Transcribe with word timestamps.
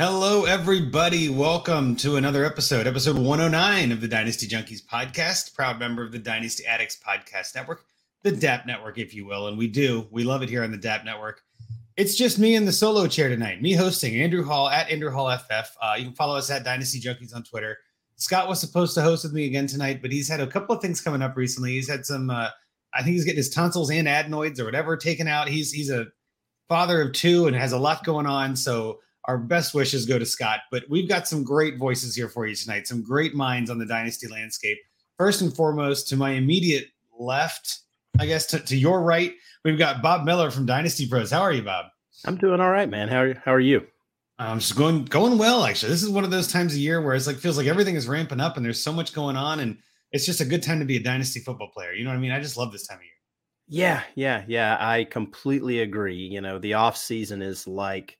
Hello, 0.00 0.44
everybody. 0.44 1.28
Welcome 1.28 1.96
to 1.96 2.14
another 2.14 2.44
episode, 2.44 2.86
episode 2.86 3.16
109 3.16 3.90
of 3.90 4.00
the 4.00 4.06
Dynasty 4.06 4.46
Junkies 4.46 4.80
podcast, 4.80 5.56
proud 5.56 5.80
member 5.80 6.04
of 6.04 6.12
the 6.12 6.20
Dynasty 6.20 6.64
Addicts 6.64 6.96
Podcast 7.04 7.56
Network, 7.56 7.84
the 8.22 8.30
DAP 8.30 8.64
Network, 8.64 8.98
if 8.98 9.12
you 9.12 9.26
will. 9.26 9.48
And 9.48 9.58
we 9.58 9.66
do, 9.66 10.06
we 10.12 10.22
love 10.22 10.40
it 10.44 10.48
here 10.48 10.62
on 10.62 10.70
the 10.70 10.76
DAP 10.76 11.04
Network. 11.04 11.42
It's 11.96 12.14
just 12.14 12.38
me 12.38 12.54
in 12.54 12.64
the 12.64 12.70
solo 12.70 13.08
chair 13.08 13.28
tonight, 13.28 13.60
me 13.60 13.72
hosting 13.72 14.14
Andrew 14.14 14.44
Hall 14.44 14.68
at 14.68 14.88
Andrew 14.88 15.10
Hall 15.10 15.36
FF. 15.36 15.76
Uh, 15.82 15.96
you 15.98 16.04
can 16.04 16.14
follow 16.14 16.36
us 16.36 16.48
at 16.48 16.62
Dynasty 16.62 17.00
Junkies 17.00 17.34
on 17.34 17.42
Twitter. 17.42 17.76
Scott 18.14 18.48
was 18.48 18.60
supposed 18.60 18.94
to 18.94 19.02
host 19.02 19.24
with 19.24 19.32
me 19.32 19.46
again 19.46 19.66
tonight, 19.66 20.00
but 20.00 20.12
he's 20.12 20.28
had 20.28 20.38
a 20.38 20.46
couple 20.46 20.76
of 20.76 20.80
things 20.80 21.00
coming 21.00 21.22
up 21.22 21.36
recently. 21.36 21.72
He's 21.72 21.90
had 21.90 22.06
some, 22.06 22.30
uh, 22.30 22.50
I 22.94 23.02
think 23.02 23.14
he's 23.14 23.24
getting 23.24 23.38
his 23.38 23.50
tonsils 23.50 23.90
and 23.90 24.06
adenoids 24.06 24.60
or 24.60 24.64
whatever 24.64 24.96
taken 24.96 25.26
out. 25.26 25.48
He's 25.48 25.72
he's 25.72 25.90
a 25.90 26.06
father 26.68 27.02
of 27.02 27.14
two 27.14 27.48
and 27.48 27.56
has 27.56 27.72
a 27.72 27.78
lot 27.80 28.04
going 28.04 28.26
on. 28.26 28.54
So 28.54 29.00
our 29.28 29.38
best 29.38 29.74
wishes 29.74 30.06
go 30.06 30.18
to 30.18 30.24
Scott, 30.24 30.60
but 30.70 30.84
we've 30.88 31.08
got 31.08 31.28
some 31.28 31.44
great 31.44 31.76
voices 31.76 32.16
here 32.16 32.30
for 32.30 32.46
you 32.46 32.56
tonight, 32.56 32.88
some 32.88 33.02
great 33.02 33.34
minds 33.34 33.70
on 33.70 33.78
the 33.78 33.84
dynasty 33.84 34.26
landscape. 34.26 34.78
First 35.18 35.42
and 35.42 35.54
foremost, 35.54 36.08
to 36.08 36.16
my 36.16 36.30
immediate 36.30 36.86
left, 37.16 37.80
I 38.18 38.24
guess 38.24 38.46
to, 38.46 38.58
to 38.58 38.76
your 38.76 39.02
right, 39.02 39.34
we've 39.64 39.78
got 39.78 40.00
Bob 40.00 40.24
Miller 40.24 40.50
from 40.50 40.64
Dynasty 40.64 41.06
Pros. 41.06 41.30
How 41.30 41.42
are 41.42 41.52
you, 41.52 41.62
Bob? 41.62 41.86
I'm 42.24 42.36
doing 42.36 42.60
all 42.60 42.70
right, 42.70 42.88
man. 42.88 43.08
How 43.08 43.18
are 43.18 43.28
you? 43.28 43.36
How 43.44 43.52
are 43.52 43.60
you? 43.60 43.86
I'm 44.38 44.60
just 44.60 44.76
going 44.76 45.04
going 45.04 45.36
well, 45.36 45.64
actually. 45.64 45.90
This 45.92 46.02
is 46.02 46.08
one 46.08 46.24
of 46.24 46.30
those 46.30 46.50
times 46.50 46.72
of 46.72 46.78
year 46.78 47.02
where 47.02 47.14
it's 47.14 47.26
like 47.26 47.36
feels 47.36 47.58
like 47.58 47.66
everything 47.66 47.96
is 47.96 48.08
ramping 48.08 48.40
up 48.40 48.56
and 48.56 48.64
there's 48.64 48.82
so 48.82 48.92
much 48.92 49.12
going 49.12 49.36
on, 49.36 49.60
and 49.60 49.76
it's 50.10 50.24
just 50.24 50.40
a 50.40 50.44
good 50.44 50.62
time 50.62 50.78
to 50.78 50.86
be 50.86 50.96
a 50.96 51.02
dynasty 51.02 51.40
football 51.40 51.68
player. 51.68 51.92
You 51.92 52.04
know 52.04 52.10
what 52.10 52.16
I 52.16 52.20
mean? 52.20 52.32
I 52.32 52.40
just 52.40 52.56
love 52.56 52.72
this 52.72 52.86
time 52.86 52.98
of 52.98 53.04
year. 53.04 53.12
Yeah, 53.68 54.02
yeah, 54.14 54.44
yeah. 54.48 54.78
I 54.80 55.04
completely 55.04 55.80
agree. 55.80 56.16
You 56.16 56.40
know, 56.40 56.58
the 56.58 56.74
off 56.74 56.96
season 56.96 57.42
is 57.42 57.66
like 57.66 58.16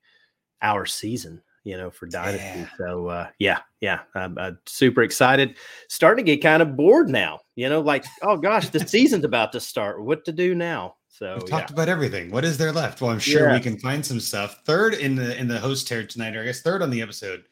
our 0.62 0.86
season, 0.86 1.42
you 1.64 1.76
know, 1.76 1.90
for 1.90 2.06
Dynasty. 2.06 2.60
Yeah. 2.60 2.68
So 2.78 3.06
uh, 3.08 3.28
yeah, 3.38 3.60
yeah, 3.80 4.00
I'm, 4.14 4.38
I'm 4.38 4.58
super 4.66 5.02
excited. 5.02 5.56
Starting 5.88 6.24
to 6.24 6.32
get 6.32 6.42
kind 6.42 6.62
of 6.62 6.76
bored 6.76 7.08
now. 7.08 7.40
You 7.56 7.68
know, 7.68 7.80
like 7.80 8.04
oh 8.22 8.36
gosh, 8.36 8.68
the 8.70 8.80
season's 8.88 9.24
about 9.24 9.52
to 9.52 9.60
start. 9.60 10.02
What 10.04 10.24
to 10.26 10.32
do 10.32 10.54
now? 10.54 10.94
So 11.08 11.34
We've 11.34 11.48
yeah. 11.48 11.58
talked 11.58 11.70
about 11.70 11.88
everything. 11.88 12.30
What 12.30 12.44
is 12.44 12.58
there 12.58 12.70
left? 12.72 13.00
Well, 13.00 13.10
I'm 13.10 13.18
sure 13.18 13.48
Yeah. 13.48 13.54
we 13.54 13.60
can 13.60 13.78
find 13.78 14.04
some 14.06 14.20
stuff. 14.20 14.62
Third 14.64 14.94
in 14.94 15.16
the 15.16 15.36
in 15.36 15.48
the 15.48 15.58
host 15.58 15.88
here 15.88 16.06
tonight, 16.06 16.36
or 16.36 16.42
I 16.42 16.44
guess 16.44 16.60
third 16.60 16.82
on 16.82 16.90
the 16.90 17.02
episode. 17.02 17.44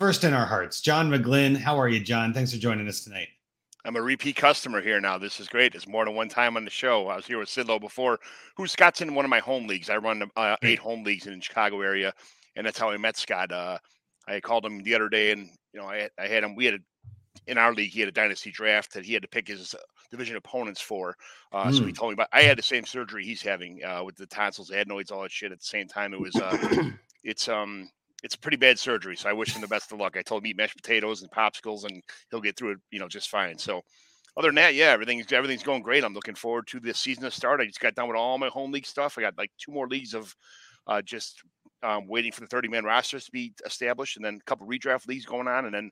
First 0.00 0.24
in 0.24 0.32
our 0.32 0.46
hearts, 0.46 0.80
John 0.80 1.10
McGlynn. 1.10 1.56
How 1.56 1.78
are 1.78 1.88
you, 1.88 2.00
John? 2.00 2.32
Thanks 2.32 2.52
for 2.52 2.58
joining 2.58 2.88
us 2.88 3.02
tonight. 3.02 3.28
I'm 3.84 3.96
a 3.96 4.02
repeat 4.02 4.36
customer 4.36 4.80
here 4.82 5.00
now. 5.00 5.16
This 5.18 5.40
is 5.40 5.48
great. 5.48 5.74
It's 5.74 5.88
more 5.88 6.04
than 6.04 6.14
one 6.14 6.28
time 6.28 6.56
on 6.56 6.64
the 6.64 6.70
show. 6.70 7.08
I 7.08 7.16
was 7.16 7.26
here 7.26 7.38
with 7.38 7.48
Sidlow 7.48 7.80
before, 7.80 8.18
who 8.56 8.66
Scott's 8.66 9.00
in 9.00 9.14
one 9.14 9.24
of 9.24 9.30
my 9.30 9.40
home 9.40 9.66
leagues. 9.66 9.88
I 9.88 9.96
run 9.96 10.30
uh, 10.36 10.56
eight 10.64 10.78
home 10.78 11.02
leagues 11.02 11.26
in 11.26 11.34
the 11.34 11.40
Chicago 11.40 11.80
area, 11.80 12.12
and 12.56 12.66
that's 12.66 12.78
how 12.78 12.90
I 12.90 12.98
met 12.98 13.16
Scott. 13.16 13.52
Uh, 13.52 13.78
I 14.28 14.40
called 14.40 14.64
him 14.66 14.82
the 14.82 14.94
other 14.94 15.08
day, 15.08 15.32
and 15.32 15.48
you 15.72 15.80
know, 15.80 15.86
I, 15.86 16.08
I 16.18 16.26
had 16.26 16.44
him. 16.44 16.54
We 16.54 16.66
had 16.66 16.74
a, 16.74 16.78
in 17.46 17.58
our 17.58 17.72
league, 17.72 17.90
he 17.90 18.00
had 18.00 18.08
a 18.08 18.12
dynasty 18.12 18.50
draft 18.50 18.92
that 18.92 19.04
he 19.04 19.14
had 19.14 19.22
to 19.22 19.28
pick 19.28 19.48
his 19.48 19.74
uh, 19.74 19.78
division 20.10 20.36
opponents 20.36 20.80
for. 20.80 21.16
Uh, 21.52 21.70
So 21.72 21.86
he 21.86 21.92
Mm. 21.92 21.96
told 21.96 22.10
me 22.10 22.14
about. 22.14 22.28
I 22.32 22.42
had 22.42 22.58
the 22.58 22.62
same 22.62 22.84
surgery 22.84 23.24
he's 23.24 23.42
having 23.42 23.82
uh, 23.84 24.04
with 24.04 24.16
the 24.16 24.26
tonsils, 24.26 24.70
adenoids, 24.70 25.10
all 25.10 25.22
that 25.22 25.32
shit. 25.32 25.52
At 25.52 25.60
the 25.60 25.64
same 25.66 25.88
time, 25.88 26.12
it 26.12 26.20
was 26.20 26.38
uh, 26.38 26.58
it's 27.24 27.48
um 27.48 27.88
it's 28.22 28.34
a 28.34 28.38
pretty 28.38 28.56
bad 28.56 28.78
surgery. 28.78 29.16
So 29.16 29.28
I 29.28 29.32
wish 29.32 29.54
him 29.54 29.60
the 29.60 29.68
best 29.68 29.92
of 29.92 29.98
luck. 29.98 30.16
I 30.16 30.22
told 30.22 30.42
him 30.42 30.48
eat 30.48 30.56
mashed 30.56 30.76
potatoes 30.76 31.22
and 31.22 31.30
popsicles, 31.30 31.84
and 31.84 32.02
he'll 32.30 32.40
get 32.40 32.56
through 32.56 32.72
it, 32.72 32.78
you 32.90 32.98
know, 32.98 33.08
just 33.08 33.30
fine. 33.30 33.58
So 33.58 33.82
other 34.36 34.48
than 34.48 34.56
that, 34.56 34.74
yeah, 34.74 34.90
everything's 34.90 35.32
everything's 35.32 35.62
going 35.62 35.82
great. 35.82 36.04
I'm 36.04 36.14
looking 36.14 36.34
forward 36.34 36.66
to 36.68 36.80
this 36.80 36.98
season 36.98 37.24
to 37.24 37.30
start. 37.30 37.60
I 37.60 37.66
just 37.66 37.80
got 37.80 37.94
done 37.94 38.08
with 38.08 38.16
all 38.16 38.38
my 38.38 38.48
home 38.48 38.72
league 38.72 38.86
stuff. 38.86 39.16
I 39.18 39.22
got 39.22 39.38
like 39.38 39.50
two 39.58 39.72
more 39.72 39.88
leagues 39.88 40.14
of 40.14 40.34
uh, 40.86 41.02
just 41.02 41.42
um, 41.82 42.06
waiting 42.06 42.32
for 42.32 42.40
the 42.40 42.46
30 42.46 42.68
man 42.68 42.84
rosters 42.84 43.24
to 43.24 43.32
be 43.32 43.52
established, 43.66 44.16
and 44.16 44.24
then 44.24 44.38
a 44.40 44.44
couple 44.44 44.66
redraft 44.66 45.08
leagues 45.08 45.26
going 45.26 45.48
on, 45.48 45.64
and 45.64 45.74
then 45.74 45.90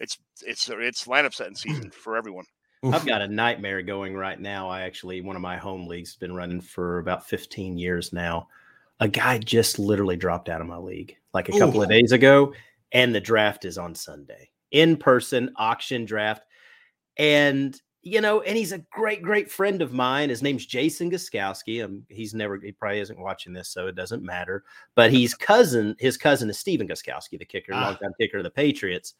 it's 0.00 0.18
it's 0.44 0.68
it's 0.68 1.04
lineup 1.04 1.34
setting 1.34 1.54
season 1.54 1.90
for 2.02 2.16
everyone. 2.16 2.44
I've 2.84 3.06
got 3.06 3.22
a 3.22 3.28
nightmare 3.28 3.82
going 3.82 4.14
right 4.14 4.38
now. 4.38 4.68
I 4.68 4.82
actually 4.82 5.20
one 5.20 5.36
of 5.36 5.42
my 5.42 5.56
home 5.56 5.88
leagues 5.88 6.14
been 6.14 6.34
running 6.34 6.60
for 6.60 6.98
about 6.98 7.26
15 7.26 7.76
years 7.76 8.12
now. 8.12 8.48
A 9.00 9.08
guy 9.08 9.38
just 9.38 9.78
literally 9.78 10.16
dropped 10.16 10.48
out 10.48 10.60
of 10.60 10.66
my 10.66 10.76
league 10.76 11.16
like 11.34 11.48
a 11.48 11.58
couple 11.58 11.82
of 11.82 11.88
days 11.88 12.12
ago, 12.12 12.52
and 12.92 13.14
the 13.14 13.20
draft 13.20 13.64
is 13.64 13.78
on 13.78 13.94
Sunday. 13.94 14.50
In 14.70 14.96
person 14.96 15.50
auction 15.56 16.04
draft. 16.04 16.42
And 17.16 17.80
you 18.02 18.20
know, 18.20 18.40
and 18.42 18.56
he's 18.56 18.72
a 18.72 18.78
great, 18.92 19.22
great 19.22 19.50
friend 19.50 19.82
of 19.82 19.92
mine. 19.92 20.30
His 20.30 20.40
name's 20.40 20.64
Jason 20.64 21.10
Guskowski. 21.10 21.84
Um, 21.84 22.04
he's 22.08 22.32
never, 22.32 22.58
he 22.58 22.70
probably 22.72 23.00
isn't 23.00 23.18
watching 23.18 23.52
this, 23.52 23.68
so 23.68 23.88
it 23.88 23.96
doesn't 23.96 24.22
matter. 24.22 24.64
But 24.94 25.10
he's 25.10 25.34
cousin, 25.34 25.96
his 25.98 26.16
cousin 26.16 26.48
is 26.48 26.58
Stephen 26.58 26.88
Gostkowski, 26.88 27.38
the 27.38 27.44
kicker, 27.44 27.72
Ah. 27.74 27.82
longtime 27.88 28.12
kicker 28.18 28.38
of 28.38 28.44
the 28.44 28.50
Patriots. 28.50 29.14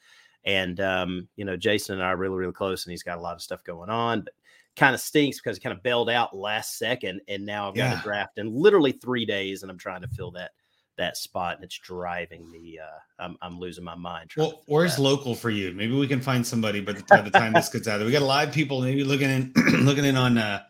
And 0.45 0.81
um, 0.81 1.29
you 1.37 1.45
know, 1.45 1.57
Jason 1.57 1.97
and 1.97 2.05
I 2.05 2.09
are 2.11 2.17
really, 2.17 2.37
really 2.37 2.53
close, 2.53 2.87
and 2.87 2.93
he's 2.93 3.03
got 3.03 3.19
a 3.19 3.21
lot 3.21 3.35
of 3.35 3.43
stuff 3.43 3.65
going 3.65 3.91
on. 3.91 4.21
But 4.23 4.35
kind 4.77 4.95
of 4.95 5.01
stinks 5.01 5.39
because 5.41 5.57
he 5.57 5.61
kind 5.61 5.77
of 5.77 5.83
bailed 5.83 6.09
out 6.09 6.35
last 6.37 6.79
second, 6.79 7.21
and 7.27 7.45
now 7.45 7.69
I've 7.69 7.75
got 7.75 7.91
Yeah. 7.91 8.01
a 8.01 8.03
draft 8.05 8.39
in 8.39 8.55
literally 8.55 8.93
three 8.93 9.27
days, 9.27 9.63
and 9.63 9.71
I'm 9.73 9.79
trying 9.79 10.03
to 10.03 10.09
fill 10.09 10.31
that 10.33 10.53
that 10.99 11.17
spot, 11.17 11.57
and 11.57 11.65
it's 11.65 11.79
driving 11.79 12.51
me. 12.51 12.79
Uh, 12.79 13.23
I'm 13.23 13.37
I'm 13.41 13.59
losing 13.59 13.85
my 13.85 13.95
mind. 13.95 14.33
Well, 14.37 14.63
where's 14.67 14.97
that. 14.97 15.03
local 15.03 15.35
for 15.35 15.51
you? 15.51 15.73
Maybe 15.73 15.95
we 15.95 16.07
can 16.07 16.21
find 16.21 16.47
somebody. 16.47 16.81
But 16.81 17.07
by 17.09 17.23
the 17.23 17.31
time 17.31 17.55
this 17.55 17.69
gets 17.69 17.89
out, 17.89 17.97
there, 17.99 18.07
we 18.07 18.13
got 18.13 18.23
a 18.23 18.27
lot 18.27 18.47
of 18.47 18.53
people 18.53 18.83
maybe 18.83 19.03
looking 19.05 19.31
in, 19.31 19.53
looking 19.85 20.05
in 20.05 20.17
on 20.17 20.37
uh, 20.39 20.63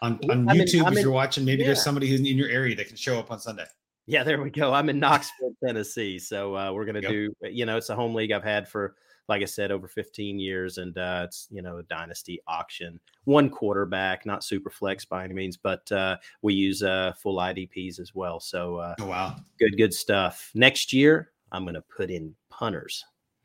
on, 0.00 0.18
on 0.30 0.48
I'm 0.48 0.56
in- 0.60 0.66
YouTube. 0.66 0.86
I'm 0.86 0.92
if 0.92 0.98
in- 0.98 1.02
you're 1.04 1.12
watching, 1.12 1.44
maybe 1.44 1.62
there's 1.64 1.82
somebody 1.82 2.08
who's 2.08 2.20
in 2.20 2.26
your 2.26 2.48
area 2.48 2.74
that 2.76 2.88
can 2.88 2.96
show 2.96 3.18
up 3.18 3.30
on 3.30 3.38
Sunday. 3.38 3.66
Yeah, 4.06 4.22
there 4.22 4.42
we 4.42 4.50
go. 4.50 4.72
I'm 4.72 4.88
in 4.90 4.98
Knoxville, 4.98 5.54
Tennessee. 5.64 6.18
So 6.18 6.56
uh, 6.56 6.72
we're 6.72 6.84
gonna 6.84 7.00
do. 7.00 7.34
You 7.42 7.66
know, 7.66 7.76
it's 7.76 7.90
a 7.90 7.94
home 7.96 8.14
league 8.14 8.32
I've 8.32 8.44
had 8.44 8.68
for, 8.68 8.96
like 9.28 9.42
I 9.42 9.46
said, 9.46 9.70
over 9.70 9.88
15 9.88 10.38
years, 10.38 10.78
and 10.78 10.96
uh, 10.98 11.22
it's 11.24 11.48
you 11.50 11.62
know 11.62 11.78
a 11.78 11.82
dynasty 11.84 12.40
auction. 12.46 13.00
One 13.24 13.50
quarterback, 13.50 14.26
not 14.26 14.44
super 14.44 14.70
flex 14.70 15.04
by 15.04 15.24
any 15.24 15.34
means, 15.34 15.56
but 15.56 15.90
uh, 15.92 16.16
we 16.42 16.54
use 16.54 16.82
uh, 16.82 17.12
full 17.16 17.36
IDPs 17.36 18.00
as 18.00 18.14
well. 18.14 18.40
So 18.40 18.76
uh, 18.76 18.94
Oh 19.00 19.06
wow, 19.06 19.36
good, 19.58 19.76
good 19.76 19.94
stuff. 19.94 20.50
Next 20.54 20.92
year, 20.92 21.32
I'm 21.52 21.64
gonna 21.64 21.82
put 21.82 22.10
in 22.10 22.34
punters, 22.50 23.04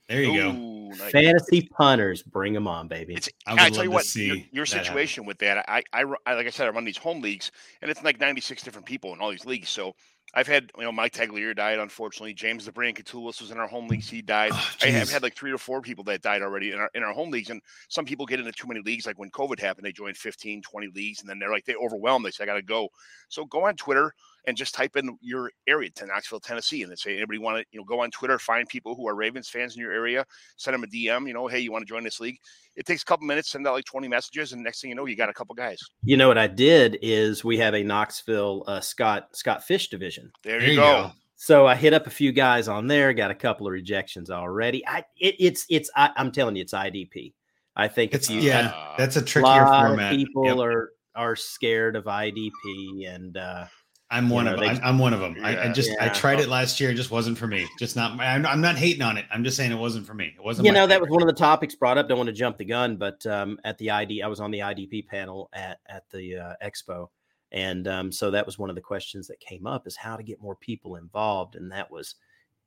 there 0.09 0.23
you 0.23 0.41
go. 0.41 0.51
Nice. 0.51 1.11
fantasy 1.11 1.69
punters. 1.71 2.23
Bring 2.23 2.53
them 2.53 2.67
on, 2.67 2.87
baby. 2.87 3.13
It's, 3.13 3.29
I 3.45 3.53
I, 3.53 3.55
tell 3.55 3.63
love 3.65 3.75
you 3.75 3.83
to 3.83 3.89
what, 3.89 4.05
see 4.05 4.25
your, 4.25 4.37
your 4.51 4.65
that 4.65 4.69
happen. 4.71 4.85
situation 4.85 5.23
with 5.23 5.37
that, 5.37 5.69
I, 5.69 5.83
I, 5.93 6.03
I, 6.25 6.33
like 6.33 6.47
I 6.47 6.49
said, 6.49 6.65
I 6.65 6.71
run 6.71 6.83
these 6.83 6.97
home 6.97 7.21
leagues, 7.21 7.51
and 7.83 7.91
it's 7.91 8.03
like 8.03 8.19
96 8.19 8.63
different 8.63 8.87
people 8.87 9.13
in 9.13 9.21
all 9.21 9.29
these 9.29 9.45
leagues. 9.45 9.69
So 9.69 9.93
I've 10.33 10.47
had, 10.47 10.71
you 10.77 10.83
know, 10.83 10.91
Mike 10.91 11.13
Tagliere 11.13 11.55
died, 11.55 11.79
unfortunately. 11.79 12.33
James 12.33 12.65
the 12.65 12.71
Brain 12.71 12.93
Catullus 12.93 13.41
was 13.41 13.51
in 13.51 13.57
our 13.57 13.67
home 13.67 13.87
leagues. 13.87 14.09
He 14.09 14.21
died. 14.21 14.51
Oh, 14.53 14.71
I 14.83 14.87
have 14.87 15.09
had 15.09 15.23
like 15.23 15.35
three 15.35 15.51
or 15.51 15.57
four 15.57 15.81
people 15.81 16.03
that 16.05 16.21
died 16.21 16.41
already 16.41 16.71
in 16.71 16.79
our, 16.79 16.89
in 16.93 17.03
our 17.03 17.13
home 17.13 17.31
leagues. 17.31 17.49
And 17.49 17.61
some 17.87 18.05
people 18.05 18.25
get 18.25 18.39
into 18.39 18.51
too 18.51 18.67
many 18.67 18.81
leagues. 18.81 19.07
Like 19.07 19.17
when 19.17 19.31
COVID 19.31 19.59
happened, 19.59 19.85
they 19.85 19.91
joined 19.91 20.17
15, 20.17 20.61
20 20.61 20.87
leagues, 20.93 21.21
and 21.21 21.29
then 21.29 21.39
they're 21.39 21.51
like, 21.51 21.65
they 21.65 21.75
overwhelmed. 21.75 22.25
They 22.25 22.31
say, 22.31 22.43
I 22.43 22.47
got 22.47 22.55
to 22.55 22.61
go. 22.61 22.89
So 23.29 23.45
go 23.45 23.65
on 23.65 23.75
Twitter 23.75 24.13
and 24.49 24.57
just 24.57 24.73
type 24.73 24.95
in 24.95 25.17
your 25.21 25.51
area 25.67 25.91
to 25.91 26.05
Knoxville, 26.05 26.39
Tennessee, 26.39 26.81
and 26.81 26.89
then 26.89 26.97
say 26.97 27.15
anybody 27.15 27.37
want 27.37 27.59
to 27.59 27.65
you 27.71 27.79
know 27.79 27.85
go 27.85 28.01
on 28.01 28.09
Twitter, 28.11 28.39
find 28.39 28.67
people 28.67 28.95
who 28.95 29.07
are 29.07 29.15
Ravens 29.15 29.47
fans 29.47 29.75
in 29.75 29.81
your 29.81 29.91
area, 29.91 30.25
send 30.57 30.73
them 30.73 30.83
a 30.83 30.87
DM. 30.87 31.27
You 31.27 31.33
know, 31.33 31.47
hey, 31.47 31.59
you 31.59 31.71
want 31.71 31.83
to 31.83 31.87
join 31.87 32.03
this 32.03 32.19
league? 32.19 32.37
It 32.75 32.85
takes 32.85 33.03
a 33.03 33.05
couple 33.05 33.27
minutes, 33.27 33.51
send 33.51 33.67
out 33.67 33.73
like 33.73 33.85
twenty 33.85 34.07
messages, 34.07 34.53
and 34.53 34.63
next 34.63 34.81
thing 34.81 34.89
you 34.89 34.95
know, 34.95 35.05
you 35.05 35.15
got 35.15 35.29
a 35.29 35.33
couple 35.33 35.53
guys. 35.53 35.79
You 36.03 36.17
know 36.17 36.27
what 36.27 36.37
I 36.37 36.47
did 36.47 36.97
is 37.01 37.43
we 37.43 37.57
have 37.57 37.75
a 37.75 37.83
Knoxville 37.83 38.63
uh, 38.65 38.79
Scott 38.79 39.29
Scott 39.33 39.63
Fish 39.63 39.89
division. 39.89 40.18
There, 40.43 40.59
there 40.59 40.69
you, 40.69 40.75
go. 40.75 41.03
go. 41.03 41.11
So 41.35 41.67
I 41.67 41.75
hit 41.75 41.93
up 41.93 42.05
a 42.05 42.09
few 42.09 42.31
guys 42.31 42.67
on 42.67 42.87
there, 42.87 43.13
got 43.13 43.31
a 43.31 43.35
couple 43.35 43.65
of 43.65 43.71
rejections 43.71 44.29
already. 44.29 44.85
I 44.85 45.05
it, 45.17 45.35
it's 45.39 45.65
it's 45.69 45.89
I, 45.95 46.11
am 46.17 46.31
telling 46.31 46.55
you, 46.55 46.61
it's 46.61 46.73
IDP. 46.73 47.33
I 47.75 47.87
think 47.87 48.13
it's 48.13 48.29
you, 48.29 48.41
yeah, 48.41 48.73
uh, 48.75 48.95
that's 48.97 49.15
a 49.15 49.21
trickier 49.21 49.65
format. 49.65 50.13
people 50.13 50.45
yep. 50.45 50.57
are 50.57 50.91
are 51.15 51.35
scared 51.35 51.95
of 51.95 52.05
IDP, 52.05 53.07
and 53.07 53.37
uh, 53.37 53.65
I'm 54.11 54.29
one 54.29 54.45
know, 54.45 54.55
of 54.55 54.59
them. 54.59 54.69
I'm, 54.69 54.79
I'm, 54.83 54.99
one 54.99 55.13
of 55.13 55.19
them. 55.19 55.35
Yeah, 55.37 55.47
I, 55.47 55.69
I, 55.69 55.71
just 55.71 55.91
yeah. 55.91 56.05
I 56.05 56.09
tried 56.09 56.39
it 56.39 56.49
last 56.49 56.79
year. 56.79 56.89
It 56.89 56.95
just 56.95 57.11
wasn't 57.11 57.37
for 57.37 57.47
me. 57.47 57.67
Just 57.77 57.95
not. 57.95 58.19
I'm, 58.19 58.45
I'm, 58.45 58.59
not 58.59 58.75
hating 58.75 59.01
on 59.01 59.17
it. 59.17 59.25
I'm 59.31 59.43
just 59.43 59.55
saying 59.55 59.71
it 59.71 59.77
wasn't 59.77 60.07
for 60.07 60.15
me. 60.15 60.33
It 60.35 60.43
wasn't. 60.43 60.65
You 60.65 60.71
know, 60.71 60.87
favorite. 60.87 60.95
that 60.95 61.01
was 61.01 61.09
one 61.11 61.21
of 61.21 61.27
the 61.27 61.39
topics 61.39 61.75
brought 61.75 61.97
up. 61.97 62.09
Don't 62.09 62.17
want 62.17 62.27
to 62.27 62.33
jump 62.33 62.57
the 62.57 62.65
gun, 62.65 62.97
but 62.97 63.25
um, 63.27 63.59
at 63.63 63.77
the 63.77 63.91
ID, 63.91 64.23
I 64.23 64.27
was 64.27 64.39
on 64.39 64.51
the 64.51 64.59
IDP 64.59 65.07
panel 65.07 65.49
at 65.53 65.79
at 65.87 66.09
the 66.09 66.37
uh, 66.37 66.53
expo, 66.65 67.09
and 67.51 67.87
um, 67.87 68.11
so 68.11 68.31
that 68.31 68.45
was 68.45 68.59
one 68.59 68.69
of 68.69 68.75
the 68.75 68.81
questions 68.81 69.27
that 69.27 69.39
came 69.39 69.65
up 69.65 69.87
is 69.87 69.95
how 69.95 70.15
to 70.15 70.23
get 70.23 70.41
more 70.41 70.55
people 70.55 70.95
involved. 70.95 71.55
And 71.55 71.71
that 71.71 71.89
was, 71.89 72.15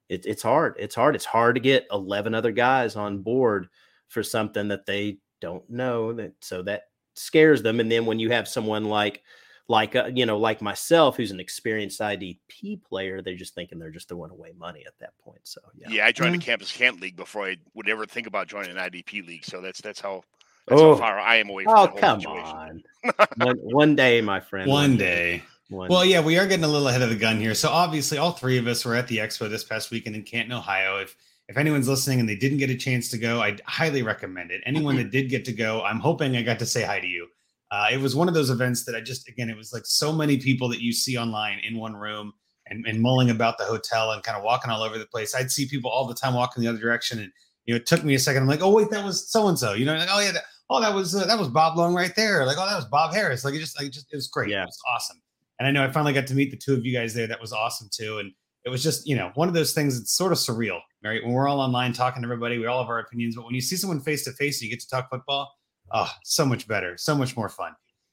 it, 0.08 0.26
it's 0.26 0.42
hard. 0.42 0.74
It's 0.78 0.94
hard. 0.94 1.14
It's 1.14 1.24
hard 1.24 1.54
to 1.54 1.60
get 1.60 1.86
11 1.92 2.34
other 2.34 2.52
guys 2.52 2.96
on 2.96 3.22
board 3.22 3.68
for 4.08 4.22
something 4.22 4.68
that 4.68 4.86
they 4.86 5.18
don't 5.40 5.68
know 5.70 6.12
that. 6.14 6.32
So 6.40 6.62
that 6.62 6.84
scares 7.14 7.62
them. 7.62 7.78
And 7.80 7.90
then 7.90 8.06
when 8.06 8.18
you 8.18 8.30
have 8.30 8.48
someone 8.48 8.84
like, 8.84 9.22
like, 9.68 9.94
uh, 9.94 10.10
you 10.12 10.26
know, 10.26 10.38
like 10.38 10.60
myself, 10.60 11.16
who's 11.16 11.30
an 11.30 11.38
experienced 11.38 12.00
IDP 12.00 12.82
player, 12.82 13.22
they're 13.22 13.36
just 13.36 13.54
thinking 13.54 13.78
they're 13.78 13.90
just 13.90 14.08
throwing 14.08 14.32
away 14.32 14.52
money 14.58 14.82
at 14.84 14.98
that 14.98 15.16
point. 15.18 15.40
So 15.44 15.60
yeah. 15.76 15.86
Yeah. 15.88 16.06
I 16.06 16.12
joined 16.12 16.32
mm-hmm. 16.32 16.40
the 16.40 16.44
campus 16.44 16.72
camp 16.72 17.00
league 17.00 17.16
before 17.16 17.46
I 17.46 17.56
would 17.74 17.88
ever 17.88 18.04
think 18.04 18.26
about 18.26 18.48
joining 18.48 18.76
an 18.76 18.76
IDP 18.78 19.24
league. 19.24 19.44
So 19.44 19.60
that's, 19.60 19.80
that's 19.80 20.00
how, 20.00 20.24
that's 20.66 20.80
oh. 20.80 20.94
how 20.94 21.00
far 21.00 21.18
I 21.18 21.36
am 21.36 21.48
away 21.48 21.64
from 21.64 21.78
oh, 21.78 21.88
come 21.88 22.20
situation. 22.20 22.84
on. 23.04 23.26
one, 23.36 23.56
one 23.56 23.96
day, 23.96 24.20
my 24.20 24.40
friend. 24.40 24.68
One, 24.68 24.90
one 24.90 24.96
day. 24.96 25.38
day. 25.38 25.42
One 25.68 25.88
well, 25.88 26.04
yeah, 26.04 26.20
we 26.20 26.38
are 26.38 26.46
getting 26.46 26.64
a 26.64 26.68
little 26.68 26.88
ahead 26.88 27.02
of 27.02 27.08
the 27.08 27.16
gun 27.16 27.40
here. 27.40 27.54
So 27.54 27.70
obviously, 27.70 28.18
all 28.18 28.32
three 28.32 28.58
of 28.58 28.66
us 28.66 28.84
were 28.84 28.94
at 28.94 29.08
the 29.08 29.18
expo 29.18 29.48
this 29.48 29.64
past 29.64 29.90
weekend 29.90 30.16
in 30.16 30.22
Canton, 30.22 30.52
Ohio. 30.52 30.98
If 30.98 31.16
if 31.48 31.56
anyone's 31.56 31.88
listening 31.88 32.20
and 32.20 32.28
they 32.28 32.36
didn't 32.36 32.58
get 32.58 32.70
a 32.70 32.76
chance 32.76 33.08
to 33.10 33.18
go, 33.18 33.42
I 33.42 33.58
highly 33.66 34.02
recommend 34.02 34.50
it. 34.50 34.62
Anyone 34.64 34.96
that 34.96 35.10
did 35.10 35.28
get 35.28 35.44
to 35.46 35.52
go, 35.52 35.82
I'm 35.82 35.98
hoping 35.98 36.36
I 36.36 36.42
got 36.42 36.58
to 36.60 36.66
say 36.66 36.82
hi 36.82 37.00
to 37.00 37.06
you. 37.06 37.26
Uh, 37.70 37.88
it 37.90 37.98
was 37.98 38.14
one 38.14 38.28
of 38.28 38.34
those 38.34 38.50
events 38.50 38.84
that 38.84 38.94
I 38.94 39.00
just, 39.00 39.28
again, 39.28 39.50
it 39.50 39.56
was 39.56 39.72
like 39.72 39.84
so 39.86 40.12
many 40.12 40.36
people 40.36 40.68
that 40.68 40.82
you 40.82 40.92
see 40.92 41.16
online 41.16 41.58
in 41.60 41.78
one 41.78 41.94
room 41.94 42.32
and, 42.68 42.86
and 42.86 43.00
mulling 43.00 43.30
about 43.30 43.58
the 43.58 43.64
hotel 43.64 44.12
and 44.12 44.22
kind 44.22 44.36
of 44.36 44.44
walking 44.44 44.70
all 44.70 44.82
over 44.82 44.98
the 44.98 45.06
place. 45.06 45.34
I'd 45.34 45.50
see 45.50 45.66
people 45.66 45.90
all 45.90 46.06
the 46.06 46.14
time 46.14 46.34
walking 46.34 46.62
the 46.62 46.68
other 46.68 46.78
direction, 46.78 47.18
and 47.18 47.32
you 47.64 47.74
know, 47.74 47.76
it 47.76 47.86
took 47.86 48.04
me 48.04 48.14
a 48.14 48.18
second. 48.18 48.42
I'm 48.42 48.48
like, 48.48 48.62
oh 48.62 48.70
wait, 48.70 48.90
that 48.90 49.04
was 49.04 49.30
so 49.30 49.48
and 49.48 49.58
so. 49.58 49.72
You 49.72 49.84
know, 49.84 49.94
like, 49.94 50.08
oh 50.10 50.20
yeah, 50.20 50.32
that, 50.32 50.44
oh 50.72 50.80
that 50.80 50.94
was 50.94 51.14
uh, 51.14 51.26
that 51.26 51.38
was 51.38 51.48
Bob 51.48 51.76
Long 51.76 51.94
right 51.94 52.14
there. 52.16 52.44
Like, 52.46 52.56
oh 52.58 52.66
that 52.66 52.76
was 52.76 52.86
Bob 52.86 53.14
Harris. 53.14 53.44
Like 53.44 53.54
it 53.54 53.58
just, 53.60 53.80
like 53.80 53.90
just 53.90 54.12
it 54.12 54.16
was 54.16 54.28
great. 54.28 54.50
Yeah. 54.50 54.62
It 54.62 54.66
was 54.66 54.80
awesome. 54.94 55.20
And 55.58 55.68
I 55.68 55.70
know 55.70 55.84
I 55.84 55.92
finally 55.92 56.12
got 56.12 56.26
to 56.26 56.34
meet 56.34 56.50
the 56.50 56.56
two 56.56 56.74
of 56.74 56.84
you 56.84 56.92
guys 56.92 57.14
there. 57.14 57.26
That 57.26 57.40
was 57.40 57.52
awesome 57.52 57.88
too. 57.92 58.18
And 58.18 58.32
it 58.64 58.68
was 58.68 58.82
just, 58.82 59.06
you 59.06 59.16
know, 59.16 59.30
one 59.34 59.48
of 59.48 59.54
those 59.54 59.72
things 59.72 59.98
that's 59.98 60.12
sort 60.12 60.32
of 60.32 60.38
surreal, 60.38 60.80
right? 61.04 61.22
When 61.22 61.32
we're 61.32 61.48
all 61.48 61.60
online 61.60 61.92
talking 61.92 62.22
to 62.22 62.26
everybody, 62.26 62.58
we 62.58 62.66
all 62.66 62.80
have 62.80 62.88
our 62.88 63.00
opinions, 63.00 63.36
but 63.36 63.44
when 63.44 63.54
you 63.54 63.60
see 63.60 63.76
someone 63.76 64.00
face 64.00 64.24
to 64.24 64.32
face 64.32 64.60
and 64.60 64.68
you 64.68 64.74
get 64.74 64.80
to 64.80 64.88
talk 64.88 65.10
football, 65.10 65.52
oh, 65.92 66.10
so 66.24 66.46
much 66.46 66.66
better, 66.68 66.96
so 66.96 67.14
much 67.14 67.36
more 67.36 67.48
fun. 67.48 67.72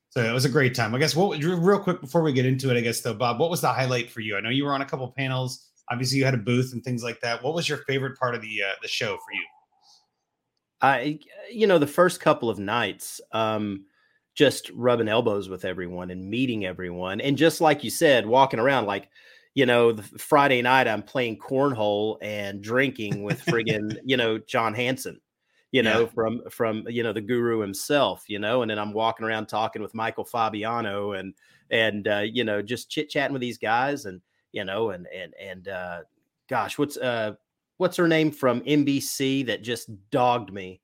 So 0.09 0.23
it 0.23 0.33
was 0.33 0.45
a 0.45 0.49
great 0.49 0.73
time. 0.73 0.95
I 0.95 0.97
guess 0.97 1.15
what 1.15 1.41
real 1.41 1.79
quick 1.79 2.01
before 2.01 2.23
we 2.23 2.33
get 2.33 2.45
into 2.45 2.71
it, 2.71 2.77
I 2.77 2.81
guess 2.81 3.01
though, 3.01 3.13
Bob, 3.13 3.39
what 3.39 3.51
was 3.51 3.61
the 3.61 3.71
highlight 3.71 4.09
for 4.09 4.21
you? 4.21 4.35
I 4.35 4.41
know 4.41 4.49
you 4.49 4.65
were 4.65 4.73
on 4.73 4.81
a 4.81 4.85
couple 4.85 5.11
panels. 5.15 5.67
Obviously, 5.91 6.17
you 6.17 6.25
had 6.25 6.33
a 6.33 6.37
booth 6.37 6.73
and 6.73 6.83
things 6.83 7.03
like 7.03 7.19
that. 7.21 7.43
What 7.43 7.53
was 7.53 7.69
your 7.69 7.79
favorite 7.79 8.17
part 8.17 8.33
of 8.33 8.41
the 8.41 8.63
uh, 8.63 8.73
the 8.81 8.87
show 8.87 9.15
for 9.17 9.33
you? 9.33 9.43
I, 10.81 11.19
you 11.51 11.67
know, 11.67 11.77
the 11.77 11.87
first 11.87 12.19
couple 12.21 12.49
of 12.49 12.59
nights, 12.59 13.21
um, 13.31 13.85
just 14.35 14.69
rubbing 14.73 15.09
elbows 15.09 15.49
with 15.49 15.65
everyone 15.65 16.11
and 16.11 16.29
meeting 16.29 16.65
everyone, 16.65 17.21
and 17.21 17.37
just 17.37 17.61
like 17.61 17.83
you 17.83 17.89
said, 17.89 18.25
walking 18.25 18.59
around 18.59 18.85
like 18.85 19.09
you 19.55 19.65
know, 19.65 19.91
the 19.91 20.03
Friday 20.03 20.61
night 20.61 20.87
I'm 20.87 21.03
playing 21.03 21.37
cornhole 21.37 22.17
and 22.21 22.61
drinking 22.61 23.23
with 23.23 23.43
friggin', 23.45 23.97
you 24.05 24.15
know, 24.15 24.37
John 24.37 24.73
Hansen, 24.73 25.19
you 25.71 25.83
know, 25.83 26.01
yeah. 26.01 26.07
from 26.07 26.41
from 26.49 26.85
you 26.87 27.03
know 27.03 27.13
the 27.13 27.21
guru 27.21 27.59
himself, 27.59 28.23
you 28.27 28.39
know, 28.39 28.61
and 28.61 28.71
then 28.71 28.79
I'm 28.79 28.93
walking 28.93 29.25
around 29.25 29.47
talking 29.47 29.81
with 29.81 29.93
Michael 29.93 30.23
Fabiano 30.23 31.13
and 31.13 31.33
and 31.71 32.07
uh, 32.07 32.23
you 32.25 32.43
know, 32.43 32.61
just 32.61 32.89
chit 32.89 33.09
chatting 33.09 33.33
with 33.33 33.41
these 33.41 33.57
guys 33.57 34.05
and 34.05 34.21
you 34.51 34.63
know, 34.63 34.91
and 34.91 35.07
and 35.13 35.33
and 35.39 35.67
uh 35.67 35.99
gosh, 36.47 36.77
what's 36.77 36.97
uh 36.97 37.33
what's 37.79 37.97
her 37.97 38.07
name 38.07 38.31
from 38.31 38.61
NBC 38.61 39.47
that 39.47 39.63
just 39.63 39.89
dogged 40.11 40.53
me? 40.53 40.81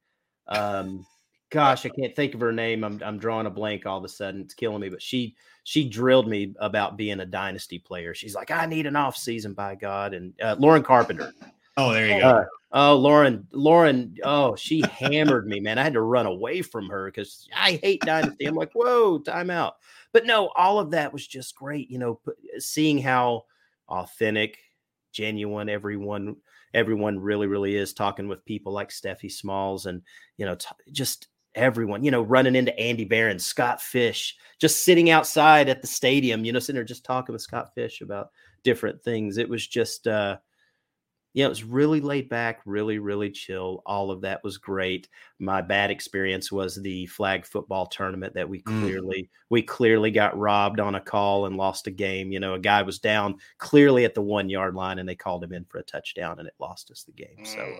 Um 0.47 1.05
gosh, 1.51 1.85
I 1.85 1.89
can't 1.89 2.15
think 2.15 2.33
of 2.33 2.41
her 2.41 2.51
name. 2.51 2.83
I'm 2.83 3.01
I'm 3.03 3.17
drawing 3.17 3.47
a 3.47 3.51
blank 3.51 3.85
all 3.85 3.97
of 3.97 4.03
a 4.03 4.09
sudden. 4.09 4.41
It's 4.41 4.53
killing 4.53 4.81
me. 4.81 4.89
But 4.89 5.01
she 5.01 5.35
she 5.63 5.87
drilled 5.87 6.27
me 6.27 6.53
about 6.59 6.97
being 6.97 7.19
a 7.19 7.25
dynasty 7.25 7.79
player. 7.79 8.13
She's 8.13 8.35
like, 8.35 8.51
I 8.51 8.65
need 8.65 8.85
an 8.85 8.95
off 8.95 9.17
season 9.17 9.53
by 9.53 9.75
God. 9.75 10.13
And 10.13 10.33
uh, 10.41 10.55
Lauren 10.59 10.83
Carpenter. 10.83 11.33
Oh, 11.77 11.91
there 11.91 12.07
you 12.07 12.21
go. 12.21 12.29
Uh, 12.29 12.45
oh, 12.71 12.95
Lauren, 12.95 13.47
Lauren. 13.51 14.15
Oh, 14.23 14.55
she 14.55 14.81
hammered 14.91 15.47
me, 15.47 15.59
man. 15.59 15.77
I 15.77 15.83
had 15.83 15.93
to 15.93 16.01
run 16.01 16.25
away 16.25 16.61
from 16.61 16.87
her 16.89 17.07
because 17.07 17.49
I 17.55 17.79
hate 17.83 18.01
dynasty. 18.01 18.45
I'm 18.45 18.55
like, 18.55 18.71
whoa, 18.73 19.19
time 19.19 19.49
out. 19.49 19.75
But 20.13 20.25
no, 20.25 20.49
all 20.55 20.79
of 20.79 20.91
that 20.91 21.11
was 21.11 21.27
just 21.27 21.55
great. 21.55 21.89
You 21.89 21.99
know, 21.99 22.19
seeing 22.59 22.97
how 22.97 23.45
authentic, 23.89 24.59
genuine 25.11 25.67
everyone 25.67 26.37
everyone 26.75 27.17
really 27.17 27.47
really 27.47 27.75
is 27.75 27.93
talking 27.93 28.27
with 28.27 28.45
people 28.45 28.71
like 28.71 28.89
Steffi 28.89 29.31
Smalls 29.31 29.87
and 29.87 30.01
you 30.37 30.45
know 30.45 30.55
t- 30.55 30.67
just 30.91 31.29
everyone, 31.55 32.03
you 32.03 32.11
know, 32.11 32.21
running 32.21 32.55
into 32.55 32.77
Andy 32.77 33.05
Barron, 33.05 33.39
Scott 33.39 33.81
Fish, 33.81 34.35
just 34.59 34.83
sitting 34.83 35.09
outside 35.09 35.69
at 35.69 35.81
the 35.81 35.87
stadium, 35.87 36.45
you 36.45 36.51
know, 36.51 36.59
sitting 36.59 36.75
there 36.75 36.83
just 36.83 37.05
talking 37.05 37.33
with 37.33 37.41
Scott 37.41 37.73
Fish 37.73 38.01
about 38.01 38.29
different 38.63 39.01
things. 39.01 39.37
It 39.37 39.49
was 39.49 39.65
just, 39.65 40.07
uh, 40.07 40.37
yeah, 41.35 41.47
it 41.47 41.49
was 41.49 41.65
really 41.65 41.99
laid 41.99 42.29
back, 42.29 42.61
really, 42.65 42.97
really 42.97 43.29
chill. 43.29 43.83
All 43.85 44.09
of 44.09 44.21
that 44.21 44.41
was 44.41 44.57
great. 44.57 45.09
My 45.37 45.61
bad 45.61 45.91
experience 45.91 46.49
was 46.49 46.75
the 46.75 47.07
flag 47.07 47.45
football 47.45 47.87
tournament 47.87 48.35
that 48.35 48.47
we 48.47 48.61
mm. 48.61 48.79
clearly 48.79 49.23
mm. 49.23 49.27
we 49.49 49.61
clearly 49.61 50.11
got 50.11 50.37
robbed 50.37 50.79
on 50.79 50.95
a 50.95 51.01
call 51.01 51.45
and 51.45 51.57
lost 51.57 51.87
a 51.87 51.91
game. 51.91 52.31
You 52.31 52.39
know, 52.39 52.53
a 52.53 52.59
guy 52.59 52.83
was 52.83 52.99
down 52.99 53.35
clearly 53.57 54.05
at 54.05 54.15
the 54.15 54.21
one 54.21 54.49
yard 54.49 54.75
line 54.75 54.97
and 54.97 55.09
they 55.09 55.15
called 55.15 55.43
him 55.43 55.51
in 55.51 55.65
for 55.65 55.79
a 55.79 55.83
touchdown 55.83 56.39
and 56.39 56.47
it 56.47 56.55
lost 56.57 56.89
us 56.89 57.03
the 57.03 57.11
game. 57.11 57.43
So 57.43 57.75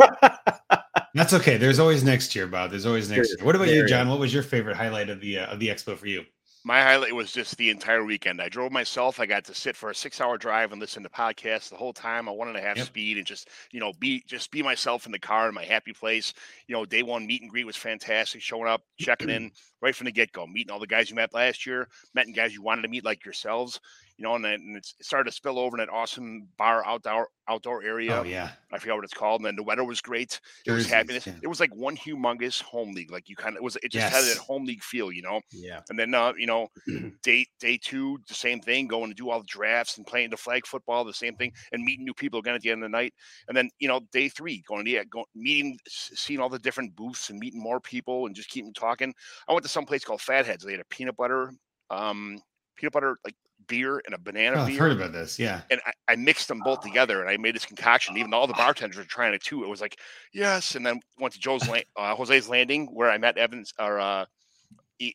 uh, 0.00 0.78
that's 1.14 1.34
okay. 1.34 1.58
There's 1.58 1.78
always 1.78 2.02
next 2.02 2.34
year, 2.34 2.46
Bob. 2.46 2.70
There's 2.70 2.86
always 2.86 3.10
next 3.10 3.28
year. 3.36 3.44
What 3.44 3.54
about 3.54 3.68
you, 3.68 3.86
John? 3.86 4.08
What 4.08 4.20
was 4.20 4.32
your 4.32 4.42
favorite 4.42 4.74
highlight 4.74 5.10
of 5.10 5.20
the 5.20 5.40
uh, 5.40 5.52
of 5.52 5.60
the 5.60 5.68
expo 5.68 5.98
for 5.98 6.06
you? 6.06 6.24
My 6.66 6.82
highlight 6.82 7.14
was 7.14 7.30
just 7.30 7.56
the 7.58 7.70
entire 7.70 8.04
weekend. 8.04 8.42
I 8.42 8.48
drove 8.48 8.72
myself. 8.72 9.20
I 9.20 9.26
got 9.26 9.44
to 9.44 9.54
sit 9.54 9.76
for 9.76 9.90
a 9.90 9.94
six 9.94 10.20
hour 10.20 10.36
drive 10.36 10.72
and 10.72 10.80
listen 10.80 11.04
to 11.04 11.08
podcasts 11.08 11.70
the 11.70 11.76
whole 11.76 11.92
time. 11.92 12.28
I 12.28 12.32
one 12.32 12.48
and 12.48 12.56
a 12.56 12.60
half 12.60 12.76
yep. 12.76 12.86
speed 12.86 13.18
and 13.18 13.24
just, 13.24 13.48
you 13.70 13.78
know, 13.78 13.92
be 14.00 14.24
just 14.26 14.50
be 14.50 14.64
myself 14.64 15.06
in 15.06 15.12
the 15.12 15.18
car 15.20 15.48
in 15.48 15.54
my 15.54 15.62
happy 15.62 15.92
place. 15.92 16.34
You 16.66 16.74
know, 16.74 16.84
day 16.84 17.04
one 17.04 17.24
meet 17.24 17.40
and 17.40 17.48
greet 17.52 17.66
was 17.66 17.76
fantastic. 17.76 18.42
Showing 18.42 18.66
up, 18.66 18.82
checking 18.98 19.30
in 19.30 19.52
right 19.80 19.94
from 19.94 20.06
the 20.06 20.10
get 20.10 20.32
go, 20.32 20.44
meeting 20.44 20.72
all 20.72 20.80
the 20.80 20.88
guys 20.88 21.08
you 21.08 21.14
met 21.14 21.32
last 21.32 21.66
year, 21.66 21.86
meeting 22.16 22.34
guys 22.34 22.52
you 22.52 22.62
wanted 22.62 22.82
to 22.82 22.88
meet 22.88 23.04
like 23.04 23.24
yourselves 23.24 23.78
you 24.18 24.22
know, 24.22 24.34
and 24.34 24.44
then 24.44 24.54
and 24.54 24.76
it 24.76 24.86
started 25.02 25.30
to 25.30 25.36
spill 25.36 25.58
over 25.58 25.76
in 25.76 25.84
that 25.84 25.92
awesome 25.92 26.48
bar 26.56 26.84
outdoor 26.86 27.28
outdoor 27.48 27.82
area. 27.82 28.18
Oh 28.18 28.22
yeah, 28.22 28.50
I 28.72 28.78
forgot 28.78 28.96
what 28.96 29.04
it's 29.04 29.12
called. 29.12 29.40
And 29.40 29.46
then 29.46 29.56
the 29.56 29.62
weather 29.62 29.84
was 29.84 30.00
great. 30.00 30.40
It 30.66 30.72
was 30.72 30.88
happiness. 30.88 31.26
Yeah. 31.26 31.34
It 31.42 31.48
was 31.48 31.60
like 31.60 31.74
one 31.74 31.96
humongous 31.96 32.62
home 32.62 32.92
league. 32.92 33.10
Like 33.10 33.28
you 33.28 33.36
kind 33.36 33.54
of 33.54 33.56
it 33.56 33.62
was. 33.62 33.76
It 33.76 33.92
just 33.92 34.10
yes. 34.10 34.12
had 34.12 34.24
that 34.24 34.42
home 34.42 34.64
league 34.64 34.82
feel, 34.82 35.12
you 35.12 35.20
know. 35.20 35.40
Yeah. 35.52 35.80
And 35.90 35.98
then 35.98 36.14
uh, 36.14 36.32
you 36.38 36.46
know, 36.46 36.68
day 37.22 37.46
day 37.60 37.78
two, 37.82 38.18
the 38.26 38.34
same 38.34 38.60
thing. 38.60 38.86
Going 38.86 39.10
to 39.10 39.14
do 39.14 39.28
all 39.28 39.40
the 39.40 39.46
drafts 39.46 39.98
and 39.98 40.06
playing 40.06 40.30
the 40.30 40.36
flag 40.36 40.66
football, 40.66 41.04
the 41.04 41.12
same 41.12 41.36
thing, 41.36 41.52
and 41.72 41.84
meeting 41.84 42.04
new 42.04 42.14
people 42.14 42.40
again 42.40 42.54
at 42.54 42.62
the 42.62 42.70
end 42.70 42.82
of 42.82 42.90
the 42.90 42.96
night. 42.96 43.12
And 43.48 43.56
then 43.56 43.68
you 43.78 43.88
know, 43.88 44.00
day 44.12 44.30
three, 44.30 44.64
going 44.66 44.86
to 44.86 44.90
yeah, 44.90 45.04
going 45.04 45.26
meeting, 45.34 45.78
seeing 45.86 46.40
all 46.40 46.48
the 46.48 46.58
different 46.58 46.96
booths 46.96 47.28
and 47.28 47.38
meeting 47.38 47.62
more 47.62 47.80
people 47.80 48.26
and 48.26 48.34
just 48.34 48.48
keeping 48.48 48.72
talking. 48.72 49.14
I 49.46 49.52
went 49.52 49.64
to 49.64 49.70
some 49.70 49.84
place 49.84 50.04
called 50.04 50.22
Fatheads. 50.22 50.64
They 50.64 50.72
had 50.72 50.80
a 50.80 50.86
peanut 50.86 51.16
butter 51.16 51.52
um 51.90 52.40
peanut 52.76 52.92
butter 52.92 53.16
like 53.24 53.34
beer 53.68 54.02
and 54.04 54.14
a 54.14 54.18
banana 54.18 54.62
oh, 54.62 54.66
beer. 54.66 54.74
I've 54.74 54.80
heard 54.80 54.92
about 54.92 55.12
this, 55.12 55.38
yeah. 55.38 55.62
And 55.70 55.80
I, 55.86 56.12
I, 56.12 56.16
mixed 56.16 56.48
them 56.48 56.60
both 56.60 56.80
together, 56.80 57.20
and 57.20 57.30
I 57.30 57.36
made 57.36 57.54
this 57.54 57.66
concoction. 57.66 58.16
Even 58.16 58.30
though 58.30 58.38
all 58.38 58.46
the 58.46 58.54
bartenders 58.54 58.96
were 58.96 59.04
trying 59.04 59.34
it 59.34 59.42
too, 59.42 59.64
it 59.64 59.68
was 59.68 59.80
like 59.80 59.98
yes. 60.32 60.74
And 60.74 60.84
then 60.84 61.00
went 61.18 61.34
to 61.34 61.40
Joe's 61.40 61.68
uh, 61.96 62.14
Jose's 62.14 62.48
Landing 62.48 62.86
where 62.92 63.10
I 63.10 63.18
met 63.18 63.38
Evans 63.38 63.72
or 63.78 63.98
uh, 63.98 64.24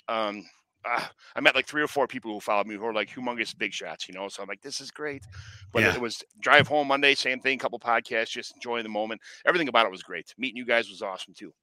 um. 0.07 0.45
Uh, 0.83 1.05
I 1.35 1.41
met 1.41 1.53
like 1.53 1.67
three 1.67 1.83
or 1.83 1.87
four 1.87 2.07
people 2.07 2.33
who 2.33 2.39
followed 2.39 2.65
me 2.65 2.73
who 2.73 2.81
were 2.81 2.91
like 2.91 3.07
humongous 3.07 3.55
big 3.55 3.71
shots, 3.71 4.07
you 4.07 4.15
know. 4.15 4.27
So 4.29 4.41
I'm 4.41 4.49
like, 4.49 4.63
this 4.63 4.81
is 4.81 4.89
great. 4.89 5.23
But 5.71 5.83
yeah. 5.83 5.93
it 5.93 6.01
was 6.01 6.23
drive 6.39 6.67
home 6.67 6.87
Monday, 6.87 7.13
same 7.13 7.39
thing, 7.39 7.59
couple 7.59 7.77
podcasts, 7.77 8.31
just 8.31 8.55
enjoying 8.55 8.81
the 8.81 8.89
moment. 8.89 9.21
Everything 9.45 9.67
about 9.67 9.85
it 9.85 9.91
was 9.91 10.01
great. 10.01 10.33
Meeting 10.39 10.57
you 10.57 10.65
guys 10.65 10.89
was 10.89 11.03
awesome 11.03 11.35
too. 11.35 11.53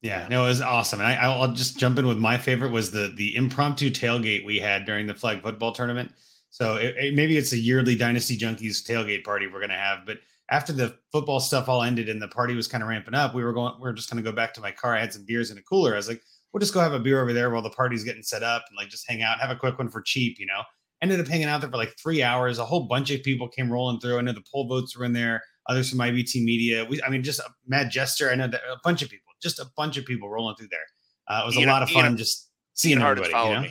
Yeah, 0.00 0.28
no, 0.30 0.44
it 0.44 0.48
was 0.48 0.60
awesome. 0.60 1.00
And 1.00 1.08
I, 1.08 1.36
will 1.36 1.52
just 1.52 1.76
jump 1.76 1.98
in 1.98 2.06
with 2.06 2.18
my 2.18 2.38
favorite 2.38 2.70
was 2.70 2.90
the 2.92 3.12
the 3.16 3.34
impromptu 3.34 3.90
tailgate 3.90 4.44
we 4.44 4.58
had 4.58 4.84
during 4.84 5.06
the 5.06 5.14
flag 5.14 5.42
football 5.42 5.72
tournament. 5.72 6.12
So 6.50 6.76
it, 6.76 6.96
it, 6.96 7.14
maybe 7.14 7.36
it's 7.36 7.52
a 7.52 7.58
yearly 7.58 7.94
Dynasty 7.94 8.36
Junkies 8.36 8.82
tailgate 8.86 9.24
party 9.24 9.46
we're 9.46 9.60
going 9.60 9.70
to 9.70 9.76
have. 9.76 10.06
But 10.06 10.18
after 10.50 10.72
the 10.72 10.96
football 11.12 11.40
stuff 11.40 11.68
all 11.68 11.82
ended 11.82 12.08
and 12.08 12.20
the 12.20 12.28
party 12.28 12.54
was 12.54 12.66
kind 12.66 12.82
of 12.82 12.88
ramping 12.88 13.14
up, 13.14 13.34
we 13.34 13.44
were 13.44 13.52
going, 13.52 13.74
we 13.80 13.88
are 13.88 13.92
just 13.92 14.10
going 14.10 14.22
to 14.22 14.28
go 14.28 14.34
back 14.34 14.54
to 14.54 14.60
my 14.60 14.70
car. 14.70 14.94
I 14.94 15.00
had 15.00 15.12
some 15.12 15.24
beers 15.26 15.50
in 15.50 15.58
a 15.58 15.62
cooler. 15.62 15.92
I 15.92 15.96
was 15.96 16.08
like, 16.08 16.22
we'll 16.52 16.60
just 16.60 16.74
go 16.74 16.80
have 16.80 16.94
a 16.94 16.98
beer 16.98 17.20
over 17.20 17.32
there 17.32 17.50
while 17.50 17.62
the 17.62 17.70
party's 17.70 18.04
getting 18.04 18.22
set 18.22 18.42
up 18.42 18.64
and 18.68 18.76
like 18.76 18.88
just 18.88 19.08
hang 19.08 19.22
out, 19.22 19.40
have 19.40 19.50
a 19.50 19.56
quick 19.56 19.78
one 19.78 19.90
for 19.90 20.00
cheap, 20.00 20.38
you 20.38 20.46
know. 20.46 20.62
Ended 21.00 21.20
up 21.20 21.28
hanging 21.28 21.46
out 21.46 21.60
there 21.60 21.70
for 21.70 21.76
like 21.76 21.94
three 22.02 22.22
hours. 22.22 22.58
A 22.58 22.64
whole 22.64 22.88
bunch 22.88 23.10
of 23.12 23.22
people 23.22 23.46
came 23.46 23.70
rolling 23.70 24.00
through. 24.00 24.18
I 24.18 24.20
know 24.22 24.32
the 24.32 24.42
poll 24.52 24.66
votes 24.66 24.98
were 24.98 25.04
in 25.04 25.12
there. 25.12 25.42
Others 25.68 25.90
from 25.90 26.00
IBT 26.00 26.42
Media. 26.42 26.84
We, 26.86 27.00
I 27.02 27.10
mean, 27.10 27.22
just 27.22 27.38
a 27.38 27.44
Mad 27.68 27.90
Jester. 27.90 28.30
I 28.30 28.34
know 28.34 28.48
that 28.48 28.62
a 28.68 28.78
bunch 28.82 29.02
of 29.02 29.10
people, 29.10 29.32
just 29.40 29.60
a 29.60 29.66
bunch 29.76 29.96
of 29.96 30.06
people 30.06 30.28
rolling 30.28 30.56
through 30.56 30.68
there. 30.72 30.80
Uh, 31.28 31.42
it 31.42 31.46
was 31.46 31.56
Ian, 31.56 31.68
a 31.68 31.72
lot 31.72 31.82
of 31.82 31.90
fun 31.90 32.04
Ian, 32.04 32.16
just 32.16 32.48
seeing 32.74 33.00
everybody. 33.00 33.28
You 33.28 33.32
know? 33.32 33.64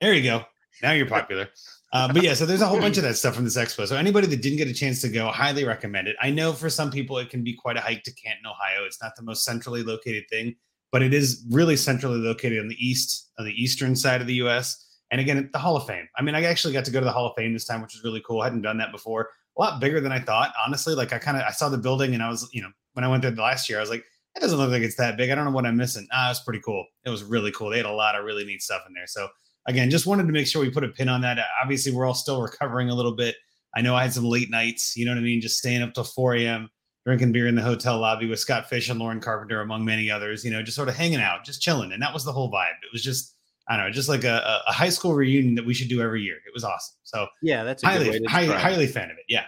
There 0.00 0.14
you 0.14 0.22
go. 0.22 0.44
Now 0.82 0.92
you're 0.92 1.06
popular. 1.06 1.48
Uh, 1.92 2.12
but 2.12 2.22
yeah, 2.22 2.34
so 2.34 2.44
there's 2.44 2.60
a 2.60 2.66
whole 2.66 2.80
bunch 2.80 2.96
of 2.96 3.04
that 3.04 3.16
stuff 3.16 3.34
from 3.34 3.44
this 3.44 3.56
expo. 3.56 3.86
So 3.86 3.96
anybody 3.96 4.26
that 4.26 4.42
didn't 4.42 4.58
get 4.58 4.68
a 4.68 4.74
chance 4.74 5.00
to 5.02 5.08
go, 5.08 5.28
highly 5.28 5.64
recommend 5.64 6.08
it. 6.08 6.16
I 6.20 6.30
know 6.30 6.52
for 6.52 6.68
some 6.68 6.90
people 6.90 7.16
it 7.18 7.30
can 7.30 7.44
be 7.44 7.54
quite 7.54 7.76
a 7.76 7.80
hike 7.80 8.02
to 8.04 8.12
Canton, 8.12 8.46
Ohio. 8.46 8.84
It's 8.84 9.00
not 9.00 9.14
the 9.16 9.22
most 9.22 9.44
centrally 9.44 9.82
located 9.82 10.24
thing, 10.28 10.56
but 10.90 11.02
it 11.02 11.14
is 11.14 11.44
really 11.50 11.76
centrally 11.76 12.18
located 12.18 12.58
on 12.58 12.68
the 12.68 12.76
east, 12.84 13.30
on 13.38 13.44
the 13.44 13.52
eastern 13.52 13.94
side 13.94 14.20
of 14.20 14.26
the 14.26 14.34
U.S. 14.34 14.84
And 15.10 15.20
again, 15.20 15.48
the 15.52 15.58
Hall 15.58 15.76
of 15.76 15.86
Fame. 15.86 16.08
I 16.16 16.22
mean, 16.22 16.34
I 16.34 16.42
actually 16.44 16.74
got 16.74 16.84
to 16.86 16.90
go 16.90 16.98
to 16.98 17.04
the 17.04 17.12
Hall 17.12 17.26
of 17.26 17.36
Fame 17.36 17.52
this 17.52 17.64
time, 17.64 17.80
which 17.80 17.94
was 17.94 18.02
really 18.02 18.22
cool. 18.26 18.40
I 18.40 18.46
hadn't 18.46 18.62
done 18.62 18.78
that 18.78 18.90
before. 18.90 19.30
A 19.56 19.60
lot 19.60 19.80
bigger 19.80 20.00
than 20.00 20.12
I 20.12 20.20
thought, 20.20 20.52
honestly. 20.64 20.94
Like 20.94 21.12
I 21.12 21.18
kind 21.18 21.36
of 21.36 21.44
I 21.44 21.52
saw 21.52 21.68
the 21.68 21.78
building 21.78 22.14
and 22.14 22.22
I 22.22 22.28
was, 22.28 22.48
you 22.52 22.62
know, 22.62 22.70
when 22.94 23.04
I 23.04 23.08
went 23.08 23.22
there 23.22 23.30
the 23.30 23.40
last 23.40 23.68
year, 23.68 23.78
I 23.78 23.80
was 23.80 23.90
like, 23.90 24.04
it 24.34 24.40
doesn't 24.40 24.58
look 24.58 24.70
like 24.70 24.82
it's 24.82 24.96
that 24.96 25.16
big. 25.16 25.30
I 25.30 25.34
don't 25.34 25.46
know 25.46 25.50
what 25.50 25.64
I'm 25.64 25.76
missing. 25.76 26.06
Ah, 26.12 26.26
it 26.26 26.30
was 26.30 26.40
pretty 26.40 26.60
cool. 26.60 26.84
It 27.04 27.10
was 27.10 27.24
really 27.24 27.52
cool. 27.52 27.70
They 27.70 27.78
had 27.78 27.86
a 27.86 27.92
lot 27.92 28.16
of 28.16 28.24
really 28.24 28.44
neat 28.44 28.62
stuff 28.62 28.82
in 28.86 28.92
there. 28.92 29.06
So 29.06 29.28
again, 29.66 29.90
just 29.90 30.06
wanted 30.06 30.26
to 30.26 30.32
make 30.32 30.46
sure 30.46 30.62
we 30.62 30.70
put 30.70 30.84
a 30.84 30.88
pin 30.88 31.08
on 31.08 31.20
that. 31.22 31.38
Obviously, 31.62 31.92
we're 31.92 32.06
all 32.06 32.14
still 32.14 32.42
recovering 32.42 32.90
a 32.90 32.94
little 32.94 33.14
bit. 33.14 33.36
I 33.74 33.82
know 33.82 33.94
I 33.94 34.02
had 34.02 34.12
some 34.14 34.24
late 34.24 34.50
nights, 34.50 34.96
you 34.96 35.04
know 35.04 35.12
what 35.12 35.18
I 35.18 35.22
mean? 35.22 35.40
Just 35.40 35.58
staying 35.58 35.82
up 35.82 35.92
till 35.92 36.04
4 36.04 36.36
a.m., 36.36 36.70
drinking 37.04 37.32
beer 37.32 37.46
in 37.46 37.54
the 37.54 37.62
hotel 37.62 37.98
lobby 37.98 38.26
with 38.26 38.40
Scott 38.40 38.68
Fish 38.68 38.88
and 38.88 38.98
Lauren 38.98 39.20
Carpenter, 39.20 39.60
among 39.60 39.84
many 39.84 40.10
others, 40.10 40.44
you 40.44 40.50
know, 40.50 40.62
just 40.62 40.76
sort 40.76 40.88
of 40.88 40.96
hanging 40.96 41.20
out, 41.20 41.44
just 41.44 41.60
chilling. 41.60 41.92
And 41.92 42.02
that 42.02 42.12
was 42.12 42.24
the 42.24 42.32
whole 42.32 42.50
vibe. 42.50 42.70
It 42.82 42.92
was 42.92 43.02
just, 43.02 43.34
I 43.68 43.76
don't 43.76 43.86
know, 43.86 43.92
just 43.92 44.08
like 44.08 44.24
a, 44.24 44.62
a 44.66 44.72
high 44.72 44.88
school 44.88 45.14
reunion 45.14 45.54
that 45.56 45.66
we 45.66 45.74
should 45.74 45.88
do 45.88 46.00
every 46.00 46.22
year. 46.22 46.36
It 46.46 46.54
was 46.54 46.64
awesome. 46.64 46.96
So, 47.02 47.26
yeah, 47.42 47.64
that's 47.64 47.82
highly, 47.82 48.20
highly, 48.26 48.54
highly 48.54 48.86
fan 48.86 49.10
of 49.10 49.18
it. 49.18 49.24
Yeah. 49.28 49.44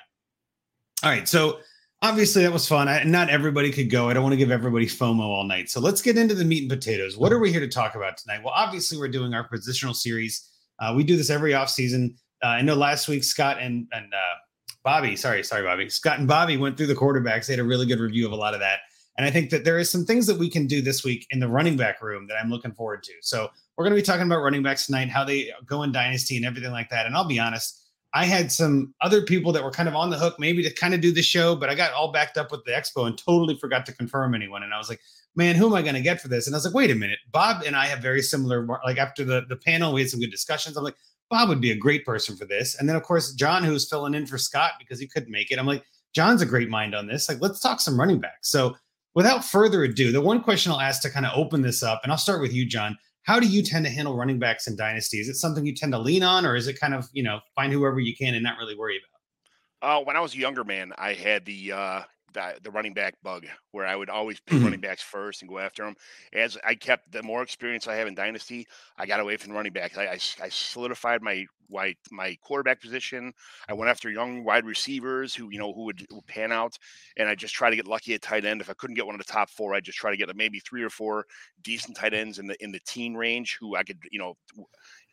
All 1.02 1.10
right. 1.10 1.26
So, 1.26 1.60
obviously 2.02 2.42
that 2.42 2.52
was 2.52 2.66
fun. 2.66 2.88
I, 2.88 3.02
not 3.04 3.28
everybody 3.28 3.70
could 3.70 3.90
go. 3.90 4.08
I 4.08 4.14
don't 4.14 4.22
want 4.22 4.32
to 4.32 4.38
give 4.38 4.50
everybody 4.50 4.86
FOMO 4.86 5.20
all 5.20 5.44
night. 5.44 5.70
So 5.70 5.80
let's 5.80 6.02
get 6.02 6.16
into 6.16 6.34
the 6.34 6.44
meat 6.44 6.62
and 6.62 6.70
potatoes. 6.70 7.16
What 7.16 7.32
are 7.32 7.38
we 7.38 7.50
here 7.50 7.60
to 7.60 7.68
talk 7.68 7.94
about 7.94 8.16
tonight? 8.16 8.42
Well, 8.44 8.54
obviously 8.54 8.98
we're 8.98 9.08
doing 9.08 9.34
our 9.34 9.48
positional 9.48 9.94
series. 9.94 10.50
Uh, 10.78 10.92
we 10.96 11.04
do 11.04 11.16
this 11.16 11.30
every 11.30 11.52
offseason. 11.52 12.14
Uh, 12.42 12.48
I 12.48 12.62
know 12.62 12.74
last 12.74 13.08
week 13.08 13.24
Scott 13.24 13.58
and 13.60 13.88
and 13.92 14.12
uh, 14.14 14.36
Bobby, 14.84 15.16
sorry, 15.16 15.42
sorry, 15.42 15.64
Bobby, 15.64 15.90
Scott 15.90 16.18
and 16.18 16.28
Bobby 16.28 16.56
went 16.56 16.76
through 16.76 16.86
the 16.86 16.94
quarterbacks. 16.94 17.46
They 17.46 17.54
had 17.54 17.60
a 17.60 17.64
really 17.64 17.86
good 17.86 18.00
review 18.00 18.26
of 18.26 18.32
a 18.32 18.36
lot 18.36 18.54
of 18.54 18.60
that. 18.60 18.80
And 19.16 19.26
I 19.26 19.32
think 19.32 19.50
that 19.50 19.64
there 19.64 19.78
is 19.78 19.90
some 19.90 20.04
things 20.04 20.28
that 20.28 20.38
we 20.38 20.48
can 20.48 20.68
do 20.68 20.80
this 20.80 21.02
week 21.02 21.26
in 21.30 21.40
the 21.40 21.48
running 21.48 21.76
back 21.76 22.00
room 22.00 22.28
that 22.28 22.36
I'm 22.40 22.50
looking 22.50 22.72
forward 22.72 23.02
to. 23.02 23.12
So 23.20 23.48
we're 23.76 23.84
going 23.84 23.94
to 23.94 24.00
be 24.00 24.06
talking 24.06 24.24
about 24.24 24.42
running 24.42 24.62
backs 24.62 24.86
tonight, 24.86 25.10
how 25.10 25.24
they 25.24 25.50
go 25.66 25.82
in 25.82 25.90
dynasty 25.90 26.36
and 26.36 26.46
everything 26.46 26.70
like 26.70 26.88
that. 26.90 27.04
And 27.04 27.16
I'll 27.16 27.26
be 27.26 27.40
honest, 27.40 27.87
I 28.14 28.24
had 28.24 28.50
some 28.50 28.94
other 29.02 29.22
people 29.22 29.52
that 29.52 29.62
were 29.62 29.70
kind 29.70 29.88
of 29.88 29.94
on 29.94 30.10
the 30.10 30.18
hook, 30.18 30.36
maybe 30.38 30.62
to 30.62 30.72
kind 30.72 30.94
of 30.94 31.00
do 31.00 31.12
the 31.12 31.22
show, 31.22 31.54
but 31.54 31.68
I 31.68 31.74
got 31.74 31.92
all 31.92 32.10
backed 32.10 32.38
up 32.38 32.50
with 32.50 32.64
the 32.64 32.72
expo 32.72 33.06
and 33.06 33.18
totally 33.18 33.56
forgot 33.56 33.84
to 33.86 33.92
confirm 33.92 34.34
anyone. 34.34 34.62
And 34.62 34.72
I 34.72 34.78
was 34.78 34.88
like, 34.88 35.00
man, 35.36 35.54
who 35.54 35.66
am 35.66 35.74
I 35.74 35.82
going 35.82 35.94
to 35.94 36.00
get 36.00 36.20
for 36.20 36.28
this? 36.28 36.46
And 36.46 36.54
I 36.54 36.58
was 36.58 36.64
like, 36.64 36.74
wait 36.74 36.90
a 36.90 36.94
minute. 36.94 37.18
Bob 37.30 37.62
and 37.66 37.76
I 37.76 37.86
have 37.86 38.00
very 38.00 38.22
similar, 38.22 38.66
like 38.84 38.98
after 38.98 39.24
the, 39.24 39.42
the 39.48 39.56
panel, 39.56 39.92
we 39.92 40.00
had 40.00 40.10
some 40.10 40.20
good 40.20 40.30
discussions. 40.30 40.76
I'm 40.76 40.84
like, 40.84 40.96
Bob 41.30 41.48
would 41.50 41.60
be 41.60 41.70
a 41.70 41.76
great 41.76 42.06
person 42.06 42.36
for 42.36 42.46
this. 42.46 42.78
And 42.78 42.88
then, 42.88 42.96
of 42.96 43.02
course, 43.02 43.32
John, 43.34 43.62
who's 43.62 43.88
filling 43.88 44.14
in 44.14 44.26
for 44.26 44.38
Scott 44.38 44.72
because 44.78 44.98
he 44.98 45.06
couldn't 45.06 45.30
make 45.30 45.50
it. 45.50 45.58
I'm 45.58 45.66
like, 45.66 45.84
John's 46.14 46.42
a 46.42 46.46
great 46.46 46.70
mind 46.70 46.94
on 46.94 47.06
this. 47.06 47.28
Like, 47.28 47.38
let's 47.40 47.60
talk 47.60 47.80
some 47.80 48.00
running 48.00 48.18
backs. 48.18 48.50
So, 48.50 48.76
without 49.14 49.44
further 49.44 49.84
ado, 49.84 50.10
the 50.10 50.20
one 50.20 50.42
question 50.42 50.72
I'll 50.72 50.80
ask 50.80 51.02
to 51.02 51.10
kind 51.10 51.26
of 51.26 51.32
open 51.36 51.60
this 51.60 51.82
up, 51.82 52.00
and 52.02 52.10
I'll 52.10 52.18
start 52.18 52.40
with 52.40 52.52
you, 52.52 52.64
John. 52.64 52.96
How 53.28 53.38
do 53.38 53.46
you 53.46 53.62
tend 53.62 53.84
to 53.84 53.90
handle 53.92 54.16
running 54.16 54.38
backs 54.38 54.68
in 54.68 54.74
dynasty? 54.74 55.18
Is 55.18 55.28
it 55.28 55.34
something 55.34 55.66
you 55.66 55.74
tend 55.74 55.92
to 55.92 55.98
lean 55.98 56.22
on, 56.22 56.46
or 56.46 56.56
is 56.56 56.66
it 56.66 56.80
kind 56.80 56.94
of 56.94 57.06
you 57.12 57.22
know 57.22 57.40
find 57.54 57.70
whoever 57.70 58.00
you 58.00 58.16
can 58.16 58.32
and 58.32 58.42
not 58.42 58.56
really 58.56 58.74
worry 58.74 58.98
about? 58.98 60.00
Uh, 60.00 60.02
when 60.02 60.16
I 60.16 60.20
was 60.20 60.34
a 60.34 60.38
younger 60.38 60.64
man, 60.64 60.94
I 60.96 61.12
had 61.12 61.44
the 61.44 61.72
uh, 61.72 62.02
the, 62.32 62.54
the 62.62 62.70
running 62.70 62.94
back 62.94 63.14
bug 63.22 63.46
where 63.72 63.86
I 63.86 63.96
would 63.96 64.10
always 64.10 64.40
pick 64.40 64.56
mm-hmm. 64.56 64.64
running 64.64 64.80
backs 64.80 65.02
first 65.02 65.42
and 65.42 65.48
go 65.48 65.58
after 65.58 65.84
them. 65.84 65.94
As 66.32 66.56
I 66.64 66.74
kept 66.74 67.12
the 67.12 67.22
more 67.22 67.42
experience 67.42 67.86
I 67.86 67.96
have 67.96 68.08
in 68.08 68.14
dynasty, 68.14 68.66
I 68.96 69.06
got 69.06 69.20
away 69.20 69.36
from 69.36 69.52
running 69.52 69.72
backs. 69.72 69.98
I, 69.98 70.04
I, 70.04 70.18
I 70.42 70.48
solidified 70.48 71.22
my, 71.22 71.46
my 71.70 71.94
my 72.10 72.36
quarterback 72.42 72.80
position. 72.80 73.32
I 73.68 73.74
went 73.74 73.90
after 73.90 74.10
young 74.10 74.44
wide 74.44 74.64
receivers 74.64 75.34
who 75.34 75.50
you 75.50 75.58
know 75.58 75.72
who 75.72 75.84
would, 75.84 76.06
would 76.10 76.26
pan 76.26 76.52
out, 76.52 76.78
and 77.16 77.28
I 77.28 77.34
just 77.34 77.54
try 77.54 77.70
to 77.70 77.76
get 77.76 77.86
lucky 77.86 78.14
at 78.14 78.22
tight 78.22 78.44
end. 78.44 78.60
If 78.60 78.70
I 78.70 78.74
couldn't 78.74 78.96
get 78.96 79.06
one 79.06 79.14
of 79.14 79.24
the 79.24 79.30
top 79.30 79.50
four, 79.50 79.74
I 79.74 79.80
just 79.80 79.98
try 79.98 80.10
to 80.10 80.16
get 80.16 80.34
maybe 80.34 80.60
three 80.60 80.82
or 80.82 80.90
four 80.90 81.26
decent 81.62 81.96
tight 81.96 82.14
ends 82.14 82.38
in 82.38 82.46
the 82.46 82.56
in 82.62 82.72
the 82.72 82.80
teen 82.86 83.14
range 83.14 83.58
who 83.60 83.76
I 83.76 83.82
could 83.82 83.98
you 84.10 84.18
know 84.18 84.36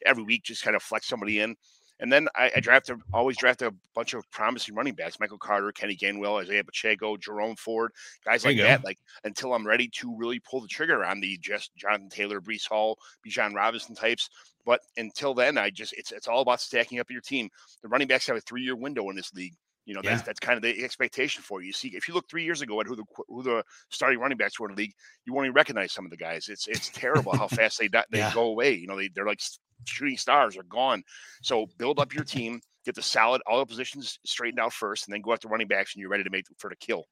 every 0.06 0.24
week 0.24 0.44
just 0.44 0.64
kind 0.64 0.76
of 0.76 0.84
flex 0.84 1.08
somebody 1.08 1.40
in. 1.42 1.56
And 2.00 2.12
then 2.12 2.28
I, 2.36 2.52
I 2.56 2.60
drafted, 2.60 2.98
always 3.14 3.38
drafted 3.38 3.70
a 3.70 3.76
bunch 3.94 4.14
of 4.14 4.30
promising 4.32 4.76
running 4.76 4.96
backs: 4.96 5.20
Michael 5.20 5.38
Carter, 5.38 5.72
Kenny 5.72 5.96
Gainwell, 5.96 6.42
Isaiah 6.42 6.64
Pacheco, 6.64 7.18
Jerome 7.18 7.56
Ford, 7.56 7.92
guys 8.26 8.44
like 8.44 8.58
that. 8.58 8.84
Like 8.84 8.98
until 9.24 9.54
I'm 9.54 9.66
ready 9.66 9.88
to 10.00 10.16
really 10.18 10.40
pull 10.40 10.62
the 10.62 10.68
trigger 10.68 11.06
on 11.06 11.22
the 11.22 11.38
just 11.38 11.76
Jonathan 11.76 12.10
Taylor, 12.10 12.42
Breece 12.42 12.68
Hall, 12.68 12.98
Bijan 13.26 13.54
Robinson 13.54 13.96
types. 13.96 14.30
But 14.66 14.82
until 14.98 15.34
then, 15.34 15.58
I 15.58 15.70
just 15.70 15.94
it's 15.94 16.12
it's 16.12 16.28
all 16.28 16.42
about 16.42 16.60
stacking 16.60 17.00
up 17.00 17.10
your 17.10 17.22
team. 17.22 17.50
The 17.82 17.88
running 17.88 18.08
backs 18.08 18.28
have 18.28 18.36
a 18.36 18.42
three 18.42 18.64
year 18.64 18.76
window 18.76 19.10
in 19.10 19.16
this 19.16 19.34
league. 19.34 19.54
You 19.86 19.94
know, 19.94 20.02
that's 20.04 20.22
yeah. 20.22 20.26
that's 20.26 20.40
kind 20.40 20.58
of 20.58 20.64
the 20.64 20.84
expectation 20.84 21.44
for 21.44 21.62
you. 21.62 21.72
See, 21.72 21.90
if 21.90 22.08
you 22.08 22.16
look 22.16 22.28
three 22.28 22.44
years 22.44 22.62
ago 22.62 22.82
at 22.82 22.88
who 22.88 22.96
the 22.96 23.04
who 23.28 23.44
the 23.44 23.64
starting 23.90 24.20
running 24.20 24.38
backs 24.38 24.60
were 24.60 24.68
in 24.68 24.76
the 24.76 24.82
league, 24.82 24.94
you 25.26 25.34
won't 25.34 25.46
even 25.46 25.54
recognize 25.54 25.92
some 25.92 26.06
of 26.06 26.12
the 26.12 26.18
guys. 26.18 26.50
It's 26.50 26.68
it's 26.68 26.90
terrible 26.90 27.38
how 27.38 27.48
fast 27.48 27.78
they 27.78 27.88
they 27.88 28.18
yeah. 28.18 28.34
go 28.34 28.46
away. 28.46 28.74
You 28.74 28.88
know, 28.88 28.98
they 28.98 29.10
they're 29.10 29.28
like 29.28 29.42
shooting 29.84 30.18
stars 30.18 30.58
are 30.58 30.64
gone. 30.64 31.04
So 31.42 31.68
build 31.78 32.00
up 32.00 32.14
your 32.14 32.24
team, 32.24 32.62
get 32.86 32.96
the 32.96 33.02
solid 33.02 33.42
all 33.46 33.60
the 33.60 33.66
positions 33.66 34.20
straightened 34.26 34.60
out 34.60 34.74
first, 34.74 35.08
and 35.08 35.14
then 35.14 35.22
go 35.22 35.34
after 35.34 35.48
running 35.48 35.68
backs, 35.68 35.94
and 35.94 36.02
you're 36.02 36.10
ready 36.10 36.24
to 36.24 36.30
make 36.30 36.46
for 36.58 36.70
the 36.70 36.76
kill. 36.76 37.06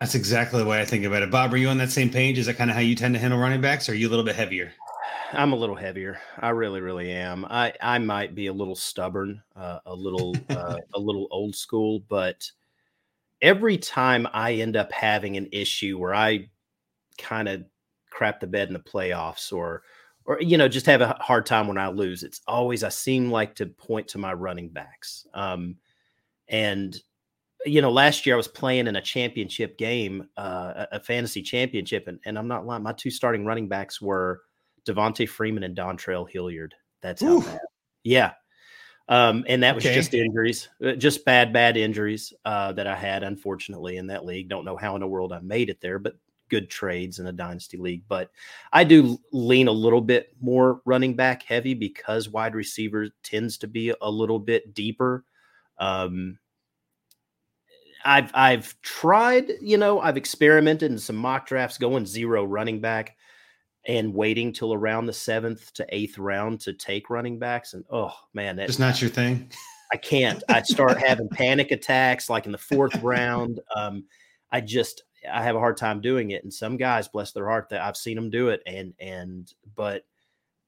That's 0.00 0.14
exactly 0.14 0.58
the 0.58 0.66
way 0.66 0.80
I 0.80 0.86
think 0.86 1.04
about 1.04 1.22
it. 1.22 1.30
Bob, 1.30 1.52
are 1.52 1.58
you 1.58 1.68
on 1.68 1.76
that 1.78 1.90
same 1.90 2.08
page? 2.08 2.38
Is 2.38 2.46
that 2.46 2.56
kind 2.56 2.70
of 2.70 2.74
how 2.74 2.80
you 2.80 2.94
tend 2.94 3.14
to 3.14 3.20
handle 3.20 3.38
running 3.38 3.60
backs, 3.60 3.88
or 3.88 3.92
are 3.92 3.96
you 3.96 4.08
a 4.08 4.10
little 4.10 4.24
bit 4.24 4.36
heavier? 4.36 4.72
I'm 5.32 5.52
a 5.52 5.56
little 5.56 5.76
heavier. 5.76 6.18
I 6.38 6.48
really, 6.50 6.80
really 6.80 7.12
am. 7.12 7.44
I 7.44 7.72
I 7.80 7.98
might 7.98 8.34
be 8.34 8.46
a 8.46 8.52
little 8.52 8.74
stubborn, 8.74 9.42
uh, 9.54 9.78
a 9.86 9.94
little 9.94 10.34
uh, 10.50 10.78
a 10.94 10.98
little 11.00 11.28
old 11.30 11.54
school, 11.54 12.00
but 12.08 12.50
every 13.42 13.76
time 13.76 14.26
I 14.32 14.54
end 14.54 14.76
up 14.76 14.92
having 14.92 15.36
an 15.36 15.48
issue 15.52 15.98
where 15.98 16.14
I 16.14 16.48
kind 17.18 17.48
of 17.48 17.64
crap 18.10 18.40
the 18.40 18.46
bed 18.46 18.68
in 18.68 18.74
the 18.74 18.80
playoffs 18.80 19.52
or 19.52 19.82
or 20.30 20.40
you 20.40 20.56
know 20.56 20.68
just 20.68 20.86
have 20.86 21.00
a 21.00 21.16
hard 21.18 21.44
time 21.44 21.66
when 21.66 21.76
I 21.76 21.88
lose. 21.88 22.22
It's 22.22 22.40
always 22.46 22.84
I 22.84 22.88
seem 22.88 23.32
like 23.32 23.56
to 23.56 23.66
point 23.66 24.06
to 24.08 24.18
my 24.18 24.32
running 24.32 24.68
backs. 24.68 25.26
Um, 25.34 25.74
and 26.46 26.96
you 27.66 27.82
know, 27.82 27.90
last 27.90 28.24
year 28.24 28.36
I 28.36 28.38
was 28.38 28.46
playing 28.46 28.86
in 28.86 28.94
a 28.94 29.02
championship 29.02 29.76
game, 29.76 30.28
uh, 30.36 30.86
a 30.92 31.00
fantasy 31.00 31.42
championship, 31.42 32.06
and, 32.06 32.20
and 32.24 32.38
I'm 32.38 32.46
not 32.46 32.64
lying. 32.64 32.84
My 32.84 32.92
two 32.92 33.10
starting 33.10 33.44
running 33.44 33.66
backs 33.66 34.00
were 34.00 34.42
Devonta 34.86 35.28
Freeman 35.28 35.64
and 35.64 35.76
Dontrell 35.76 36.30
Hilliard. 36.30 36.76
That's 37.02 37.22
how 37.22 37.40
bad. 37.40 37.58
Yeah. 38.04 38.32
Um, 39.08 39.44
and 39.48 39.64
that 39.64 39.74
was 39.74 39.84
okay. 39.84 39.94
just 39.94 40.14
injuries, 40.14 40.68
uh, 40.82 40.92
just 40.92 41.24
bad, 41.24 41.52
bad 41.52 41.76
injuries 41.76 42.32
uh, 42.44 42.72
that 42.74 42.86
I 42.86 42.94
had, 42.94 43.24
unfortunately, 43.24 43.96
in 43.96 44.06
that 44.06 44.24
league. 44.24 44.48
Don't 44.48 44.64
know 44.64 44.76
how 44.76 44.94
in 44.94 45.00
the 45.00 45.08
world 45.08 45.32
I 45.32 45.40
made 45.40 45.68
it 45.68 45.80
there, 45.80 45.98
but 45.98 46.14
good 46.50 46.68
trades 46.68 47.18
in 47.18 47.26
a 47.26 47.32
dynasty 47.32 47.76
league, 47.76 48.02
but 48.08 48.30
I 48.72 48.84
do 48.84 49.18
lean 49.32 49.68
a 49.68 49.72
little 49.72 50.00
bit 50.00 50.34
more 50.40 50.82
running 50.84 51.14
back 51.14 51.42
heavy 51.42 51.74
because 51.74 52.28
wide 52.28 52.54
receiver 52.54 53.08
tends 53.22 53.56
to 53.58 53.66
be 53.66 53.94
a 54.00 54.10
little 54.10 54.38
bit 54.38 54.74
deeper. 54.74 55.24
Um, 55.78 56.38
I've 58.04 58.30
I've 58.34 58.80
tried, 58.82 59.52
you 59.60 59.76
know, 59.76 60.00
I've 60.00 60.16
experimented 60.16 60.90
in 60.90 60.98
some 60.98 61.16
mock 61.16 61.46
drafts 61.46 61.78
going 61.78 62.06
zero 62.06 62.44
running 62.44 62.80
back 62.80 63.16
and 63.86 64.14
waiting 64.14 64.52
till 64.52 64.74
around 64.74 65.06
the 65.06 65.12
seventh 65.12 65.72
to 65.74 65.86
eighth 65.88 66.18
round 66.18 66.60
to 66.60 66.72
take 66.72 67.10
running 67.10 67.38
backs. 67.38 67.74
And 67.74 67.84
oh 67.90 68.14
man, 68.34 68.56
that's 68.56 68.78
not 68.78 69.00
your 69.00 69.10
thing. 69.10 69.50
I 69.92 69.96
can't. 69.96 70.42
I 70.48 70.62
start 70.62 70.98
having 70.98 71.28
panic 71.28 71.72
attacks 71.72 72.30
like 72.30 72.46
in 72.46 72.52
the 72.52 72.58
fourth 72.58 72.94
round. 73.02 73.60
Um, 73.74 74.04
I 74.52 74.60
just 74.60 75.02
I 75.30 75.42
have 75.42 75.56
a 75.56 75.60
hard 75.60 75.76
time 75.76 76.00
doing 76.00 76.30
it. 76.30 76.44
And 76.44 76.52
some 76.52 76.76
guys, 76.76 77.08
bless 77.08 77.32
their 77.32 77.48
heart, 77.48 77.68
that 77.70 77.82
I've 77.82 77.96
seen 77.96 78.16
them 78.16 78.30
do 78.30 78.48
it. 78.48 78.62
And 78.66 78.94
and 78.98 79.52
but 79.74 80.04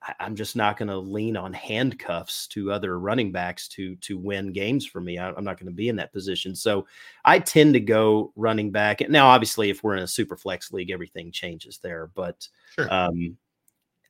I, 0.02 0.26
am 0.26 0.36
just 0.36 0.56
not 0.56 0.76
going 0.76 0.88
to 0.88 0.98
lean 0.98 1.36
on 1.36 1.52
handcuffs 1.52 2.46
to 2.48 2.72
other 2.72 2.98
running 2.98 3.32
backs 3.32 3.68
to 3.68 3.96
to 3.96 4.18
win 4.18 4.52
games 4.52 4.86
for 4.86 5.00
me. 5.00 5.18
I, 5.18 5.30
am 5.30 5.44
not 5.44 5.58
going 5.58 5.70
to 5.70 5.76
be 5.76 5.88
in 5.88 5.96
that 5.96 6.12
position. 6.12 6.54
So 6.54 6.86
I 7.24 7.38
tend 7.38 7.74
to 7.74 7.80
go 7.80 8.32
running 8.36 8.70
back. 8.70 9.00
Now, 9.08 9.28
obviously, 9.28 9.70
if 9.70 9.82
we're 9.82 9.96
in 9.96 10.02
a 10.02 10.08
super 10.08 10.36
flex 10.36 10.72
league, 10.72 10.90
everything 10.90 11.32
changes 11.32 11.78
there. 11.78 12.10
But 12.14 12.48
sure. 12.74 12.92
um, 12.92 13.36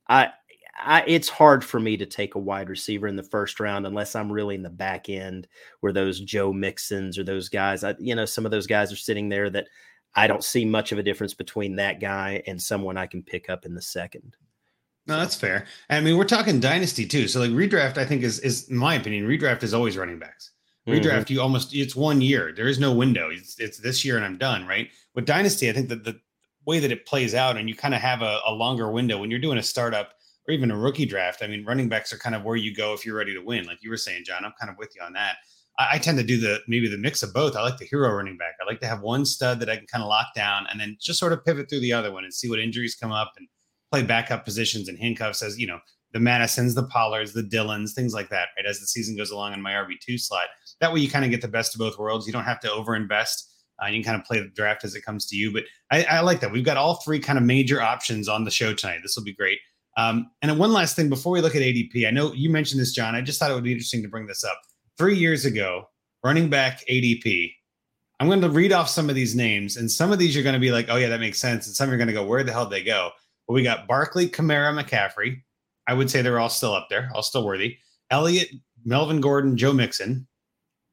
I 0.08 0.32
I, 0.74 1.04
it's 1.06 1.28
hard 1.28 1.64
for 1.64 1.78
me 1.78 1.96
to 1.96 2.06
take 2.06 2.34
a 2.34 2.40
wide 2.40 2.68
receiver 2.68 3.06
in 3.06 3.16
the 3.16 3.22
first 3.22 3.60
round 3.60 3.86
unless 3.86 4.14
I'm 4.14 4.32
really 4.32 4.54
in 4.54 4.62
the 4.62 4.70
back 4.70 5.08
end 5.08 5.46
where 5.80 5.92
those 5.92 6.20
Joe 6.20 6.52
Mixons 6.52 7.18
or 7.18 7.24
those 7.24 7.48
guys, 7.48 7.84
I, 7.84 7.94
you 7.98 8.14
know, 8.14 8.24
some 8.24 8.44
of 8.44 8.50
those 8.50 8.66
guys 8.66 8.92
are 8.92 8.96
sitting 8.96 9.28
there 9.28 9.50
that 9.50 9.68
I 10.14 10.26
don't 10.26 10.44
see 10.44 10.64
much 10.64 10.92
of 10.92 10.98
a 10.98 11.02
difference 11.02 11.34
between 11.34 11.76
that 11.76 12.00
guy 12.00 12.42
and 12.46 12.60
someone 12.60 12.96
I 12.96 13.06
can 13.06 13.22
pick 13.22 13.50
up 13.50 13.66
in 13.66 13.74
the 13.74 13.82
second. 13.82 14.36
No, 15.06 15.18
that's 15.18 15.34
fair. 15.34 15.66
I 15.90 16.00
mean, 16.00 16.16
we're 16.16 16.24
talking 16.24 16.60
dynasty 16.60 17.06
too. 17.06 17.28
So 17.28 17.40
like 17.40 17.50
redraft, 17.50 17.98
I 17.98 18.04
think 18.04 18.22
is 18.22 18.38
is 18.40 18.68
in 18.68 18.76
my 18.76 18.94
opinion, 18.94 19.26
redraft 19.26 19.62
is 19.62 19.74
always 19.74 19.96
running 19.96 20.18
backs. 20.18 20.52
Redraft, 20.86 21.02
mm-hmm. 21.02 21.34
you 21.34 21.40
almost 21.40 21.74
it's 21.74 21.96
one 21.96 22.20
year. 22.20 22.52
There 22.54 22.68
is 22.68 22.78
no 22.78 22.92
window. 22.92 23.30
It's 23.30 23.58
it's 23.58 23.78
this 23.78 24.04
year 24.04 24.16
and 24.16 24.24
I'm 24.24 24.38
done, 24.38 24.66
right? 24.66 24.88
With 25.14 25.26
dynasty, 25.26 25.68
I 25.68 25.72
think 25.72 25.88
that 25.88 26.04
the 26.04 26.20
way 26.66 26.78
that 26.78 26.92
it 26.92 27.06
plays 27.06 27.34
out 27.34 27.56
and 27.56 27.68
you 27.68 27.74
kind 27.74 27.94
of 27.94 28.00
have 28.00 28.22
a, 28.22 28.38
a 28.46 28.52
longer 28.52 28.90
window 28.90 29.18
when 29.18 29.30
you're 29.30 29.40
doing 29.40 29.58
a 29.58 29.62
startup 29.62 30.14
or 30.48 30.52
even 30.52 30.70
a 30.70 30.76
rookie 30.76 31.06
draft. 31.06 31.42
I 31.42 31.46
mean, 31.46 31.64
running 31.64 31.88
backs 31.88 32.12
are 32.12 32.18
kind 32.18 32.34
of 32.34 32.44
where 32.44 32.56
you 32.56 32.74
go 32.74 32.92
if 32.94 33.06
you're 33.06 33.16
ready 33.16 33.34
to 33.34 33.44
win. 33.44 33.64
Like 33.64 33.82
you 33.82 33.90
were 33.90 33.96
saying, 33.96 34.24
John, 34.24 34.44
I'm 34.44 34.52
kind 34.58 34.70
of 34.70 34.76
with 34.78 34.94
you 34.94 35.02
on 35.02 35.12
that. 35.14 35.36
I, 35.78 35.88
I 35.92 35.98
tend 35.98 36.18
to 36.18 36.24
do 36.24 36.38
the 36.38 36.60
maybe 36.68 36.88
the 36.88 36.98
mix 36.98 37.22
of 37.22 37.32
both. 37.32 37.56
I 37.56 37.62
like 37.62 37.78
the 37.78 37.84
hero 37.84 38.12
running 38.12 38.36
back. 38.36 38.54
I 38.60 38.66
like 38.66 38.80
to 38.80 38.86
have 38.86 39.00
one 39.00 39.24
stud 39.24 39.60
that 39.60 39.70
I 39.70 39.76
can 39.76 39.86
kind 39.86 40.02
of 40.02 40.08
lock 40.08 40.28
down 40.34 40.66
and 40.70 40.80
then 40.80 40.96
just 41.00 41.18
sort 41.18 41.32
of 41.32 41.44
pivot 41.44 41.68
through 41.68 41.80
the 41.80 41.92
other 41.92 42.12
one 42.12 42.24
and 42.24 42.34
see 42.34 42.48
what 42.48 42.58
injuries 42.58 42.94
come 42.94 43.12
up 43.12 43.32
and 43.36 43.48
play 43.90 44.02
backup 44.02 44.44
positions 44.44 44.88
and 44.88 44.98
handcuffs 44.98 45.42
as 45.42 45.58
you 45.58 45.66
know 45.66 45.78
the 46.12 46.18
Mattisons, 46.18 46.74
the 46.74 46.86
Pollards, 46.86 47.32
the 47.32 47.42
Dillons, 47.42 47.94
things 47.94 48.12
like 48.12 48.28
that. 48.28 48.48
Right 48.56 48.66
as 48.66 48.80
the 48.80 48.86
season 48.86 49.16
goes 49.16 49.30
along 49.30 49.54
in 49.54 49.62
my 49.62 49.72
RB 49.72 49.94
two 50.00 50.18
slot. 50.18 50.46
That 50.80 50.92
way 50.92 51.00
you 51.00 51.10
kind 51.10 51.24
of 51.24 51.30
get 51.30 51.40
the 51.40 51.48
best 51.48 51.74
of 51.74 51.78
both 51.78 51.98
worlds. 51.98 52.26
You 52.26 52.32
don't 52.32 52.44
have 52.44 52.60
to 52.60 52.68
overinvest. 52.68 53.48
Uh, 53.82 53.86
you 53.86 54.02
can 54.02 54.12
kind 54.12 54.20
of 54.20 54.26
play 54.26 54.38
the 54.38 54.48
draft 54.48 54.84
as 54.84 54.94
it 54.94 55.04
comes 55.04 55.26
to 55.26 55.36
you. 55.36 55.52
But 55.52 55.64
I, 55.90 56.04
I 56.04 56.20
like 56.20 56.40
that. 56.40 56.52
We've 56.52 56.64
got 56.64 56.76
all 56.76 56.96
three 56.96 57.18
kind 57.18 57.38
of 57.38 57.44
major 57.44 57.80
options 57.80 58.28
on 58.28 58.44
the 58.44 58.50
show 58.50 58.74
tonight. 58.74 59.00
This 59.02 59.16
will 59.16 59.24
be 59.24 59.34
great. 59.34 59.58
Um, 59.96 60.30
and 60.40 60.58
one 60.58 60.72
last 60.72 60.96
thing 60.96 61.08
before 61.08 61.32
we 61.32 61.40
look 61.40 61.54
at 61.54 61.62
ADP, 61.62 62.06
I 62.06 62.10
know 62.10 62.32
you 62.32 62.50
mentioned 62.50 62.80
this, 62.80 62.92
John. 62.92 63.14
I 63.14 63.20
just 63.20 63.38
thought 63.38 63.50
it 63.50 63.54
would 63.54 63.64
be 63.64 63.72
interesting 63.72 64.02
to 64.02 64.08
bring 64.08 64.26
this 64.26 64.44
up. 64.44 64.60
Three 64.96 65.16
years 65.16 65.44
ago, 65.44 65.88
running 66.24 66.48
back 66.48 66.84
ADP. 66.88 67.52
I'm 68.20 68.28
going 68.28 68.40
to 68.40 68.48
read 68.48 68.72
off 68.72 68.88
some 68.88 69.08
of 69.08 69.16
these 69.16 69.34
names, 69.34 69.76
and 69.76 69.90
some 69.90 70.12
of 70.12 70.18
these 70.18 70.34
you're 70.34 70.44
going 70.44 70.54
to 70.54 70.60
be 70.60 70.70
like, 70.70 70.86
"Oh 70.88 70.96
yeah, 70.96 71.08
that 71.08 71.20
makes 71.20 71.40
sense," 71.40 71.66
and 71.66 71.74
some 71.74 71.88
you're 71.88 71.98
going 71.98 72.08
to 72.08 72.14
go, 72.14 72.24
"Where 72.24 72.44
the 72.44 72.52
hell 72.52 72.66
did 72.66 72.72
they 72.72 72.84
go?" 72.84 73.10
But 73.46 73.54
we 73.54 73.62
got 73.62 73.88
Barkley, 73.88 74.28
Kamara, 74.28 74.72
McCaffrey. 74.80 75.42
I 75.86 75.94
would 75.94 76.08
say 76.08 76.22
they're 76.22 76.38
all 76.38 76.48
still 76.48 76.72
up 76.72 76.86
there, 76.88 77.10
all 77.14 77.22
still 77.22 77.44
worthy. 77.44 77.78
Elliott, 78.10 78.50
Melvin 78.84 79.20
Gordon, 79.20 79.56
Joe 79.56 79.72
Mixon. 79.72 80.26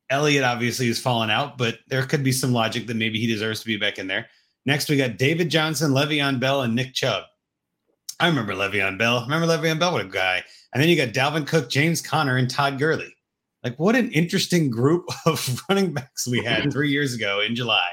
Elliott 0.10 0.44
obviously 0.44 0.88
has 0.88 1.00
fallen 1.00 1.30
out, 1.30 1.58
but 1.58 1.80
there 1.88 2.04
could 2.06 2.24
be 2.24 2.32
some 2.32 2.52
logic 2.52 2.88
that 2.88 2.96
maybe 2.96 3.20
he 3.20 3.28
deserves 3.28 3.60
to 3.60 3.68
be 3.68 3.78
back 3.78 4.00
in 4.00 4.08
there. 4.08 4.28
Next, 4.66 4.90
we 4.90 4.98
got 4.98 5.18
David 5.18 5.50
Johnson, 5.50 5.92
Le'Veon 5.92 6.40
Bell, 6.40 6.64
and 6.64 6.76
Nick 6.76 6.94
Chubb. 6.94 7.24
I 8.20 8.28
remember 8.28 8.54
Le'Veon 8.54 8.98
Bell. 8.98 9.22
Remember 9.22 9.48
Le'Veon 9.48 9.80
Bell? 9.80 9.94
What 9.94 10.06
a 10.06 10.10
guy. 10.10 10.44
And 10.74 10.82
then 10.82 10.90
you 10.90 10.96
got 10.96 11.14
Dalvin 11.14 11.48
Cook, 11.48 11.70
James 11.70 12.02
Conner, 12.02 12.38
and 12.38 12.50
Todd 12.50 12.78
Gurley. 12.78 13.16
Like, 13.64 13.80
what 13.80 13.96
an 13.96 14.12
interesting 14.12 14.70
group 14.70 15.06
of 15.26 15.62
running 15.70 15.94
backs 15.94 16.28
we 16.28 16.44
had 16.44 16.72
three 16.72 16.90
years 16.90 17.14
ago 17.14 17.42
in 17.42 17.56
July, 17.56 17.90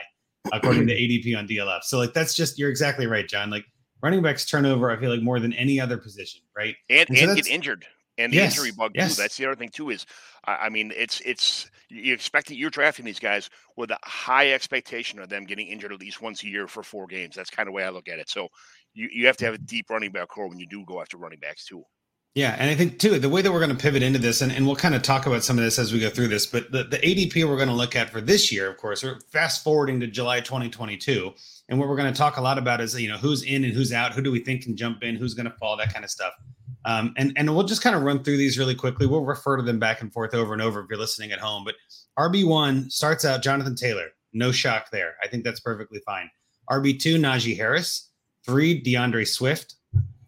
according 0.52 0.87
to 0.88 0.95
ADP 0.95 1.37
on 1.37 1.47
DLF. 1.47 1.83
So, 1.83 1.99
like, 1.99 2.12
that's 2.12 2.35
just, 2.35 2.59
you're 2.59 2.71
exactly 2.71 3.06
right, 3.06 3.28
John. 3.28 3.50
Like, 3.50 3.64
running 4.02 4.23
backs 4.23 4.45
turnover, 4.47 4.90
I 4.90 4.97
feel 4.99 5.11
like 5.11 5.23
more 5.23 5.40
than 5.40 5.52
any 5.54 5.80
other 5.80 5.97
position, 5.97 6.40
right? 6.56 6.76
And, 6.90 7.09
and, 7.11 7.18
so 7.18 7.35
get 7.35 7.47
injured. 7.47 7.87
And 8.18 8.33
the 8.33 8.37
yes, 8.38 8.56
injury 8.56 8.73
bug 8.73 8.92
yes. 8.95 9.14
too. 9.14 9.23
That's 9.23 9.37
the 9.37 9.45
other 9.47 9.56
thing 9.56 9.68
too. 9.68 9.90
Is 9.90 10.06
I 10.47 10.71
mean, 10.71 10.90
it's 10.97 11.21
it's 11.21 11.71
you 11.90 12.14
expect 12.14 12.49
that 12.49 12.56
you're 12.56 12.71
drafting 12.71 13.04
these 13.04 13.18
guys 13.18 13.50
with 13.76 13.90
a 13.90 13.99
high 14.02 14.52
expectation 14.52 15.18
of 15.18 15.28
them 15.28 15.45
getting 15.45 15.66
injured 15.66 15.92
at 15.92 16.00
least 16.00 16.23
once 16.23 16.42
a 16.42 16.49
year 16.49 16.66
for 16.66 16.83
four 16.83 17.06
games. 17.06 17.37
That's 17.37 17.50
kind 17.50 17.68
of 17.68 17.73
the 17.73 17.76
way 17.76 17.85
I 17.85 17.90
look 17.90 18.09
at 18.09 18.18
it. 18.18 18.30
So 18.30 18.49
you, 18.97 19.09
you 19.12 19.26
have 19.26 19.37
to 19.37 19.45
have 19.45 19.55
a 19.55 19.59
deep 19.59 19.91
running 19.91 20.11
back 20.11 20.29
core 20.29 20.49
when 20.49 20.59
you 20.59 20.67
do 20.67 20.85
go 20.87 21.00
after 21.00 21.17
running 21.17 21.38
backs 21.38 21.67
too. 21.67 21.85
Yeah, 22.35 22.55
and 22.59 22.69
I 22.69 22.75
think 22.75 22.99
too 22.99 23.19
the 23.19 23.31
way 23.31 23.41
that 23.41 23.50
we're 23.50 23.65
going 23.65 23.75
to 23.75 23.83
pivot 23.83 24.03
into 24.03 24.19
this, 24.19 24.43
and, 24.43 24.53
and 24.53 24.67
we'll 24.67 24.76
kind 24.76 24.95
of 24.95 25.00
talk 25.00 25.25
about 25.25 25.43
some 25.43 25.57
of 25.57 25.65
this 25.65 25.79
as 25.79 25.93
we 25.93 26.00
go 26.00 26.11
through 26.11 26.29
this, 26.29 26.45
but 26.45 26.71
the, 26.71 26.85
the 26.85 26.99
ADP 26.99 27.49
we're 27.49 27.57
going 27.57 27.69
to 27.69 27.75
look 27.75 27.97
at 27.97 28.11
for 28.11 28.21
this 28.21 28.53
year, 28.53 28.69
of 28.69 28.76
course, 28.76 29.03
we're 29.03 29.19
fast 29.33 29.65
forwarding 29.65 30.00
to 30.00 30.07
July 30.07 30.41
2022. 30.41 31.33
And 31.69 31.79
what 31.79 31.88
we're 31.88 31.97
going 31.97 32.12
to 32.12 32.19
talk 32.19 32.37
a 32.37 32.43
lot 32.43 32.59
about 32.59 32.83
is, 32.83 33.00
you 33.00 33.09
know, 33.09 33.17
who's 33.17 33.43
in 33.43 33.65
and 33.65 33.73
who's 33.73 33.91
out, 33.91 34.12
who 34.12 34.21
do 34.21 34.31
we 34.31 34.41
think 34.41 34.65
can 34.65 34.76
jump 34.76 35.03
in, 35.03 35.17
who's 35.17 35.33
going 35.33 35.50
to 35.50 35.57
fall, 35.57 35.79
that 35.79 35.95
kind 35.95 36.05
of 36.05 36.11
stuff. 36.11 36.35
Um, 36.85 37.15
and, 37.17 37.33
and 37.37 37.53
we'll 37.55 37.65
just 37.65 37.83
kind 37.83 37.97
of 37.97 38.03
run 38.03 38.23
through 38.23 38.37
these 38.37 38.59
really 38.59 38.75
quickly. 38.75 39.07
We'll 39.07 39.25
refer 39.25 39.57
to 39.57 39.62
them 39.62 39.79
back 39.79 40.03
and 40.03 40.12
forth 40.12 40.35
over 40.35 40.53
and 40.53 40.61
over 40.61 40.80
if 40.80 40.87
you're 40.91 40.99
listening 40.99 41.32
at 41.32 41.41
home. 41.41 41.65
But 41.65 41.75
RB1 42.19 42.93
starts 42.93 43.25
out 43.25 43.43
Jonathan 43.43 43.75
Taylor. 43.75 44.09
No 44.35 44.52
shock 44.52 44.91
there. 44.91 45.17
I 45.23 45.26
think 45.26 45.43
that's 45.43 45.61
perfectly 45.61 46.00
fine. 46.04 46.28
RB2, 46.71 47.19
Najee 47.19 47.56
Harris. 47.56 48.11
Three, 48.47 48.80
D'Andre 48.80 49.25
Swift. 49.25 49.75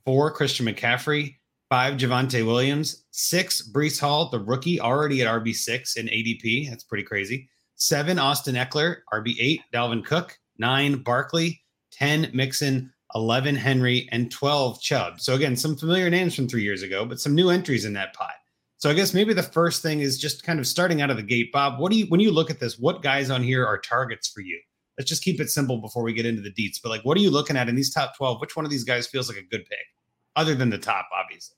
Four, 0.05 0.33
Christian 0.33 0.67
McCaffrey. 0.67 1.37
Five, 1.71 1.95
Javonte 1.95 2.45
Williams. 2.45 3.05
Six, 3.13 3.71
Breece 3.71 4.01
Hall, 4.01 4.29
the 4.29 4.41
rookie, 4.41 4.81
already 4.81 5.23
at 5.23 5.29
RB6 5.29 5.97
in 5.97 6.07
ADP. 6.07 6.69
That's 6.69 6.85
pretty 6.85 7.05
crazy. 7.05 7.49
Seven, 7.77 8.19
Austin 8.19 8.57
Ekeler, 8.57 8.97
RB8, 9.13 9.61
Dalvin 9.73 10.05
Cook. 10.05 10.37
Nine, 10.59 10.97
Barkley. 11.03 11.63
10, 11.93 12.31
Mixon. 12.35 12.93
11, 13.15 13.55
Henry. 13.55 14.09
And 14.13 14.31
12, 14.31 14.81
Chubb. 14.81 15.21
So, 15.21 15.35
again, 15.35 15.57
some 15.57 15.77
familiar 15.77 16.11
names 16.11 16.35
from 16.35 16.49
three 16.49 16.63
years 16.63 16.83
ago, 16.83 17.05
but 17.05 17.21
some 17.21 17.35
new 17.35 17.51
entries 17.51 17.85
in 17.85 17.93
that 17.93 18.15
pot. 18.15 18.33
So 18.79 18.89
I 18.89 18.95
guess 18.95 19.13
maybe 19.13 19.35
the 19.35 19.43
first 19.43 19.83
thing 19.83 20.01
is 20.01 20.19
just 20.19 20.45
kind 20.45 20.61
of 20.61 20.67
starting 20.67 21.03
out 21.03 21.11
of 21.11 21.17
the 21.17 21.23
gate. 21.25 21.51
Bob, 21.51 21.81
what 21.81 21.91
do 21.91 21.99
you 21.99 22.07
when 22.07 22.21
you 22.21 22.31
look 22.31 22.49
at 22.49 22.61
this, 22.61 22.79
what 22.79 23.03
guys 23.03 23.29
on 23.29 23.43
here 23.43 23.67
are 23.67 23.77
targets 23.77 24.29
for 24.29 24.41
you? 24.41 24.61
Let's 24.99 25.09
just 25.09 25.23
keep 25.23 25.41
it 25.41 25.51
simple 25.51 25.81
before 25.81 26.03
we 26.03 26.13
get 26.13 26.27
into 26.27 26.43
the 26.43 26.53
deets. 26.53 26.81
But 26.83 26.91
like 26.91 27.03
what 27.03 27.17
are 27.17 27.21
you 27.21 27.31
looking 27.31 27.57
at 27.57 27.69
in 27.69 27.77
these 27.77 27.93
top 27.93 28.17
12? 28.17 28.41
Which 28.41 28.57
one 28.57 28.65
of 28.65 28.71
these 28.71 28.85
guys 28.85 29.07
feels 29.07 29.29
like 29.29 29.39
a 29.39 29.49
good 29.49 29.65
pick? 29.67 29.79
Other 30.37 30.55
than 30.55 30.71
the 30.71 30.79
top, 30.79 31.09
obviously. 31.13 31.57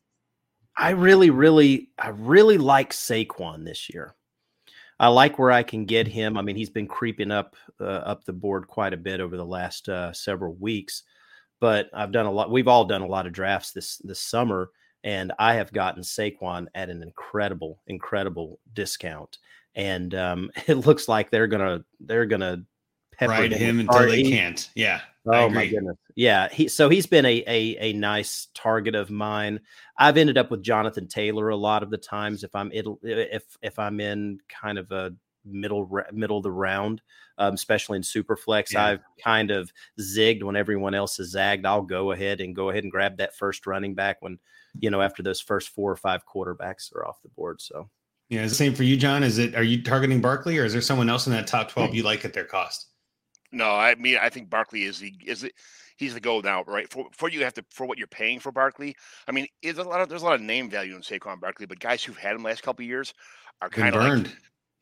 I 0.76 0.90
really, 0.90 1.30
really, 1.30 1.90
I 1.98 2.08
really 2.08 2.56
like 2.56 2.92
Saquon 2.92 3.64
this 3.64 3.90
year. 3.92 4.14
I 5.00 5.08
like 5.08 5.38
where 5.38 5.50
I 5.50 5.62
can 5.62 5.86
get 5.86 6.06
him. 6.06 6.36
I 6.36 6.42
mean, 6.42 6.56
he's 6.56 6.70
been 6.70 6.86
creeping 6.86 7.30
up 7.30 7.56
uh, 7.80 7.84
up 7.84 8.24
the 8.24 8.34
board 8.34 8.66
quite 8.66 8.92
a 8.92 8.98
bit 8.98 9.20
over 9.20 9.36
the 9.36 9.44
last 9.44 9.88
uh, 9.88 10.12
several 10.12 10.54
weeks. 10.54 11.04
But 11.58 11.88
I've 11.94 12.12
done 12.12 12.26
a 12.26 12.30
lot. 12.30 12.50
We've 12.50 12.68
all 12.68 12.84
done 12.84 13.00
a 13.00 13.06
lot 13.06 13.26
of 13.26 13.32
drafts 13.32 13.72
this 13.72 13.96
this 13.98 14.20
summer, 14.20 14.70
and 15.02 15.32
I 15.38 15.54
have 15.54 15.72
gotten 15.72 16.02
Saquon 16.02 16.66
at 16.74 16.90
an 16.90 17.02
incredible, 17.02 17.80
incredible 17.86 18.60
discount. 18.74 19.38
And 19.74 20.14
um, 20.14 20.50
it 20.66 20.86
looks 20.86 21.08
like 21.08 21.30
they're 21.30 21.46
gonna 21.46 21.82
they're 22.00 22.26
gonna 22.26 22.64
ride 23.20 23.52
him 23.52 23.80
until 23.80 24.08
they 24.08 24.22
can't. 24.22 24.68
Yeah. 24.74 25.00
Oh 25.26 25.48
my 25.48 25.66
goodness. 25.66 25.96
Yeah. 26.14 26.48
He 26.48 26.68
so 26.68 26.88
he's 26.88 27.06
been 27.06 27.26
a, 27.26 27.44
a 27.46 27.76
a 27.80 27.92
nice 27.92 28.48
target 28.54 28.94
of 28.94 29.10
mine. 29.10 29.60
I've 29.98 30.16
ended 30.16 30.38
up 30.38 30.50
with 30.50 30.62
Jonathan 30.62 31.08
Taylor 31.08 31.50
a 31.50 31.56
lot 31.56 31.82
of 31.82 31.90
the 31.90 31.98
times 31.98 32.44
if 32.44 32.54
I'm 32.54 32.70
if 32.72 33.44
if 33.62 33.78
I'm 33.78 34.00
in 34.00 34.38
kind 34.48 34.78
of 34.78 34.90
a 34.92 35.12
middle 35.44 35.90
middle 36.12 36.38
of 36.38 36.42
the 36.42 36.50
round, 36.50 37.02
um, 37.38 37.54
especially 37.54 37.96
in 37.96 38.02
Superflex. 38.02 38.72
Yeah. 38.72 38.86
I've 38.86 39.00
kind 39.22 39.50
of 39.50 39.72
zigged 40.00 40.42
when 40.42 40.56
everyone 40.56 40.94
else 40.94 41.18
has 41.18 41.30
zagged. 41.30 41.66
I'll 41.66 41.82
go 41.82 42.12
ahead 42.12 42.40
and 42.40 42.54
go 42.54 42.70
ahead 42.70 42.84
and 42.84 42.92
grab 42.92 43.18
that 43.18 43.36
first 43.36 43.66
running 43.66 43.94
back 43.94 44.18
when 44.20 44.38
you 44.78 44.90
know 44.90 45.02
after 45.02 45.22
those 45.22 45.40
first 45.40 45.70
four 45.70 45.90
or 45.90 45.96
five 45.96 46.22
quarterbacks 46.26 46.94
are 46.94 47.06
off 47.06 47.22
the 47.22 47.28
board. 47.28 47.60
So 47.60 47.90
yeah, 48.30 48.42
the 48.42 48.54
same 48.54 48.74
for 48.74 48.84
you, 48.84 48.96
John. 48.96 49.22
Is 49.22 49.38
it 49.38 49.54
are 49.54 49.62
you 49.62 49.82
targeting 49.82 50.20
Barkley 50.20 50.58
or 50.58 50.64
is 50.64 50.72
there 50.72 50.80
someone 50.80 51.10
else 51.10 51.26
in 51.26 51.32
that 51.32 51.46
top 51.46 51.70
twelve 51.70 51.94
you 51.94 52.02
like 52.02 52.24
at 52.24 52.32
their 52.32 52.44
cost? 52.44 52.86
No, 53.52 53.70
I 53.70 53.94
mean 53.96 54.18
I 54.20 54.28
think 54.28 54.50
Barkley 54.50 54.84
is 54.84 54.98
the 55.00 55.12
is 55.24 55.44
it 55.44 55.52
he's 55.96 56.14
the 56.14 56.20
go 56.20 56.40
now, 56.40 56.64
right? 56.66 56.90
For 56.90 57.06
for 57.12 57.28
you 57.28 57.44
have 57.44 57.54
to 57.54 57.64
for 57.70 57.86
what 57.86 57.98
you're 57.98 58.06
paying 58.06 58.40
for 58.40 58.52
Barkley. 58.52 58.96
I 59.28 59.32
mean, 59.32 59.46
there's 59.62 59.78
a 59.78 59.84
lot 59.84 60.00
of 60.00 60.08
there's 60.08 60.22
a 60.22 60.24
lot 60.24 60.34
of 60.34 60.40
name 60.40 60.70
value 60.70 60.94
in 60.94 61.02
Saquon 61.02 61.40
Barkley, 61.40 61.66
but 61.66 61.78
guys 61.78 62.02
who've 62.02 62.16
had 62.16 62.34
him 62.34 62.42
last 62.42 62.62
couple 62.62 62.84
years 62.84 63.12
are 63.60 63.68
kind 63.68 63.94
of 63.94 64.02
like 64.02 64.32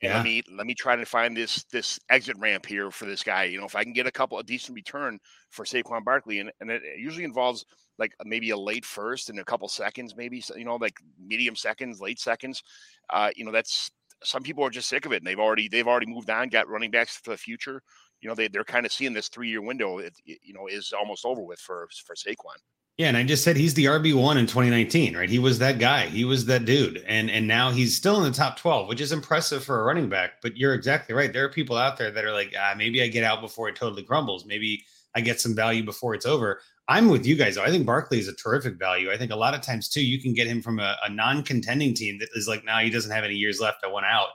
yeah. 0.00 0.16
let 0.16 0.24
me 0.24 0.42
let 0.56 0.66
me 0.66 0.74
try 0.74 0.96
to 0.96 1.04
find 1.04 1.36
this 1.36 1.64
this 1.64 1.98
exit 2.08 2.36
ramp 2.38 2.64
here 2.64 2.90
for 2.90 3.06
this 3.06 3.22
guy. 3.22 3.44
You 3.44 3.58
know, 3.58 3.66
if 3.66 3.74
I 3.74 3.82
can 3.82 3.92
get 3.92 4.06
a 4.06 4.12
couple 4.12 4.38
a 4.38 4.44
decent 4.44 4.76
return 4.76 5.18
for 5.50 5.64
Saquon 5.64 6.04
Barkley, 6.04 6.38
and, 6.38 6.52
and 6.60 6.70
it 6.70 6.82
usually 6.96 7.24
involves 7.24 7.64
like 7.98 8.12
maybe 8.24 8.50
a 8.50 8.56
late 8.56 8.84
first 8.84 9.28
and 9.28 9.40
a 9.40 9.44
couple 9.44 9.68
seconds, 9.68 10.14
maybe 10.16 10.42
you 10.56 10.64
know, 10.64 10.76
like 10.76 10.94
medium 11.20 11.56
seconds, 11.56 12.00
late 12.00 12.20
seconds. 12.20 12.62
Uh, 13.10 13.30
you 13.34 13.44
know, 13.44 13.50
that's 13.50 13.90
some 14.22 14.42
people 14.42 14.64
are 14.64 14.70
just 14.70 14.88
sick 14.88 15.06
of 15.06 15.12
it 15.12 15.16
and 15.16 15.26
they've 15.26 15.38
already 15.38 15.68
they've 15.68 15.88
already 15.88 16.06
moved 16.06 16.30
on, 16.30 16.48
got 16.48 16.68
running 16.68 16.90
backs 16.90 17.16
for 17.16 17.30
the 17.30 17.36
future 17.36 17.82
you 18.20 18.28
know 18.28 18.34
they 18.34 18.48
they're 18.48 18.64
kind 18.64 18.86
of 18.86 18.92
seeing 18.92 19.12
this 19.12 19.28
three 19.28 19.48
year 19.48 19.62
window. 19.62 19.98
It, 19.98 20.14
you 20.24 20.52
know 20.54 20.66
is 20.66 20.92
almost 20.98 21.24
over 21.24 21.42
with 21.42 21.58
for 21.58 21.88
for 22.04 22.14
Saquon. 22.14 22.56
Yeah, 22.98 23.06
and 23.06 23.16
I 23.16 23.22
just 23.22 23.44
said 23.44 23.56
he's 23.56 23.74
the 23.74 23.84
RB 23.84 24.12
one 24.12 24.38
in 24.38 24.46
2019, 24.46 25.16
right? 25.16 25.30
He 25.30 25.38
was 25.38 25.60
that 25.60 25.78
guy. 25.78 26.06
He 26.06 26.24
was 26.24 26.46
that 26.46 26.64
dude, 26.64 27.04
and 27.06 27.30
and 27.30 27.46
now 27.46 27.70
he's 27.70 27.94
still 27.94 28.16
in 28.16 28.24
the 28.24 28.36
top 28.36 28.56
12, 28.56 28.88
which 28.88 29.00
is 29.00 29.12
impressive 29.12 29.62
for 29.62 29.80
a 29.80 29.84
running 29.84 30.08
back. 30.08 30.42
But 30.42 30.56
you're 30.56 30.74
exactly 30.74 31.14
right. 31.14 31.32
There 31.32 31.44
are 31.44 31.48
people 31.48 31.76
out 31.76 31.96
there 31.96 32.10
that 32.10 32.24
are 32.24 32.32
like, 32.32 32.54
ah, 32.58 32.74
maybe 32.76 33.00
I 33.02 33.06
get 33.06 33.22
out 33.22 33.40
before 33.40 33.68
it 33.68 33.76
totally 33.76 34.02
crumbles. 34.02 34.44
Maybe 34.46 34.84
I 35.14 35.20
get 35.20 35.40
some 35.40 35.54
value 35.54 35.84
before 35.84 36.14
it's 36.14 36.26
over. 36.26 36.60
I'm 36.88 37.08
with 37.08 37.24
you 37.24 37.36
guys. 37.36 37.54
Though. 37.54 37.62
I 37.62 37.70
think 37.70 37.86
Barkley 37.86 38.18
is 38.18 38.28
a 38.28 38.34
terrific 38.34 38.78
value. 38.78 39.12
I 39.12 39.16
think 39.16 39.30
a 39.30 39.36
lot 39.36 39.54
of 39.54 39.60
times 39.60 39.88
too, 39.88 40.04
you 40.04 40.20
can 40.20 40.34
get 40.34 40.48
him 40.48 40.60
from 40.60 40.80
a, 40.80 40.96
a 41.04 41.10
non-contending 41.10 41.94
team 41.94 42.18
that 42.18 42.30
is 42.34 42.48
like, 42.48 42.64
now 42.64 42.76
nah, 42.76 42.82
he 42.82 42.90
doesn't 42.90 43.10
have 43.12 43.24
any 43.24 43.34
years 43.34 43.60
left. 43.60 43.84
I 43.84 43.88
want 43.88 44.06
out 44.06 44.28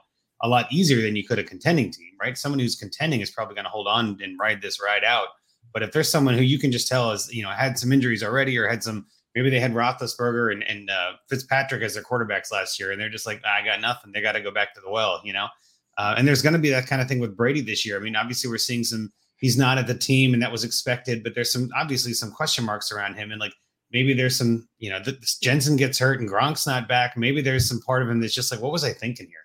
a 0.44 0.48
lot 0.48 0.70
easier 0.70 1.00
than 1.00 1.16
you 1.16 1.26
could 1.26 1.38
a 1.38 1.44
contending 1.44 1.90
team, 1.90 2.12
right? 2.20 2.38
Someone 2.38 2.58
who's 2.58 2.76
contending 2.76 3.20
is 3.20 3.30
probably 3.30 3.54
going 3.54 3.64
to 3.64 3.70
hold 3.70 3.88
on 3.88 4.18
and 4.22 4.38
ride 4.38 4.62
this 4.62 4.80
ride 4.80 5.02
out. 5.02 5.28
But 5.72 5.82
if 5.82 5.90
there's 5.90 6.08
someone 6.08 6.34
who 6.34 6.42
you 6.42 6.58
can 6.58 6.70
just 6.70 6.86
tell 6.86 7.10
is, 7.10 7.32
you 7.32 7.42
know, 7.42 7.48
had 7.48 7.78
some 7.78 7.92
injuries 7.92 8.22
already 8.22 8.56
or 8.56 8.68
had 8.68 8.84
some 8.84 9.06
maybe 9.34 9.50
they 9.50 9.58
had 9.58 9.72
Roethlisberger 9.72 10.52
and, 10.52 10.62
and 10.64 10.90
uh, 10.90 11.12
Fitzpatrick 11.28 11.82
as 11.82 11.94
their 11.94 12.04
quarterbacks 12.04 12.52
last 12.52 12.78
year, 12.78 12.92
and 12.92 13.00
they're 13.00 13.08
just 13.08 13.26
like, 13.26 13.42
I 13.44 13.64
got 13.64 13.80
nothing. 13.80 14.12
They 14.12 14.20
got 14.20 14.32
to 14.32 14.40
go 14.40 14.52
back 14.52 14.74
to 14.74 14.80
the 14.80 14.90
well, 14.90 15.20
you 15.24 15.32
know. 15.32 15.48
Uh, 15.96 16.14
and 16.16 16.28
there's 16.28 16.42
going 16.42 16.52
to 16.52 16.58
be 16.58 16.70
that 16.70 16.86
kind 16.86 17.00
of 17.00 17.08
thing 17.08 17.20
with 17.20 17.36
Brady 17.36 17.60
this 17.60 17.84
year. 17.86 17.96
I 17.96 18.00
mean, 18.00 18.14
obviously, 18.14 18.50
we're 18.50 18.58
seeing 18.58 18.84
some. 18.84 19.12
He's 19.38 19.58
not 19.58 19.78
at 19.78 19.86
the 19.86 19.96
team, 19.96 20.34
and 20.34 20.42
that 20.42 20.52
was 20.52 20.64
expected. 20.64 21.22
But 21.22 21.34
there's 21.34 21.52
some 21.52 21.70
obviously 21.76 22.12
some 22.12 22.32
question 22.32 22.64
marks 22.64 22.92
around 22.92 23.14
him, 23.14 23.30
and 23.30 23.40
like 23.40 23.54
maybe 23.92 24.12
there's 24.12 24.36
some, 24.36 24.68
you 24.78 24.90
know, 24.90 24.98
this 24.98 25.38
Jensen 25.38 25.76
gets 25.76 25.98
hurt 25.98 26.20
and 26.20 26.28
Gronk's 26.28 26.66
not 26.66 26.88
back. 26.88 27.16
Maybe 27.16 27.40
there's 27.40 27.68
some 27.68 27.80
part 27.80 28.02
of 28.02 28.10
him 28.10 28.20
that's 28.20 28.34
just 28.34 28.50
like, 28.50 28.60
what 28.60 28.72
was 28.72 28.84
I 28.84 28.92
thinking 28.92 29.26
here? 29.26 29.43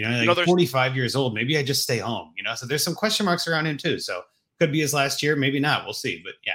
You 0.00 0.08
know, 0.08 0.16
like 0.16 0.38
you 0.38 0.44
know, 0.44 0.44
45 0.46 0.96
years 0.96 1.14
old. 1.14 1.34
Maybe 1.34 1.58
I 1.58 1.62
just 1.62 1.82
stay 1.82 1.98
home. 1.98 2.32
You 2.36 2.42
know, 2.42 2.54
so 2.54 2.66
there's 2.66 2.82
some 2.82 2.94
question 2.94 3.26
marks 3.26 3.46
around 3.46 3.66
him 3.66 3.76
too. 3.76 3.98
So 3.98 4.22
could 4.58 4.72
be 4.72 4.80
his 4.80 4.94
last 4.94 5.22
year, 5.22 5.36
maybe 5.36 5.60
not. 5.60 5.84
We'll 5.84 5.92
see. 5.92 6.22
But 6.24 6.34
yeah, 6.44 6.54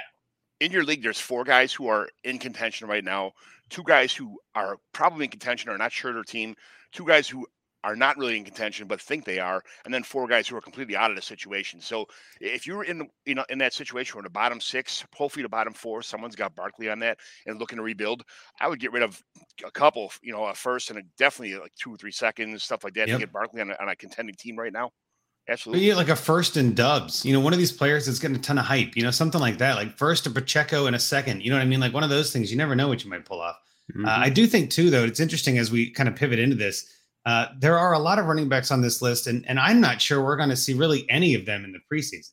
in 0.60 0.72
your 0.72 0.82
league, 0.82 1.02
there's 1.02 1.20
four 1.20 1.44
guys 1.44 1.72
who 1.72 1.86
are 1.86 2.08
in 2.24 2.38
contention 2.38 2.88
right 2.88 3.04
now. 3.04 3.32
Two 3.70 3.84
guys 3.84 4.12
who 4.12 4.38
are 4.54 4.78
probably 4.92 5.26
in 5.26 5.30
contention 5.30 5.70
are 5.70 5.78
not 5.78 5.92
sure 5.92 6.12
their 6.12 6.24
team. 6.24 6.56
Two 6.92 7.06
guys 7.06 7.28
who 7.28 7.46
are 7.86 7.96
not 7.96 8.18
really 8.18 8.36
in 8.36 8.44
contention 8.44 8.86
but 8.88 9.00
think 9.00 9.24
they 9.24 9.38
are, 9.38 9.62
and 9.84 9.94
then 9.94 10.02
four 10.02 10.26
guys 10.26 10.48
who 10.48 10.56
are 10.56 10.60
completely 10.60 10.96
out 10.96 11.10
of 11.10 11.16
the 11.16 11.22
situation. 11.22 11.80
So 11.80 12.06
if 12.40 12.66
you're 12.66 12.84
in 12.84 13.08
you 13.24 13.34
know 13.34 13.44
in 13.48 13.58
that 13.58 13.72
situation 13.72 14.16
where 14.16 14.24
the 14.24 14.30
bottom 14.30 14.60
six, 14.60 15.04
hopefully 15.14 15.44
the 15.44 15.48
bottom 15.48 15.72
four, 15.72 16.02
someone's 16.02 16.36
got 16.36 16.54
Barkley 16.54 16.90
on 16.90 16.98
that 16.98 17.18
and 17.46 17.58
looking 17.58 17.76
to 17.76 17.82
rebuild, 17.82 18.24
I 18.60 18.68
would 18.68 18.80
get 18.80 18.92
rid 18.92 19.02
of 19.02 19.22
a 19.64 19.70
couple, 19.70 20.12
you 20.22 20.32
know, 20.32 20.44
a 20.44 20.54
first 20.54 20.90
and 20.90 20.98
a, 20.98 21.02
definitely 21.16 21.56
like 21.58 21.74
two 21.76 21.94
or 21.94 21.96
three 21.96 22.12
seconds, 22.12 22.64
stuff 22.64 22.82
like 22.84 22.94
that 22.94 23.08
yep. 23.08 23.16
to 23.16 23.20
get 23.20 23.32
Barkley 23.32 23.60
on 23.60 23.70
a, 23.70 23.76
on 23.80 23.88
a 23.88 23.96
contending 23.96 24.34
team 24.34 24.58
right 24.58 24.72
now. 24.72 24.90
Absolutely. 25.48 25.86
yeah, 25.86 25.94
like 25.94 26.08
a 26.08 26.16
first 26.16 26.56
and 26.56 26.74
dubs. 26.74 27.24
You 27.24 27.32
know, 27.32 27.38
one 27.38 27.52
of 27.52 27.60
these 27.60 27.70
players 27.70 28.06
that's 28.06 28.18
getting 28.18 28.36
a 28.36 28.40
ton 28.40 28.58
of 28.58 28.64
hype. 28.64 28.96
You 28.96 29.04
know, 29.04 29.12
something 29.12 29.40
like 29.40 29.58
that. 29.58 29.76
Like 29.76 29.96
first 29.96 30.24
to 30.24 30.30
Pacheco 30.30 30.86
and 30.86 30.96
a 30.96 30.98
second. 30.98 31.42
You 31.42 31.50
know 31.50 31.56
what 31.56 31.62
I 31.62 31.66
mean? 31.66 31.78
Like 31.78 31.94
one 31.94 32.02
of 32.02 32.10
those 32.10 32.32
things. 32.32 32.50
You 32.50 32.56
never 32.56 32.74
know 32.74 32.88
what 32.88 33.04
you 33.04 33.10
might 33.10 33.24
pull 33.24 33.40
off. 33.40 33.56
Mm-hmm. 33.92 34.06
Uh, 34.06 34.16
I 34.18 34.28
do 34.28 34.46
think 34.48 34.70
too, 34.70 34.90
though, 34.90 35.04
it's 35.04 35.20
interesting 35.20 35.58
as 35.58 35.70
we 35.70 35.90
kind 35.90 36.08
of 36.08 36.16
pivot 36.16 36.40
into 36.40 36.56
this. 36.56 36.90
Uh, 37.26 37.48
there 37.58 37.76
are 37.76 37.92
a 37.92 37.98
lot 37.98 38.20
of 38.20 38.26
running 38.26 38.48
backs 38.48 38.70
on 38.70 38.80
this 38.80 39.02
list, 39.02 39.26
and 39.26 39.44
and 39.48 39.58
I'm 39.58 39.80
not 39.80 40.00
sure 40.00 40.24
we're 40.24 40.36
going 40.36 40.48
to 40.48 40.56
see 40.56 40.74
really 40.74 41.04
any 41.10 41.34
of 41.34 41.44
them 41.44 41.64
in 41.64 41.72
the 41.72 41.80
preseason. 41.92 42.30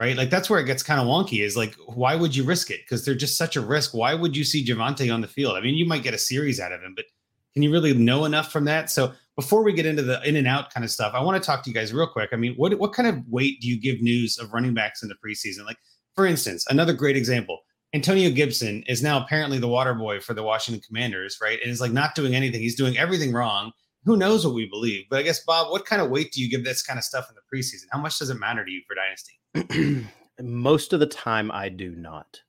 Right, 0.00 0.16
like 0.16 0.30
that's 0.30 0.48
where 0.48 0.58
it 0.58 0.64
gets 0.64 0.82
kind 0.82 0.98
of 0.98 1.06
wonky. 1.06 1.44
Is 1.44 1.58
like, 1.58 1.74
why 1.86 2.14
would 2.14 2.34
you 2.34 2.42
risk 2.42 2.70
it? 2.70 2.80
Because 2.82 3.04
they're 3.04 3.14
just 3.14 3.36
such 3.36 3.56
a 3.56 3.60
risk. 3.60 3.92
Why 3.92 4.14
would 4.14 4.34
you 4.34 4.44
see 4.44 4.64
Javonte 4.64 5.12
on 5.12 5.20
the 5.20 5.28
field? 5.28 5.56
I 5.56 5.60
mean, 5.60 5.74
you 5.74 5.84
might 5.84 6.02
get 6.02 6.14
a 6.14 6.18
series 6.18 6.58
out 6.58 6.72
of 6.72 6.80
him, 6.80 6.94
but 6.96 7.04
can 7.52 7.62
you 7.62 7.70
really 7.70 7.92
know 7.92 8.24
enough 8.24 8.50
from 8.50 8.64
that? 8.64 8.88
So 8.88 9.12
before 9.36 9.62
we 9.62 9.74
get 9.74 9.84
into 9.84 10.02
the 10.02 10.22
in 10.26 10.36
and 10.36 10.46
out 10.46 10.72
kind 10.72 10.84
of 10.84 10.90
stuff, 10.90 11.12
I 11.14 11.22
want 11.22 11.42
to 11.42 11.46
talk 11.46 11.62
to 11.64 11.70
you 11.70 11.74
guys 11.74 11.92
real 11.92 12.06
quick. 12.06 12.30
I 12.32 12.36
mean, 12.36 12.54
what 12.54 12.72
what 12.78 12.92
kind 12.92 13.08
of 13.08 13.26
weight 13.28 13.60
do 13.60 13.68
you 13.68 13.78
give 13.78 14.00
news 14.00 14.38
of 14.38 14.52
running 14.52 14.72
backs 14.72 15.02
in 15.02 15.08
the 15.08 15.16
preseason? 15.16 15.66
Like, 15.66 15.78
for 16.14 16.24
instance, 16.24 16.64
another 16.70 16.92
great 16.92 17.16
example. 17.16 17.58
Antonio 17.92 18.30
Gibson 18.30 18.84
is 18.84 19.02
now 19.02 19.22
apparently 19.22 19.58
the 19.58 19.68
water 19.68 19.94
boy 19.94 20.20
for 20.20 20.32
the 20.32 20.44
Washington 20.44 20.80
Commanders, 20.86 21.38
right? 21.42 21.58
And 21.60 21.70
is 21.70 21.80
like 21.80 21.92
not 21.92 22.14
doing 22.14 22.34
anything. 22.36 22.60
He's 22.60 22.76
doing 22.76 22.96
everything 22.96 23.32
wrong. 23.32 23.72
Who 24.04 24.16
knows 24.16 24.46
what 24.46 24.54
we 24.54 24.66
believe? 24.66 25.04
But 25.10 25.20
I 25.20 25.22
guess 25.22 25.44
Bob, 25.44 25.70
what 25.70 25.84
kind 25.84 26.00
of 26.00 26.10
weight 26.10 26.32
do 26.32 26.42
you 26.42 26.50
give 26.50 26.64
this 26.64 26.82
kind 26.82 26.98
of 26.98 27.04
stuff 27.04 27.28
in 27.28 27.36
the 27.36 27.56
preseason? 27.56 27.84
How 27.90 28.00
much 28.00 28.18
does 28.18 28.30
it 28.30 28.38
matter 28.38 28.64
to 28.64 28.70
you 28.70 28.82
for 28.86 28.94
Dynasty? 28.94 30.06
Most 30.40 30.92
of 30.92 31.00
the 31.00 31.06
time, 31.06 31.50
I 31.50 31.68
do 31.68 31.94
not 31.94 32.40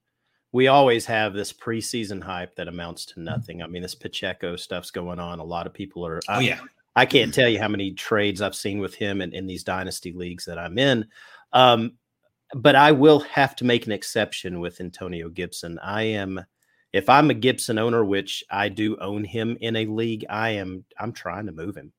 we 0.52 0.68
always 0.68 1.06
have 1.06 1.34
this 1.34 1.54
preseason 1.54 2.22
hype 2.22 2.56
that 2.56 2.68
amounts 2.68 3.06
to 3.06 3.22
nothing. 3.22 3.62
I 3.62 3.68
mean, 3.68 3.82
this 3.82 3.96
Pacheco 3.96 4.56
stuff's 4.56 4.92
going 4.92 5.20
on. 5.20 5.40
A 5.40 5.44
lot 5.44 5.66
of 5.66 5.74
people 5.74 6.06
are. 6.06 6.20
Oh 6.28 6.40
yeah. 6.40 6.60
I 6.96 7.06
can't 7.06 7.34
tell 7.34 7.48
you 7.48 7.58
how 7.58 7.70
many 7.70 7.94
trades 7.94 8.42
I've 8.42 8.56
seen 8.56 8.80
with 8.80 8.94
him 8.94 9.22
in, 9.22 9.34
in 9.34 9.48
these 9.48 9.64
dynasty 9.64 10.12
leagues 10.12 10.44
that 10.46 10.60
I'm 10.60 10.78
in. 10.78 11.08
Um, 11.54 11.94
but 12.54 12.76
I 12.76 12.92
will 12.92 13.22
have 13.22 13.56
to 13.58 13.64
make 13.64 13.86
an 13.86 13.94
exception 13.94 14.60
with 14.60 14.82
Antonio 14.82 15.30
Gibson. 15.30 15.80
I 15.80 16.04
am, 16.04 16.42
if 16.94 17.10
I'm 17.10 17.30
a 17.30 17.36
Gibson 17.36 17.78
owner, 17.78 18.04
which 18.04 18.44
I 18.50 18.70
do 18.70 18.98
own 18.98 19.24
him 19.24 19.58
in 19.62 19.76
a 19.76 19.86
league, 19.86 20.26
I 20.30 20.52
am, 20.52 20.84
I'm 21.00 21.14
trying 21.14 21.46
to 21.46 21.52
move 21.52 21.76
him. 21.76 21.94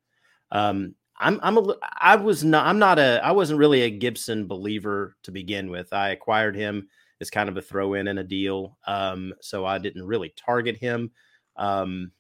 Um, 0.51 0.95
I'm, 1.19 1.41
I'm 1.43 1.57
a, 1.57 1.77
I 2.01 2.17
was 2.17 2.45
not, 2.45 2.67
I'm 2.67 2.79
not 2.79 2.99
a, 2.99 3.21
I 3.25 3.33
wasn't 3.33 3.59
really 3.59 3.83
a 3.83 3.91
Gibson 3.91 4.47
believer 4.47 5.17
to 5.23 5.31
begin 5.31 5.71
with. 5.71 5.93
I 5.93 6.11
acquired 6.11 6.57
him 6.57 6.89
as 7.21 7.31
kind 7.31 7.49
of 7.49 7.57
a 7.57 7.63
throw 7.63 7.95
in 7.95 8.09
and 8.09 8.19
a 8.19 8.25
deal. 8.25 8.77
Um, 8.87 9.33
so 9.41 9.65
I 9.65 9.79
didn't 9.79 10.05
really 10.05 10.35
target 10.37 10.77
him. 10.77 11.13
Um, 11.57 12.11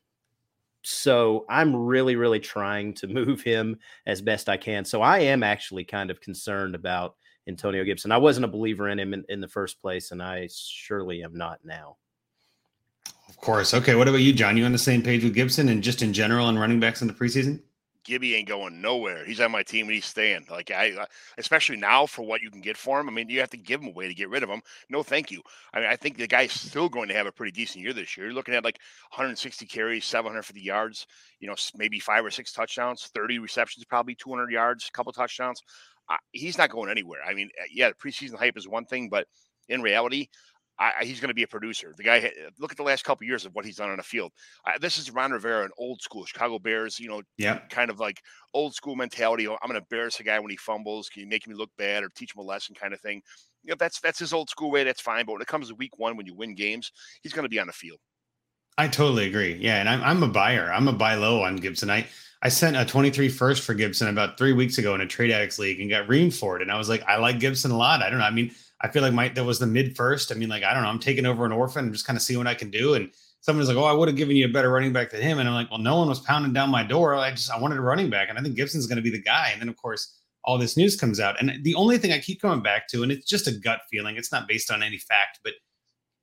so 0.82 1.44
I'm 1.48 1.74
really, 1.74 2.16
really 2.16 2.40
trying 2.40 2.94
to 2.94 3.06
move 3.08 3.42
him 3.42 3.76
as 4.06 4.22
best 4.22 4.48
I 4.48 4.56
can. 4.56 4.84
So 4.84 5.02
I 5.02 5.18
am 5.20 5.42
actually 5.42 5.84
kind 5.84 6.10
of 6.10 6.20
concerned 6.20 6.74
about 6.74 7.16
Antonio 7.48 7.84
Gibson. 7.84 8.12
I 8.12 8.18
wasn't 8.18 8.44
a 8.44 8.48
believer 8.48 8.88
in 8.88 8.98
him 8.98 9.14
in, 9.14 9.24
in 9.28 9.40
the 9.40 9.48
first 9.48 9.80
place, 9.80 10.12
and 10.12 10.22
I 10.22 10.48
surely 10.52 11.22
am 11.24 11.36
not 11.36 11.58
now. 11.64 11.96
Of 13.32 13.38
course. 13.38 13.72
Okay. 13.72 13.94
What 13.94 14.08
about 14.08 14.18
you, 14.18 14.34
John? 14.34 14.58
You 14.58 14.66
on 14.66 14.72
the 14.72 14.78
same 14.78 15.02
page 15.02 15.24
with 15.24 15.32
Gibson 15.32 15.70
and 15.70 15.82
just 15.82 16.02
in 16.02 16.12
general 16.12 16.46
on 16.46 16.58
running 16.58 16.80
backs 16.80 17.00
in 17.00 17.08
the 17.08 17.14
preseason? 17.14 17.60
Gibby 18.04 18.34
ain't 18.34 18.48
going 18.48 18.82
nowhere. 18.82 19.24
He's 19.24 19.40
on 19.40 19.50
my 19.52 19.62
team 19.62 19.86
and 19.86 19.94
he's 19.94 20.04
staying. 20.04 20.46
Like 20.50 20.70
I, 20.70 21.06
especially 21.38 21.76
now 21.76 22.04
for 22.04 22.22
what 22.22 22.42
you 22.42 22.50
can 22.50 22.60
get 22.60 22.76
for 22.76 23.00
him. 23.00 23.08
I 23.08 23.12
mean, 23.12 23.30
you 23.30 23.40
have 23.40 23.48
to 23.50 23.56
give 23.56 23.80
him 23.80 23.88
away 23.88 24.06
to 24.06 24.14
get 24.14 24.28
rid 24.28 24.42
of 24.42 24.50
him. 24.50 24.60
No, 24.90 25.02
thank 25.02 25.30
you. 25.30 25.40
I 25.72 25.80
mean, 25.80 25.88
I 25.88 25.96
think 25.96 26.18
the 26.18 26.26
guy's 26.26 26.52
still 26.52 26.90
going 26.90 27.08
to 27.08 27.14
have 27.14 27.26
a 27.26 27.32
pretty 27.32 27.52
decent 27.52 27.82
year 27.82 27.94
this 27.94 28.14
year. 28.14 28.26
You're 28.26 28.34
looking 28.34 28.54
at 28.54 28.64
like 28.64 28.80
160 29.12 29.64
carries, 29.64 30.04
750 30.04 30.60
yards. 30.60 31.06
You 31.40 31.48
know, 31.48 31.54
maybe 31.74 32.00
five 32.00 32.22
or 32.22 32.30
six 32.30 32.52
touchdowns, 32.52 33.08
30 33.14 33.38
receptions, 33.38 33.86
probably 33.86 34.14
200 34.14 34.52
yards, 34.52 34.88
a 34.88 34.92
couple 34.92 35.12
touchdowns. 35.12 35.62
Uh, 36.10 36.16
he's 36.32 36.58
not 36.58 36.68
going 36.68 36.90
anywhere. 36.90 37.20
I 37.26 37.32
mean, 37.32 37.48
uh, 37.58 37.64
yeah, 37.72 37.92
preseason 37.92 38.36
hype 38.36 38.58
is 38.58 38.68
one 38.68 38.84
thing, 38.84 39.08
but 39.08 39.26
in 39.68 39.80
reality, 39.80 40.28
I, 40.82 41.04
he's 41.04 41.20
going 41.20 41.28
to 41.28 41.34
be 41.34 41.44
a 41.44 41.48
producer. 41.48 41.94
The 41.96 42.02
guy, 42.02 42.32
look 42.58 42.72
at 42.72 42.76
the 42.76 42.82
last 42.82 43.04
couple 43.04 43.24
of 43.24 43.28
years 43.28 43.46
of 43.46 43.54
what 43.54 43.64
he's 43.64 43.76
done 43.76 43.90
on 43.90 43.98
the 43.98 44.02
field. 44.02 44.32
Uh, 44.66 44.72
this 44.80 44.98
is 44.98 45.10
Ron 45.10 45.30
Rivera, 45.30 45.64
an 45.64 45.70
old 45.78 46.00
school 46.00 46.24
Chicago 46.24 46.58
Bears, 46.58 46.98
you 46.98 47.08
know, 47.08 47.22
yeah, 47.38 47.58
kind 47.70 47.90
of 47.90 48.00
like 48.00 48.20
old 48.52 48.74
school 48.74 48.96
mentality. 48.96 49.46
I'm 49.46 49.56
going 49.62 49.74
to 49.74 49.78
embarrass 49.78 50.18
a 50.18 50.24
guy 50.24 50.40
when 50.40 50.50
he 50.50 50.56
fumbles. 50.56 51.08
Can 51.08 51.22
you 51.22 51.28
make 51.28 51.46
me 51.46 51.54
look 51.54 51.70
bad 51.78 52.02
or 52.02 52.08
teach 52.08 52.34
him 52.34 52.40
a 52.40 52.44
lesson, 52.44 52.74
kind 52.74 52.92
of 52.92 53.00
thing. 53.00 53.22
You 53.62 53.70
know, 53.70 53.76
that's 53.78 54.00
that's 54.00 54.18
his 54.18 54.32
old 54.32 54.50
school 54.50 54.70
way. 54.70 54.82
That's 54.82 55.00
fine. 55.00 55.24
But 55.24 55.34
when 55.34 55.42
it 55.42 55.46
comes 55.46 55.68
to 55.68 55.74
week 55.76 55.98
one, 55.98 56.16
when 56.16 56.26
you 56.26 56.34
win 56.34 56.54
games, 56.54 56.90
he's 57.22 57.32
going 57.32 57.44
to 57.44 57.48
be 57.48 57.60
on 57.60 57.68
the 57.68 57.72
field. 57.72 57.98
I 58.76 58.88
totally 58.88 59.26
agree. 59.26 59.54
Yeah, 59.54 59.76
and 59.76 59.88
I'm 59.88 60.02
I'm 60.02 60.22
a 60.22 60.28
buyer. 60.28 60.72
I'm 60.72 60.88
a 60.88 60.92
buy 60.92 61.14
low 61.14 61.42
on 61.42 61.56
Gibson. 61.56 61.90
I 61.90 62.06
I 62.42 62.48
sent 62.48 62.76
a 62.76 62.84
23 62.84 63.28
first 63.28 63.62
for 63.62 63.72
Gibson 63.72 64.08
about 64.08 64.36
three 64.36 64.52
weeks 64.52 64.78
ago 64.78 64.96
in 64.96 65.00
a 65.00 65.06
trade 65.06 65.30
addicts 65.30 65.60
league 65.60 65.80
and 65.80 65.88
got 65.88 66.08
reamed 66.08 66.34
for 66.34 66.56
it. 66.56 66.62
And 66.62 66.72
I 66.72 66.78
was 66.78 66.88
like, 66.88 67.04
I 67.04 67.18
like 67.18 67.38
Gibson 67.38 67.70
a 67.70 67.76
lot. 67.76 68.02
I 68.02 68.10
don't 68.10 68.18
know. 68.18 68.24
I 68.24 68.32
mean, 68.32 68.50
I 68.82 68.88
feel 68.88 69.02
like 69.02 69.12
my 69.12 69.28
that 69.28 69.44
was 69.44 69.58
the 69.58 69.66
mid 69.66 69.96
first. 69.96 70.32
I 70.32 70.34
mean, 70.34 70.48
like 70.48 70.64
I 70.64 70.74
don't 70.74 70.82
know, 70.82 70.88
I'm 70.88 70.98
taking 70.98 71.26
over 71.26 71.44
an 71.44 71.52
orphan 71.52 71.84
and 71.84 71.92
just 71.92 72.06
kind 72.06 72.16
of 72.16 72.22
see 72.22 72.36
what 72.36 72.46
I 72.46 72.54
can 72.54 72.70
do. 72.70 72.94
And 72.94 73.10
someone's 73.40 73.68
like, 73.68 73.76
"Oh, 73.76 73.84
I 73.84 73.92
would 73.92 74.08
have 74.08 74.16
given 74.16 74.36
you 74.36 74.46
a 74.46 74.52
better 74.52 74.70
running 74.70 74.92
back 74.92 75.10
than 75.10 75.22
him," 75.22 75.38
and 75.38 75.48
I'm 75.48 75.54
like, 75.54 75.70
"Well, 75.70 75.80
no 75.80 75.96
one 75.98 76.08
was 76.08 76.20
pounding 76.20 76.52
down 76.52 76.70
my 76.70 76.82
door. 76.82 77.14
I 77.14 77.30
just 77.30 77.50
I 77.50 77.58
wanted 77.58 77.78
a 77.78 77.82
running 77.82 78.10
back, 78.10 78.28
and 78.28 78.38
I 78.38 78.42
think 78.42 78.56
Gibson's 78.56 78.86
going 78.86 78.96
to 78.96 79.02
be 79.02 79.10
the 79.10 79.22
guy." 79.22 79.50
And 79.52 79.60
then 79.60 79.68
of 79.68 79.76
course 79.76 80.18
all 80.44 80.58
this 80.58 80.76
news 80.76 80.96
comes 80.96 81.20
out, 81.20 81.40
and 81.40 81.62
the 81.62 81.74
only 81.76 81.98
thing 81.98 82.12
I 82.12 82.18
keep 82.18 82.42
coming 82.42 82.62
back 82.62 82.88
to, 82.88 83.04
and 83.04 83.12
it's 83.12 83.26
just 83.26 83.46
a 83.46 83.52
gut 83.52 83.82
feeling, 83.90 84.16
it's 84.16 84.32
not 84.32 84.48
based 84.48 84.72
on 84.72 84.82
any 84.82 84.98
fact, 84.98 85.38
but 85.44 85.52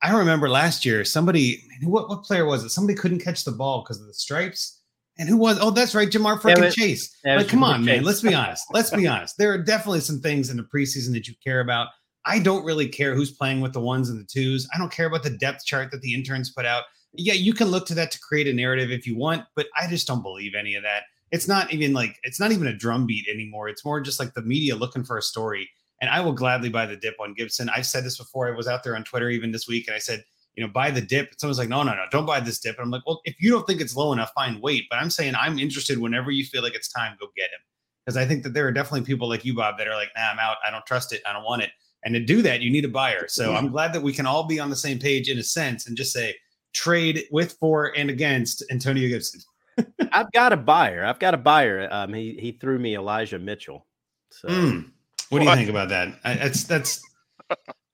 I 0.01 0.17
remember 0.17 0.49
last 0.49 0.85
year 0.85 1.03
somebody, 1.03 1.63
what 1.83 2.09
what 2.09 2.23
player 2.23 2.45
was 2.45 2.63
it? 2.63 2.69
Somebody 2.69 2.97
couldn't 2.97 3.19
catch 3.19 3.43
the 3.43 3.51
ball 3.51 3.81
because 3.81 3.99
of 3.99 4.07
the 4.07 4.13
stripes. 4.13 4.77
And 5.17 5.27
who 5.27 5.35
was? 5.35 5.59
Oh, 5.59 5.69
that's 5.71 5.93
right, 5.93 6.09
Ja'Marr 6.09 6.39
freaking 6.39 6.71
Chase. 6.71 7.17
Like, 7.25 7.49
come 7.49 7.61
on, 7.61 7.81
Chase. 7.81 7.85
man. 7.85 8.03
Let's 8.03 8.21
be 8.21 8.33
honest. 8.33 8.63
Let's 8.71 8.89
be 8.89 9.05
honest. 9.05 9.37
There 9.37 9.51
are 9.51 9.57
definitely 9.57 9.99
some 9.99 10.21
things 10.21 10.49
in 10.49 10.55
the 10.55 10.63
preseason 10.63 11.11
that 11.13 11.27
you 11.27 11.33
care 11.43 11.59
about. 11.59 11.89
I 12.25 12.39
don't 12.39 12.65
really 12.65 12.87
care 12.87 13.15
who's 13.15 13.31
playing 13.31 13.61
with 13.61 13.73
the 13.73 13.79
ones 13.79 14.09
and 14.09 14.19
the 14.19 14.25
twos. 14.25 14.67
I 14.73 14.77
don't 14.77 14.91
care 14.91 15.07
about 15.07 15.23
the 15.23 15.29
depth 15.29 15.65
chart 15.65 15.91
that 15.91 16.01
the 16.01 16.13
interns 16.13 16.51
put 16.51 16.65
out. 16.65 16.83
Yeah, 17.13 17.33
you 17.33 17.53
can 17.53 17.69
look 17.69 17.87
to 17.87 17.95
that 17.95 18.11
to 18.11 18.19
create 18.19 18.47
a 18.47 18.53
narrative 18.53 18.91
if 18.91 19.07
you 19.07 19.15
want, 19.15 19.45
but 19.55 19.67
I 19.79 19.87
just 19.87 20.07
don't 20.07 20.21
believe 20.21 20.53
any 20.53 20.75
of 20.75 20.83
that. 20.83 21.03
It's 21.31 21.47
not 21.47 21.71
even 21.73 21.93
like 21.93 22.17
it's 22.23 22.39
not 22.39 22.51
even 22.51 22.67
a 22.67 22.75
drumbeat 22.75 23.27
anymore. 23.27 23.69
It's 23.69 23.85
more 23.85 24.01
just 24.01 24.19
like 24.19 24.33
the 24.33 24.41
media 24.41 24.75
looking 24.75 25.03
for 25.03 25.17
a 25.17 25.21
story. 25.21 25.69
And 26.01 26.09
I 26.09 26.21
will 26.21 26.33
gladly 26.33 26.69
buy 26.69 26.85
the 26.85 26.95
dip 26.95 27.15
on 27.19 27.33
Gibson. 27.33 27.69
I've 27.69 27.85
said 27.85 28.03
this 28.03 28.17
before. 28.17 28.47
I 28.47 28.55
was 28.55 28.67
out 28.67 28.83
there 28.83 28.95
on 28.95 29.03
Twitter 29.03 29.29
even 29.29 29.51
this 29.51 29.67
week, 29.67 29.87
and 29.87 29.95
I 29.95 29.99
said, 29.99 30.23
you 30.55 30.65
know, 30.65 30.71
buy 30.71 30.91
the 30.91 31.01
dip. 31.01 31.31
And 31.31 31.39
someone's 31.39 31.57
like, 31.57 31.69
no, 31.69 31.83
no, 31.83 31.93
no, 31.93 32.05
don't 32.11 32.25
buy 32.25 32.39
this 32.39 32.59
dip. 32.59 32.77
And 32.77 32.85
I'm 32.85 32.91
like, 32.91 33.05
well, 33.05 33.21
if 33.25 33.35
you 33.39 33.51
don't 33.51 33.67
think 33.67 33.81
it's 33.81 33.95
low 33.95 34.13
enough, 34.13 34.31
fine, 34.33 34.59
wait. 34.61 34.85
But 34.89 34.99
I'm 34.99 35.09
saying 35.09 35.35
I'm 35.35 35.59
interested 35.59 35.97
whenever 35.97 36.31
you 36.31 36.45
feel 36.45 36.63
like 36.63 36.73
it's 36.75 36.89
time, 36.89 37.17
go 37.19 37.27
get 37.35 37.45
him. 37.45 37.59
Because 38.05 38.17
I 38.17 38.25
think 38.25 38.43
that 38.43 38.53
there 38.53 38.67
are 38.67 38.71
definitely 38.71 39.05
people 39.05 39.27
like 39.27 39.45
you, 39.45 39.53
Bob, 39.53 39.77
that 39.77 39.87
are 39.87 39.95
like, 39.95 40.09
nah, 40.15 40.29
I'm 40.31 40.39
out. 40.39 40.57
I 40.65 40.71
don't 40.71 40.85
trust 40.85 41.13
it. 41.13 41.21
I 41.27 41.33
don't 41.33 41.43
want 41.43 41.61
it. 41.61 41.71
And 42.03 42.13
to 42.13 42.19
do 42.19 42.41
that, 42.43 42.61
you 42.61 42.71
need 42.71 42.85
a 42.85 42.89
buyer. 42.89 43.27
So 43.27 43.53
I'm 43.53 43.69
glad 43.69 43.93
that 43.93 44.01
we 44.01 44.13
can 44.13 44.25
all 44.25 44.45
be 44.45 44.59
on 44.59 44.69
the 44.69 44.75
same 44.75 44.99
page 44.99 45.29
in 45.29 45.37
a 45.37 45.43
sense 45.43 45.87
and 45.87 45.97
just 45.97 46.13
say 46.13 46.35
trade 46.73 47.25
with, 47.31 47.53
for, 47.59 47.93
and 47.97 48.09
against 48.09 48.63
Antonio 48.71 49.09
Gibson. 49.09 49.41
I've 50.11 50.31
got 50.31 50.53
a 50.53 50.57
buyer. 50.57 51.05
I've 51.05 51.19
got 51.19 51.33
a 51.33 51.37
buyer. 51.37 51.87
Um, 51.91 52.13
he 52.13 52.37
he 52.39 52.51
threw 52.53 52.79
me 52.79 52.95
Elijah 52.95 53.39
Mitchell. 53.39 53.85
So 54.29 54.47
mm. 54.47 54.89
what, 55.29 55.39
do 55.39 55.45
you 55.45 55.55
think 55.55 55.69
about 55.69 55.89
that? 55.89 56.19
I, 56.23 56.35
that's 56.35 56.63
that's. 56.63 57.01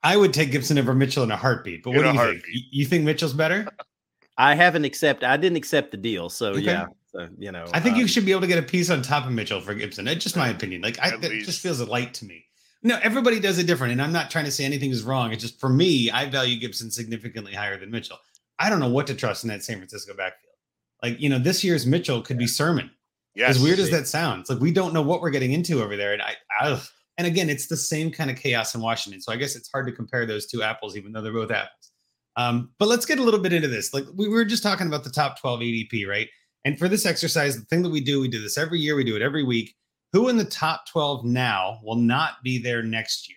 I 0.02 0.16
would 0.16 0.32
take 0.32 0.52
Gibson 0.52 0.78
over 0.78 0.94
Mitchell 0.94 1.24
in 1.24 1.30
a 1.30 1.36
heartbeat. 1.36 1.82
But 1.82 1.90
what 1.90 2.02
do 2.02 2.08
you 2.08 2.14
heartbeat. 2.14 2.42
think? 2.44 2.64
You 2.70 2.84
think 2.84 3.04
Mitchell's 3.04 3.32
better? 3.32 3.66
I 4.38 4.54
haven't 4.54 4.84
accepted. 4.84 5.28
I 5.28 5.36
didn't 5.36 5.56
accept 5.56 5.90
the 5.90 5.96
deal. 5.96 6.28
So 6.28 6.50
okay. 6.50 6.60
yeah. 6.60 6.86
So, 7.06 7.28
you 7.38 7.50
know, 7.50 7.64
I 7.72 7.80
think 7.80 7.94
um, 7.94 8.00
you 8.00 8.08
should 8.08 8.26
be 8.26 8.32
able 8.32 8.42
to 8.42 8.46
get 8.46 8.58
a 8.58 8.62
piece 8.62 8.90
on 8.90 9.00
top 9.00 9.24
of 9.24 9.32
Mitchell 9.32 9.60
for 9.60 9.74
Gibson. 9.74 10.06
It's 10.06 10.22
just 10.22 10.36
my 10.36 10.48
opinion. 10.48 10.82
Like 10.82 10.98
I, 11.00 11.12
it 11.14 11.44
just 11.44 11.60
feels 11.60 11.80
a 11.80 11.86
light 11.86 12.12
to 12.14 12.26
me. 12.26 12.44
No, 12.82 12.98
everybody 13.02 13.40
does 13.40 13.58
it 13.58 13.66
different, 13.66 13.92
and 13.92 14.02
I'm 14.02 14.12
not 14.12 14.30
trying 14.30 14.44
to 14.44 14.50
say 14.50 14.64
anything 14.64 14.90
is 14.90 15.02
wrong. 15.02 15.32
It's 15.32 15.42
just 15.42 15.58
for 15.58 15.68
me, 15.68 16.10
I 16.10 16.28
value 16.28 16.58
Gibson 16.58 16.90
significantly 16.90 17.52
higher 17.52 17.78
than 17.78 17.90
Mitchell. 17.90 18.18
I 18.58 18.70
don't 18.70 18.80
know 18.80 18.88
what 18.88 19.06
to 19.08 19.14
trust 19.14 19.44
in 19.44 19.48
that 19.48 19.64
San 19.64 19.76
Francisco 19.76 20.14
backfield. 20.14 20.54
Like, 21.02 21.20
you 21.20 21.28
know, 21.28 21.38
this 21.38 21.62
year's 21.64 21.86
Mitchell 21.86 22.22
could 22.22 22.38
be 22.38 22.46
Sermon. 22.46 22.90
Yes. 23.34 23.56
As 23.56 23.62
weird 23.62 23.78
as 23.78 23.90
that 23.90 24.06
sounds, 24.06 24.48
like 24.48 24.60
we 24.60 24.72
don't 24.72 24.94
know 24.94 25.02
what 25.02 25.20
we're 25.20 25.30
getting 25.30 25.52
into 25.52 25.82
over 25.82 25.94
there. 25.94 26.14
And 26.14 26.22
I, 26.22 26.34
I 26.58 26.80
and 27.18 27.26
again, 27.26 27.50
it's 27.50 27.66
the 27.66 27.76
same 27.76 28.10
kind 28.10 28.30
of 28.30 28.36
chaos 28.36 28.74
in 28.74 28.80
Washington. 28.80 29.20
So 29.20 29.32
I 29.32 29.36
guess 29.36 29.56
it's 29.56 29.70
hard 29.70 29.86
to 29.86 29.92
compare 29.92 30.24
those 30.24 30.46
two 30.46 30.62
apples, 30.62 30.96
even 30.96 31.12
though 31.12 31.20
they're 31.20 31.32
both 31.32 31.50
apples. 31.50 31.92
Um, 32.36 32.70
but 32.78 32.88
let's 32.88 33.06
get 33.06 33.18
a 33.18 33.22
little 33.22 33.40
bit 33.40 33.52
into 33.52 33.68
this. 33.68 33.94
Like 33.94 34.04
we 34.14 34.28
were 34.28 34.44
just 34.44 34.62
talking 34.62 34.86
about 34.86 35.04
the 35.04 35.10
top 35.10 35.40
12 35.40 35.60
ADP, 35.60 36.06
right? 36.06 36.28
And 36.64 36.78
for 36.78 36.88
this 36.88 37.06
exercise, 37.06 37.56
the 37.58 37.64
thing 37.66 37.82
that 37.82 37.90
we 37.90 38.00
do, 38.00 38.20
we 38.20 38.28
do 38.28 38.42
this 38.42 38.58
every 38.58 38.78
year, 38.78 38.96
we 38.96 39.04
do 39.04 39.16
it 39.16 39.22
every 39.22 39.44
week. 39.44 39.74
Who 40.12 40.28
in 40.28 40.36
the 40.36 40.44
top 40.44 40.86
12 40.88 41.24
now 41.24 41.80
will 41.82 41.96
not 41.96 42.42
be 42.42 42.58
there 42.58 42.82
next 42.82 43.28
year? 43.28 43.36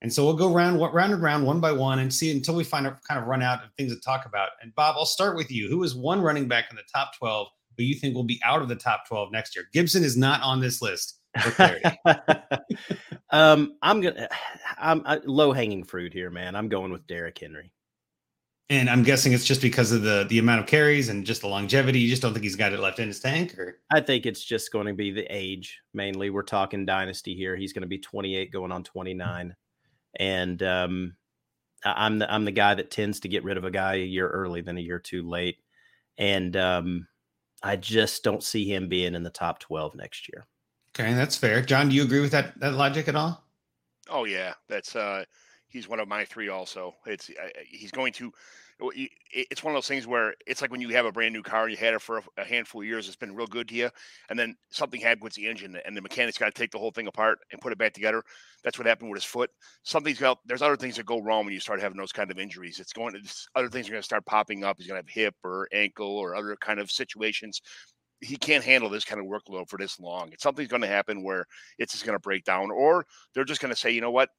And 0.00 0.12
so 0.12 0.24
we'll 0.24 0.34
go 0.34 0.52
round, 0.52 0.80
round 0.80 1.12
and 1.12 1.22
round, 1.22 1.44
one 1.44 1.60
by 1.60 1.72
one, 1.72 1.98
and 1.98 2.12
see 2.12 2.30
until 2.30 2.54
we 2.54 2.62
find 2.64 2.86
a 2.86 2.98
kind 3.08 3.20
of 3.20 3.26
run 3.26 3.42
out 3.42 3.64
of 3.64 3.70
things 3.76 3.92
to 3.92 4.00
talk 4.00 4.26
about. 4.26 4.50
And 4.62 4.74
Bob, 4.74 4.94
I'll 4.96 5.06
start 5.06 5.36
with 5.36 5.50
you. 5.50 5.68
Who 5.68 5.82
is 5.82 5.94
one 5.94 6.20
running 6.20 6.46
back 6.46 6.66
in 6.70 6.76
the 6.76 6.82
top 6.94 7.16
12 7.18 7.48
who 7.76 7.82
you 7.82 7.94
think 7.94 8.14
will 8.14 8.24
be 8.24 8.40
out 8.44 8.62
of 8.62 8.68
the 8.68 8.76
top 8.76 9.08
12 9.08 9.32
next 9.32 9.56
year? 9.56 9.64
Gibson 9.72 10.04
is 10.04 10.16
not 10.16 10.40
on 10.42 10.60
this 10.60 10.80
list. 10.80 11.18
um, 13.30 13.74
I'm 13.82 14.00
gonna, 14.00 14.28
I'm 14.78 15.02
low 15.24 15.52
hanging 15.52 15.84
fruit 15.84 16.12
here, 16.12 16.30
man. 16.30 16.54
I'm 16.54 16.68
going 16.68 16.92
with 16.92 17.06
Derrick 17.06 17.38
Henry. 17.38 17.72
And 18.70 18.90
I'm 18.90 19.02
guessing 19.02 19.32
it's 19.32 19.46
just 19.46 19.62
because 19.62 19.92
of 19.92 20.02
the 20.02 20.26
the 20.28 20.38
amount 20.38 20.60
of 20.60 20.66
carries 20.66 21.08
and 21.08 21.24
just 21.24 21.40
the 21.40 21.48
longevity. 21.48 22.00
You 22.00 22.10
just 22.10 22.20
don't 22.20 22.34
think 22.34 22.44
he's 22.44 22.56
got 22.56 22.72
it 22.72 22.80
left 22.80 22.98
in 22.98 23.08
his 23.08 23.20
tank, 23.20 23.58
or 23.58 23.78
I 23.90 24.00
think 24.00 24.26
it's 24.26 24.44
just 24.44 24.72
going 24.72 24.86
to 24.86 24.92
be 24.92 25.10
the 25.10 25.24
age 25.34 25.80
mainly. 25.94 26.28
We're 26.28 26.42
talking 26.42 26.84
dynasty 26.84 27.34
here. 27.34 27.56
He's 27.56 27.72
going 27.72 27.82
to 27.82 27.88
be 27.88 27.98
28, 27.98 28.52
going 28.52 28.70
on 28.70 28.84
29 28.84 29.54
and 30.18 30.62
um, 30.62 31.16
I'm 31.84 32.18
the 32.18 32.32
I'm 32.32 32.44
the 32.44 32.52
guy 32.52 32.74
that 32.74 32.90
tends 32.90 33.20
to 33.20 33.28
get 33.28 33.44
rid 33.44 33.56
of 33.56 33.64
a 33.64 33.70
guy 33.70 33.94
a 33.94 34.04
year 34.04 34.28
early 34.28 34.60
than 34.60 34.78
a 34.78 34.82
year 34.82 34.98
too 34.98 35.22
late, 35.22 35.58
and 36.16 36.56
um, 36.56 37.06
I 37.62 37.76
just 37.76 38.24
don't 38.24 38.42
see 38.42 38.64
him 38.64 38.88
being 38.88 39.14
in 39.14 39.22
the 39.22 39.30
top 39.30 39.60
twelve 39.60 39.94
next 39.94 40.28
year. 40.28 40.46
Okay, 40.98 41.14
that's 41.14 41.36
fair. 41.36 41.62
John, 41.62 41.88
do 41.88 41.94
you 41.94 42.02
agree 42.02 42.20
with 42.20 42.32
that 42.32 42.58
that 42.60 42.74
logic 42.74 43.08
at 43.08 43.16
all? 43.16 43.44
Oh 44.08 44.24
yeah, 44.24 44.54
that's 44.68 44.96
uh, 44.96 45.24
he's 45.68 45.88
one 45.88 46.00
of 46.00 46.08
my 46.08 46.24
three. 46.24 46.48
Also, 46.48 46.94
it's 47.06 47.30
uh, 47.30 47.48
he's 47.66 47.90
going 47.90 48.12
to 48.14 48.32
it's 49.32 49.64
one 49.64 49.74
of 49.74 49.76
those 49.76 49.88
things 49.88 50.06
where 50.06 50.34
it's 50.46 50.62
like 50.62 50.70
when 50.70 50.80
you 50.80 50.90
have 50.90 51.04
a 51.04 51.10
brand 51.10 51.32
new 51.32 51.42
car 51.42 51.64
and 51.64 51.72
you 51.72 51.76
had 51.76 51.94
it 51.94 52.00
for 52.00 52.22
a, 52.36 52.44
handful 52.44 52.80
of 52.80 52.86
years, 52.86 53.08
it's 53.08 53.16
been 53.16 53.34
real 53.34 53.46
good 53.46 53.68
to 53.68 53.74
you, 53.74 53.90
and 54.30 54.38
then 54.38 54.56
something 54.70 55.00
happened 55.00 55.24
with 55.24 55.32
the 55.32 55.48
engine, 55.48 55.76
and 55.84 55.96
the 55.96 56.00
mechanic's 56.00 56.38
got 56.38 56.46
to 56.46 56.52
take 56.52 56.70
the 56.70 56.78
whole 56.78 56.92
thing 56.92 57.08
apart 57.08 57.40
and 57.50 57.60
put 57.60 57.72
it 57.72 57.78
back 57.78 57.92
together. 57.92 58.22
That's 58.62 58.78
what 58.78 58.86
happened 58.86 59.10
with 59.10 59.20
his 59.20 59.24
foot. 59.24 59.50
Something's 59.82 60.20
got 60.20 60.38
there's 60.46 60.62
other 60.62 60.76
things 60.76 60.96
that 60.96 61.06
go 61.06 61.20
wrong 61.20 61.44
when 61.44 61.54
you 61.54 61.60
start 61.60 61.80
having 61.80 61.98
those 61.98 62.12
kind 62.12 62.30
of 62.30 62.38
injuries. 62.38 62.78
It's 62.78 62.92
going 62.92 63.14
to 63.14 63.20
other 63.56 63.68
things 63.68 63.88
are 63.88 63.92
going 63.92 64.02
to 64.02 64.06
start 64.06 64.26
popping 64.26 64.62
up. 64.62 64.76
He's 64.78 64.86
going 64.86 65.02
to 65.02 65.06
have 65.06 65.12
hip 65.12 65.34
or 65.42 65.68
ankle 65.72 66.16
or 66.16 66.36
other 66.36 66.56
kind 66.60 66.78
of 66.78 66.90
situations 66.90 67.60
he 68.20 68.36
can't 68.36 68.64
handle 68.64 68.90
this 68.90 69.04
kind 69.04 69.20
of 69.20 69.28
workload 69.28 69.68
for 69.68 69.78
this 69.78 70.00
long. 70.00 70.30
It's 70.32 70.42
something's 70.42 70.68
going 70.68 70.82
to 70.82 70.88
happen 70.88 71.22
where 71.22 71.46
it's 71.78 71.92
just 71.92 72.04
going 72.04 72.16
to 72.16 72.20
break 72.20 72.42
down, 72.42 72.72
or 72.72 73.06
they're 73.32 73.44
just 73.44 73.60
going 73.60 73.72
to 73.72 73.78
say, 73.78 73.92
you 73.92 74.00
know 74.00 74.10
what, 74.10 74.30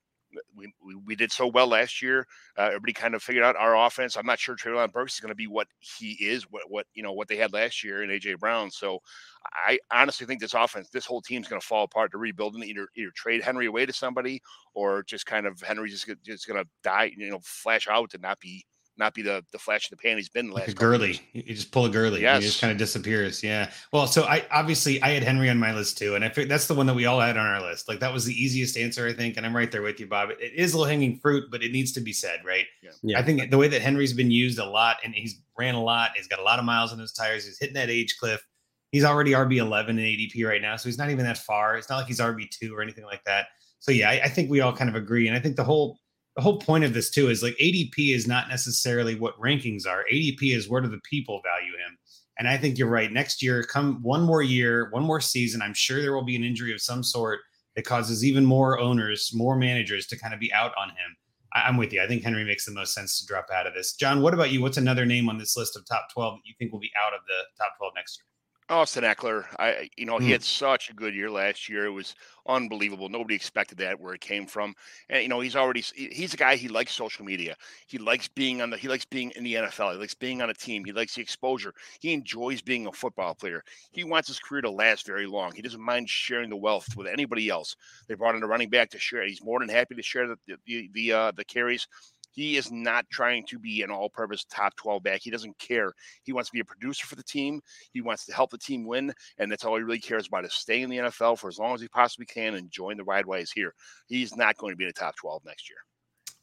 we, 0.55 0.71
we, 1.05 1.15
did 1.15 1.31
so 1.31 1.47
well 1.47 1.67
last 1.67 2.01
year. 2.01 2.25
Uh, 2.57 2.63
everybody 2.63 2.93
kind 2.93 3.15
of 3.15 3.23
figured 3.23 3.43
out 3.43 3.55
our 3.55 3.75
offense. 3.85 4.15
I'm 4.15 4.25
not 4.25 4.39
sure 4.39 4.55
Treylon 4.55 4.91
Burks 4.91 5.15
is 5.15 5.19
going 5.19 5.31
to 5.31 5.35
be 5.35 5.47
what 5.47 5.67
he 5.79 6.11
is, 6.13 6.43
what 6.43 6.63
what 6.69 6.85
you 6.93 7.03
know 7.03 7.13
what 7.13 7.27
they 7.27 7.37
had 7.37 7.53
last 7.53 7.83
year 7.83 8.03
in 8.03 8.09
AJ 8.09 8.39
Brown. 8.39 8.69
So 8.71 8.99
I 9.45 9.79
honestly 9.91 10.27
think 10.27 10.39
this 10.39 10.53
offense, 10.53 10.89
this 10.89 11.05
whole 11.05 11.21
team's 11.21 11.47
going 11.47 11.61
to 11.61 11.65
fall 11.65 11.83
apart 11.83 12.11
to 12.11 12.17
rebuild 12.17 12.55
and 12.55 12.63
either 12.63 12.87
either 12.95 13.11
trade 13.15 13.41
Henry 13.41 13.65
away 13.65 13.85
to 13.85 13.93
somebody 13.93 14.41
or 14.73 15.03
just 15.03 15.25
kind 15.25 15.45
of 15.45 15.59
Henry's 15.61 16.03
just, 16.03 16.23
just 16.23 16.47
going 16.47 16.61
to 16.61 16.69
die, 16.83 17.11
you 17.15 17.29
know, 17.29 17.39
flash 17.43 17.87
out 17.87 18.13
and 18.13 18.21
not 18.21 18.39
be 18.39 18.65
not 18.99 19.13
be 19.13 19.21
the 19.21 19.43
the 19.51 19.57
flash 19.57 19.89
in 19.89 19.97
the 19.97 20.01
pan 20.01 20.17
he's 20.17 20.29
been 20.29 20.49
the 20.49 20.53
last. 20.53 20.67
Like 20.67 20.75
a 20.75 20.79
Gurley, 20.79 21.21
you 21.33 21.41
just 21.41 21.71
pull 21.71 21.85
a 21.85 21.89
Gurley. 21.89 22.21
yes. 22.21 22.41
he 22.41 22.47
just 22.47 22.61
kind 22.61 22.71
of 22.71 22.77
disappears. 22.77 23.41
Yeah. 23.41 23.71
Well, 23.91 24.05
so 24.05 24.23
I 24.23 24.45
obviously 24.51 25.01
I 25.01 25.09
had 25.09 25.23
Henry 25.23 25.49
on 25.49 25.57
my 25.57 25.73
list 25.73 25.97
too, 25.97 26.15
and 26.15 26.23
I 26.23 26.29
think 26.29 26.49
that's 26.49 26.67
the 26.67 26.75
one 26.75 26.85
that 26.85 26.93
we 26.93 27.05
all 27.05 27.19
had 27.19 27.37
on 27.37 27.45
our 27.45 27.61
list. 27.61 27.87
Like 27.87 28.01
that 28.01 28.13
was 28.13 28.25
the 28.25 28.33
easiest 28.33 28.77
answer, 28.77 29.07
I 29.07 29.13
think, 29.13 29.37
and 29.37 29.45
I'm 29.45 29.55
right 29.55 29.71
there 29.71 29.81
with 29.81 29.99
you, 29.99 30.07
Bob. 30.07 30.29
It 30.31 30.53
is 30.53 30.75
low 30.75 30.83
hanging 30.83 31.17
fruit, 31.19 31.45
but 31.49 31.63
it 31.63 31.71
needs 31.71 31.93
to 31.93 32.01
be 32.01 32.13
said, 32.13 32.41
right? 32.45 32.65
Yeah. 32.83 32.91
yeah. 33.01 33.19
I 33.19 33.23
think 33.23 33.49
the 33.49 33.57
way 33.57 33.69
that 33.69 33.81
Henry's 33.81 34.13
been 34.13 34.31
used 34.31 34.59
a 34.59 34.65
lot, 34.65 34.97
and 35.03 35.15
he's 35.15 35.41
ran 35.57 35.75
a 35.75 35.83
lot, 35.83 36.11
he's 36.15 36.27
got 36.27 36.39
a 36.39 36.43
lot 36.43 36.59
of 36.59 36.65
miles 36.65 36.91
on 36.91 36.99
his 36.99 37.13
tires, 37.13 37.45
he's 37.45 37.57
hitting 37.57 37.75
that 37.75 37.89
age 37.89 38.17
cliff. 38.19 38.45
He's 38.91 39.03
already 39.03 39.31
RB 39.31 39.57
11 39.57 39.99
in 39.99 40.03
ADP 40.03 40.47
right 40.47 40.61
now, 40.61 40.75
so 40.75 40.89
he's 40.89 40.97
not 40.97 41.11
even 41.11 41.23
that 41.25 41.37
far. 41.37 41.77
It's 41.77 41.89
not 41.89 41.97
like 41.97 42.07
he's 42.07 42.19
RB 42.19 42.49
two 42.49 42.75
or 42.75 42.81
anything 42.81 43.05
like 43.05 43.23
that. 43.25 43.47
So 43.77 43.91
yeah, 43.91 44.09
I, 44.09 44.21
I 44.23 44.29
think 44.29 44.49
we 44.49 44.61
all 44.61 44.73
kind 44.75 44.89
of 44.89 44.95
agree, 44.95 45.27
and 45.27 45.37
I 45.37 45.39
think 45.39 45.55
the 45.55 45.63
whole 45.63 45.99
the 46.39 46.43
whole 46.43 46.57
point 46.57 46.85
of 46.85 46.93
this 46.93 47.09
too 47.09 47.27
is 47.27 47.43
like 47.43 47.57
ADP 47.57 48.15
is 48.15 48.25
not 48.25 48.47
necessarily 48.47 49.13
what 49.13 49.37
rankings 49.37 49.85
are. 49.85 50.05
ADP 50.09 50.55
is 50.55 50.69
where 50.69 50.79
do 50.79 50.87
the 50.87 51.01
people 51.03 51.41
value 51.43 51.73
him. 51.73 51.97
And 52.37 52.47
I 52.47 52.55
think 52.55 52.77
you're 52.77 52.87
right. 52.87 53.11
Next 53.11 53.43
year, 53.43 53.61
come 53.61 54.01
one 54.01 54.21
more 54.21 54.41
year, 54.41 54.87
one 54.91 55.03
more 55.03 55.19
season, 55.19 55.61
I'm 55.61 55.73
sure 55.73 56.01
there 56.01 56.13
will 56.13 56.23
be 56.23 56.37
an 56.37 56.45
injury 56.45 56.71
of 56.71 56.79
some 56.79 57.03
sort 57.03 57.41
that 57.75 57.83
causes 57.83 58.23
even 58.23 58.45
more 58.45 58.79
owners, 58.79 59.31
more 59.33 59.57
managers 59.57 60.07
to 60.07 60.17
kind 60.17 60.33
of 60.33 60.39
be 60.39 60.53
out 60.53 60.71
on 60.77 60.91
him. 60.91 61.17
I, 61.53 61.67
am 61.67 61.75
with 61.75 61.91
you. 61.91 62.01
I 62.01 62.07
think 62.07 62.23
Henry 62.23 62.45
makes 62.45 62.65
the 62.65 62.71
most 62.71 62.93
sense 62.93 63.19
to 63.19 63.25
drop 63.25 63.47
out 63.53 63.67
of 63.67 63.73
this. 63.73 63.95
John, 63.95 64.21
what 64.21 64.33
about 64.33 64.49
you? 64.49 64.61
What's 64.61 64.77
another 64.77 65.05
name 65.05 65.27
on 65.27 65.37
this 65.37 65.57
list 65.57 65.75
of 65.75 65.85
top 65.85 66.07
12 66.13 66.35
that 66.35 66.47
you 66.47 66.53
think 66.57 66.71
will 66.71 66.79
be 66.79 66.93
out 67.05 67.13
of 67.13 67.19
the 67.27 67.43
top 67.61 67.73
12 67.79 67.91
next 67.97 68.17
year? 68.17 68.28
Austin 68.69 69.03
Ekeler, 69.03 69.45
I 69.57 69.89
you 69.97 70.05
know 70.05 70.19
mm. 70.19 70.21
he 70.21 70.31
had 70.31 70.43
such 70.43 70.91
a 70.91 70.93
good 70.93 71.15
year 71.15 71.29
last 71.29 71.67
year. 71.67 71.85
It 71.85 71.91
was 71.91 72.13
unbelievable. 72.47 73.09
Nobody 73.09 73.33
expected 73.33 73.79
that 73.79 73.99
where 73.99 74.13
it 74.13 74.21
came 74.21 74.45
from. 74.45 74.75
And 75.09 75.23
you 75.23 75.27
know 75.27 75.39
he's 75.39 75.55
already 75.55 75.83
he's 75.95 76.35
a 76.35 76.37
guy 76.37 76.55
he 76.55 76.67
likes 76.67 76.93
social 76.93 77.25
media. 77.25 77.55
He 77.87 77.97
likes 77.97 78.27
being 78.27 78.61
on 78.61 78.69
the 78.69 78.77
he 78.77 78.87
likes 78.87 79.05
being 79.05 79.31
in 79.31 79.43
the 79.43 79.55
NFL. 79.55 79.93
He 79.93 79.97
likes 79.97 80.13
being 80.13 80.43
on 80.43 80.51
a 80.51 80.53
team. 80.53 80.85
He 80.85 80.91
likes 80.91 81.15
the 81.15 81.21
exposure. 81.21 81.73
He 81.99 82.13
enjoys 82.13 82.61
being 82.61 82.85
a 82.85 82.91
football 82.91 83.33
player. 83.33 83.63
He 83.91 84.03
wants 84.03 84.27
his 84.27 84.39
career 84.39 84.61
to 84.61 84.69
last 84.69 85.07
very 85.07 85.25
long. 85.25 85.53
He 85.55 85.63
doesn't 85.63 85.81
mind 85.81 86.07
sharing 86.07 86.51
the 86.51 86.55
wealth 86.55 86.95
with 86.95 87.07
anybody 87.07 87.49
else. 87.49 87.75
They 88.07 88.13
brought 88.13 88.35
in 88.35 88.43
a 88.43 88.47
running 88.47 88.69
back 88.69 88.91
to 88.91 88.99
share. 88.99 89.25
He's 89.25 89.43
more 89.43 89.59
than 89.59 89.69
happy 89.69 89.95
to 89.95 90.03
share 90.03 90.27
the 90.27 90.37
the 90.67 90.89
the, 90.93 91.11
uh, 91.11 91.31
the 91.35 91.45
carries 91.45 91.87
he 92.31 92.57
is 92.57 92.71
not 92.71 93.05
trying 93.11 93.45
to 93.47 93.59
be 93.59 93.81
an 93.81 93.91
all 93.91 94.09
purpose 94.09 94.45
top 94.45 94.75
12 94.75 95.03
back. 95.03 95.21
He 95.21 95.31
doesn't 95.31 95.57
care. 95.57 95.93
He 96.23 96.33
wants 96.33 96.49
to 96.49 96.53
be 96.53 96.59
a 96.59 96.65
producer 96.65 97.05
for 97.07 97.15
the 97.15 97.23
team. 97.23 97.61
He 97.93 98.01
wants 98.01 98.25
to 98.25 98.33
help 98.33 98.51
the 98.51 98.57
team 98.57 98.85
win. 98.85 99.13
And 99.37 99.51
that's 99.51 99.65
all 99.65 99.75
he 99.75 99.83
really 99.83 99.99
cares 99.99 100.27
about 100.27 100.45
is 100.45 100.53
staying 100.53 100.83
in 100.83 100.89
the 100.89 100.97
NFL 100.97 101.39
for 101.39 101.47
as 101.47 101.59
long 101.59 101.75
as 101.75 101.81
he 101.81 101.87
possibly 101.87 102.25
can 102.25 102.55
and 102.55 102.71
join 102.71 102.97
the 102.97 103.03
ride 103.03 103.25
while 103.25 103.39
he's 103.39 103.51
here. 103.51 103.73
He's 104.07 104.35
not 104.35 104.57
going 104.57 104.73
to 104.73 104.77
be 104.77 104.85
in 104.85 104.89
the 104.89 104.93
top 104.93 105.15
12 105.15 105.43
next 105.45 105.69
year. 105.69 105.77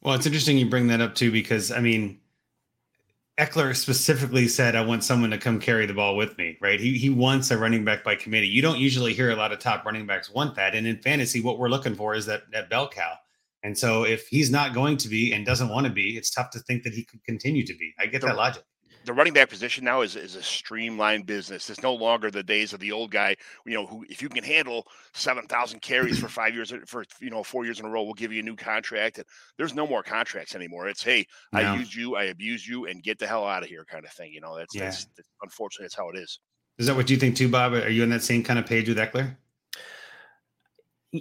Well, 0.01 0.15
it's 0.15 0.25
interesting 0.25 0.57
you 0.57 0.69
bring 0.69 0.87
that 0.87 1.01
up 1.01 1.15
too, 1.15 1.31
because 1.31 1.71
I 1.71 1.79
mean, 1.79 2.19
Ekeler 3.37 3.75
specifically 3.75 4.47
said, 4.47 4.75
I 4.75 4.83
want 4.83 5.03
someone 5.03 5.29
to 5.29 5.37
come 5.37 5.59
carry 5.59 5.85
the 5.85 5.93
ball 5.93 6.15
with 6.15 6.37
me, 6.39 6.57
right? 6.59 6.79
He, 6.79 6.97
he 6.97 7.09
wants 7.09 7.51
a 7.51 7.57
running 7.57 7.85
back 7.85 8.03
by 8.03 8.15
committee. 8.15 8.47
You 8.47 8.63
don't 8.63 8.79
usually 8.79 9.13
hear 9.13 9.29
a 9.29 9.35
lot 9.35 9.51
of 9.51 9.59
top 9.59 9.85
running 9.85 10.07
backs 10.07 10.31
want 10.31 10.55
that. 10.55 10.73
And 10.73 10.87
in 10.87 10.97
fantasy, 10.97 11.41
what 11.41 11.59
we're 11.59 11.69
looking 11.69 11.93
for 11.93 12.15
is 12.15 12.25
that, 12.25 12.43
that 12.51 12.69
bell 12.69 12.89
cow. 12.89 13.13
And 13.63 13.77
so 13.77 14.03
if 14.03 14.27
he's 14.27 14.51
not 14.51 14.73
going 14.73 14.97
to 14.97 15.09
be 15.09 15.33
and 15.33 15.45
doesn't 15.45 15.69
want 15.69 15.87
to 15.87 15.91
be, 15.91 16.17
it's 16.17 16.29
tough 16.29 16.49
to 16.51 16.59
think 16.59 16.83
that 16.83 16.93
he 16.93 17.03
could 17.03 17.23
continue 17.23 17.65
to 17.65 17.73
be. 17.75 17.93
I 17.99 18.05
get 18.05 18.21
the, 18.21 18.27
that 18.27 18.37
logic. 18.37 18.63
The 19.05 19.13
running 19.13 19.33
back 19.33 19.49
position 19.49 19.83
now 19.85 20.01
is, 20.01 20.15
is 20.15 20.35
a 20.35 20.43
streamlined 20.43 21.25
business. 21.25 21.69
It's 21.69 21.81
no 21.81 21.93
longer 21.93 22.29
the 22.29 22.43
days 22.43 22.73
of 22.73 22.79
the 22.79 22.91
old 22.91 23.09
guy, 23.09 23.35
you 23.65 23.73
know, 23.73 23.85
who 23.85 24.05
if 24.09 24.21
you 24.21 24.29
can 24.29 24.43
handle 24.43 24.85
7,000 25.13 25.81
carries 25.81 26.19
for 26.19 26.27
5 26.27 26.53
years 26.53 26.71
uh, 26.73 26.79
for 26.85 27.05
you 27.19 27.29
know, 27.29 27.41
4 27.41 27.65
years 27.65 27.79
in 27.79 27.85
a 27.85 27.89
row, 27.89 28.03
we'll 28.03 28.13
give 28.13 28.33
you 28.33 28.41
a 28.41 28.45
new 28.45 28.55
contract. 28.55 29.17
And 29.17 29.25
there's 29.57 29.73
no 29.73 29.87
more 29.87 30.03
contracts 30.03 30.55
anymore. 30.55 30.87
It's 30.87 31.03
hey, 31.03 31.25
no. 31.53 31.59
I 31.59 31.75
use 31.77 31.95
you, 31.95 32.15
I 32.15 32.25
abuse 32.25 32.67
you 32.67 32.85
and 32.85 33.01
get 33.01 33.17
the 33.17 33.27
hell 33.27 33.45
out 33.45 33.63
of 33.63 33.69
here 33.69 33.85
kind 33.85 34.05
of 34.05 34.11
thing, 34.11 34.33
you 34.33 34.41
know. 34.41 34.57
That's, 34.57 34.75
yeah. 34.75 34.85
that's, 34.85 35.07
that's 35.15 35.29
unfortunately 35.41 35.85
that's 35.85 35.95
how 35.95 36.09
it 36.09 36.17
is. 36.17 36.39
Is 36.77 36.85
that 36.85 36.95
what 36.95 37.09
you 37.09 37.17
think 37.17 37.35
too, 37.35 37.49
Bob? 37.49 37.73
Are 37.73 37.89
you 37.89 38.03
on 38.03 38.09
that 38.09 38.23
same 38.23 38.43
kind 38.43 38.59
of 38.59 38.65
page 38.65 38.87
with 38.87 38.97
Ekeler? 38.97 39.35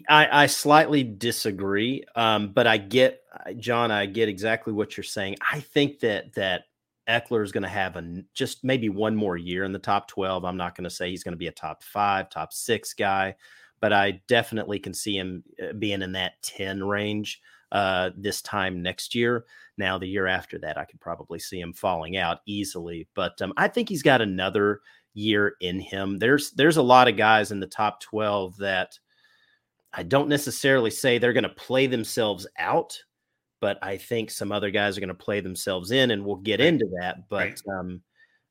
I, 0.09 0.43
I 0.43 0.47
slightly 0.47 1.05
disagree, 1.05 2.05
um, 2.17 2.53
but 2.53 2.67
I 2.67 2.77
get 2.77 3.23
John. 3.59 3.91
I 3.91 4.07
get 4.07 4.29
exactly 4.29 4.73
what 4.73 4.97
you're 4.97 5.05
saying. 5.05 5.37
I 5.53 5.61
think 5.61 6.01
that 6.01 6.35
that 6.35 6.65
Ekeler 7.09 7.45
is 7.45 7.53
going 7.53 7.63
to 7.63 7.69
have 7.69 7.97
a 7.97 8.23
just 8.35 8.65
maybe 8.65 8.89
one 8.89 9.15
more 9.15 9.37
year 9.37 9.65
in 9.65 9.73
the 9.73 9.79
top 9.79 10.09
12. 10.09 10.45
I'm 10.45 10.57
not 10.57 10.75
going 10.75 10.85
to 10.85 10.91
say 10.91 11.11
he's 11.11 11.23
going 11.23 11.35
to 11.35 11.39
be 11.39 11.47
a 11.47 11.53
top 11.53 11.83
five, 11.85 12.29
top 12.31 12.53
six 12.53 12.95
guy, 12.95 13.37
but 13.81 13.93
I 13.93 14.23
definitely 14.27 14.81
can 14.81 14.93
see 14.93 15.17
him 15.17 15.45
uh, 15.63 15.73
being 15.75 16.03
in 16.03 16.13
that 16.13 16.43
10 16.43 16.83
range 16.83 17.41
uh, 17.71 18.11
this 18.17 18.43
time 18.43 18.83
next 18.83 19.15
year. 19.15 19.45
Now, 19.79 19.99
the 19.99 20.09
year 20.09 20.27
after 20.27 20.59
that, 20.61 20.79
I 20.79 20.85
could 20.85 21.01
probably 21.01 21.39
see 21.39 21.61
him 21.61 21.73
falling 21.73 22.17
out 22.17 22.39
easily, 22.47 23.07
but 23.15 23.41
um, 23.41 23.53
I 23.57 23.69
think 23.69 23.89
he's 23.89 24.03
got 24.03 24.21
another 24.21 24.81
year 25.15 25.55
in 25.61 25.79
him. 25.79 26.19
There's 26.19 26.51
there's 26.53 26.77
a 26.77 26.83
lot 26.83 27.09
of 27.09 27.17
guys 27.17 27.53
in 27.53 27.61
the 27.61 27.67
top 27.67 28.01
12 28.01 28.57
that 28.59 28.99
I 29.97 30.03
don't 30.03 30.29
necessarily 30.29 30.91
say 30.91 31.17
they're 31.17 31.33
going 31.33 31.45
to 31.45 31.49
play 31.49 31.87
themselves 31.87 32.47
out, 32.59 32.97
but 33.63 33.79
I 33.83 33.97
think 33.97 34.31
some 34.31 34.53
other 34.53 34.71
guys 34.71 34.97
are 34.97 35.01
going 35.01 35.09
to 35.09 35.15
play 35.15 35.41
themselves 35.41 35.91
in, 35.91 36.11
and 36.11 36.25
we'll 36.25 36.37
get 36.37 36.61
right. 36.61 36.69
into 36.69 36.87
that. 37.01 37.29
But 37.31 37.39
right. 37.39 37.63
um, 37.79 38.03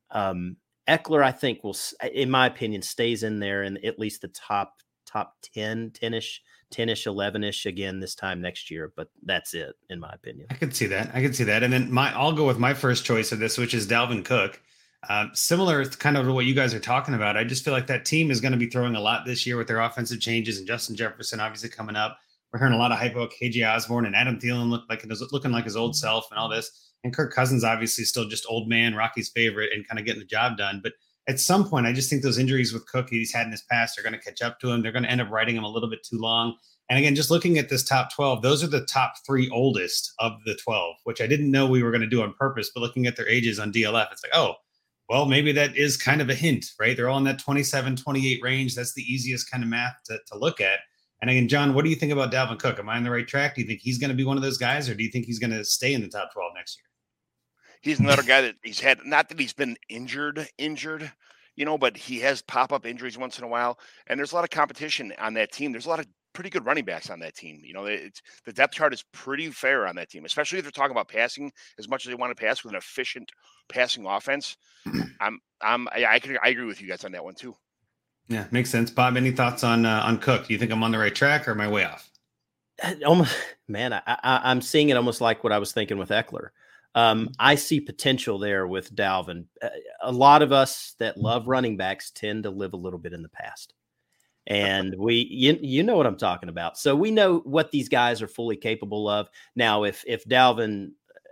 um, 0.09 0.57
Ekeler, 0.89 1.23
I 1.23 1.31
think, 1.31 1.63
will, 1.63 1.77
in 2.11 2.31
my 2.31 2.47
opinion, 2.47 2.81
stays 2.81 3.21
in 3.21 3.39
there 3.39 3.63
in 3.63 3.83
at 3.85 3.99
least 3.99 4.21
the 4.21 4.27
top 4.29 4.73
top 5.05 5.35
10, 5.53 5.91
10ish, 5.91 6.39
10ish, 6.73 7.05
11ish 7.05 7.65
again 7.67 7.99
this 7.99 8.15
time 8.15 8.41
next 8.41 8.69
year, 8.69 8.91
but 8.97 9.07
that's 9.23 9.53
it 9.53 9.75
in 9.89 9.99
my 9.99 10.11
opinion. 10.11 10.47
I 10.49 10.55
could 10.55 10.75
see 10.75 10.87
that. 10.87 11.11
I 11.13 11.21
could 11.21 11.35
see 11.35 11.43
that. 11.45 11.63
And 11.63 11.71
then 11.71 11.91
my 11.91 12.11
I'll 12.13 12.33
go 12.33 12.45
with 12.45 12.57
my 12.57 12.73
first 12.73 13.05
choice 13.05 13.31
of 13.31 13.39
this, 13.39 13.57
which 13.57 13.73
is 13.73 13.87
Dalvin 13.87 14.25
Cook. 14.25 14.61
Uh, 15.07 15.27
similar 15.33 15.85
kind 15.85 16.17
of 16.17 16.25
to 16.25 16.33
what 16.33 16.45
you 16.45 16.55
guys 16.55 16.73
are 16.73 16.79
talking 16.79 17.13
about. 17.13 17.37
I 17.37 17.43
just 17.43 17.63
feel 17.63 17.73
like 17.73 17.87
that 17.87 18.05
team 18.05 18.31
is 18.31 18.41
going 18.41 18.53
to 18.53 18.57
be 18.57 18.69
throwing 18.69 18.95
a 18.95 18.99
lot 18.99 19.25
this 19.25 19.45
year 19.45 19.57
with 19.57 19.67
their 19.67 19.79
offensive 19.81 20.19
changes 20.19 20.57
and 20.57 20.65
Justin 20.65 20.95
Jefferson 20.95 21.39
obviously 21.39 21.69
coming 21.69 21.95
up. 21.95 22.17
We're 22.51 22.59
hearing 22.59 22.73
a 22.73 22.77
lot 22.77 22.91
of 22.91 22.97
hype 22.97 23.15
about 23.15 23.33
KJ 23.39 23.67
Osborn 23.67 24.05
and 24.05 24.15
Adam 24.15 24.39
Thielen 24.39 24.69
look 24.69 24.83
like 24.89 25.05
looking 25.31 25.51
like 25.51 25.65
his 25.65 25.75
old 25.75 25.95
self 25.95 26.27
and 26.31 26.39
all 26.39 26.49
this. 26.49 26.71
And 27.03 27.13
Kirk 27.13 27.33
Cousins 27.33 27.63
obviously 27.63 28.03
still 28.03 28.27
just 28.27 28.45
old 28.49 28.67
man, 28.67 28.95
Rocky's 28.95 29.29
favorite, 29.29 29.71
and 29.73 29.87
kind 29.87 29.99
of 29.99 30.05
getting 30.05 30.21
the 30.21 30.25
job 30.25 30.57
done. 30.57 30.79
But 30.81 30.93
at 31.27 31.39
some 31.39 31.67
point, 31.67 31.85
I 31.85 31.93
just 31.93 32.09
think 32.09 32.23
those 32.23 32.37
injuries 32.37 32.73
with 32.73 32.87
Cook 32.87 33.09
he's 33.09 33.33
had 33.33 33.45
in 33.45 33.51
his 33.51 33.63
past 33.63 33.99
are 33.99 34.03
going 34.03 34.13
to 34.13 34.19
catch 34.19 34.41
up 34.41 34.59
to 34.59 34.71
him. 34.71 34.81
They're 34.81 34.91
going 34.91 35.03
to 35.03 35.11
end 35.11 35.21
up 35.21 35.29
writing 35.29 35.55
him 35.55 35.63
a 35.63 35.69
little 35.69 35.89
bit 35.89 36.03
too 36.03 36.17
long. 36.17 36.55
And 36.89 36.99
again, 36.99 37.15
just 37.15 37.31
looking 37.31 37.57
at 37.57 37.69
this 37.69 37.83
top 37.83 38.13
12, 38.13 38.41
those 38.41 38.63
are 38.63 38.67
the 38.67 38.85
top 38.85 39.13
three 39.25 39.49
oldest 39.49 40.13
of 40.19 40.33
the 40.45 40.55
12, 40.63 40.95
which 41.03 41.21
I 41.21 41.27
didn't 41.27 41.49
know 41.49 41.67
we 41.67 41.81
were 41.83 41.91
going 41.91 42.01
to 42.01 42.07
do 42.07 42.21
on 42.21 42.33
purpose. 42.33 42.71
But 42.73 42.81
looking 42.81 43.07
at 43.07 43.15
their 43.15 43.27
ages 43.27 43.59
on 43.59 43.73
DLF, 43.73 44.11
it's 44.11 44.23
like, 44.23 44.35
oh, 44.35 44.55
well, 45.09 45.25
maybe 45.25 45.51
that 45.51 45.75
is 45.75 45.97
kind 45.97 46.21
of 46.21 46.29
a 46.29 46.35
hint, 46.35 46.65
right? 46.79 46.97
They're 46.97 47.09
all 47.09 47.17
in 47.17 47.23
that 47.25 47.39
27, 47.39 47.95
28 47.95 48.41
range. 48.41 48.75
That's 48.75 48.93
the 48.93 49.03
easiest 49.03 49.49
kind 49.49 49.63
of 49.63 49.69
math 49.69 49.95
to, 50.05 50.19
to 50.27 50.37
look 50.37 50.61
at. 50.61 50.79
And 51.21 51.29
again, 51.29 51.47
John, 51.47 51.73
what 51.73 51.83
do 51.83 51.89
you 51.89 51.95
think 51.95 52.11
about 52.11 52.31
Dalvin 52.31 52.59
Cook? 52.59 52.79
Am 52.79 52.89
I 52.89 52.97
on 52.97 53.03
the 53.03 53.11
right 53.11 53.27
track? 53.27 53.55
Do 53.55 53.61
you 53.61 53.67
think 53.67 53.81
he's 53.81 53.97
going 53.97 54.09
to 54.09 54.15
be 54.15 54.25
one 54.25 54.37
of 54.37 54.43
those 54.43 54.57
guys, 54.57 54.89
or 54.89 54.95
do 54.95 55.03
you 55.03 55.09
think 55.09 55.25
he's 55.25 55.39
going 55.39 55.51
to 55.51 55.63
stay 55.63 55.93
in 55.93 56.01
the 56.01 56.07
top 56.07 56.33
12 56.33 56.51
next 56.55 56.77
year? 56.77 56.85
He's 57.81 57.99
another 57.99 58.23
guy 58.23 58.41
that 58.41 58.55
he's 58.63 58.79
had, 58.79 58.99
not 59.05 59.29
that 59.29 59.39
he's 59.39 59.53
been 59.53 59.77
injured, 59.89 60.47
injured, 60.57 61.11
you 61.55 61.65
know, 61.65 61.77
but 61.77 61.95
he 61.95 62.19
has 62.19 62.41
pop 62.41 62.73
up 62.73 62.85
injuries 62.85 63.17
once 63.17 63.37
in 63.37 63.43
a 63.43 63.47
while. 63.47 63.79
And 64.07 64.19
there's 64.19 64.31
a 64.31 64.35
lot 64.35 64.43
of 64.43 64.49
competition 64.49 65.13
on 65.19 65.35
that 65.35 65.51
team. 65.51 65.71
There's 65.71 65.85
a 65.85 65.89
lot 65.89 65.99
of 65.99 66.07
pretty 66.35 66.51
good 66.51 66.65
running 66.65 66.85
backs 66.85 67.09
on 67.09 67.19
that 67.19 67.35
team. 67.35 67.61
You 67.63 67.73
know, 67.73 67.85
it's 67.85 68.21
the 68.45 68.53
depth 68.53 68.75
chart 68.75 68.93
is 68.93 69.03
pretty 69.11 69.49
fair 69.49 69.87
on 69.87 69.95
that 69.95 70.09
team, 70.09 70.25
especially 70.25 70.59
if 70.59 70.65
they're 70.65 70.71
talking 70.71 70.91
about 70.91 71.07
passing 71.07 71.51
as 71.79 71.89
much 71.89 72.05
as 72.05 72.09
they 72.09 72.15
want 72.15 72.35
to 72.35 72.39
pass 72.39 72.63
with 72.63 72.73
an 72.73 72.77
efficient 72.77 73.31
passing 73.69 74.05
offense. 74.05 74.57
I'm, 75.19 75.39
I'm, 75.61 75.87
I, 75.87 76.05
I 76.05 76.19
can, 76.19 76.37
I 76.43 76.49
agree 76.49 76.65
with 76.65 76.81
you 76.81 76.87
guys 76.87 77.03
on 77.03 77.13
that 77.13 77.23
one 77.23 77.33
too. 77.33 77.55
Yeah, 78.27 78.45
makes 78.51 78.69
sense. 78.69 78.91
Bob, 78.91 79.17
any 79.17 79.31
thoughts 79.31 79.63
on 79.63 79.85
uh, 79.85 80.01
on 80.05 80.17
Cook? 80.19 80.47
Do 80.47 80.53
you 80.53 80.59
think 80.59 80.71
I'm 80.71 80.83
on 80.83 80.91
the 80.91 80.97
right 80.97 81.13
track 81.13 81.47
or 81.47 81.51
am 81.51 81.61
I 81.61 81.67
way 81.67 81.85
off? 81.85 82.09
Almost, 83.05 83.35
man, 83.67 83.93
I, 83.93 84.01
I, 84.05 84.51
am 84.51 84.61
seeing 84.61 84.89
it 84.89 84.97
almost 84.97 85.21
like 85.21 85.43
what 85.43 85.53
I 85.53 85.59
was 85.59 85.71
thinking 85.71 85.97
with 85.97 86.09
Ekeler. 86.09 86.49
Um, 86.95 87.29
I 87.39 87.55
see 87.55 87.81
potential 87.81 88.39
there 88.39 88.67
with 88.67 88.95
Dalvin. 88.95 89.45
Uh, 89.61 89.69
a 90.01 90.11
lot 90.11 90.41
of 90.41 90.51
us 90.51 90.95
that 90.99 91.17
love 91.17 91.47
running 91.47 91.77
backs 91.77 92.09
tend 92.11 92.43
to 92.43 92.49
live 92.49 92.73
a 92.73 92.77
little 92.77 92.99
bit 92.99 93.13
in 93.13 93.21
the 93.21 93.29
past, 93.29 93.73
and 94.47 94.95
we, 94.97 95.27
you, 95.29 95.57
you 95.61 95.83
know 95.83 95.97
what 95.97 96.05
I'm 96.05 96.17
talking 96.17 96.49
about. 96.49 96.77
So 96.77 96.95
we 96.95 97.11
know 97.11 97.39
what 97.39 97.71
these 97.71 97.89
guys 97.89 98.21
are 98.21 98.27
fully 98.27 98.55
capable 98.55 99.09
of. 99.09 99.29
Now, 99.55 99.83
if 99.83 100.03
if 100.07 100.25
Dalvin 100.25 100.91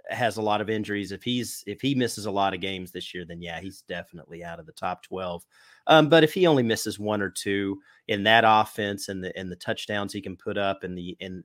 has 0.10 0.38
a 0.38 0.42
lot 0.42 0.62
of 0.62 0.70
injuries, 0.70 1.12
if 1.12 1.24
he's 1.24 1.64
if 1.68 1.82
he 1.82 1.96
misses 1.96 2.26
a 2.26 2.32
lot 2.32 2.54
of 2.54 2.62
games 2.62 2.92
this 2.92 3.14
year, 3.14 3.26
then 3.26 3.42
yeah, 3.42 3.60
he's 3.60 3.82
definitely 3.82 4.44
out 4.44 4.60
of 4.60 4.66
the 4.66 4.72
top 4.72 5.04
twelve. 5.04 5.46
Um, 5.88 6.10
but 6.10 6.24
if 6.24 6.34
he 6.34 6.48
only 6.48 6.64
misses 6.64 6.98
one 6.98 7.22
or 7.22 7.30
two 7.30 7.80
in 8.08 8.24
that 8.24 8.44
offense 8.46 9.10
and 9.10 9.24
the 9.24 9.38
and 9.38 9.52
the 9.52 9.56
touchdowns 9.58 10.14
he 10.14 10.22
can 10.22 10.36
put 10.36 10.58
up 10.58 10.84
and 10.84 10.98
the 10.98 11.16
and 11.22 11.44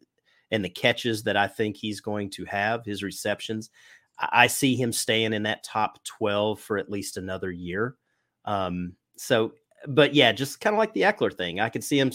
and 0.51 0.65
the 0.65 0.71
catches 0.71 1.23
that 1.25 1.37
I 1.37 1.47
think 1.47 1.77
he's 1.77 2.01
going 2.01 2.31
to 2.31 2.45
have, 2.47 2.85
his 2.85 3.03
receptions, 3.03 3.71
I 4.19 4.49
see 4.49 4.77
him 4.77 4.93
staying 4.93 5.33
in 5.33 5.45
that 5.45 5.63
top 5.63 6.03
12 6.05 6.61
for 6.61 6.79
at 6.79 6.91
least 6.91 7.17
another 7.17 7.51
year. 7.51 7.97
Um, 8.45 8.95
so, 9.17 9.53
but 9.87 10.14
yeah, 10.14 10.33
just 10.33 10.61
kind 10.61 10.75
of 10.75 10.79
like 10.79 10.93
the 10.93 11.03
Ekeler 11.03 11.33
thing. 11.33 11.61
I 11.61 11.69
could 11.69 11.85
see 11.85 11.99
him, 11.99 12.12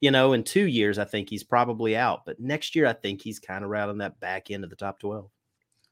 you 0.00 0.10
know, 0.10 0.32
in 0.32 0.42
two 0.42 0.66
years, 0.66 0.98
I 0.98 1.04
think 1.04 1.30
he's 1.30 1.44
probably 1.44 1.96
out. 1.96 2.24
But 2.24 2.40
next 2.40 2.74
year, 2.74 2.86
I 2.86 2.92
think 2.92 3.22
he's 3.22 3.38
kind 3.38 3.64
of 3.64 3.72
on 3.72 3.98
that 3.98 4.18
back 4.20 4.50
end 4.50 4.64
of 4.64 4.70
the 4.70 4.76
top 4.76 4.98
12. 4.98 5.30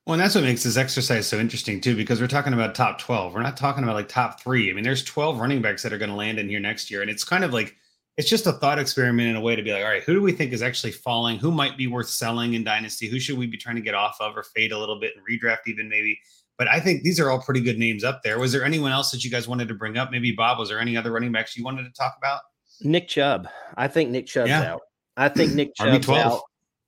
Well, 0.06 0.14
and 0.14 0.20
that's 0.20 0.34
what 0.34 0.42
makes 0.42 0.64
this 0.64 0.76
exercise 0.76 1.28
so 1.28 1.38
interesting 1.38 1.80
too, 1.80 1.94
because 1.94 2.20
we're 2.20 2.26
talking 2.26 2.54
about 2.54 2.74
top 2.74 2.98
12. 2.98 3.34
We're 3.34 3.42
not 3.42 3.56
talking 3.56 3.84
about 3.84 3.94
like 3.94 4.08
top 4.08 4.40
three. 4.40 4.68
I 4.68 4.74
mean, 4.74 4.82
there's 4.82 5.04
12 5.04 5.38
running 5.38 5.62
backs 5.62 5.82
that 5.84 5.92
are 5.92 5.98
going 5.98 6.10
to 6.10 6.16
land 6.16 6.40
in 6.40 6.48
here 6.48 6.58
next 6.58 6.90
year. 6.90 7.02
And 7.02 7.10
it's 7.10 7.22
kind 7.22 7.44
of 7.44 7.52
like, 7.52 7.76
it's 8.16 8.28
just 8.28 8.46
a 8.46 8.52
thought 8.52 8.80
experiment 8.80 9.28
in 9.28 9.36
a 9.36 9.40
way 9.40 9.54
to 9.54 9.62
be 9.62 9.72
like, 9.72 9.84
all 9.84 9.90
right, 9.90 10.02
who 10.02 10.14
do 10.14 10.20
we 10.20 10.32
think 10.32 10.52
is 10.52 10.60
actually 10.60 10.90
falling? 10.90 11.38
Who 11.38 11.52
might 11.52 11.78
be 11.78 11.86
worth 11.86 12.08
selling 12.08 12.54
in 12.54 12.64
Dynasty? 12.64 13.06
Who 13.06 13.20
should 13.20 13.38
we 13.38 13.46
be 13.46 13.56
trying 13.56 13.76
to 13.76 13.82
get 13.82 13.94
off 13.94 14.16
of 14.20 14.36
or 14.36 14.42
fade 14.42 14.72
a 14.72 14.78
little 14.78 14.98
bit 14.98 15.14
and 15.16 15.24
redraft 15.24 15.68
even 15.68 15.88
maybe? 15.88 16.18
But 16.58 16.68
I 16.68 16.80
think 16.80 17.02
these 17.02 17.18
are 17.18 17.30
all 17.30 17.40
pretty 17.40 17.60
good 17.60 17.78
names 17.78 18.04
up 18.04 18.22
there. 18.22 18.38
Was 18.38 18.52
there 18.52 18.64
anyone 18.64 18.92
else 18.92 19.10
that 19.10 19.24
you 19.24 19.30
guys 19.30 19.48
wanted 19.48 19.68
to 19.68 19.74
bring 19.74 19.96
up? 19.96 20.10
Maybe 20.10 20.32
Bob, 20.32 20.58
was 20.58 20.68
there 20.68 20.78
any 20.78 20.96
other 20.96 21.10
running 21.10 21.32
backs 21.32 21.56
you 21.56 21.64
wanted 21.64 21.84
to 21.84 21.90
talk 21.90 22.14
about? 22.18 22.40
Nick 22.82 23.08
Chubb. 23.08 23.48
I 23.76 23.88
think 23.88 24.10
Nick 24.10 24.26
Chubb's 24.26 24.50
yeah. 24.50 24.74
out. 24.74 24.82
I 25.16 25.28
think 25.28 25.54
Nick 25.54 25.74
Chubb's 25.74 26.08
out. 26.08 26.42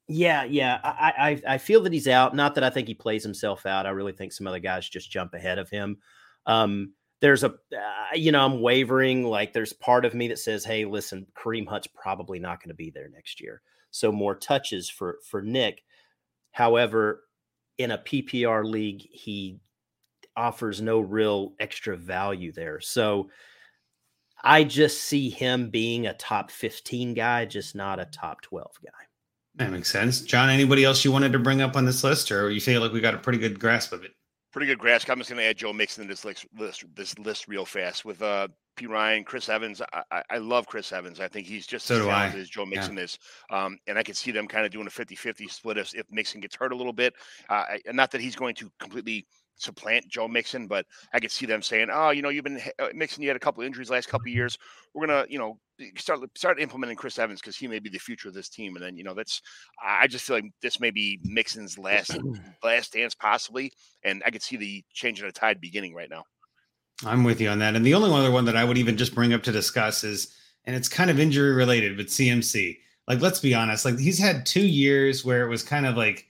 Yeah, 0.07 0.44
yeah. 0.44 0.81
I, 0.85 1.40
I 1.46 1.55
I 1.55 1.59
feel 1.59 1.83
that 1.83 1.92
he's 1.92 2.09
out. 2.09 2.37
Not 2.37 2.55
that 2.57 2.64
I 2.64 2.70
think 2.70 2.88
he 2.88 2.94
plays 2.94 3.22
himself 3.22 3.64
out. 3.64 3.87
I 3.87 3.90
really 3.90 4.12
think 4.12 4.33
some 4.33 4.46
other 4.46 4.59
guys 4.59 4.88
just 4.88 5.11
jump 5.11 5.35
ahead 5.35 5.59
of 5.59 5.70
him. 5.70 5.98
Um, 6.46 6.92
there's 7.20 7.42
a, 7.42 7.50
uh, 7.50 8.14
you 8.14 8.31
know, 8.31 8.44
I'm 8.44 8.61
wavering. 8.61 9.24
Like 9.24 9.55
there's 9.55 9.72
part 9.72 10.05
of 10.05 10.14
me 10.14 10.29
that 10.29 10.38
says, 10.38 10.62
hey, 10.64 10.85
listen, 10.85 11.27
Kareem 11.35 11.66
Hunt's 11.66 11.87
probably 11.87 12.38
not 12.38 12.61
going 12.61 12.68
to 12.68 12.74
be 12.74 12.90
there 12.90 13.09
next 13.09 13.40
year. 13.40 13.62
So 13.90 14.12
more 14.12 14.35
touches 14.35 14.90
for 14.90 15.20
for 15.31 15.40
Nick. 15.40 15.83
However, 16.50 17.24
in 17.79 17.91
a 17.91 17.99
PPR 17.99 18.65
league, 18.65 19.07
he 19.11 19.59
offers 20.37 20.81
no 20.81 21.01
real 21.01 21.55
extra 21.61 21.97
value 21.97 22.53
there. 22.53 22.81
So 22.81 23.31
I 24.43 24.65
just 24.65 25.03
see 25.03 25.31
him 25.31 25.71
being 25.71 26.07
a 26.07 26.15
top 26.15 26.51
15 26.51 27.15
guy, 27.15 27.45
just 27.45 27.75
not 27.75 28.01
a 28.01 28.05
top 28.05 28.43
12 28.43 28.71
guy. 28.85 28.91
That 29.57 29.71
makes 29.71 29.91
sense. 29.91 30.21
John, 30.21 30.51
anybody 30.51 30.85
else 30.85 31.05
you 31.05 31.13
wanted 31.13 31.33
to 31.33 31.39
bring 31.39 31.63
up 31.63 31.77
on 31.77 31.85
this 31.85 32.03
list, 32.03 32.33
or 32.33 32.51
you 32.51 32.61
feel 32.61 32.81
like 32.81 32.93
we 32.93 33.01
got 33.01 33.15
a 33.15 33.19
pretty 33.19 33.39
good 33.39 33.61
grasp 33.61 33.93
of 33.93 34.05
it? 34.05 34.13
Pretty 34.55 34.69
good 34.69 34.79
grasp. 34.79 35.11
I'm 35.11 35.19
just 35.19 35.29
going 35.29 35.43
to 35.43 35.49
add 35.49 35.57
Joe 35.57 35.73
Mixon 35.73 36.05
to 36.05 36.09
this 36.09 36.25
list, 36.25 36.47
list, 36.57 36.85
this 36.95 37.19
list 37.19 37.49
real 37.49 37.64
fast 37.64 38.05
with 38.05 38.23
uh, 38.23 38.47
Ryan, 38.81 39.25
Chris 39.25 39.49
Evans. 39.49 39.83
I, 40.12 40.23
I, 40.31 40.38
love 40.38 40.69
Chris 40.69 40.93
Evans. 40.93 41.19
I 41.19 41.27
think 41.27 41.49
he's 41.49 41.67
just 41.67 41.87
so 41.87 41.97
as 41.97 42.07
talented 42.07 42.40
as 42.40 42.51
Joe 42.51 42.64
Mixon 42.64 42.97
yeah. 42.97 43.03
is. 43.03 43.19
Um, 43.51 43.79
and 43.88 43.99
I 43.99 44.05
can 44.05 44.14
see 44.14 44.31
them 44.31 44.47
kind 44.47 44.64
of 44.64 44.71
doing 44.71 44.87
a 44.87 44.90
50 44.90 45.17
50 45.17 45.49
split 45.49 45.77
if, 45.77 45.93
if 45.97 46.07
Mixon 46.09 46.40
gets 46.40 46.55
hurt 46.55 46.71
a 46.71 46.77
little 46.77 46.93
bit. 46.93 47.14
Uh, 47.49 47.64
not 47.88 48.12
that 48.12 48.21
he's 48.21 48.37
going 48.37 48.55
to 48.55 48.71
completely 48.79 49.27
supplant 49.57 50.09
Joe 50.09 50.29
Mixon, 50.29 50.67
but 50.67 50.87
I 51.12 51.21
could 51.21 51.31
see 51.31 51.47
them 51.47 51.62
saying, 51.62 51.88
"Oh, 51.93 52.11
you 52.11 52.23
know, 52.23 52.29
you've 52.29 52.45
been 52.45 52.61
uh, 52.79 52.88
Mixon. 52.95 53.23
You 53.23 53.29
had 53.29 53.37
a 53.37 53.40
couple 53.40 53.62
injuries 53.62 53.90
last 53.90 54.09
couple 54.09 54.29
years. 54.29 54.59
We're 54.95 55.07
gonna, 55.07 55.27
you 55.29 55.38
know, 55.38 55.59
start 55.97 56.21
start 56.37 56.61
implementing 56.61 56.97
Chris 56.97 57.19
Evans 57.19 57.40
because 57.40 57.57
he 57.57 57.69
may 57.69 57.79
be 57.79 57.90
the 57.90 57.99
future 57.99 58.29
of 58.29 58.35
this 58.35 58.49
team." 58.49 58.77
And 58.77 58.85
then, 58.85 58.97
you 58.97 59.05
know, 59.05 59.14
that's 59.14 59.40
I 59.85 60.07
just 60.07 60.25
feel 60.25 60.37
like 60.37 60.51
this 60.62 60.81
may 60.81 60.90
be 60.90 61.21
Mixon's 61.23 61.79
last 61.79 62.19
last 62.64 62.93
dance 62.93 63.14
possibly, 63.14 63.73
and 64.03 64.23
I 64.27 64.31
could 64.31 64.43
see 64.43 64.57
the 64.57 64.85
change 64.93 65.21
in 65.21 65.27
the 65.27 65.33
tide 65.33 65.61
beginning 65.61 65.95
right 65.95 66.11
now. 66.11 66.25
I'm 67.05 67.25
with 67.25 67.40
you 67.40 67.49
on 67.49 67.59
that. 67.59 67.75
And 67.75 67.85
the 67.85 67.95
only 67.95 68.11
other 68.12 68.31
one 68.31 68.45
that 68.45 68.57
I 68.57 68.64
would 68.64 68.79
even 68.79 68.97
just 68.97 69.14
bring 69.14 69.33
up 69.33 69.43
to 69.45 69.53
discuss 69.53 70.05
is, 70.05 70.33
and 70.64 70.77
it's 70.77 70.88
kind 70.88 71.11
of 71.11 71.19
injury 71.19 71.53
related, 71.53 71.97
but 71.97 72.07
CMC. 72.07 72.79
Like, 73.09 73.21
let's 73.21 73.40
be 73.40 73.55
honest, 73.55 73.85
like 73.85 73.99
he's 73.99 74.19
had 74.19 74.47
two 74.47 74.67
years 74.67 75.25
where 75.25 75.45
it 75.45 75.51
was 75.51 75.62
kind 75.62 75.87
of 75.87 75.97
like 75.97 76.27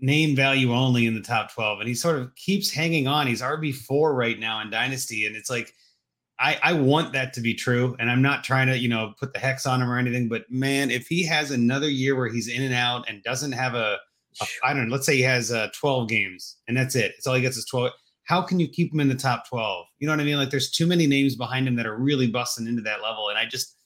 name 0.00 0.36
value 0.36 0.72
only 0.72 1.06
in 1.06 1.14
the 1.14 1.20
top 1.20 1.52
12 1.52 1.80
and 1.80 1.88
he 1.88 1.94
sort 1.94 2.18
of 2.18 2.34
keeps 2.34 2.70
hanging 2.70 3.06
on. 3.06 3.26
He's 3.26 3.42
rb4 3.42 4.14
right 4.14 4.38
now 4.38 4.60
in 4.60 4.70
dynasty 4.70 5.26
and 5.26 5.34
it's 5.36 5.50
like 5.50 5.72
i 6.38 6.58
i 6.62 6.72
want 6.72 7.12
that 7.12 7.32
to 7.32 7.40
be 7.40 7.54
true 7.54 7.96
and 7.98 8.10
i'm 8.10 8.22
not 8.22 8.44
trying 8.44 8.66
to 8.66 8.76
you 8.76 8.88
know 8.88 9.14
put 9.18 9.32
the 9.32 9.38
hex 9.38 9.64
on 9.66 9.80
him 9.80 9.90
or 9.90 9.98
anything 9.98 10.28
but 10.28 10.44
man 10.50 10.90
if 10.90 11.06
he 11.06 11.24
has 11.24 11.50
another 11.50 11.88
year 11.88 12.14
where 12.14 12.28
he's 12.28 12.48
in 12.48 12.62
and 12.62 12.74
out 12.74 13.08
and 13.08 13.22
doesn't 13.22 13.52
have 13.52 13.74
a, 13.74 13.98
a 14.40 14.46
I 14.62 14.74
don't 14.74 14.88
know 14.88 14.92
let's 14.92 15.06
say 15.06 15.16
he 15.16 15.22
has 15.22 15.50
uh 15.50 15.68
12 15.78 16.08
games 16.08 16.56
and 16.68 16.76
that's 16.76 16.94
it. 16.94 17.14
It's 17.16 17.26
all 17.26 17.34
he 17.34 17.40
gets 17.40 17.56
is 17.56 17.64
12 17.66 17.90
how 18.24 18.42
can 18.42 18.58
you 18.58 18.68
keep 18.68 18.92
him 18.92 19.00
in 19.00 19.08
the 19.08 19.14
top 19.14 19.48
12 19.48 19.86
you 19.98 20.06
know 20.06 20.12
what 20.12 20.20
i 20.20 20.24
mean? 20.24 20.36
Like 20.36 20.50
there's 20.50 20.70
too 20.70 20.86
many 20.86 21.06
names 21.06 21.36
behind 21.36 21.66
him 21.66 21.76
that 21.76 21.86
are 21.86 21.96
really 21.96 22.26
busting 22.26 22.66
into 22.66 22.82
that 22.82 23.02
level 23.02 23.28
and 23.28 23.38
i 23.38 23.46
just 23.46 23.76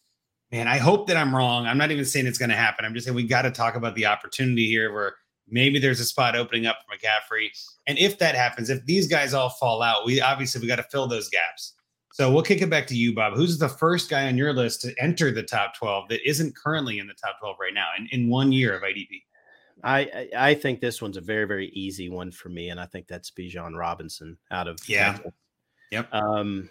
man 0.51 0.67
i 0.67 0.79
hope 0.79 1.07
that 1.07 1.17
i'm 1.17 1.35
wrong. 1.35 1.67
I'm 1.67 1.79
not 1.79 1.93
even 1.93 2.05
saying 2.05 2.27
it's 2.27 2.39
going 2.39 2.51
to 2.51 2.57
happen. 2.57 2.85
I'm 2.85 2.95
just 2.95 3.07
saying 3.07 3.15
we 3.15 3.23
got 3.23 3.43
to 3.43 3.53
talk 3.53 3.77
about 3.77 3.95
the 3.95 4.07
opportunity 4.07 4.67
here 4.67 4.93
where 4.93 5.15
maybe 5.51 5.79
there's 5.79 6.01
a 6.01 6.05
spot 6.05 6.37
opening 6.37 6.67
up 6.67 6.79
for 6.81 6.97
McCaffrey. 6.97 7.49
And 7.87 7.99
if 7.99 8.19
that 8.19 8.35
happens, 8.35 8.71
if 8.71 8.85
these 8.87 9.07
guys 9.09 9.35
all 9.35 9.51
fall 9.51 9.83
out, 9.83 10.07
we 10.07 10.21
obviously 10.21 10.61
we 10.61 10.67
got 10.67 10.77
to 10.77 10.83
fill 10.85 11.07
those 11.07 11.29
gaps. 11.29 11.75
So 12.13 12.31
we'll 12.31 12.43
kick 12.43 12.61
it 12.61 12.71
back 12.71 12.87
to 12.89 12.97
you, 12.97 13.15
Bob. 13.15 13.35
Who's 13.35 13.59
the 13.59 13.69
first 13.69 14.11
guy 14.11 14.27
on 14.27 14.37
your 14.37 14.53
list 14.53 14.83
to 14.83 14.95
enter 14.99 15.31
the 15.31 15.43
top 15.43 15.77
12 15.77 16.09
that 16.09 16.29
isn't 16.29 16.57
currently 16.57 16.99
in 16.99 17.07
the 17.07 17.15
top 17.15 17.39
12 17.41 17.57
right 17.61 17.75
now 17.75 17.89
in, 17.97 18.09
in 18.11 18.29
one 18.29 18.53
year 18.53 18.77
of 18.77 18.83
IDP? 18.83 19.23
I 19.83 20.29
I 20.37 20.55
think 20.55 20.81
this 20.81 21.01
one's 21.01 21.17
a 21.17 21.23
very 21.23 21.47
very 21.47 21.69
easy 21.69 22.09
one 22.09 22.31
for 22.31 22.49
me, 22.49 22.69
and 22.69 22.79
I 22.79 22.87
think 22.87 23.07
that's 23.07 23.31
Bijan 23.31 23.77
Robinson 23.77 24.37
out 24.51 24.69
of 24.69 24.79
yeah. 24.87 25.19
Yep. 25.91 26.13
Um, 26.13 26.69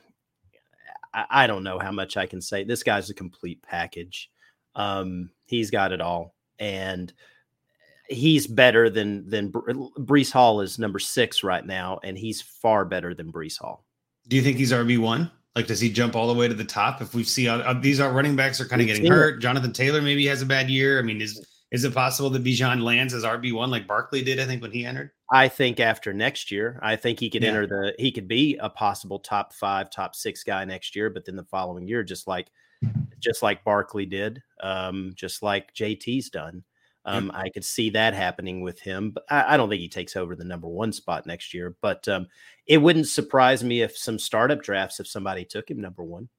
I, 1.14 1.26
I, 1.30 1.48
don't 1.48 1.64
know 1.64 1.80
how 1.80 1.92
much 1.92 2.16
I 2.16 2.26
can 2.26 2.40
say. 2.40 2.64
This 2.64 2.84
guy's 2.84 3.10
a 3.10 3.14
complete 3.14 3.62
package. 3.62 4.30
Um, 4.76 5.32
he's 5.46 5.72
got 5.72 5.92
it 5.92 6.00
all, 6.00 6.36
and 6.60 7.12
he's 8.10 8.48
better 8.48 8.90
than 8.90 9.30
than 9.30 9.52
Breece 9.52 10.32
Hall 10.32 10.62
is 10.62 10.80
number 10.80 11.00
six 11.00 11.44
right 11.44 11.66
now, 11.66 12.00
and 12.04 12.18
he's 12.18 12.42
far 12.42 12.86
better 12.86 13.14
than 13.14 13.32
Breece 13.32 13.58
Hall. 13.58 13.86
Do 14.28 14.36
you 14.36 14.42
think 14.42 14.58
he's 14.58 14.72
RB 14.72 14.98
one? 14.98 15.32
Like, 15.56 15.68
does 15.68 15.80
he 15.80 15.90
jump 15.90 16.16
all 16.16 16.28
the 16.28 16.34
way 16.34 16.48
to 16.48 16.54
the 16.54 16.64
top? 16.64 17.02
If 17.02 17.14
we 17.14 17.24
see 17.24 17.48
uh, 17.48 17.60
uh 17.60 17.80
these 17.80 18.00
are 18.00 18.12
running 18.12 18.36
backs 18.36 18.60
are 18.60 18.66
kind 18.66 18.82
of 18.82 18.88
getting 18.88 19.06
hurt. 19.06 19.42
Jonathan 19.42 19.74
Taylor 19.74 20.02
maybe 20.02 20.26
has 20.28 20.42
a 20.42 20.46
bad 20.46 20.70
year. 20.70 21.00
I 21.00 21.02
mean, 21.02 21.22
is 21.22 21.46
is 21.72 21.84
it 21.84 21.94
possible 21.94 22.30
that 22.32 22.44
Bijan 22.44 22.82
lands 22.82 23.14
as 23.14 23.24
RB 23.24 23.54
one 23.54 23.70
like 23.70 23.88
Barkley 23.88 24.24
did? 24.24 24.40
I 24.40 24.46
think 24.46 24.62
when 24.62 24.72
he 24.72 24.86
entered. 24.86 25.12
I 25.32 25.48
think 25.48 25.80
after 25.80 26.12
next 26.14 26.52
year, 26.52 26.80
I 26.82 26.96
think 26.96 27.20
he 27.20 27.30
could 27.30 27.44
Yeah. 27.44 27.50
enter 27.50 27.68
the 27.68 27.96
he 28.00 28.12
could 28.12 28.28
be 28.28 28.58
a 28.58 28.70
possible 28.70 29.20
top 29.20 29.54
five, 29.54 29.92
top 29.92 30.16
six 30.16 30.44
guy 30.44 30.66
next 30.66 30.96
year. 30.96 31.10
But 31.10 31.26
then 31.26 31.36
the 31.36 31.44
following 31.44 31.88
year, 31.88 32.04
just 32.04 32.28
like 32.28 32.50
just 33.20 33.44
like 33.44 33.64
Barkley 33.64 34.06
did, 34.06 34.42
um, 34.62 35.12
just 35.16 35.44
like 35.44 35.74
JT's 35.74 36.30
done. 36.30 36.64
Um, 37.10 37.32
I 37.34 37.50
could 37.50 37.66
see 37.66 37.90
that 37.92 38.14
happening 38.14 38.62
with 38.62 38.80
him, 38.80 39.12
but 39.12 39.24
I, 39.30 39.54
I 39.54 39.58
don't 39.58 39.70
think 39.70 39.82
he 39.82 39.90
takes 39.90 40.16
over 40.16 40.36
the 40.36 40.44
number 40.44 40.68
one 40.68 40.92
spot 40.92 41.26
next 41.26 41.54
year. 41.54 41.76
But 41.82 42.08
um, 42.08 42.28
it 42.68 42.78
wouldn't 42.78 43.08
surprise 43.08 43.64
me 43.64 43.82
if 43.82 43.98
some 43.98 44.20
startup 44.20 44.62
drafts, 44.62 45.00
if 45.00 45.08
somebody 45.08 45.46
took 45.46 45.70
him 45.70 45.82
number 45.82 46.04
one. 46.04 46.30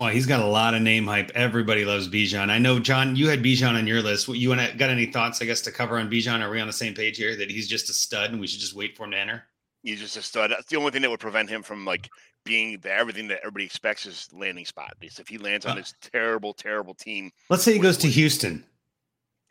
Well, 0.00 0.10
he's 0.10 0.26
got 0.26 0.40
a 0.40 0.46
lot 0.46 0.74
of 0.74 0.82
name 0.82 1.06
hype. 1.06 1.30
Everybody 1.34 1.84
loves 1.84 2.08
Bijan. 2.08 2.50
I 2.50 2.58
know, 2.58 2.78
John, 2.80 3.14
you 3.16 3.28
had 3.28 3.42
Bijan 3.42 3.74
on 3.76 3.86
your 3.86 4.02
list. 4.02 4.28
You 4.28 4.48
want 4.48 4.60
to 4.60 4.76
got 4.76 4.90
any 4.90 5.06
thoughts, 5.06 5.40
I 5.40 5.44
guess, 5.44 5.60
to 5.62 5.72
cover 5.72 5.98
on 5.98 6.10
Bijan? 6.10 6.40
Are 6.40 6.50
we 6.50 6.60
on 6.60 6.66
the 6.66 6.72
same 6.72 6.94
page 6.94 7.16
here 7.16 7.36
that 7.36 7.50
he's 7.50 7.68
just 7.68 7.88
a 7.90 7.92
stud 7.92 8.32
and 8.32 8.40
we 8.40 8.46
should 8.46 8.60
just 8.60 8.74
wait 8.74 8.96
for 8.96 9.04
him 9.04 9.12
to 9.12 9.18
enter? 9.18 9.44
He's 9.82 10.00
just 10.00 10.16
a 10.16 10.22
stud. 10.22 10.50
That's 10.50 10.66
the 10.66 10.76
only 10.76 10.90
thing 10.90 11.02
that 11.02 11.10
would 11.10 11.20
prevent 11.20 11.48
him 11.48 11.62
from 11.62 11.84
like 11.84 12.08
being 12.44 12.78
the 12.80 12.92
everything 12.92 13.28
that 13.28 13.38
everybody 13.40 13.64
expects 13.66 14.04
is 14.04 14.28
landing 14.32 14.64
spot. 14.66 14.94
Because 14.98 15.18
if 15.18 15.28
he 15.28 15.38
lands 15.38 15.64
on 15.64 15.72
Uh. 15.72 15.76
this 15.76 15.94
terrible, 16.00 16.52
terrible 16.54 16.94
team 16.94 17.30
Let's 17.48 17.62
say 17.62 17.72
he 17.72 17.78
goes 17.78 17.96
to 17.98 18.08
Houston. 18.08 18.64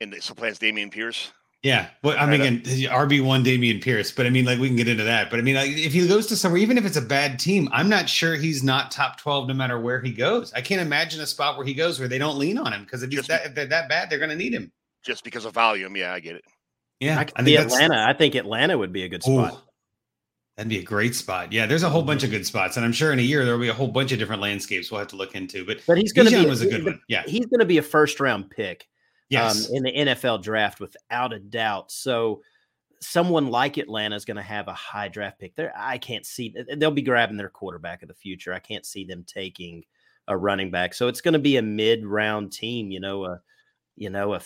And 0.04 0.12
the 0.12 0.22
supplants 0.22 0.60
Dameon 0.60 0.91
Pierce, 0.91 1.32
Yeah. 1.64 1.88
Well, 2.04 2.18
I 2.20 2.26
mean, 2.26 2.41
again, 2.41 2.62
RB1 2.62 3.45
Dameon 3.45 3.82
Pierce, 3.82 4.12
but 4.12 4.26
I 4.26 4.30
mean, 4.30 4.43
like, 4.43 4.60
we 4.60 4.68
can 4.68 4.76
get 4.76 4.89
into 4.89 5.06
that. 5.06 5.30
But 5.30 5.39
I 5.39 5.43
mean, 5.43 5.56
like, 5.56 5.70
if 5.70 5.93
he 5.93 6.06
goes 6.06 6.28
to 6.28 6.36
somewhere, 6.36 6.60
even 6.60 6.78
if 6.78 6.86
it's 6.86 6.97
a 6.97 7.01
bad 7.01 7.39
team, 7.39 7.70
I'm 7.72 7.88
not 7.88 8.10
sure 8.10 8.36
he's 8.36 8.64
not 8.64 8.91
top 8.91 9.18
12 9.18 9.47
no 9.47 9.54
matter 9.54 9.80
where 9.80 10.01
he 10.01 10.12
goes. 10.12 10.51
I 10.51 10.60
can't 10.60 10.82
imagine 10.82 11.22
a 11.22 11.26
spot 11.26 11.56
where 11.56 11.66
he 11.66 11.74
goes 11.74 11.99
where 11.99 12.10
they 12.10 12.18
don't 12.18 12.38
lean 12.38 12.58
on 12.58 12.74
him 12.74 12.84
because 12.84 13.01
if, 13.01 13.12
he's 13.12 13.26
that, 13.28 13.45
if 13.45 13.56
they're 13.56 13.66
that 13.68 13.88
bad, 13.88 14.10
they're 14.10 14.20
going 14.20 14.30
to 14.30 14.36
need 14.36 14.54
him. 14.54 14.74
just 15.04 15.24
because 15.24 15.45
of 15.45 15.54
volume, 15.54 15.95
yeah, 15.95 16.14
I 16.14 16.20
get 16.20 16.36
it. 16.36 16.43
Yeah. 16.99 17.20
I 17.20 17.24
could 17.24 17.45
see 17.45 17.56
Atlanta. 17.56 18.04
I 18.06 18.12
think 18.14 18.36
Atlanta 18.36 18.78
would 18.78 18.91
be 18.91 19.04
a 19.04 19.10
good 19.10 19.24
spot. 19.24 19.54
Ooh, 19.54 19.58
that'd 20.58 20.70
be 20.70 20.80
a 20.80 20.84
great 20.84 21.16
spot. 21.16 21.54
Yeah. 21.54 21.66
There's 21.66 21.84
a 21.84 21.89
whole 21.89 22.04
bunch 22.04 22.24
of 22.24 22.30
good 22.30 22.45
spots. 22.45 22.76
And 22.76 22.86
I'm 22.86 22.93
sure 22.93 23.14
in 23.14 23.20
a 23.20 23.24
year, 23.24 23.45
there'll 23.45 23.60
be 23.60 23.70
a 23.70 23.74
whole 23.74 23.88
bunch 23.88 24.12
of 24.12 24.20
different 24.20 24.41
landscapes 24.41 24.91
we'll 24.91 24.99
have 24.99 25.08
to 25.10 25.16
look 25.16 25.34
into. 25.34 25.66
But, 25.66 25.80
But 25.88 25.97
he's 25.97 26.12
going 26.12 26.28
to 26.28 26.34
Bijan 26.36 26.43
be 26.43 26.49
was 26.49 26.62
a 26.62 26.68
good 26.68 26.84
one. 26.84 27.01
Yeah. 27.08 27.24
He's 27.26 27.45
going 27.45 27.60
to 27.60 27.66
be 27.66 27.78
a 27.78 27.82
first 27.82 28.20
round 28.20 28.49
pick. 28.49 28.88
Yes. 29.30 29.69
um, 29.69 29.76
in 29.76 29.84
the 29.84 29.91
NFL 29.91 30.43
draft 30.43 30.80
without 30.80 31.34
a 31.34 31.39
doubt. 31.39 31.91
So 31.91 32.41
someone 33.03 33.47
like 33.47 33.78
Atlanta 33.78 34.15
is 34.15 34.26
going 34.26 34.38
to 34.38 34.43
have 34.43 34.67
a 34.67 34.74
high 34.74 35.07
draft 35.07 35.39
pick 35.39 35.55
there. 35.55 35.74
I 35.76 35.97
can't 35.97 36.26
see 36.26 36.55
they'll 36.78 36.91
be 36.91 37.01
grabbing 37.01 37.38
their 37.38 37.49
quarterback 37.49 38.01
of 38.01 38.07
the 38.07 38.13
future. 38.13 38.53
I 38.53 38.59
can't 38.59 38.86
see 38.86 39.03
them 39.03 39.26
taking 39.28 39.84
a 40.28 40.38
running 40.38 40.71
back. 40.71 40.93
So 40.93 41.07
it's 41.07 41.21
going 41.21 41.34
to 41.34 41.39
be 41.39 41.57
a 41.57 41.61
mid 41.61 42.05
round 42.05 42.51
team, 42.51 42.91
you 42.91 42.99
know, 42.99 43.26
a 43.26 43.41
you 43.95 44.09
know 44.09 44.34
a 44.34 44.41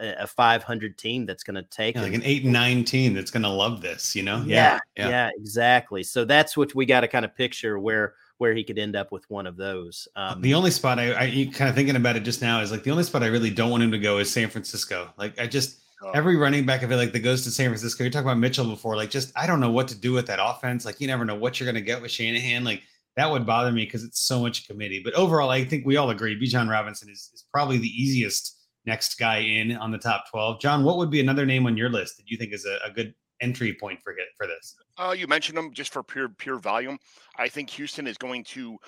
a 0.00 0.26
500 0.26 0.98
team 0.98 1.24
that's 1.24 1.44
going 1.44 1.54
to 1.54 1.62
take 1.62 1.94
Yeah, 1.94 2.02
like 2.02 2.14
an 2.14 2.22
eight 2.24 2.44
and 2.44 2.52
nine 2.52 2.84
team 2.84 3.14
that's 3.14 3.30
going 3.30 3.44
to 3.44 3.48
love 3.48 3.80
this, 3.80 4.16
you 4.16 4.22
know? 4.22 4.42
yeah, 4.44 4.78
yeah, 4.96 5.30
exactly. 5.36 6.02
So 6.02 6.24
that's 6.24 6.56
what 6.56 6.74
we 6.74 6.86
got 6.86 7.02
to 7.02 7.08
kind 7.08 7.24
of 7.24 7.36
picture 7.36 7.78
where 7.78 8.14
where 8.42 8.54
he 8.54 8.64
could 8.64 8.78
end 8.78 8.96
up 8.96 9.12
with 9.12 9.24
one 9.30 9.46
of 9.46 9.56
those. 9.56 10.08
Um, 10.16 10.42
the 10.42 10.54
only 10.54 10.72
spot 10.72 10.98
I, 10.98 11.12
I 11.12 11.24
you 11.24 11.50
kind 11.50 11.70
of 11.70 11.76
thinking 11.76 11.96
about 11.96 12.16
it 12.16 12.24
just 12.24 12.42
now 12.42 12.60
is 12.60 12.72
like 12.72 12.82
the 12.82 12.90
only 12.90 13.04
spot 13.04 13.22
I 13.22 13.28
really 13.28 13.50
don't 13.50 13.70
want 13.70 13.84
him 13.84 13.92
to 13.92 13.98
go 13.98 14.18
is 14.18 14.30
San 14.30 14.50
Francisco. 14.50 15.12
Like 15.16 15.40
I 15.40 15.46
just 15.46 15.78
Oh. 16.04 16.10
every 16.16 16.36
running 16.36 16.66
back 16.66 16.82
I 16.82 16.88
feel 16.88 16.98
like 16.98 17.12
that 17.12 17.20
goes 17.20 17.44
to 17.44 17.50
San 17.52 17.68
Francisco. 17.70 18.02
You 18.02 18.10
talked 18.10 18.24
about 18.24 18.36
Mitchell 18.38 18.66
before, 18.66 18.96
like 18.96 19.10
just 19.10 19.32
I 19.36 19.46
don't 19.46 19.60
know 19.60 19.70
what 19.70 19.86
to 19.88 19.94
do 19.94 20.12
with 20.12 20.26
that 20.26 20.40
offense. 20.42 20.84
Like 20.84 21.00
you 21.00 21.06
never 21.06 21.24
know 21.24 21.36
what 21.36 21.60
you're 21.60 21.64
going 21.70 21.76
to 21.76 21.80
get 21.92 22.02
with 22.02 22.10
Shanahan. 22.10 22.64
Like 22.64 22.82
that 23.14 23.30
would 23.30 23.46
bother 23.46 23.70
me 23.70 23.84
because 23.84 24.02
it's 24.02 24.18
so 24.18 24.40
much 24.40 24.66
committee. 24.66 25.00
But 25.04 25.14
overall, 25.14 25.50
I 25.50 25.64
think 25.64 25.86
we 25.86 25.96
all 25.96 26.10
agree 26.10 26.34
Bijan 26.34 26.68
Robinson 26.68 27.08
is, 27.08 27.30
is 27.32 27.44
probably 27.52 27.78
the 27.78 27.86
easiest 27.86 28.58
next 28.84 29.16
guy 29.16 29.38
in 29.38 29.76
on 29.76 29.92
the 29.92 29.98
top 29.98 30.24
twelve. 30.28 30.60
John, 30.60 30.82
what 30.82 30.96
would 30.96 31.10
be 31.10 31.20
another 31.20 31.46
name 31.46 31.66
on 31.66 31.76
your 31.76 31.88
list 31.88 32.16
that 32.16 32.26
you 32.26 32.36
think 32.36 32.52
is 32.52 32.66
a, 32.66 32.78
a 32.84 32.90
good 32.90 33.14
entry 33.42 33.74
point 33.74 34.00
for 34.02 34.14
get 34.14 34.26
for 34.36 34.46
this? 34.46 34.76
Uh, 34.96 35.14
you 35.16 35.26
mentioned 35.26 35.58
them 35.58 35.72
just 35.72 35.92
for 35.92 36.02
pure 36.02 36.28
pure 36.28 36.58
volume. 36.58 36.98
I 37.36 37.48
think 37.48 37.68
Houston 37.70 38.06
is 38.06 38.16
going 38.16 38.44
to. 38.44 38.78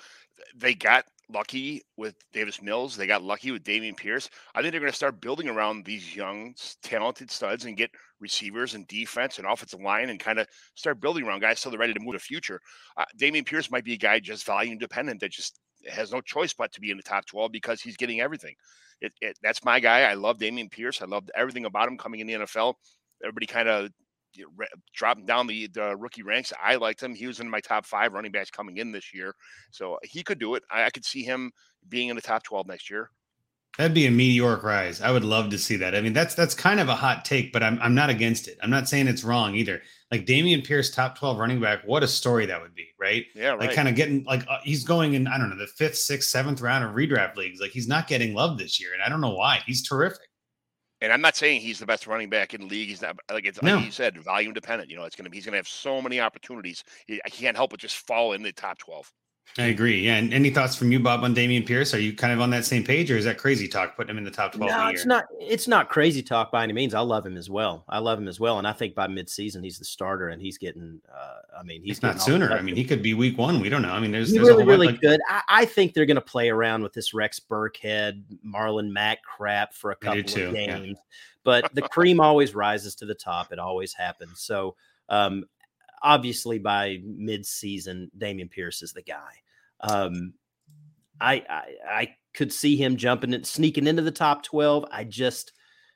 They 0.55 0.73
got 0.73 1.05
lucky 1.31 1.81
with 1.97 2.15
Davis 2.33 2.61
Mills. 2.61 2.95
They 2.95 3.07
got 3.07 3.23
lucky 3.23 3.51
with 3.51 3.63
Dameon 3.63 3.95
Pierce. 3.95 4.29
I 4.53 4.61
think 4.61 4.71
they're 4.71 4.81
going 4.81 4.91
to 4.91 4.95
start 4.95 5.21
building 5.21 5.47
around 5.47 5.85
these 5.85 6.15
young, 6.15 6.53
talented 6.83 7.31
studs 7.31 7.65
and 7.65 7.77
get 7.77 7.91
receivers 8.19 8.73
and 8.75 8.87
defense 8.87 9.37
and 9.37 9.47
offensive 9.47 9.81
line 9.81 10.09
and 10.09 10.19
kind 10.19 10.39
of 10.39 10.47
start 10.75 10.99
building 10.99 11.25
around 11.25 11.41
guys 11.41 11.59
so 11.59 11.69
they're 11.69 11.79
ready 11.79 11.93
to 11.93 11.99
move 11.99 12.13
to 12.13 12.19
future. 12.19 12.59
Uh, 12.97 13.05
Dameon 13.19 13.45
Pierce 13.45 13.71
might 13.71 13.85
be 13.85 13.93
a 13.93 13.97
guy 13.97 14.19
just 14.19 14.45
volume 14.45 14.77
dependent 14.77 15.19
that 15.21 15.31
just 15.31 15.59
has 15.87 16.11
no 16.11 16.21
choice 16.21 16.53
but 16.53 16.71
to 16.73 16.81
be 16.81 16.91
in 16.91 16.97
the 16.97 17.03
top 17.03 17.25
12 17.25 17.51
because 17.51 17.81
he's 17.81 17.97
getting 17.97 18.21
everything. 18.21 18.55
It, 19.01 19.13
it, 19.21 19.37
that's 19.41 19.63
my 19.63 19.79
guy. 19.79 20.01
I 20.01 20.13
love 20.13 20.37
Dameon 20.37 20.71
Pierce. 20.71 21.01
I 21.01 21.05
loved 21.05 21.31
everything 21.35 21.65
about 21.65 21.87
him 21.87 21.97
coming 21.97 22.21
in 22.21 22.27
the 22.27 22.33
NFL. 22.33 22.75
Everybody 23.23 23.45
kind 23.45 23.69
of 23.69 23.89
you 24.35 24.45
know, 24.45 24.51
ra- 24.55 24.65
dropping 24.93 25.25
down 25.25 25.47
the, 25.47 25.67
the 25.67 25.95
rookie 25.95 26.23
ranks. 26.23 26.53
I 26.61 26.75
liked 26.75 27.01
him. 27.01 27.13
He 27.13 27.27
was 27.27 27.39
in 27.39 27.49
my 27.49 27.59
top 27.59 27.85
five 27.85 28.13
running 28.13 28.31
backs 28.31 28.51
coming 28.51 28.77
in 28.77 28.91
this 28.91 29.13
year. 29.13 29.33
So 29.71 29.97
he 30.03 30.23
could 30.23 30.39
do 30.39 30.55
it. 30.55 30.63
I, 30.71 30.85
I 30.85 30.89
could 30.89 31.05
see 31.05 31.23
him 31.23 31.51
being 31.89 32.09
in 32.09 32.15
the 32.15 32.21
top 32.21 32.43
12 32.43 32.67
next 32.67 32.89
year. 32.89 33.09
That'd 33.77 33.93
be 33.93 34.05
a 34.05 34.11
meteoric 34.11 34.63
rise. 34.63 35.01
I 35.01 35.11
would 35.11 35.25
love 35.25 35.49
to 35.49 35.57
see 35.57 35.75
that. 35.77 35.95
I 35.95 36.01
mean, 36.01 36.13
that's 36.13 36.33
that's 36.33 36.55
kind 36.55 36.79
of 36.79 36.87
a 36.87 36.95
hot 36.95 37.25
take, 37.25 37.51
but 37.51 37.61
I'm 37.61 37.77
I'm 37.81 37.93
not 37.93 38.09
against 38.09 38.47
it. 38.47 38.57
I'm 38.63 38.69
not 38.69 38.87
saying 38.87 39.07
it's 39.07 39.25
wrong 39.25 39.53
either. 39.55 39.81
Like 40.11 40.25
Dameon 40.25 40.65
Pierce, 40.65 40.91
top 40.91 41.17
12 41.17 41.37
running 41.37 41.59
back, 41.59 41.81
what 41.83 42.01
a 42.01 42.07
story 42.07 42.45
that 42.45 42.61
would 42.61 42.73
be, 42.73 42.87
right? 42.97 43.25
Yeah, 43.35 43.49
right. 43.49 43.61
Like 43.61 43.73
kind 43.73 43.89
of 43.89 43.95
getting 43.95 44.23
like 44.23 44.45
uh, 44.47 44.59
he's 44.63 44.85
going 44.85 45.15
in, 45.15 45.27
I 45.27 45.37
don't 45.37 45.49
know, 45.49 45.57
the 45.57 45.67
fifth, 45.67 45.97
sixth, 45.97 46.29
seventh 46.29 46.61
round 46.61 46.85
of 46.85 46.91
redraft 46.91 47.35
leagues. 47.35 47.59
Like 47.59 47.71
he's 47.71 47.87
not 47.87 48.07
getting 48.07 48.33
love 48.33 48.57
this 48.57 48.79
year, 48.79 48.93
and 48.93 49.03
I 49.03 49.09
don't 49.09 49.19
know 49.19 49.33
why. 49.33 49.59
He's 49.65 49.85
terrific. 49.85 50.29
And 51.01 51.11
I'm 51.13 51.21
not 51.21 51.35
saying 51.35 51.61
he's 51.61 51.79
the 51.79 51.85
best 51.85 52.07
running 52.07 52.29
back 52.29 52.53
in 52.53 52.61
the 52.61 52.67
league. 52.67 52.89
He's 52.89 53.01
not 53.01 53.17
like 53.31 53.45
it's 53.45 53.61
No. 53.61 53.75
like 53.75 53.85
you 53.85 53.91
said, 53.91 54.17
volume 54.23 54.53
dependent. 54.53 54.89
You 54.89 54.97
know, 54.97 55.03
it's 55.03 55.15
gonna 55.15 55.29
be 55.29 55.37
he's 55.37 55.45
gonna 55.45 55.57
have 55.57 55.67
so 55.67 56.01
many 56.01 56.19
opportunities. 56.19 56.83
He- 57.07 57.21
I 57.25 57.29
can't 57.29 57.55
help 57.57 57.71
but 57.71 57.79
just 57.79 57.97
fall 57.97 58.33
in 58.33 58.41
the 58.43 58.51
top 58.51 58.77
12. 58.77 59.11
I 59.57 59.67
agree. 59.67 60.01
Yeah. 60.01 60.17
And 60.17 60.33
any 60.33 60.49
thoughts 60.49 60.75
from 60.75 60.91
you, 60.91 60.99
Bob, 60.99 61.23
on 61.23 61.33
Dameon 61.33 61.65
Pierce? 61.65 61.93
Are 61.93 61.99
you 61.99 62.13
kind 62.13 62.33
of 62.33 62.41
on 62.41 62.49
that 62.49 62.65
same 62.65 62.83
page, 62.83 63.09
or 63.09 63.15
is 63.15 63.23
that 63.23 63.37
crazy 63.37 63.69
talk 63.69 63.95
putting 63.95 64.09
him 64.09 64.17
in 64.17 64.25
the 64.25 64.31
top 64.31 64.51
12 64.51 64.69
No, 64.69 64.87
it's 64.89 65.05
not. 65.05 65.25
It's 65.39 65.67
not 65.67 65.87
crazy 65.87 66.21
talk 66.21 66.51
by 66.51 66.63
any 66.63 66.73
means. 66.73 66.93
I 66.93 66.99
love 66.99 67.25
him 67.25 67.37
as 67.37 67.49
well. 67.49 67.85
I 67.87 67.99
love 67.99 68.19
him 68.19 68.27
as 68.27 68.37
well, 68.37 68.57
and 68.57 68.67
I 68.67 68.73
think 68.73 68.95
by 68.95 69.07
midseason 69.07 69.63
he's 69.63 69.79
the 69.79 69.85
starter, 69.85 70.29
and 70.29 70.41
he's 70.41 70.57
getting. 70.57 70.99
Uh, 71.09 71.57
I 71.57 71.63
mean, 71.63 71.83
he's 71.83 72.01
not 72.01 72.21
sooner. 72.21 72.51
I 72.51 72.61
mean, 72.61 72.75
he 72.75 72.83
could 72.83 73.01
be 73.01 73.13
week 73.13 73.37
one. 73.37 73.61
We 73.61 73.69
don't 73.69 73.81
know. 73.81 73.91
I 73.91 74.01
mean, 74.01 74.11
there's, 74.11 74.29
He's 74.29 74.35
there's 74.35 74.49
a 74.49 74.57
really, 74.57 74.65
really 74.65 74.87
like, 74.87 75.01
good. 75.01 75.21
I, 75.29 75.41
I 75.47 75.65
think 75.65 75.93
they're 75.93 76.05
going 76.05 76.15
to 76.15 76.21
play 76.21 76.49
around 76.49 76.83
with 76.83 76.91
this 76.91 77.13
Rex 77.13 77.39
Burkhead, 77.39 78.23
Marlon 78.45 78.91
Mack 78.91 79.23
crap 79.23 79.73
for 79.73 79.91
a 79.91 79.95
couple 79.95 80.23
too, 80.23 80.49
of 80.49 80.55
yeah. 80.55 80.79
games, 80.79 80.97
but 81.45 81.73
the 81.73 81.81
cream 81.81 82.19
always 82.19 82.53
rises 82.53 82.93
to 82.95 83.05
the 83.05 83.15
top. 83.15 83.53
It 83.53 83.59
always 83.59 83.93
happens. 83.93 84.41
So, 84.41 84.75
um, 85.07 85.45
obviously, 86.01 86.59
by 86.59 86.99
mid-season, 87.03 88.11
Dameon 88.17 88.49
Pierce 88.51 88.81
is 88.81 88.93
the 88.93 89.01
guy. 89.03 89.31
Um, 89.81 90.33
I, 91.19 91.43
I 91.49 91.63
I 91.89 92.15
could 92.33 92.51
see 92.51 92.75
him 92.75 92.97
jumping 92.97 93.33
and 93.33 93.45
sneaking 93.45 93.87
into 93.87 94.01
the 94.01 94.11
top 94.11 94.43
twelve. 94.43 94.85
I 94.91 95.03
just 95.03 95.53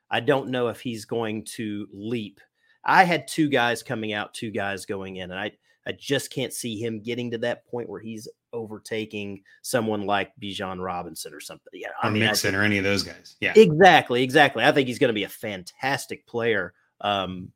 I 0.10 0.20
don't 0.20 0.50
know 0.50 0.68
if 0.70 0.80
he's 0.82 1.06
going 1.06 1.46
to 1.56 1.88
leap. 1.94 2.40
I 2.86 3.04
had 3.04 3.28
two 3.28 3.50
guys 3.50 3.84
coming 3.84 4.14
out, 4.14 4.34
two 4.34 4.52
guys 4.52 4.86
going 4.86 5.18
in, 5.18 5.32
and 5.32 5.40
I 5.40 5.52
I 5.86 5.92
just 5.94 6.32
can't 6.32 6.54
see 6.54 6.78
him 6.80 7.02
getting 7.02 7.32
to 7.32 7.38
that 7.40 7.66
point 7.68 7.90
where 7.90 8.00
he's 8.00 8.28
overtaking 8.54 9.42
someone 9.62 10.06
like 10.06 10.32
Bijan 10.42 10.84
Robinson 10.84 11.34
or 11.34 11.40
something. 11.40 11.72
Yeah, 11.74 11.90
I 12.02 12.08
or 12.08 12.12
mean, 12.12 12.24
Mixon 12.24 12.52
think- 12.52 12.62
or 12.62 12.64
any 12.64 12.78
of 12.78 12.84
those 12.84 13.04
guys. 13.04 13.36
Yeah. 13.40 13.54
exactly, 13.56 14.24
exactly. 14.24 14.64
I 14.64 14.72
think 14.72 14.88
he's 14.88 15.00
going 15.00 15.10
to 15.10 15.14
be 15.14 15.24
a 15.24 15.30
fantastic 15.30 16.26
player, 16.28 16.74
um, 17.02 17.52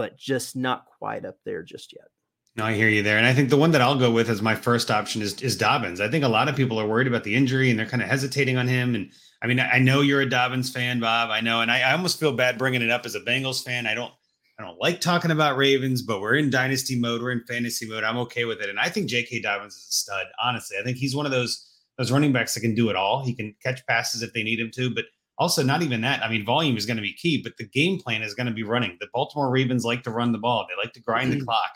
but 0.00 0.16
just 0.16 0.56
not 0.56 0.86
quite 0.98 1.26
up 1.26 1.36
there 1.44 1.62
just 1.62 1.92
yet. 1.92 2.06
No, 2.56 2.64
I 2.64 2.72
hear 2.72 2.88
you 2.88 3.02
there. 3.02 3.18
And 3.18 3.26
I 3.26 3.34
think 3.34 3.50
the 3.50 3.58
one 3.58 3.72
that 3.72 3.82
I'll 3.82 3.98
go 3.98 4.10
with 4.10 4.30
as 4.30 4.40
my 4.40 4.54
first 4.54 4.90
option 4.90 5.20
is, 5.20 5.38
is 5.42 5.58
Dobbins. 5.58 6.00
I 6.00 6.08
think 6.08 6.24
a 6.24 6.28
lot 6.28 6.48
of 6.48 6.56
people 6.56 6.80
are 6.80 6.86
worried 6.86 7.06
about 7.06 7.22
the 7.22 7.34
injury 7.34 7.68
and 7.68 7.78
they're 7.78 7.84
kind 7.84 8.02
of 8.02 8.08
hesitating 8.08 8.56
on 8.56 8.66
him. 8.66 8.94
And 8.94 9.12
I 9.42 9.46
mean, 9.46 9.60
I 9.60 9.78
know 9.78 10.00
you're 10.00 10.22
a 10.22 10.28
Dobbins 10.28 10.70
fan, 10.70 11.00
Bob. 11.00 11.28
I 11.28 11.42
know. 11.42 11.60
And 11.60 11.70
I, 11.70 11.80
I 11.80 11.92
almost 11.92 12.18
feel 12.18 12.32
bad 12.32 12.56
bringing 12.56 12.80
it 12.80 12.88
up 12.88 13.04
as 13.04 13.14
a 13.14 13.20
Bengals 13.20 13.62
fan. 13.62 13.86
I 13.86 13.92
don't, 13.92 14.10
I 14.58 14.62
don't 14.62 14.80
like 14.80 15.02
talking 15.02 15.32
about 15.32 15.58
Ravens, 15.58 16.00
but 16.00 16.22
we're 16.22 16.36
in 16.36 16.48
dynasty 16.48 16.98
mode. 16.98 17.20
We're 17.20 17.32
in 17.32 17.44
fantasy 17.46 17.86
mode. 17.86 18.02
I'm 18.02 18.16
okay 18.20 18.46
with 18.46 18.62
it. 18.62 18.70
And 18.70 18.80
I 18.80 18.88
think 18.88 19.06
J.K. 19.06 19.42
Dobbins 19.42 19.74
is 19.74 19.86
a 19.90 19.92
stud. 19.92 20.26
Honestly, 20.42 20.78
I 20.80 20.82
think 20.82 20.96
he's 20.96 21.14
one 21.14 21.26
of 21.26 21.32
those, 21.32 21.70
those 21.98 22.10
running 22.10 22.32
backs 22.32 22.54
that 22.54 22.60
can 22.60 22.74
do 22.74 22.88
it 22.88 22.96
all. 22.96 23.22
He 23.22 23.34
can 23.34 23.54
catch 23.62 23.86
passes 23.86 24.22
if 24.22 24.32
they 24.32 24.44
need 24.44 24.60
him 24.60 24.70
to, 24.76 24.94
but 24.94 25.04
also 25.40 25.62
not 25.62 25.82
even 25.82 26.02
that. 26.02 26.22
I 26.22 26.28
mean, 26.28 26.44
volume 26.44 26.76
is 26.76 26.84
going 26.84 26.98
to 26.98 27.02
be 27.02 27.14
key, 27.14 27.42
but 27.42 27.56
the 27.56 27.64
game 27.64 27.98
plan 27.98 28.22
is 28.22 28.34
going 28.34 28.46
to 28.46 28.52
be 28.52 28.62
running. 28.62 28.98
The 29.00 29.08
Baltimore 29.12 29.50
Ravens 29.50 29.84
like 29.84 30.02
to 30.02 30.10
run 30.10 30.32
the 30.32 30.38
ball. 30.38 30.66
They 30.68 30.80
like 30.80 30.92
to 30.92 31.00
grind 31.00 31.32
the 31.32 31.36
mm-hmm. 31.36 31.46
clock. 31.46 31.70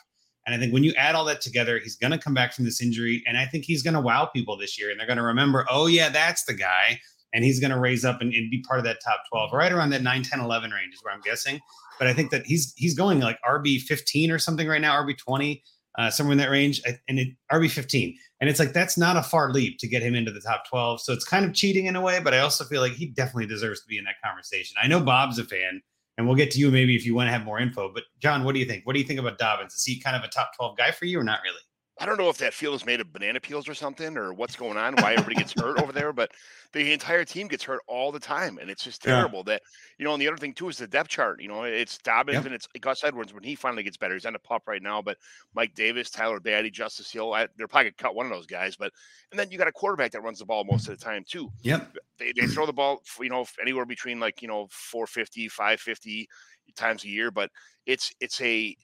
And 0.46 0.54
I 0.54 0.58
think 0.58 0.74
when 0.74 0.84
you 0.84 0.92
add 0.98 1.14
all 1.14 1.24
that 1.24 1.40
together, 1.40 1.80
he's 1.82 1.96
going 1.96 2.10
to 2.10 2.18
come 2.18 2.34
back 2.34 2.52
from 2.52 2.66
this 2.66 2.82
injury. 2.82 3.24
And 3.26 3.38
I 3.38 3.46
think 3.46 3.64
he's 3.64 3.82
going 3.82 3.94
to 3.94 4.00
wow 4.00 4.26
people 4.26 4.58
this 4.58 4.78
year. 4.78 4.90
And 4.90 5.00
they're 5.00 5.06
going 5.06 5.16
to 5.16 5.22
remember, 5.22 5.64
oh, 5.70 5.86
yeah, 5.86 6.10
that's 6.10 6.44
the 6.44 6.52
guy. 6.52 7.00
And 7.32 7.42
he's 7.42 7.58
going 7.58 7.70
to 7.70 7.78
raise 7.78 8.04
up 8.04 8.20
and, 8.20 8.32
and 8.34 8.50
be 8.50 8.62
part 8.68 8.78
of 8.78 8.84
that 8.84 8.98
top 9.02 9.22
12, 9.32 9.52
right 9.54 9.72
around 9.72 9.90
that 9.90 10.02
9, 10.02 10.22
10, 10.22 10.40
11 10.40 10.70
range 10.70 10.94
is 10.94 11.02
where 11.02 11.14
I'm 11.14 11.22
guessing. 11.22 11.58
But 11.98 12.06
I 12.06 12.12
think 12.12 12.30
that 12.32 12.44
he's 12.44 12.74
he's 12.76 12.94
going 12.94 13.20
like 13.20 13.38
RB 13.42 13.80
15 13.80 14.30
or 14.30 14.38
something 14.38 14.68
right 14.68 14.80
now, 14.80 14.94
RB 15.02 15.16
20. 15.16 15.62
Uh, 15.96 16.10
somewhere 16.10 16.32
in 16.32 16.38
that 16.38 16.50
range, 16.50 16.82
and 17.08 17.18
it 17.18 17.28
RB 17.52 17.70
15. 17.70 18.16
And 18.40 18.50
it's 18.50 18.58
like 18.58 18.72
that's 18.72 18.98
not 18.98 19.16
a 19.16 19.22
far 19.22 19.52
leap 19.52 19.78
to 19.78 19.88
get 19.88 20.02
him 20.02 20.14
into 20.14 20.32
the 20.32 20.40
top 20.40 20.68
12. 20.68 21.00
So 21.00 21.12
it's 21.12 21.24
kind 21.24 21.44
of 21.44 21.54
cheating 21.54 21.86
in 21.86 21.96
a 21.96 22.00
way, 22.00 22.20
but 22.20 22.34
I 22.34 22.40
also 22.40 22.64
feel 22.64 22.80
like 22.80 22.92
he 22.92 23.06
definitely 23.06 23.46
deserves 23.46 23.80
to 23.82 23.86
be 23.88 23.98
in 23.98 24.04
that 24.04 24.20
conversation. 24.22 24.76
I 24.82 24.88
know 24.88 25.00
Bob's 25.00 25.38
a 25.38 25.44
fan, 25.44 25.80
and 26.18 26.26
we'll 26.26 26.36
get 26.36 26.50
to 26.52 26.58
you 26.58 26.70
maybe 26.70 26.96
if 26.96 27.06
you 27.06 27.14
want 27.14 27.28
to 27.28 27.32
have 27.32 27.44
more 27.44 27.58
info. 27.58 27.92
But 27.92 28.04
John, 28.20 28.44
what 28.44 28.54
do 28.54 28.60
you 28.60 28.66
think? 28.66 28.86
What 28.86 28.94
do 28.94 29.00
you 29.00 29.06
think 29.06 29.20
about 29.20 29.38
Dobbins? 29.38 29.74
Is 29.74 29.84
he 29.84 30.00
kind 30.00 30.16
of 30.16 30.22
a 30.22 30.28
top 30.28 30.52
12 30.56 30.76
guy 30.76 30.90
for 30.90 31.04
you 31.04 31.18
or 31.18 31.24
not 31.24 31.40
really? 31.44 31.60
I 32.00 32.06
don't 32.06 32.18
know 32.18 32.28
if 32.28 32.38
that 32.38 32.52
field 32.52 32.74
is 32.74 32.84
made 32.84 33.00
of 33.00 33.12
banana 33.12 33.38
peels 33.38 33.68
or 33.68 33.74
something, 33.74 34.16
or 34.16 34.34
what's 34.34 34.56
going 34.56 34.76
on, 34.76 34.96
why 34.96 35.12
everybody 35.12 35.36
gets 35.36 35.52
hurt 35.52 35.80
over 35.80 35.92
there, 35.92 36.12
but 36.12 36.32
the 36.72 36.92
entire 36.92 37.24
team 37.24 37.46
gets 37.46 37.62
hurt 37.62 37.82
all 37.86 38.10
the 38.10 38.18
time, 38.18 38.58
and 38.58 38.68
it's 38.68 38.82
just 38.82 39.00
terrible. 39.00 39.38
Yeah. 39.46 39.54
That 39.54 39.62
you 39.98 40.04
know, 40.04 40.12
and 40.12 40.20
the 40.20 40.26
other 40.26 40.36
thing 40.36 40.54
too 40.54 40.68
is 40.68 40.78
the 40.78 40.88
depth 40.88 41.08
chart. 41.08 41.40
You 41.40 41.46
know, 41.46 41.62
it's 41.62 41.98
Dobbins 41.98 42.34
yep. 42.34 42.46
and 42.46 42.54
it's 42.54 42.66
Gus 42.80 43.04
Edwards 43.04 43.32
when 43.32 43.44
he 43.44 43.54
finally 43.54 43.84
gets 43.84 43.96
better. 43.96 44.14
He's 44.14 44.26
on 44.26 44.34
a 44.34 44.40
pup 44.40 44.64
right 44.66 44.82
now, 44.82 45.02
but 45.02 45.18
Mike 45.54 45.74
Davis, 45.74 46.10
Tyler 46.10 46.40
Badie, 46.40 46.72
Justice 46.72 47.12
Hill, 47.12 47.32
I, 47.32 47.46
they're 47.56 47.68
probably 47.68 47.90
gonna 47.90 48.08
cut 48.08 48.16
one 48.16 48.26
of 48.26 48.32
those 48.32 48.46
guys. 48.46 48.74
But 48.74 48.92
and 49.30 49.38
then 49.38 49.52
you 49.52 49.58
got 49.58 49.68
a 49.68 49.72
quarterback 49.72 50.10
that 50.12 50.22
runs 50.22 50.40
the 50.40 50.46
ball 50.46 50.64
most 50.64 50.88
of 50.88 50.98
the 50.98 51.04
time 51.04 51.24
too. 51.28 51.48
Yep, 51.62 51.96
they, 52.18 52.32
they 52.32 52.46
throw 52.48 52.66
the 52.66 52.72
ball, 52.72 53.02
you 53.20 53.28
know, 53.28 53.46
anywhere 53.62 53.86
between 53.86 54.18
like 54.18 54.42
you 54.42 54.48
know 54.48 54.66
450, 54.72 55.48
550 55.48 56.28
times 56.74 57.04
a 57.04 57.08
year, 57.08 57.30
but 57.30 57.50
it's 57.86 58.12
it's 58.20 58.40
a 58.40 58.76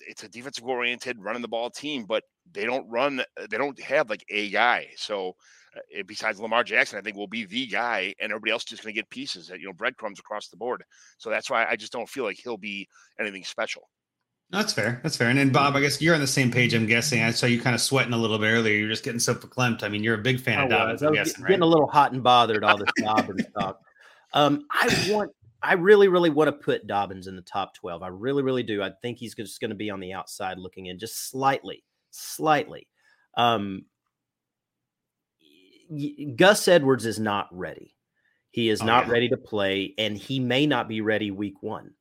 it's 0.00 0.22
a 0.22 0.28
defensive 0.28 0.64
oriented 0.64 1.18
running 1.20 1.42
the 1.42 1.48
ball 1.48 1.70
team, 1.70 2.04
but 2.04 2.24
they 2.52 2.64
don't 2.64 2.88
run, 2.88 3.20
uh, 3.20 3.46
they 3.50 3.56
don't 3.56 3.80
have 3.80 4.10
like 4.10 4.24
a 4.30 4.50
guy. 4.50 4.88
So 4.96 5.36
uh, 5.76 6.02
besides 6.06 6.40
Lamar 6.40 6.64
Jackson, 6.64 6.98
I 6.98 7.02
think 7.02 7.16
will 7.16 7.26
be 7.26 7.44
the 7.44 7.66
guy, 7.66 8.14
and 8.20 8.30
everybody 8.30 8.52
else 8.52 8.62
is 8.62 8.70
just 8.70 8.82
going 8.82 8.94
to 8.94 9.00
get 9.00 9.10
pieces, 9.10 9.50
uh, 9.50 9.54
you 9.54 9.66
know, 9.66 9.72
breadcrumbs 9.72 10.18
across 10.18 10.48
the 10.48 10.56
board. 10.56 10.84
So 11.18 11.30
that's 11.30 11.50
why 11.50 11.66
I 11.66 11.76
just 11.76 11.92
don't 11.92 12.08
feel 12.08 12.24
like 12.24 12.38
he'll 12.42 12.56
be 12.56 12.88
anything 13.18 13.44
special. 13.44 13.88
That's 14.50 14.72
fair. 14.72 15.00
That's 15.02 15.16
fair. 15.16 15.30
And 15.30 15.38
then 15.38 15.50
Bob, 15.50 15.74
I 15.74 15.80
guess 15.80 16.00
you're 16.00 16.14
on 16.14 16.20
the 16.20 16.26
same 16.26 16.50
page. 16.50 16.74
I'm 16.74 16.86
guessing. 16.86 17.22
I 17.22 17.30
saw 17.30 17.46
you 17.46 17.60
kind 17.60 17.74
of 17.74 17.80
sweating 17.80 18.12
a 18.12 18.16
little 18.16 18.38
bit 18.38 18.52
earlier. 18.52 18.76
You're 18.76 18.90
just 18.90 19.02
getting 19.02 19.18
so 19.18 19.34
verklempt. 19.34 19.82
I 19.82 19.88
mean, 19.88 20.04
you're 20.04 20.14
a 20.14 20.22
big 20.22 20.38
fan 20.38 20.58
I 20.58 20.64
of 20.64 20.70
Dobbins. 20.70 21.02
I'm 21.02 21.14
guessing, 21.14 21.42
getting 21.42 21.60
right? 21.60 21.60
a 21.60 21.66
little 21.66 21.88
hot 21.88 22.12
and 22.12 22.22
bothered 22.22 22.62
all 22.62 22.76
this 22.76 22.90
Dobbins 22.98 23.46
talk. 23.58 23.80
Um, 24.32 24.66
I 24.70 25.08
want 25.10 25.32
I 25.64 25.74
really, 25.74 26.08
really 26.08 26.30
want 26.30 26.48
to 26.48 26.52
put 26.52 26.86
Dobbins 26.86 27.26
in 27.26 27.36
the 27.36 27.42
top 27.42 27.74
12. 27.74 28.02
I 28.02 28.08
really, 28.08 28.42
really 28.42 28.62
do. 28.62 28.82
I 28.82 28.90
think 29.02 29.18
he's 29.18 29.34
just 29.34 29.60
going 29.60 29.70
to 29.70 29.74
be 29.74 29.90
on 29.90 30.00
the 30.00 30.12
outside 30.12 30.58
looking 30.58 30.86
in 30.86 30.98
just 30.98 31.30
slightly, 31.30 31.84
slightly. 32.10 32.86
Um, 33.36 33.86
Gus 36.36 36.68
Edwards 36.68 37.06
is 37.06 37.18
not 37.18 37.48
ready. 37.50 37.94
He 38.50 38.68
is 38.68 38.82
oh, 38.82 38.86
not 38.86 39.06
yeah. 39.06 39.12
ready 39.12 39.28
to 39.30 39.36
play, 39.36 39.94
and 39.98 40.16
he 40.16 40.38
may 40.38 40.66
not 40.66 40.88
be 40.88 41.00
ready 41.00 41.30
week 41.30 41.62
one. 41.62 41.92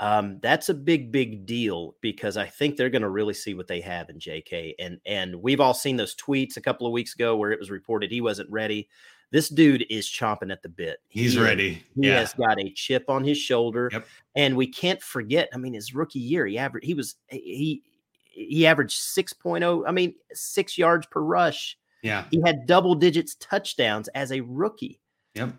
Um, 0.00 0.40
that's 0.42 0.68
a 0.68 0.74
big, 0.74 1.12
big 1.12 1.46
deal 1.46 1.94
because 2.00 2.36
I 2.36 2.46
think 2.46 2.76
they're 2.76 2.90
going 2.90 3.02
to 3.02 3.08
really 3.08 3.34
see 3.34 3.54
what 3.54 3.68
they 3.68 3.80
have 3.80 4.10
in 4.10 4.18
JK. 4.18 4.74
And 4.78 4.98
and 5.06 5.36
we've 5.36 5.60
all 5.60 5.74
seen 5.74 5.96
those 5.96 6.16
tweets 6.16 6.56
a 6.56 6.60
couple 6.60 6.86
of 6.86 6.92
weeks 6.92 7.14
ago 7.14 7.36
where 7.36 7.52
it 7.52 7.60
was 7.60 7.70
reported 7.70 8.10
he 8.10 8.20
wasn't 8.20 8.50
ready. 8.50 8.88
This 9.34 9.48
dude 9.48 9.84
is 9.90 10.06
chomping 10.06 10.52
at 10.52 10.62
the 10.62 10.68
bit. 10.68 11.00
He's 11.08 11.32
he, 11.32 11.40
ready. 11.40 11.82
He 11.96 12.06
yeah. 12.06 12.20
has 12.20 12.34
got 12.34 12.60
a 12.60 12.70
chip 12.70 13.10
on 13.10 13.24
his 13.24 13.36
shoulder. 13.36 13.90
Yep. 13.92 14.06
And 14.36 14.56
we 14.56 14.68
can't 14.68 15.02
forget, 15.02 15.48
I 15.52 15.56
mean, 15.56 15.74
his 15.74 15.92
rookie 15.92 16.20
year, 16.20 16.46
he 16.46 16.56
averaged 16.56 16.86
he 16.86 16.94
was 16.94 17.16
he 17.26 17.82
he 18.30 18.64
averaged 18.64 18.96
6.0, 18.96 19.82
I 19.88 19.90
mean, 19.90 20.14
6 20.32 20.78
yards 20.78 21.06
per 21.06 21.20
rush. 21.20 21.76
Yeah. 22.04 22.26
He 22.30 22.40
had 22.46 22.66
double 22.66 22.94
digits 22.94 23.34
touchdowns 23.40 24.06
as 24.14 24.30
a 24.30 24.40
rookie. 24.40 25.00
Yep. 25.34 25.54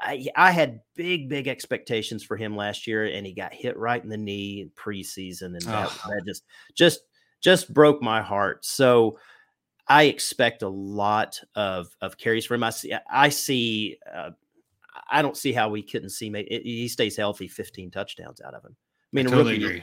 I, 0.00 0.26
I 0.34 0.50
had 0.50 0.80
big, 0.96 1.28
big 1.28 1.48
expectations 1.48 2.24
for 2.24 2.38
him 2.38 2.56
last 2.56 2.86
year, 2.86 3.04
and 3.04 3.26
he 3.26 3.34
got 3.34 3.52
hit 3.52 3.76
right 3.76 4.02
in 4.02 4.08
the 4.08 4.16
knee 4.16 4.62
in 4.62 4.70
preseason, 4.70 5.48
and 5.48 5.60
that, 5.62 5.90
oh. 5.90 6.08
that 6.08 6.22
just, 6.26 6.44
just, 6.74 7.00
just 7.42 7.74
broke 7.74 8.00
my 8.00 8.22
heart. 8.22 8.64
So, 8.64 9.18
I 9.88 10.04
expect 10.04 10.62
a 10.62 10.68
lot 10.68 11.40
of 11.54 11.88
of 12.00 12.18
carries 12.18 12.44
for 12.44 12.54
him. 12.54 12.62
I 12.62 12.70
see. 12.70 12.94
I 13.10 13.28
see. 13.30 13.98
Uh, 14.14 14.30
I 15.10 15.22
don't 15.22 15.36
see 15.36 15.52
how 15.52 15.70
we 15.70 15.82
couldn't 15.82 16.10
see. 16.10 16.30
He 16.48 16.88
stays 16.88 17.16
healthy. 17.16 17.48
Fifteen 17.48 17.90
touchdowns 17.90 18.40
out 18.40 18.54
of 18.54 18.64
him. 18.64 18.76
I 18.76 19.08
mean, 19.12 19.26
I 19.26 19.30
totally 19.30 19.52
rookie, 19.54 19.64
agree. 19.64 19.82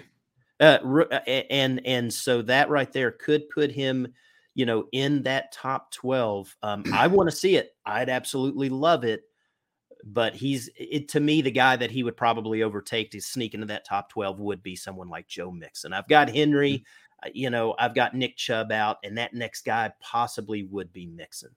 Uh, 0.60 1.06
uh 1.12 1.20
and 1.49 1.82
and 1.86 2.14
so 2.14 2.41
that 2.43 2.70
right 2.70 2.91
there 2.91 3.12
could 3.12 3.49
put 3.49 3.72
him, 3.72 4.08
you 4.53 4.66
know, 4.66 4.86
in 4.91 5.24
that 5.24 5.51
top 5.51 5.91
twelve. 5.91 6.56
Um, 6.62 6.84
I 6.93 7.08
want 7.08 7.30
to 7.30 7.36
see 7.36 7.56
it. 7.56 7.76
I'd 7.86 8.10
absolutely 8.10 8.70
love 8.70 9.03
it. 9.03 9.24
But 10.08 10.36
he's 10.36 10.70
it 10.78 11.10
to 11.10 11.20
me 11.20 11.41
the 11.41 11.49
guy 11.49 11.76
that 11.78 11.89
he 11.89 12.03
would 12.03 12.16
probably 12.16 12.62
overtake 12.62 13.10
to 13.10 13.20
sneak 13.20 13.56
into 13.56 13.66
that 13.66 13.88
top 13.88 14.12
twelve 14.12 14.39
would 14.39 14.62
be 14.62 14.76
someone 14.76 15.10
like 15.10 15.28
Joe 15.28 15.49
Mixon. 15.49 15.93
I've 15.93 16.08
got 16.08 16.30
Henry. 16.30 16.74
Mm-hmm 16.74 16.84
you 17.34 17.49
know, 17.49 17.76
I've 17.80 17.95
got 17.95 18.13
Nick 18.13 18.38
Chubb 18.38 18.72
out, 18.72 18.97
and 19.03 19.18
that 19.18 19.34
next 19.34 19.66
guy 19.66 19.91
possibly 19.99 20.63
would 20.63 20.91
be 20.93 21.05
Mixon. 21.07 21.51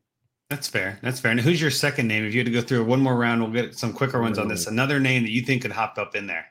That's 0.51 0.69
fair. 0.69 0.99
That's 1.03 1.21
fair. 1.21 1.33
And 1.33 1.41
who's 1.41 1.61
your 1.61 1.71
second 1.71 2.09
name? 2.09 2.25
If 2.25 2.33
you 2.33 2.41
had 2.41 2.47
to 2.47 2.53
go 2.53 2.63
through 2.63 2.85
one 2.85 3.01
more 3.01 3.17
round, 3.17 3.43
we'll 3.43 3.53
get 3.53 3.77
some 3.77 3.93
quicker 3.93 4.21
ones 4.21 4.39
on 4.39 4.49
this. 4.49 4.67
Another 4.67 4.99
name 4.99 5.23
that 5.23 5.31
you 5.31 5.43
think 5.43 5.63
could 5.63 5.73
hop 5.73 5.99
up 5.99 6.15
in 6.15 6.27
there. 6.27 6.47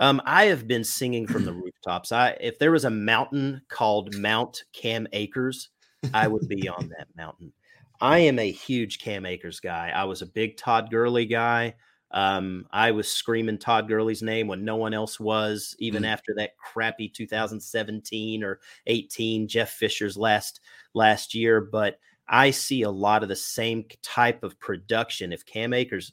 Um, 0.00 0.20
I 0.26 0.44
have 0.46 0.68
been 0.68 0.84
singing 0.84 1.26
from 1.26 1.44
the 1.44 1.52
rooftops. 1.54 2.12
I 2.12 2.30
if 2.40 2.58
there 2.58 2.72
was 2.72 2.84
a 2.84 2.90
mountain 2.90 3.62
called 3.68 4.14
Mount 4.16 4.64
Cam 4.72 5.06
Akers, 5.12 5.70
I 6.12 6.28
would 6.28 6.46
be 6.46 6.68
on 6.68 6.88
that 6.98 7.08
mountain. 7.16 7.52
I 8.00 8.18
am 8.18 8.38
a 8.38 8.50
huge 8.50 8.98
Cam 9.00 9.26
Akers 9.26 9.60
guy. 9.60 9.90
I 9.94 10.04
was 10.04 10.22
a 10.22 10.26
big 10.26 10.56
Todd 10.56 10.90
Gurley 10.90 11.26
guy. 11.26 11.74
Um, 12.10 12.66
I 12.70 12.90
was 12.90 13.12
screaming 13.12 13.58
Todd 13.58 13.86
Gurley's 13.88 14.22
name 14.22 14.48
when 14.48 14.64
no 14.64 14.76
one 14.76 14.94
else 14.94 15.20
was, 15.20 15.76
even 15.78 16.04
mm. 16.04 16.08
after 16.08 16.34
that 16.36 16.56
crappy 16.56 17.08
2017 17.08 18.42
or 18.42 18.60
18 18.86 19.46
Jeff 19.46 19.70
Fisher's 19.70 20.16
last 20.16 20.60
last 20.94 21.34
year. 21.34 21.60
But 21.60 21.98
I 22.28 22.50
see 22.50 22.82
a 22.82 22.90
lot 22.90 23.22
of 23.22 23.28
the 23.28 23.36
same 23.36 23.84
type 24.02 24.42
of 24.42 24.58
production. 24.58 25.32
If 25.32 25.44
Cam 25.44 25.72
Akers, 25.72 26.12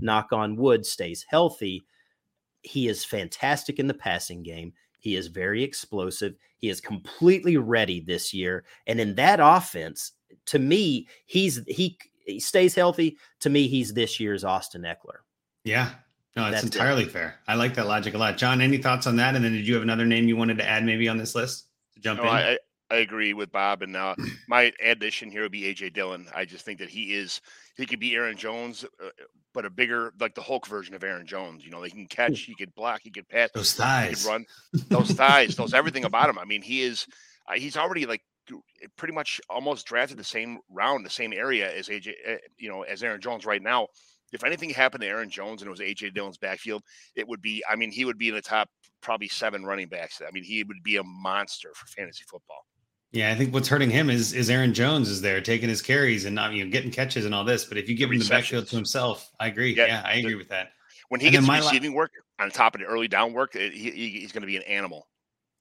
knock 0.00 0.32
on 0.32 0.56
wood, 0.56 0.84
stays 0.84 1.24
healthy, 1.28 1.84
he 2.62 2.88
is 2.88 3.04
fantastic 3.04 3.78
in 3.78 3.86
the 3.86 3.94
passing 3.94 4.42
game. 4.42 4.72
He 4.98 5.16
is 5.16 5.28
very 5.28 5.62
explosive. 5.62 6.34
He 6.58 6.68
is 6.68 6.80
completely 6.80 7.56
ready 7.56 8.00
this 8.00 8.34
year. 8.34 8.64
And 8.86 9.00
in 9.00 9.14
that 9.16 9.38
offense, 9.40 10.12
to 10.46 10.58
me, 10.58 11.06
he's 11.26 11.60
he, 11.68 11.98
he 12.24 12.40
stays 12.40 12.74
healthy. 12.74 13.16
To 13.40 13.50
me, 13.50 13.68
he's 13.68 13.94
this 13.94 14.18
year's 14.18 14.42
Austin 14.42 14.82
Ekeler. 14.82 15.25
Yeah. 15.66 15.90
No, 16.36 16.46
it's 16.46 16.62
entirely 16.62 17.04
it. 17.04 17.10
fair. 17.10 17.36
I 17.48 17.54
like 17.54 17.74
that 17.74 17.86
logic 17.86 18.14
a 18.14 18.18
lot. 18.18 18.36
John, 18.36 18.60
any 18.60 18.78
thoughts 18.78 19.06
on 19.06 19.16
that? 19.16 19.34
And 19.34 19.44
then 19.44 19.52
did 19.52 19.66
you 19.66 19.74
have 19.74 19.82
another 19.82 20.06
name 20.06 20.28
you 20.28 20.36
wanted 20.36 20.58
to 20.58 20.68
add 20.68 20.84
maybe 20.84 21.08
on 21.08 21.16
this 21.16 21.34
list 21.34 21.66
to 21.94 22.00
jump 22.00 22.20
no, 22.20 22.24
in? 22.24 22.30
I, 22.30 22.58
I 22.90 22.96
agree 22.96 23.32
with 23.32 23.50
Bob. 23.50 23.82
And 23.82 23.96
uh, 23.96 24.14
my 24.48 24.72
addition 24.84 25.30
here 25.30 25.42
would 25.42 25.52
be 25.52 25.62
AJ 25.62 25.94
Dillon. 25.94 26.26
I 26.34 26.44
just 26.44 26.64
think 26.64 26.78
that 26.78 26.88
he 26.88 27.14
is, 27.14 27.40
he 27.76 27.84
could 27.84 27.98
be 27.98 28.14
Aaron 28.14 28.36
Jones, 28.36 28.84
uh, 29.02 29.08
but 29.54 29.64
a 29.64 29.70
bigger, 29.70 30.12
like 30.20 30.34
the 30.34 30.42
Hulk 30.42 30.68
version 30.68 30.94
of 30.94 31.02
Aaron 31.02 31.26
Jones. 31.26 31.64
You 31.64 31.70
know, 31.70 31.82
he 31.82 31.90
can 31.90 32.06
catch, 32.06 32.40
he 32.40 32.54
could 32.54 32.74
block, 32.74 33.00
he 33.02 33.10
could 33.10 33.28
pass, 33.28 33.50
those 33.52 33.72
thighs, 33.72 34.08
he 34.10 34.14
could 34.24 34.30
run, 34.30 34.46
those 34.88 35.10
thighs, 35.10 35.56
those 35.56 35.74
everything 35.74 36.04
about 36.04 36.30
him. 36.30 36.38
I 36.38 36.44
mean, 36.44 36.62
he 36.62 36.82
is, 36.82 37.06
uh, 37.48 37.54
he's 37.54 37.76
already 37.76 38.06
like 38.06 38.22
pretty 38.96 39.14
much 39.14 39.40
almost 39.50 39.86
drafted 39.86 40.18
the 40.18 40.24
same 40.24 40.58
round, 40.70 41.04
the 41.04 41.10
same 41.10 41.32
area 41.32 41.74
as 41.74 41.88
AJ, 41.88 42.12
uh, 42.28 42.36
you 42.58 42.68
know, 42.68 42.82
as 42.82 43.02
Aaron 43.02 43.20
Jones 43.20 43.44
right 43.44 43.62
now 43.62 43.88
if 44.36 44.44
anything 44.44 44.70
happened 44.70 45.02
to 45.02 45.08
Aaron 45.08 45.30
Jones 45.30 45.62
and 45.62 45.66
it 45.66 45.70
was 45.70 45.80
AJ 45.80 46.14
Dillon's 46.14 46.38
backfield, 46.38 46.82
it 47.16 47.26
would 47.26 47.42
be, 47.42 47.64
I 47.68 47.74
mean, 47.74 47.90
he 47.90 48.04
would 48.04 48.18
be 48.18 48.28
in 48.28 48.34
the 48.34 48.42
top 48.42 48.68
probably 49.02 49.28
seven 49.28 49.64
running 49.64 49.88
backs. 49.88 50.20
I 50.26 50.30
mean, 50.30 50.44
he 50.44 50.62
would 50.62 50.82
be 50.84 50.96
a 50.96 51.02
monster 51.02 51.70
for 51.74 51.86
fantasy 51.86 52.24
football. 52.28 52.64
Yeah, 53.12 53.32
I 53.32 53.34
think 53.34 53.54
what's 53.54 53.68
hurting 53.68 53.88
him 53.88 54.10
is 54.10 54.34
is 54.34 54.50
Aaron 54.50 54.74
Jones 54.74 55.08
is 55.08 55.22
there 55.22 55.40
taking 55.40 55.68
his 55.68 55.80
carries 55.80 56.26
and 56.26 56.34
not 56.34 56.52
you 56.52 56.64
know 56.64 56.70
getting 56.70 56.90
catches 56.90 57.24
and 57.24 57.34
all 57.34 57.44
this. 57.44 57.64
But 57.64 57.78
if 57.78 57.88
you 57.88 57.96
give 57.96 58.10
him 58.10 58.18
the 58.18 58.28
backfield 58.28 58.66
to 58.66 58.76
himself, 58.76 59.30
I 59.40 59.46
agree. 59.46 59.74
Yeah, 59.74 59.86
yeah 59.86 60.02
I 60.04 60.14
agree 60.16 60.32
the, 60.32 60.38
with 60.38 60.48
that. 60.48 60.72
When 61.08 61.20
he 61.20 61.28
and 61.28 61.46
gets 61.46 61.48
receiving 61.48 61.92
la- 61.92 61.98
work 61.98 62.10
on 62.38 62.50
top 62.50 62.74
of 62.74 62.80
the 62.80 62.86
early 62.86 63.08
down 63.08 63.32
work, 63.32 63.54
he, 63.54 63.70
he's 63.70 64.32
going 64.32 64.42
to 64.42 64.46
be 64.46 64.56
an 64.56 64.64
animal. 64.64 65.06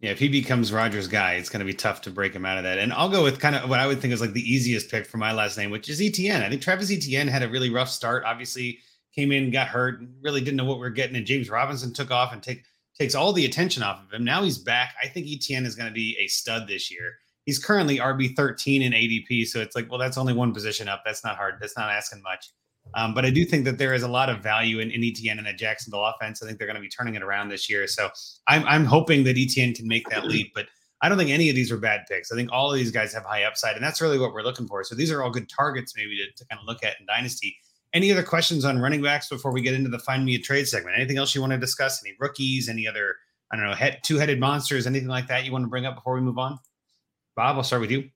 Yeah, 0.01 0.11
if 0.11 0.19
he 0.19 0.27
becomes 0.27 0.73
Rodgers' 0.73 1.07
guy, 1.07 1.33
it's 1.33 1.49
going 1.49 1.61
to 1.61 1.65
be 1.65 1.73
tough 1.73 2.01
to 2.01 2.11
break 2.11 2.33
him 2.33 2.45
out 2.45 2.57
of 2.57 2.63
that. 2.65 2.79
And 2.79 2.91
I'll 2.91 3.09
go 3.09 3.23
with 3.23 3.39
kind 3.39 3.55
of 3.55 3.69
what 3.69 3.79
I 3.79 3.87
would 3.87 4.01
think 4.01 4.13
is 4.13 4.21
like 4.21 4.33
the 4.33 4.51
easiest 4.51 4.91
pick 4.91 5.05
for 5.05 5.17
my 5.17 5.31
last 5.31 5.57
name, 5.57 5.71
which 5.71 5.89
is 5.89 6.01
Etienne. 6.01 6.41
I 6.41 6.49
think 6.49 6.61
Travis 6.61 6.91
Etienne 6.91 7.27
had 7.27 7.43
a 7.43 7.49
really 7.49 7.69
rough 7.69 7.89
start. 7.89 8.23
Obviously, 8.25 8.79
came 9.13 9.31
in, 9.31 9.51
got 9.51 9.67
hurt, 9.67 10.01
and 10.01 10.13
really 10.21 10.41
didn't 10.41 10.57
know 10.57 10.65
what 10.65 10.79
we 10.79 10.85
are 10.85 10.91
getting. 10.91 11.15
And 11.15 11.25
James 11.25 11.49
Robinson 11.49 11.93
took 11.93 12.11
off 12.11 12.33
and 12.33 12.43
take 12.43 12.63
takes 12.97 13.15
all 13.15 13.33
the 13.33 13.45
attention 13.45 13.83
off 13.83 14.01
of 14.03 14.13
him. 14.13 14.23
Now 14.23 14.43
he's 14.43 14.57
back. 14.57 14.95
I 15.01 15.07
think 15.07 15.27
Etienne 15.27 15.65
is 15.65 15.75
going 15.75 15.89
to 15.89 15.93
be 15.93 16.17
a 16.19 16.27
stud 16.27 16.67
this 16.67 16.91
year. 16.91 17.15
He's 17.45 17.59
currently 17.59 17.97
RB 17.97 18.35
13 18.35 18.81
in 18.81 18.93
ADP. 18.93 19.45
So 19.47 19.59
it's 19.59 19.75
like, 19.75 19.89
well, 19.89 19.99
that's 19.99 20.17
only 20.17 20.33
one 20.33 20.53
position 20.53 20.87
up. 20.87 21.03
That's 21.05 21.23
not 21.23 21.35
hard. 21.35 21.55
That's 21.59 21.77
not 21.77 21.91
asking 21.91 22.21
much. 22.21 22.51
Um, 22.93 23.13
but 23.13 23.25
I 23.25 23.29
do 23.29 23.43
think 23.43 23.65
that 23.65 23.77
there 23.77 23.93
is 23.93 24.03
a 24.03 24.07
lot 24.07 24.29
of 24.29 24.41
value 24.41 24.79
in, 24.79 24.91
in 24.91 25.03
Etienne 25.03 25.37
and 25.37 25.47
the 25.47 25.53
Jacksonville 25.53 26.05
offense. 26.05 26.41
I 26.41 26.45
think 26.45 26.59
they're 26.59 26.67
going 26.67 26.75
to 26.75 26.81
be 26.81 26.89
turning 26.89 27.15
it 27.15 27.23
around 27.23 27.49
this 27.49 27.69
year. 27.69 27.87
So 27.87 28.09
I'm, 28.47 28.63
I'm 28.65 28.85
hoping 28.85 29.23
that 29.25 29.37
Etienne 29.37 29.73
can 29.73 29.87
make 29.87 30.07
that 30.09 30.25
leap. 30.25 30.51
But 30.53 30.67
I 31.01 31.09
don't 31.09 31.17
think 31.17 31.29
any 31.29 31.49
of 31.49 31.55
these 31.55 31.71
are 31.71 31.77
bad 31.77 32.05
picks. 32.09 32.31
I 32.31 32.35
think 32.35 32.51
all 32.51 32.71
of 32.71 32.77
these 32.77 32.91
guys 32.91 33.13
have 33.13 33.23
high 33.23 33.43
upside, 33.43 33.75
and 33.75 33.83
that's 33.83 34.01
really 34.01 34.17
what 34.17 34.33
we're 34.33 34.43
looking 34.43 34.67
for. 34.67 34.83
So 34.83 34.95
these 34.95 35.11
are 35.11 35.21
all 35.21 35.29
good 35.29 35.49
targets, 35.49 35.93
maybe 35.95 36.17
to, 36.17 36.31
to 36.43 36.47
kind 36.47 36.59
of 36.59 36.67
look 36.67 36.83
at 36.83 36.99
in 36.99 37.05
Dynasty. 37.05 37.57
Any 37.93 38.11
other 38.11 38.23
questions 38.23 38.65
on 38.65 38.79
running 38.79 39.01
backs 39.01 39.29
before 39.29 39.51
we 39.51 39.61
get 39.61 39.73
into 39.73 39.89
the 39.89 39.99
find 39.99 40.25
me 40.25 40.35
a 40.35 40.39
trade 40.39 40.67
segment? 40.67 40.95
Anything 40.97 41.17
else 41.17 41.35
you 41.35 41.41
want 41.41 41.53
to 41.53 41.59
discuss? 41.59 42.03
Any 42.03 42.15
rookies? 42.19 42.69
Any 42.69 42.87
other 42.87 43.15
I 43.51 43.55
don't 43.55 43.65
know 43.65 43.73
head, 43.73 43.99
two 44.03 44.17
headed 44.17 44.39
monsters? 44.39 44.87
Anything 44.87 45.07
like 45.07 45.27
that 45.27 45.45
you 45.45 45.51
want 45.51 45.63
to 45.63 45.69
bring 45.69 45.85
up 45.85 45.95
before 45.95 46.15
we 46.15 46.21
move 46.21 46.37
on? 46.37 46.59
Bob, 47.35 47.57
I'll 47.57 47.63
start 47.63 47.81
with 47.81 47.91
you. 47.91 48.09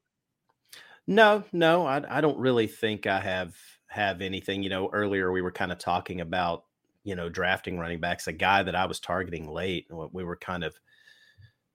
No, 1.06 1.44
no, 1.52 1.86
I, 1.86 2.18
I 2.18 2.22
don't 2.22 2.38
really 2.38 2.68
think 2.68 3.08
I 3.08 3.20
have 3.20 3.56
have 3.90 4.22
anything. 4.22 4.64
You 4.64 4.70
know, 4.70 4.90
earlier 4.94 5.32
we 5.32 5.42
were 5.42 5.52
kind 5.52 5.72
of 5.72 5.78
talking 5.78 6.22
about 6.22 6.64
you 7.04 7.16
know 7.16 7.30
drafting 7.30 7.78
running 7.78 8.00
backs. 8.00 8.28
A 8.28 8.34
guy 8.34 8.64
that 8.64 8.76
I 8.76 8.86
was 8.86 9.00
targeting 9.00 9.50
late, 9.50 9.88
we 10.12 10.24
were 10.24 10.38
kind 10.38 10.64
of 10.64 10.76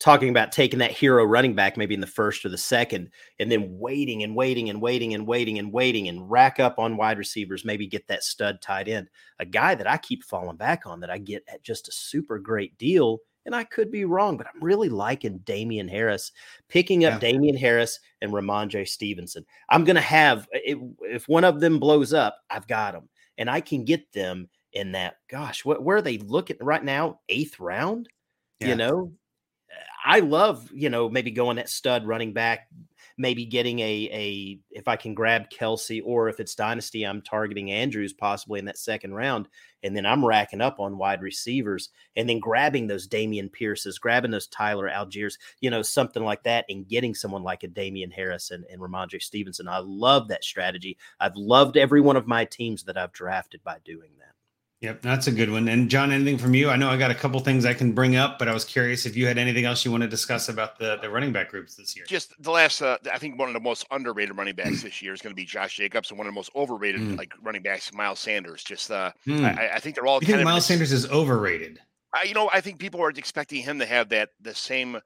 talking 0.00 0.28
about 0.28 0.52
taking 0.52 0.80
that 0.80 0.90
hero 0.90 1.24
running 1.24 1.54
back 1.54 1.76
maybe 1.76 1.94
in 1.94 2.00
the 2.00 2.06
first 2.06 2.44
or 2.44 2.48
the 2.48 2.58
second, 2.58 3.10
and 3.38 3.50
then 3.50 3.78
waiting 3.78 4.22
and 4.22 4.34
waiting 4.34 4.70
and 4.70 4.80
waiting 4.80 5.14
and 5.14 5.26
waiting 5.26 5.58
and 5.58 5.72
waiting 5.72 6.08
and 6.08 6.30
rack 6.30 6.58
up 6.60 6.78
on 6.78 6.96
wide 6.96 7.18
receivers, 7.18 7.64
maybe 7.64 7.86
get 7.86 8.06
that 8.08 8.24
stud 8.24 8.60
tight 8.60 8.88
end. 8.88 9.08
A 9.38 9.46
guy 9.46 9.74
that 9.74 9.88
I 9.88 9.96
keep 9.96 10.24
falling 10.24 10.56
back 10.56 10.86
on 10.86 11.00
that 11.00 11.10
I 11.10 11.18
get 11.18 11.44
at 11.48 11.62
just 11.62 11.88
a 11.88 11.92
super 11.92 12.38
great 12.38 12.76
deal 12.78 13.20
and 13.46 13.54
I 13.54 13.64
could 13.64 13.90
be 13.90 14.04
wrong, 14.04 14.36
but 14.36 14.46
I'm 14.46 14.62
really 14.62 14.88
liking 14.88 15.38
Damien 15.38 15.88
Harris, 15.88 16.32
picking 16.68 17.04
up 17.04 17.14
yeah. 17.14 17.30
Damien 17.30 17.56
Harris 17.56 18.00
and 18.22 18.32
Rhamondre 18.32 18.88
Stevenson. 18.88 19.44
I'm 19.68 19.84
going 19.84 19.96
to 19.96 20.02
have, 20.02 20.48
if, 20.52 20.78
if 21.02 21.28
one 21.28 21.44
of 21.44 21.60
them 21.60 21.78
blows 21.78 22.12
up, 22.12 22.38
I've 22.50 22.66
got 22.66 22.92
them. 22.92 23.08
And 23.36 23.50
I 23.50 23.60
can 23.60 23.84
get 23.84 24.12
them 24.12 24.48
in 24.72 24.92
that, 24.92 25.16
gosh, 25.28 25.64
what, 25.64 25.82
where 25.82 25.96
are 25.96 26.02
they 26.02 26.18
looking 26.18 26.56
right 26.60 26.82
now? 26.82 27.20
Eighth 27.28 27.58
round? 27.58 28.08
Yeah. 28.60 28.68
You 28.68 28.74
know, 28.76 29.12
I 30.04 30.20
love, 30.20 30.70
you 30.72 30.90
know, 30.90 31.08
maybe 31.08 31.30
going 31.30 31.58
at 31.58 31.68
stud 31.68 32.06
running 32.06 32.32
back, 32.32 32.68
maybe 33.16 33.44
getting 33.44 33.78
a 33.80 34.08
a 34.12 34.58
if 34.70 34.88
I 34.88 34.96
can 34.96 35.14
grab 35.14 35.50
Kelce 35.50 36.02
or 36.04 36.28
if 36.28 36.40
it's 36.40 36.54
dynasty, 36.54 37.04
I'm 37.04 37.22
targeting 37.22 37.70
Andrews 37.70 38.12
possibly 38.12 38.58
in 38.58 38.64
that 38.66 38.78
second 38.78 39.14
round, 39.14 39.48
and 39.82 39.96
then 39.96 40.06
I'm 40.06 40.24
racking 40.24 40.60
up 40.60 40.80
on 40.80 40.98
wide 40.98 41.22
receivers 41.22 41.90
and 42.16 42.28
then 42.28 42.40
grabbing 42.40 42.86
those 42.86 43.08
Dameon 43.08 43.52
Pierces, 43.52 43.98
grabbing 43.98 44.30
those 44.30 44.48
Tyler 44.48 44.88
Allgeiers, 44.88 45.34
you 45.60 45.70
know, 45.70 45.82
something 45.82 46.24
like 46.24 46.42
that, 46.44 46.64
and 46.68 46.88
getting 46.88 47.14
someone 47.14 47.42
like 47.42 47.62
a 47.62 47.68
Damien 47.68 48.10
Harris 48.10 48.50
and, 48.50 48.64
and 48.70 48.80
Rhamondre 48.80 49.22
Stevenson. 49.22 49.68
I 49.68 49.78
love 49.78 50.28
that 50.28 50.44
strategy. 50.44 50.96
I've 51.20 51.36
loved 51.36 51.76
every 51.76 52.00
one 52.00 52.16
of 52.16 52.26
my 52.26 52.44
teams 52.44 52.84
that 52.84 52.96
I've 52.96 53.12
drafted 53.12 53.62
by 53.62 53.78
doing 53.84 54.10
that. 54.18 54.33
Yep, 54.84 55.00
that's 55.00 55.28
a 55.28 55.32
good 55.32 55.50
one. 55.50 55.66
And 55.68 55.88
John, 55.88 56.12
anything 56.12 56.36
from 56.36 56.52
you? 56.52 56.68
I 56.68 56.76
know 56.76 56.90
I 56.90 56.98
got 56.98 57.10
a 57.10 57.14
couple 57.14 57.40
things 57.40 57.64
I 57.64 57.72
can 57.72 57.92
bring 57.92 58.16
up, 58.16 58.38
but 58.38 58.48
I 58.48 58.52
was 58.52 58.66
curious 58.66 59.06
if 59.06 59.16
you 59.16 59.26
had 59.26 59.38
anything 59.38 59.64
else 59.64 59.82
you 59.82 59.90
want 59.90 60.02
to 60.02 60.08
discuss 60.08 60.50
about 60.50 60.78
the, 60.78 60.98
the 61.00 61.08
running 61.08 61.32
back 61.32 61.48
groups 61.48 61.74
this 61.74 61.96
year. 61.96 62.04
Just 62.06 62.34
the 62.42 62.50
last, 62.50 62.82
uh, 62.82 62.98
I 63.10 63.16
think 63.16 63.38
one 63.38 63.48
of 63.48 63.54
the 63.54 63.60
most 63.60 63.86
underrated 63.90 64.36
running 64.36 64.54
backs 64.54 64.82
this 64.82 65.00
year 65.00 65.14
is 65.14 65.22
going 65.22 65.30
to 65.30 65.34
be 65.34 65.46
Josh 65.46 65.78
Jacobs, 65.78 66.10
and 66.10 66.18
one 66.18 66.26
of 66.26 66.34
the 66.34 66.34
most 66.34 66.50
overrated 66.54 67.00
mm. 67.00 67.16
like 67.16 67.32
running 67.40 67.62
backs, 67.62 67.94
Miles 67.94 68.20
Sanders. 68.20 68.62
Just, 68.62 68.90
uh, 68.90 69.10
mm. 69.26 69.42
I, 69.42 69.76
I, 69.76 69.80
think 69.80 69.94
they're 69.94 70.06
all. 70.06 70.18
You 70.20 70.26
think 70.26 70.44
Miles 70.44 70.66
Sanders 70.66 70.92
is 70.92 71.10
overrated? 71.10 71.80
I, 72.14 72.22
you 72.24 72.34
know, 72.34 72.48
I 72.52 72.60
think 72.60 72.78
people 72.78 73.02
are 73.02 73.10
expecting 73.10 73.60
him 73.62 73.80
to 73.80 73.86
have 73.86 74.08
that 74.10 74.28
the 74.40 74.54
same 74.54 75.00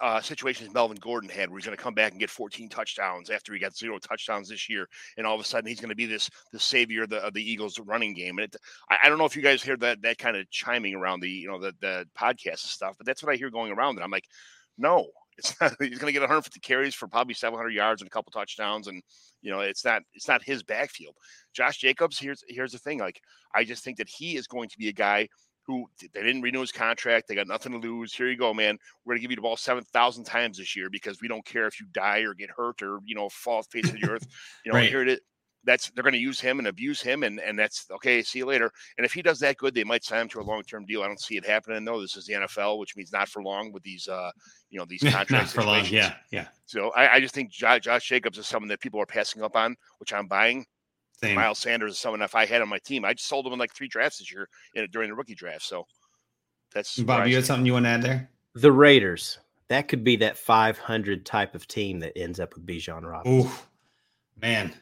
uh, 0.00 0.20
situation 0.22 0.66
as 0.66 0.72
Melvin 0.72 0.96
Gordon 0.96 1.28
had, 1.28 1.50
where 1.50 1.58
he's 1.58 1.66
going 1.66 1.76
to 1.76 1.82
come 1.82 1.92
back 1.92 2.12
and 2.12 2.20
get 2.20 2.30
14 2.30 2.70
touchdowns 2.70 3.28
after 3.28 3.52
he 3.52 3.58
got 3.58 3.76
zero 3.76 3.98
touchdowns 3.98 4.48
this 4.48 4.68
year, 4.68 4.88
and 5.18 5.26
all 5.26 5.34
of 5.34 5.40
a 5.40 5.44
sudden 5.44 5.68
he's 5.68 5.80
going 5.80 5.90
to 5.90 5.94
be 5.94 6.06
this 6.06 6.30
the 6.52 6.58
savior 6.58 7.02
of 7.02 7.10
the, 7.10 7.18
of 7.18 7.34
the 7.34 7.42
Eagles 7.42 7.78
running 7.80 8.14
game. 8.14 8.38
And 8.38 8.46
it, 8.46 8.56
I, 8.90 8.96
I, 9.04 9.08
don't 9.08 9.18
know 9.18 9.26
if 9.26 9.36
you 9.36 9.42
guys 9.42 9.62
hear 9.62 9.76
that 9.78 10.00
that 10.02 10.16
kind 10.16 10.36
of 10.36 10.50
chiming 10.50 10.94
around 10.94 11.20
the 11.20 11.28
you 11.28 11.48
know 11.48 11.60
the 11.60 11.74
the 11.80 12.06
podcast 12.18 12.46
and 12.46 12.58
stuff, 12.60 12.94
but 12.96 13.06
that's 13.06 13.22
what 13.22 13.32
I 13.32 13.36
hear 13.36 13.50
going 13.50 13.72
around. 13.72 13.96
And 13.96 14.04
I'm 14.04 14.10
like, 14.10 14.26
no, 14.78 15.08
it's 15.36 15.54
not, 15.60 15.74
he's 15.80 15.98
going 15.98 16.08
to 16.08 16.12
get 16.12 16.22
150 16.22 16.60
carries 16.60 16.94
for 16.94 17.08
probably 17.08 17.34
700 17.34 17.70
yards 17.70 18.00
and 18.00 18.08
a 18.08 18.10
couple 18.10 18.32
touchdowns, 18.32 18.88
and 18.88 19.02
you 19.42 19.50
know 19.50 19.60
it's 19.60 19.84
not 19.84 20.00
it's 20.14 20.28
not 20.28 20.42
his 20.42 20.62
backfield. 20.62 21.14
Josh 21.52 21.76
Jacobs, 21.76 22.18
here's 22.18 22.42
here's 22.48 22.72
the 22.72 22.78
thing, 22.78 22.98
like 22.98 23.20
I 23.54 23.64
just 23.64 23.84
think 23.84 23.98
that 23.98 24.08
he 24.08 24.36
is 24.36 24.46
going 24.46 24.70
to 24.70 24.78
be 24.78 24.88
a 24.88 24.94
guy 24.94 25.28
who 25.66 25.86
they 26.00 26.22
didn't 26.22 26.42
renew 26.42 26.60
his 26.60 26.72
contract. 26.72 27.28
They 27.28 27.34
got 27.34 27.46
nothing 27.46 27.72
to 27.72 27.78
lose. 27.78 28.12
Here 28.12 28.28
you 28.28 28.36
go, 28.36 28.52
man. 28.52 28.78
We're 29.04 29.14
gonna 29.14 29.20
give 29.20 29.30
you 29.30 29.36
the 29.36 29.42
ball 29.42 29.56
seven 29.56 29.84
thousand 29.84 30.24
times 30.24 30.58
this 30.58 30.74
year 30.76 30.90
because 30.90 31.20
we 31.20 31.28
don't 31.28 31.44
care 31.44 31.66
if 31.66 31.80
you 31.80 31.86
die 31.92 32.20
or 32.20 32.34
get 32.34 32.50
hurt 32.50 32.82
or 32.82 33.00
you 33.04 33.14
know 33.14 33.28
fall 33.28 33.62
face 33.62 33.88
of 33.88 34.00
the 34.00 34.08
earth. 34.08 34.26
You 34.64 34.72
know, 34.72 34.78
right. 34.78 34.88
here 34.88 35.02
it 35.02 35.08
is. 35.08 35.20
That's 35.64 35.90
they're 35.90 36.02
going 36.02 36.14
to 36.14 36.18
use 36.18 36.40
him 36.40 36.58
and 36.58 36.68
abuse 36.68 37.00
him, 37.00 37.22
and 37.22 37.40
and 37.40 37.58
that's 37.58 37.86
okay. 37.90 38.22
See 38.22 38.40
you 38.40 38.46
later. 38.46 38.70
And 38.98 39.04
if 39.04 39.12
he 39.12 39.22
does 39.22 39.38
that 39.40 39.56
good, 39.56 39.74
they 39.74 39.84
might 39.84 40.04
sign 40.04 40.22
him 40.22 40.28
to 40.30 40.40
a 40.40 40.42
long 40.42 40.62
term 40.62 40.84
deal. 40.84 41.02
I 41.02 41.06
don't 41.06 41.20
see 41.20 41.36
it 41.36 41.46
happening 41.46 41.84
though. 41.84 42.00
This 42.00 42.16
is 42.16 42.26
the 42.26 42.34
NFL, 42.34 42.78
which 42.78 42.96
means 42.96 43.12
not 43.12 43.28
for 43.28 43.42
long 43.42 43.72
with 43.72 43.82
these 43.82 44.08
uh 44.08 44.30
you 44.70 44.78
know 44.78 44.84
these 44.84 45.02
contracts. 45.02 45.30
not 45.30 45.48
for 45.48 45.64
long. 45.64 45.84
Yeah, 45.86 46.14
yeah. 46.32 46.46
So 46.66 46.90
I, 46.90 47.14
I 47.14 47.20
just 47.20 47.34
think 47.34 47.50
Josh, 47.50 47.80
Josh 47.82 48.08
Jacobs 48.08 48.38
is 48.38 48.46
someone 48.46 48.68
that 48.68 48.80
people 48.80 49.00
are 49.00 49.06
passing 49.06 49.42
up 49.42 49.56
on, 49.56 49.76
which 49.98 50.12
I'm 50.12 50.26
buying. 50.26 50.66
Same. 51.22 51.36
Miles 51.36 51.58
Sanders 51.58 51.92
is 51.92 51.98
someone 51.98 52.20
if 52.22 52.34
I 52.34 52.46
had 52.46 52.62
on 52.62 52.68
my 52.68 52.78
team, 52.78 53.04
I 53.04 53.12
just 53.14 53.28
sold 53.28 53.46
him 53.46 53.52
in 53.52 53.58
like 53.58 53.72
three 53.72 53.88
drafts 53.88 54.18
this 54.18 54.32
year 54.32 54.48
in, 54.74 54.88
during 54.90 55.08
the 55.08 55.14
rookie 55.14 55.34
draft. 55.34 55.62
So 55.62 55.86
that's 56.74 56.98
Bob. 56.98 57.28
You 57.28 57.36
had 57.36 57.46
something 57.46 57.64
you 57.64 57.74
want 57.74 57.86
to 57.86 57.90
add 57.90 58.02
there? 58.02 58.30
The 58.54 58.72
Raiders. 58.72 59.38
That 59.68 59.88
could 59.88 60.04
be 60.04 60.16
that 60.16 60.36
500 60.36 61.24
type 61.24 61.54
of 61.54 61.66
team 61.66 62.00
that 62.00 62.18
ends 62.18 62.40
up 62.40 62.54
with 62.54 62.66
Bijan 62.66 63.08
Robinson. 63.08 63.50
Ooh, 63.50 63.50
man, 64.40 64.72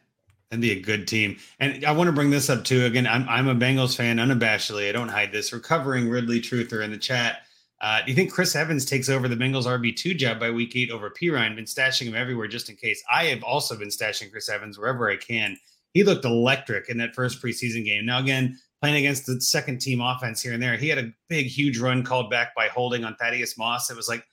that'd 0.51 0.62
be 0.62 0.72
a 0.72 0.80
good 0.80 1.07
team. 1.07 1.36
And 1.61 1.84
I 1.84 1.93
want 1.93 2.09
to 2.09 2.12
bring 2.12 2.30
this 2.30 2.51
up 2.51 2.64
too. 2.64 2.86
Again, 2.86 3.07
I'm 3.07 3.28
I'm 3.28 3.49
a 3.49 3.55
Bengals 3.55 3.95
fan 3.95 4.16
unabashedly. 4.16 4.88
I 4.88 4.93
don't 4.93 5.09
hide 5.09 5.32
this. 5.32 5.53
Recovering 5.53 6.09
Ridley 6.09 6.41
Truther 6.41 6.82
in 6.82 6.91
the 6.91 6.99
chat. 6.99 7.43
Uh, 7.82 8.03
do 8.03 8.11
you 8.11 8.14
think 8.14 8.32
Chris 8.32 8.55
Evans 8.55 8.84
takes 8.84 9.09
over 9.09 9.26
the 9.28 9.36
Bengals 9.36 9.64
RB 9.64 9.95
two 9.95 10.14
job 10.14 10.41
by 10.41 10.51
week 10.51 10.74
eight 10.74 10.91
over 10.91 11.11
Perine? 11.11 11.55
Been 11.55 11.66
stashing 11.66 12.07
him 12.07 12.14
everywhere 12.14 12.49
just 12.49 12.70
in 12.70 12.76
case. 12.76 13.03
I 13.11 13.26
have 13.26 13.43
also 13.43 13.76
been 13.76 13.88
stashing 13.88 14.30
Chris 14.30 14.49
Evans 14.49 14.78
wherever 14.78 15.09
I 15.11 15.16
can. 15.16 15.57
He 15.93 16.05
looked 16.05 16.24
electric 16.24 16.88
in 16.88 16.99
that 16.99 17.14
first 17.14 17.43
preseason 17.43 17.84
game. 17.84 18.07
Now 18.07 18.20
again, 18.20 18.59
playing 18.80 18.97
against 18.97 19.26
the 19.26 19.41
second 19.41 19.80
team 19.80 20.01
offense 20.01 20.41
here 20.41 20.53
and 20.53 20.62
there. 20.62 20.76
He 20.76 20.88
had 20.88 20.99
a 20.99 21.12
big, 21.28 21.47
huge 21.47 21.78
run 21.78 22.03
called 22.03 22.30
back 22.30 22.55
by 22.55 22.68
holding 22.68 23.05
on 23.05 23.14
Thaddeus 23.16 23.59
Moss. 23.59 23.91
It 23.91 23.97
was 23.97 24.09
like, 24.09 24.24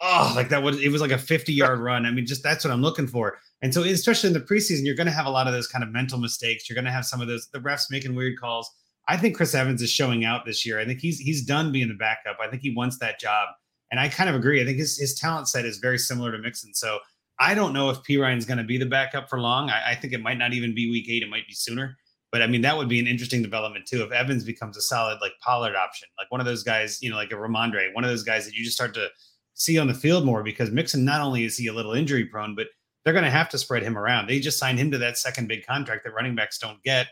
oh, 0.00 0.32
like 0.34 0.48
that 0.48 0.62
was 0.62 0.82
it 0.82 0.90
was 0.90 1.00
like 1.00 1.12
a 1.12 1.18
50 1.18 1.52
yard 1.52 1.78
run. 1.78 2.04
I 2.04 2.10
mean, 2.10 2.26
just 2.26 2.42
that's 2.42 2.64
what 2.64 2.72
I'm 2.72 2.82
looking 2.82 3.06
for. 3.06 3.38
And 3.62 3.72
so, 3.72 3.82
especially 3.84 4.28
in 4.28 4.34
the 4.34 4.40
preseason, 4.40 4.84
you're 4.84 4.96
going 4.96 5.06
to 5.06 5.12
have 5.12 5.26
a 5.26 5.30
lot 5.30 5.46
of 5.46 5.52
those 5.52 5.68
kind 5.68 5.84
of 5.84 5.90
mental 5.90 6.18
mistakes. 6.18 6.68
You're 6.68 6.74
going 6.74 6.84
to 6.84 6.90
have 6.90 7.06
some 7.06 7.20
of 7.20 7.28
those 7.28 7.48
the 7.52 7.60
refs 7.60 7.90
making 7.90 8.14
weird 8.14 8.38
calls. 8.38 8.70
I 9.08 9.16
think 9.16 9.36
Chris 9.36 9.54
Evans 9.54 9.82
is 9.82 9.90
showing 9.90 10.24
out 10.24 10.44
this 10.44 10.66
year. 10.66 10.78
I 10.78 10.84
think 10.84 11.00
he's 11.00 11.18
he's 11.18 11.44
done 11.44 11.72
being 11.72 11.88
the 11.88 11.94
backup. 11.94 12.38
I 12.42 12.48
think 12.48 12.62
he 12.62 12.74
wants 12.74 12.98
that 12.98 13.20
job, 13.20 13.48
and 13.90 14.00
I 14.00 14.08
kind 14.08 14.28
of 14.28 14.36
agree. 14.36 14.60
I 14.60 14.64
think 14.64 14.78
his 14.78 14.98
his 14.98 15.14
talent 15.14 15.48
set 15.48 15.64
is 15.64 15.78
very 15.78 15.98
similar 15.98 16.32
to 16.32 16.38
Mixon. 16.38 16.74
So 16.74 16.98
I 17.42 17.54
don't 17.54 17.72
know 17.72 17.90
if 17.90 18.04
Perine's 18.04 18.46
going 18.46 18.58
to 18.58 18.64
be 18.64 18.78
the 18.78 18.86
backup 18.86 19.28
for 19.28 19.40
long. 19.40 19.68
I, 19.68 19.90
I 19.90 19.94
think 19.96 20.12
it 20.12 20.22
might 20.22 20.38
not 20.38 20.52
even 20.52 20.76
be 20.76 20.88
week 20.88 21.08
eight. 21.10 21.24
It 21.24 21.28
might 21.28 21.48
be 21.48 21.54
sooner. 21.54 21.96
But 22.30 22.40
I 22.40 22.46
mean, 22.46 22.62
that 22.62 22.76
would 22.76 22.88
be 22.88 23.00
an 23.00 23.08
interesting 23.08 23.42
development 23.42 23.84
too. 23.84 24.02
If 24.04 24.12
Evans 24.12 24.44
becomes 24.44 24.76
a 24.76 24.80
solid 24.80 25.18
like 25.20 25.32
Pollard 25.42 25.74
option, 25.74 26.08
like 26.18 26.30
one 26.30 26.40
of 26.40 26.46
those 26.46 26.62
guys, 26.62 27.02
you 27.02 27.10
know, 27.10 27.16
like 27.16 27.32
a 27.32 27.34
Rhamondre, 27.34 27.92
one 27.94 28.04
of 28.04 28.10
those 28.10 28.22
guys 28.22 28.44
that 28.46 28.54
you 28.54 28.64
just 28.64 28.76
start 28.76 28.94
to 28.94 29.08
see 29.54 29.76
on 29.76 29.88
the 29.88 29.94
field 29.94 30.24
more 30.24 30.44
because 30.44 30.70
Mixon 30.70 31.04
not 31.04 31.20
only 31.20 31.44
is 31.44 31.56
he 31.56 31.66
a 31.66 31.72
little 31.72 31.92
injury 31.92 32.24
prone, 32.24 32.54
but 32.54 32.68
they're 33.04 33.12
going 33.12 33.24
to 33.24 33.30
have 33.30 33.48
to 33.48 33.58
spread 33.58 33.82
him 33.82 33.98
around. 33.98 34.28
They 34.28 34.38
just 34.38 34.58
signed 34.58 34.78
him 34.78 34.92
to 34.92 34.98
that 34.98 35.18
second 35.18 35.48
big 35.48 35.66
contract 35.66 36.04
that 36.04 36.14
running 36.14 36.36
backs 36.36 36.58
don't 36.58 36.80
get. 36.84 37.08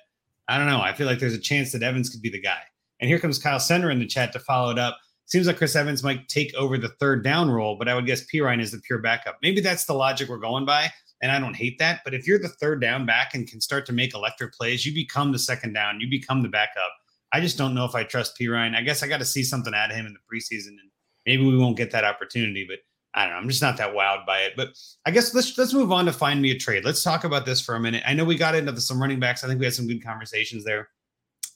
I 0.47 0.59
don't 0.59 0.69
know. 0.69 0.81
I 0.81 0.93
feel 0.93 1.09
like 1.09 1.19
there's 1.19 1.35
a 1.35 1.41
chance 1.41 1.73
that 1.73 1.83
Evans 1.83 2.09
could 2.09 2.23
be 2.23 2.31
the 2.31 2.41
guy. 2.41 2.61
And 3.01 3.09
here 3.09 3.19
comes 3.19 3.39
Kyle 3.39 3.61
Sender 3.61 3.91
in 3.91 3.99
the 3.99 4.07
chat 4.07 4.33
to 4.33 4.39
follow 4.39 4.71
it 4.71 4.79
up. 4.79 4.97
Seems 5.31 5.47
like 5.47 5.59
Chris 5.59 5.77
Evans 5.77 6.03
might 6.03 6.29
take 6.29 6.53
over 6.55 6.77
the 6.77 6.89
third 7.01 7.23
down 7.23 7.51
role, 7.51 7.77
but 7.77 7.89
I 7.89 7.95
would 7.95 8.07
guess 8.07 8.27
Perine 8.27 8.61
is 8.61 8.73
the 8.73 8.81
pure 8.81 8.99
backup. 8.99 9.39
Maybe 9.43 9.61
that's 9.61 9.85
the 9.85 9.95
logic 9.95 10.29
we're 10.29 10.39
going 10.39 10.65
by 10.65 10.91
and 11.21 11.31
I 11.31 11.39
don't 11.39 11.57
hate 11.57 11.79
that. 11.79 12.01
But 12.05 12.15
if 12.15 12.27
you're 12.27 12.39
the 12.39 12.49
third 12.49 12.81
down 12.81 13.07
back 13.07 13.35
and 13.35 13.47
can 13.47 13.61
start 13.61 13.87
to 13.87 13.93
make 13.93 14.15
electric 14.15 14.55
plays, 14.55 14.87
you 14.87 14.95
become 14.95 15.33
the 15.33 15.39
second 15.39 15.73
down, 15.73 16.01
you 16.01 16.09
become 16.09 16.43
the 16.43 16.49
backup. 16.49 16.93
I 17.33 17.41
just 17.41 17.59
don't 17.59 17.75
know 17.75 17.85
if 17.85 17.95
I 17.95 18.05
trust 18.05 18.39
Perine. 18.39 18.75
I 18.75 18.83
guess 18.83 19.03
I 19.03 19.09
got 19.09 19.19
to 19.19 19.25
see 19.25 19.45
something 19.45 19.75
out 19.75 19.91
of 19.91 19.97
him 19.97 20.07
in 20.07 20.15
the 20.15 20.19
preseason, 20.19 20.71
and 20.71 20.91
maybe 21.27 21.45
we 21.45 21.57
won't 21.57 21.77
get 21.77 21.91
that 21.93 22.05
opportunity. 22.05 22.67
But 22.69 22.79
I 23.15 23.25
don't 23.25 23.35
know. 23.35 23.39
I'm 23.39 23.49
just 23.49 23.63
not 23.63 23.77
that 23.77 23.95
wowed 23.95 24.27
by 24.27 24.41
it. 24.41 24.55
But 24.57 24.71
I 25.07 25.11
guess 25.11 25.33
let's 25.35 25.57
let's 25.57 25.73
move 25.73 25.93
on 25.93 26.07
to 26.07 26.13
find 26.13 26.43
me 26.43 26.51
a 26.51 26.59
trade. 26.59 26.85
Let's 26.85 27.03
talk 27.03 27.25
about 27.25 27.47
this 27.47 27.61
for 27.61 27.77
a 27.77 27.81
minute. 27.81 28.03
I 28.07 28.15
know 28.15 28.25
we 28.25 28.37
got 28.37 28.55
into 28.55 28.79
some 28.81 29.01
running 29.01 29.21
backs. 29.21 29.45
I 29.45 29.47
think 29.47 29.61
we 29.61 29.67
had 29.67 29.75
some 29.75 29.87
good 29.87 30.03
conversations 30.03 30.65
there. 30.65 30.89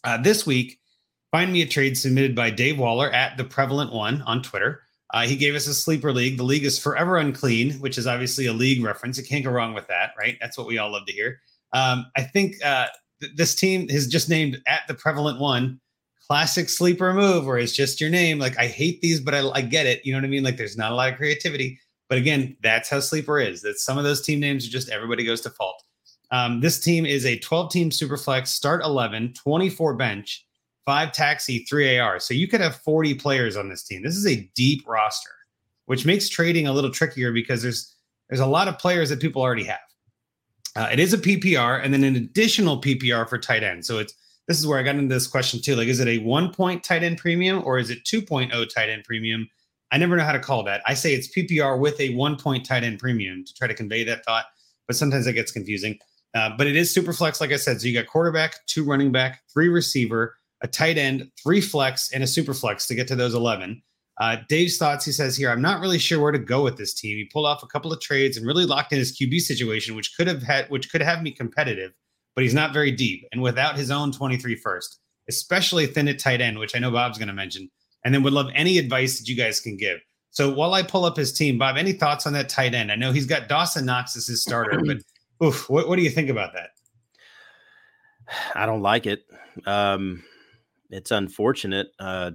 Uh, 0.04 0.18
this 0.18 0.46
week, 0.46 0.78
find 1.34 1.52
me 1.52 1.62
a 1.62 1.66
trade 1.66 1.98
submitted 1.98 2.32
by 2.32 2.48
Dave 2.48 2.78
Waller 2.78 3.10
at 3.10 3.36
the 3.36 3.42
Prevalent 3.42 3.92
One 3.92 4.22
on 4.22 4.40
Twitter. 4.40 4.82
Uh, 5.12 5.22
he 5.22 5.34
gave 5.34 5.56
us 5.56 5.66
a 5.66 5.74
sleeper 5.74 6.12
league. 6.12 6.36
The 6.36 6.44
league 6.44 6.64
is 6.64 6.78
forever 6.78 7.16
unclean, 7.16 7.72
which 7.80 7.98
is 7.98 8.06
obviously 8.06 8.46
a 8.46 8.52
league 8.52 8.84
reference. 8.84 9.18
You 9.18 9.24
can't 9.24 9.44
go 9.44 9.50
wrong 9.50 9.74
with 9.74 9.88
that, 9.88 10.12
right? 10.16 10.36
That's 10.40 10.56
what 10.56 10.68
we 10.68 10.78
all 10.78 10.92
love 10.92 11.06
to 11.06 11.12
hear. 11.12 11.40
Um, 11.72 12.06
I 12.16 12.22
think 12.22 12.64
uh, 12.64 12.86
th- 13.20 13.32
this 13.34 13.56
team 13.56 13.88
is 13.90 14.06
just 14.06 14.28
named 14.28 14.62
at 14.68 14.82
the 14.86 14.94
prevalent 14.94 15.40
one. 15.40 15.80
Classic 16.28 16.68
sleeper 16.68 17.12
move, 17.12 17.46
where 17.46 17.58
it's 17.58 17.72
just 17.72 18.00
your 18.00 18.10
name. 18.10 18.38
Like 18.38 18.56
I 18.56 18.68
hate 18.68 19.00
these, 19.00 19.18
but 19.18 19.34
I, 19.34 19.40
I 19.48 19.60
get 19.60 19.86
it. 19.86 20.06
You 20.06 20.12
know 20.12 20.18
what 20.18 20.26
I 20.26 20.28
mean? 20.28 20.44
Like 20.44 20.56
there's 20.56 20.76
not 20.76 20.92
a 20.92 20.94
lot 20.94 21.10
of 21.10 21.16
creativity, 21.16 21.80
but 22.08 22.16
again, 22.16 22.56
that's 22.62 22.88
how 22.88 23.00
sleeper 23.00 23.40
is. 23.40 23.60
That 23.62 23.80
some 23.80 23.98
of 23.98 24.04
those 24.04 24.22
team 24.22 24.38
names 24.38 24.68
are 24.68 24.70
just 24.70 24.88
everybody 24.88 25.24
goes 25.24 25.40
to 25.40 25.50
fault. 25.50 25.82
Um, 26.30 26.60
this 26.60 26.78
team 26.78 27.04
is 27.04 27.26
a 27.26 27.40
12 27.40 27.72
team 27.72 27.90
super 27.90 28.16
flex, 28.16 28.50
start 28.52 28.84
11, 28.84 29.34
24 29.34 29.94
bench 29.96 30.43
five 30.86 31.12
taxi, 31.12 31.60
three 31.60 31.98
AR. 31.98 32.18
So 32.20 32.34
you 32.34 32.48
could 32.48 32.60
have 32.60 32.76
40 32.76 33.14
players 33.14 33.56
on 33.56 33.68
this 33.68 33.82
team. 33.82 34.02
This 34.02 34.16
is 34.16 34.26
a 34.26 34.50
deep 34.54 34.86
roster, 34.86 35.30
which 35.86 36.04
makes 36.06 36.28
trading 36.28 36.66
a 36.66 36.72
little 36.72 36.90
trickier 36.90 37.32
because 37.32 37.62
there's 37.62 37.94
there's 38.28 38.40
a 38.40 38.46
lot 38.46 38.68
of 38.68 38.78
players 38.78 39.10
that 39.10 39.20
people 39.20 39.42
already 39.42 39.64
have. 39.64 39.78
Uh, 40.76 40.88
it 40.90 40.98
is 40.98 41.12
a 41.12 41.18
PPR 41.18 41.82
and 41.82 41.92
then 41.92 42.02
an 42.02 42.16
additional 42.16 42.80
PPR 42.80 43.28
for 43.28 43.38
tight 43.38 43.62
end. 43.62 43.84
So 43.84 43.98
it's 43.98 44.14
this 44.48 44.58
is 44.58 44.66
where 44.66 44.78
I 44.78 44.82
got 44.82 44.96
into 44.96 45.14
this 45.14 45.26
question 45.26 45.60
too. 45.60 45.76
Like, 45.76 45.88
is 45.88 46.00
it 46.00 46.08
a 46.08 46.18
one 46.18 46.52
point 46.52 46.84
tight 46.84 47.02
end 47.02 47.18
premium 47.18 47.62
or 47.64 47.78
is 47.78 47.90
it 47.90 48.04
2.0 48.04 48.50
tight 48.74 48.88
end 48.88 49.04
premium? 49.04 49.48
I 49.92 49.98
never 49.98 50.16
know 50.16 50.24
how 50.24 50.32
to 50.32 50.40
call 50.40 50.64
that. 50.64 50.82
I 50.86 50.94
say 50.94 51.14
it's 51.14 51.32
PPR 51.34 51.78
with 51.78 51.98
a 52.00 52.14
one 52.14 52.36
point 52.36 52.66
tight 52.66 52.82
end 52.82 52.98
premium 52.98 53.44
to 53.44 53.54
try 53.54 53.68
to 53.68 53.74
convey 53.74 54.04
that 54.04 54.24
thought, 54.24 54.46
but 54.86 54.96
sometimes 54.96 55.24
that 55.26 55.34
gets 55.34 55.52
confusing. 55.52 55.98
Uh, 56.34 56.50
but 56.58 56.66
it 56.66 56.74
is 56.74 56.92
super 56.92 57.12
flex, 57.12 57.40
like 57.40 57.52
I 57.52 57.56
said. 57.56 57.80
So 57.80 57.86
you 57.86 57.94
got 57.94 58.08
quarterback, 58.10 58.66
two 58.66 58.84
running 58.84 59.12
back, 59.12 59.42
three 59.52 59.68
receiver, 59.68 60.34
a 60.64 60.66
tight 60.66 60.96
end, 60.96 61.30
three 61.40 61.60
flex, 61.60 62.10
and 62.12 62.24
a 62.24 62.26
super 62.26 62.54
flex 62.54 62.86
to 62.86 62.94
get 62.94 63.06
to 63.06 63.14
those 63.14 63.34
11. 63.34 63.82
Uh, 64.18 64.36
Dave's 64.48 64.78
thoughts, 64.78 65.04
he 65.04 65.12
says 65.12 65.36
here, 65.36 65.50
I'm 65.50 65.60
not 65.60 65.80
really 65.80 65.98
sure 65.98 66.18
where 66.20 66.32
to 66.32 66.38
go 66.38 66.64
with 66.64 66.78
this 66.78 66.94
team. 66.94 67.18
He 67.18 67.28
pulled 67.30 67.46
off 67.46 67.62
a 67.62 67.66
couple 67.66 67.92
of 67.92 68.00
trades 68.00 68.38
and 68.38 68.46
really 68.46 68.64
locked 68.64 68.90
in 68.92 68.98
his 68.98 69.14
QB 69.14 69.40
situation, 69.40 69.94
which 69.94 70.16
could 70.16 70.26
have 70.26 70.42
had, 70.42 70.70
which 70.70 70.90
could 70.90 71.02
have 71.02 71.20
me 71.20 71.32
competitive, 71.32 71.92
but 72.34 72.44
he's 72.44 72.54
not 72.54 72.72
very 72.72 72.90
deep. 72.90 73.28
And 73.30 73.42
without 73.42 73.76
his 73.76 73.90
own 73.90 74.10
23 74.10 74.56
first, 74.56 75.00
especially 75.28 75.86
thin 75.86 76.08
at 76.08 76.18
tight 76.18 76.40
end, 76.40 76.58
which 76.58 76.74
I 76.74 76.78
know 76.78 76.90
Bob's 76.90 77.18
going 77.18 77.28
to 77.28 77.34
mention, 77.34 77.70
and 78.02 78.14
then 78.14 78.22
would 78.22 78.32
love 78.32 78.48
any 78.54 78.78
advice 78.78 79.18
that 79.18 79.28
you 79.28 79.36
guys 79.36 79.60
can 79.60 79.76
give. 79.76 79.98
So 80.30 80.50
while 80.50 80.72
I 80.72 80.82
pull 80.82 81.04
up 81.04 81.18
his 81.18 81.32
team, 81.32 81.58
Bob, 81.58 81.76
any 81.76 81.92
thoughts 81.92 82.26
on 82.26 82.32
that 82.32 82.48
tight 82.48 82.74
end? 82.74 82.90
I 82.90 82.96
know 82.96 83.12
he's 83.12 83.26
got 83.26 83.48
Dawson 83.48 83.84
Knox 83.84 84.16
as 84.16 84.26
his 84.26 84.40
starter, 84.40 84.80
but 84.82 84.96
oof, 85.46 85.68
what, 85.68 85.88
what 85.88 85.96
do 85.96 86.02
you 86.02 86.10
think 86.10 86.30
about 86.30 86.54
that? 86.54 86.70
I 88.54 88.64
don't 88.64 88.82
like 88.82 89.04
it. 89.04 89.24
Um, 89.66 90.22
it's 90.94 91.10
unfortunate. 91.10 91.88
Uh, 91.98 92.32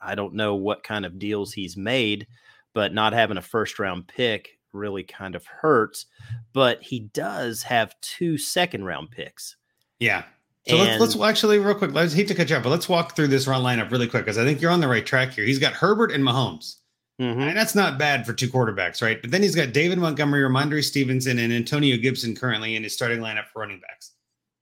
I 0.00 0.14
don't 0.14 0.34
know 0.34 0.54
what 0.54 0.84
kind 0.84 1.04
of 1.04 1.18
deals 1.18 1.52
he's 1.52 1.76
made, 1.76 2.26
but 2.74 2.94
not 2.94 3.12
having 3.12 3.36
a 3.36 3.42
first 3.42 3.78
round 3.78 4.06
pick 4.06 4.50
really 4.72 5.02
kind 5.02 5.34
of 5.34 5.44
hurts. 5.46 6.06
But 6.52 6.82
he 6.82 7.00
does 7.00 7.62
have 7.62 7.98
two 8.00 8.38
second 8.38 8.84
round 8.84 9.10
picks. 9.10 9.56
Yeah. 9.98 10.24
So 10.68 10.76
and, 10.76 11.00
let's, 11.00 11.14
let's 11.14 11.30
actually 11.30 11.58
real 11.58 11.74
quick. 11.74 11.92
Let's 11.92 12.12
hate 12.12 12.28
to 12.28 12.34
cut 12.34 12.50
you 12.50 12.56
off, 12.56 12.62
but 12.62 12.70
let's 12.70 12.88
walk 12.88 13.16
through 13.16 13.28
this 13.28 13.46
run 13.46 13.62
lineup 13.62 13.90
really 13.90 14.08
quick 14.08 14.24
because 14.24 14.38
I 14.38 14.44
think 14.44 14.60
you're 14.60 14.70
on 14.70 14.80
the 14.80 14.88
right 14.88 15.06
track 15.06 15.32
here. 15.32 15.44
He's 15.44 15.58
got 15.58 15.72
Herbert 15.72 16.12
and 16.12 16.22
Mahomes. 16.22 16.76
Mm-hmm. 17.20 17.40
And 17.40 17.56
that's 17.56 17.74
not 17.74 17.98
bad 17.98 18.26
for 18.26 18.34
two 18.34 18.48
quarterbacks, 18.48 19.00
right? 19.00 19.20
But 19.22 19.30
then 19.30 19.42
he's 19.42 19.54
got 19.54 19.72
David 19.72 19.98
Montgomery, 19.98 20.42
Rhamondre 20.42 20.84
Stevenson, 20.84 21.38
and 21.38 21.52
Antonio 21.52 21.96
Gibson 21.96 22.36
currently 22.36 22.76
in 22.76 22.82
his 22.82 22.92
starting 22.92 23.20
lineup 23.20 23.46
for 23.46 23.60
running 23.60 23.80
backs. 23.80 24.12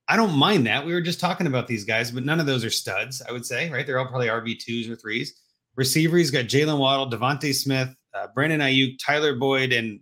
I 0.07 0.15
don't 0.15 0.33
mind 0.37 0.67
that. 0.67 0.85
We 0.85 0.93
were 0.93 1.01
just 1.01 1.19
talking 1.19 1.47
about 1.47 1.67
these 1.67 1.83
guys, 1.83 2.11
but 2.11 2.25
none 2.25 2.39
of 2.39 2.45
those 2.45 2.63
are 2.63 2.69
studs, 2.69 3.21
I 3.27 3.31
would 3.31 3.45
say, 3.45 3.71
right? 3.71 3.85
They're 3.85 3.97
all 3.97 4.05
probably 4.05 4.27
RB2s 4.27 4.89
or 4.89 4.95
threes. 4.95 5.41
Receiver, 5.75 6.17
he's 6.17 6.31
got 6.31 6.45
Jaylen 6.45 6.77
Waddle, 6.77 7.09
DeVonta 7.09 7.53
Smith, 7.53 7.93
uh, 8.13 8.27
Brandon 8.33 8.61
Aiyuk, 8.61 8.97
Tyler 9.03 9.35
Boyd, 9.35 9.73
and 9.73 9.99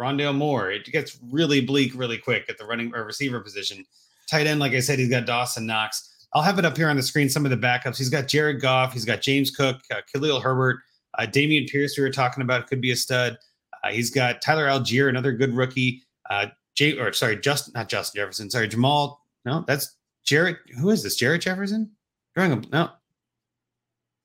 Rondale 0.00 0.34
Moore. 0.34 0.70
It 0.70 0.86
gets 0.86 1.18
really 1.30 1.60
bleak 1.60 1.92
really 1.94 2.16
quick 2.16 2.46
at 2.48 2.58
the 2.58 2.64
running 2.64 2.94
or 2.94 3.04
receiver 3.04 3.40
position. 3.40 3.84
Tight 4.30 4.46
end, 4.46 4.60
like 4.60 4.72
I 4.72 4.80
said, 4.80 4.98
he's 4.98 5.10
got 5.10 5.26
Dawson 5.26 5.66
Knox. 5.66 6.26
I'll 6.32 6.42
have 6.42 6.58
it 6.58 6.64
up 6.64 6.76
here 6.76 6.88
on 6.88 6.96
the 6.96 7.02
screen, 7.02 7.28
some 7.28 7.44
of 7.44 7.50
the 7.50 7.56
backups. 7.56 7.98
He's 7.98 8.08
got 8.08 8.28
Jared 8.28 8.60
Goff, 8.60 8.92
he's 8.92 9.04
got 9.04 9.20
James 9.20 9.50
Cook, 9.50 9.80
uh, 9.90 10.00
Khalil 10.12 10.40
Herbert, 10.40 10.78
uh, 11.18 11.26
Dameon 11.26 11.68
Pierce, 11.68 11.98
we 11.98 12.04
were 12.04 12.10
talking 12.10 12.42
about, 12.42 12.68
could 12.68 12.80
be 12.80 12.92
a 12.92 12.96
stud. 12.96 13.36
Uh, 13.82 13.90
he's 13.90 14.10
got 14.10 14.40
Tyler 14.40 14.66
Allgeier, 14.66 15.08
another 15.08 15.32
good 15.32 15.54
rookie. 15.54 16.02
Uh, 16.30 16.46
Jay, 16.76 16.96
or 16.96 17.12
sorry, 17.12 17.36
just 17.36 17.74
not 17.74 17.88
Justin 17.88 18.20
Jefferson. 18.20 18.48
Sorry, 18.48 18.68
Jamal. 18.68 19.20
No, 19.44 19.64
that's 19.66 19.96
Jared. 20.24 20.56
Who 20.78 20.90
is 20.90 21.02
this? 21.02 21.16
Jared 21.16 21.40
Jefferson? 21.40 21.90
Drawing 22.34 22.52
a 22.52 22.56
no. 22.72 22.84
I 22.84 22.90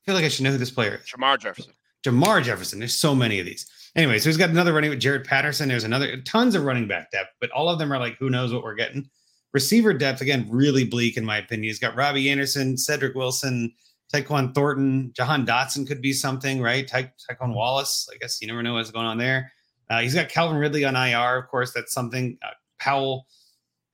feel 0.06 0.16
like 0.16 0.26
I 0.26 0.30
should 0.30 0.44
know 0.44 0.52
who 0.52 0.58
this 0.58 0.72
player 0.72 0.96
is. 1.04 1.10
Jermar 1.10 1.40
Jefferson. 1.40 1.74
Jamar 2.06 2.44
Jefferson. 2.44 2.80
There's 2.80 2.94
so 2.94 3.16
many 3.16 3.40
of 3.40 3.46
these. 3.46 3.66
Anyway, 3.96 4.20
so 4.20 4.30
he's 4.30 4.38
got 4.38 4.50
another 4.50 4.74
running 4.74 4.92
with 4.92 5.02
Jaret 5.02 5.26
Patterson. 5.26 5.70
There's 5.70 5.84
another 5.84 6.22
tons 6.22 6.54
of 6.54 6.64
running 6.64 6.88
back 6.88 7.12
depth, 7.12 7.32
but 7.42 7.50
all 7.52 7.70
of 7.70 7.80
them 7.80 7.92
are 7.92 7.98
like, 7.98 8.18
who 8.18 8.30
knows 8.30 8.54
what 8.54 8.64
we're 8.64 8.76
getting. 8.76 9.10
Receiver 9.54 9.94
depth, 9.94 10.22
again, 10.22 10.48
really 10.52 10.84
bleak 10.84 11.18
in 11.18 11.26
my 11.26 11.38
opinion. 11.38 11.64
He's 11.64 11.80
got 11.80 11.96
Robbie 11.96 12.30
Anderson, 12.30 12.78
Cedric 12.78 13.16
Wilson, 13.16 13.74
Tyquan 14.14 14.54
Thornton, 14.54 15.12
Jahan 15.16 15.46
Dotson 15.46 15.88
could 15.88 16.02
be 16.02 16.14
something, 16.14 16.62
right? 16.62 16.88
Ty- 16.88 17.14
Tyquan 17.30 17.56
Wallace, 17.56 18.08
I 18.14 18.18
guess 18.18 18.40
you 18.42 18.48
never 18.48 18.62
know 18.62 18.74
what's 18.74 18.92
going 18.92 19.06
on 19.06 19.18
there. 19.18 19.52
Uh, 19.90 20.02
he's 20.02 20.14
got 20.14 20.30
Calvin 20.30 20.58
Ridley 20.58 20.84
on 20.84 20.96
IR, 20.96 21.38
of 21.38 21.48
course. 21.48 21.72
That's 21.74 21.94
something. 21.94 22.38
Uh, 22.44 22.52
Powell, 22.80 23.26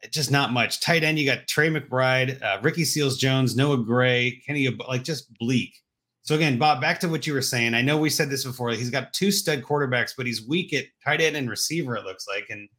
just 0.10 0.32
not 0.32 0.52
much. 0.52 0.80
Tight 0.80 1.04
end, 1.04 1.20
you 1.20 1.26
got 1.26 1.48
Trey 1.48 1.70
McBride, 1.70 2.42
uh, 2.42 2.60
Ricky 2.62 2.86
Seals 2.86 3.18
Jones, 3.18 3.56
Noah 3.56 3.78
Gray, 3.78 4.42
Kenny, 4.46 4.68
like 4.88 5.04
just 5.04 5.32
bleak. 5.38 5.76
So 6.24 6.36
again, 6.36 6.58
Bob, 6.58 6.82
back 6.82 7.00
to 7.02 7.10
what 7.10 7.26
you 7.26 7.34
were 7.34 7.42
saying. 7.42 7.74
I 7.74 7.82
know 7.82 7.98
we 7.98 8.10
said 8.10 8.30
this 8.30 8.44
before. 8.44 8.70
He's 8.72 8.90
got 8.90 9.14
two 9.14 9.32
stud 9.32 9.64
quarterbacks, 9.64 10.14
but 10.16 10.26
he's 10.26 10.48
weak 10.48 10.74
at 10.74 10.86
tight 11.04 11.22
end 11.22 11.36
and 11.36 11.50
receiver. 11.50 11.96
It 11.96 12.06
looks 12.06 12.28
like, 12.28 12.48
and 12.50 12.70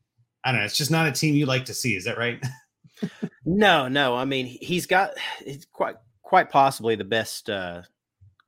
I 0.45 0.53
don't 0.53 0.61
know. 0.61 0.65
It's 0.65 0.77
just 0.77 0.91
not 0.91 1.09
a 1.09 1.13
team 1.13 1.35
you 1.35 1.47
like 1.47 1.65
to 1.67 1.75
see. 1.75 1.97
Is 1.97 2.05
that 2.05 2.19
right? 2.19 2.43
no, 3.45 3.89
no. 3.89 4.17
I 4.17 4.25
mean, 4.25 4.47
he's 4.47 4.87
got 4.87 5.15
it's 5.45 5.67
quite 5.67 5.97
quite 6.23 6.51
possibly 6.51 6.95
the 6.95 7.05
best 7.05 7.51
uh, 7.51 7.83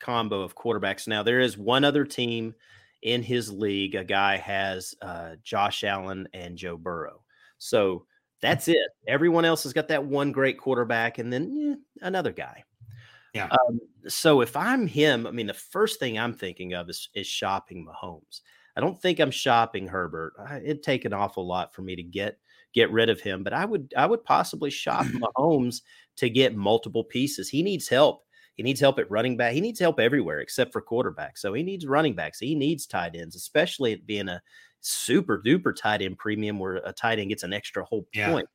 combo 0.00 0.42
of 0.42 0.54
quarterbacks. 0.56 1.08
Now 1.08 1.22
there 1.22 1.40
is 1.40 1.58
one 1.58 1.84
other 1.84 2.04
team 2.04 2.54
in 3.02 3.22
his 3.22 3.52
league. 3.52 3.94
A 3.94 4.04
guy 4.04 4.36
has 4.36 4.94
uh, 5.02 5.32
Josh 5.42 5.84
Allen 5.84 6.28
and 6.32 6.56
Joe 6.56 6.76
Burrow. 6.76 7.22
So 7.58 8.06
that's 8.40 8.68
it. 8.68 8.88
Everyone 9.08 9.44
else 9.44 9.62
has 9.62 9.72
got 9.72 9.88
that 9.88 10.04
one 10.04 10.32
great 10.32 10.58
quarterback, 10.58 11.18
and 11.18 11.32
then 11.32 11.56
yeah, 11.56 12.06
another 12.06 12.32
guy. 12.32 12.64
Yeah. 13.34 13.48
Um, 13.50 13.80
so 14.06 14.40
if 14.40 14.56
I'm 14.56 14.86
him, 14.86 15.26
I 15.26 15.32
mean, 15.32 15.48
the 15.48 15.54
first 15.54 15.98
thing 15.98 16.18
I'm 16.18 16.34
thinking 16.34 16.74
of 16.74 16.88
is 16.88 17.08
is 17.14 17.26
shopping 17.26 17.86
Mahomes. 17.86 18.40
I 18.76 18.80
don't 18.80 19.00
think 19.00 19.18
I'm 19.18 19.30
shopping 19.30 19.86
Herbert. 19.86 20.34
I, 20.38 20.58
it'd 20.58 20.82
take 20.82 21.04
an 21.04 21.12
awful 21.12 21.46
lot 21.46 21.74
for 21.74 21.82
me 21.82 21.96
to 21.96 22.02
get 22.02 22.38
get 22.74 22.90
rid 22.90 23.08
of 23.08 23.20
him, 23.20 23.42
but 23.42 23.52
I 23.52 23.64
would 23.64 23.92
I 23.96 24.06
would 24.06 24.24
possibly 24.24 24.70
shop 24.70 25.06
Mahomes 25.36 25.82
to 26.16 26.28
get 26.28 26.56
multiple 26.56 27.04
pieces. 27.04 27.48
He 27.48 27.62
needs 27.62 27.88
help. 27.88 28.24
He 28.56 28.62
needs 28.62 28.80
help 28.80 29.00
at 29.00 29.10
running 29.10 29.36
back. 29.36 29.52
He 29.52 29.60
needs 29.60 29.80
help 29.80 29.98
everywhere 29.98 30.38
except 30.38 30.72
for 30.72 30.80
quarterback. 30.80 31.36
So 31.36 31.52
he 31.54 31.64
needs 31.64 31.86
running 31.86 32.14
backs. 32.14 32.38
He 32.38 32.54
needs 32.54 32.86
tight 32.86 33.16
ends, 33.16 33.34
especially 33.34 33.92
at 33.92 34.06
being 34.06 34.28
a 34.28 34.40
super 34.84 35.38
duper 35.38 35.74
tight 35.74 36.02
end 36.02 36.18
premium 36.18 36.58
where 36.58 36.76
a 36.76 36.92
tight 36.92 37.18
end 37.18 37.30
gets 37.30 37.42
an 37.42 37.52
extra 37.52 37.84
whole 37.84 38.06
point. 38.14 38.48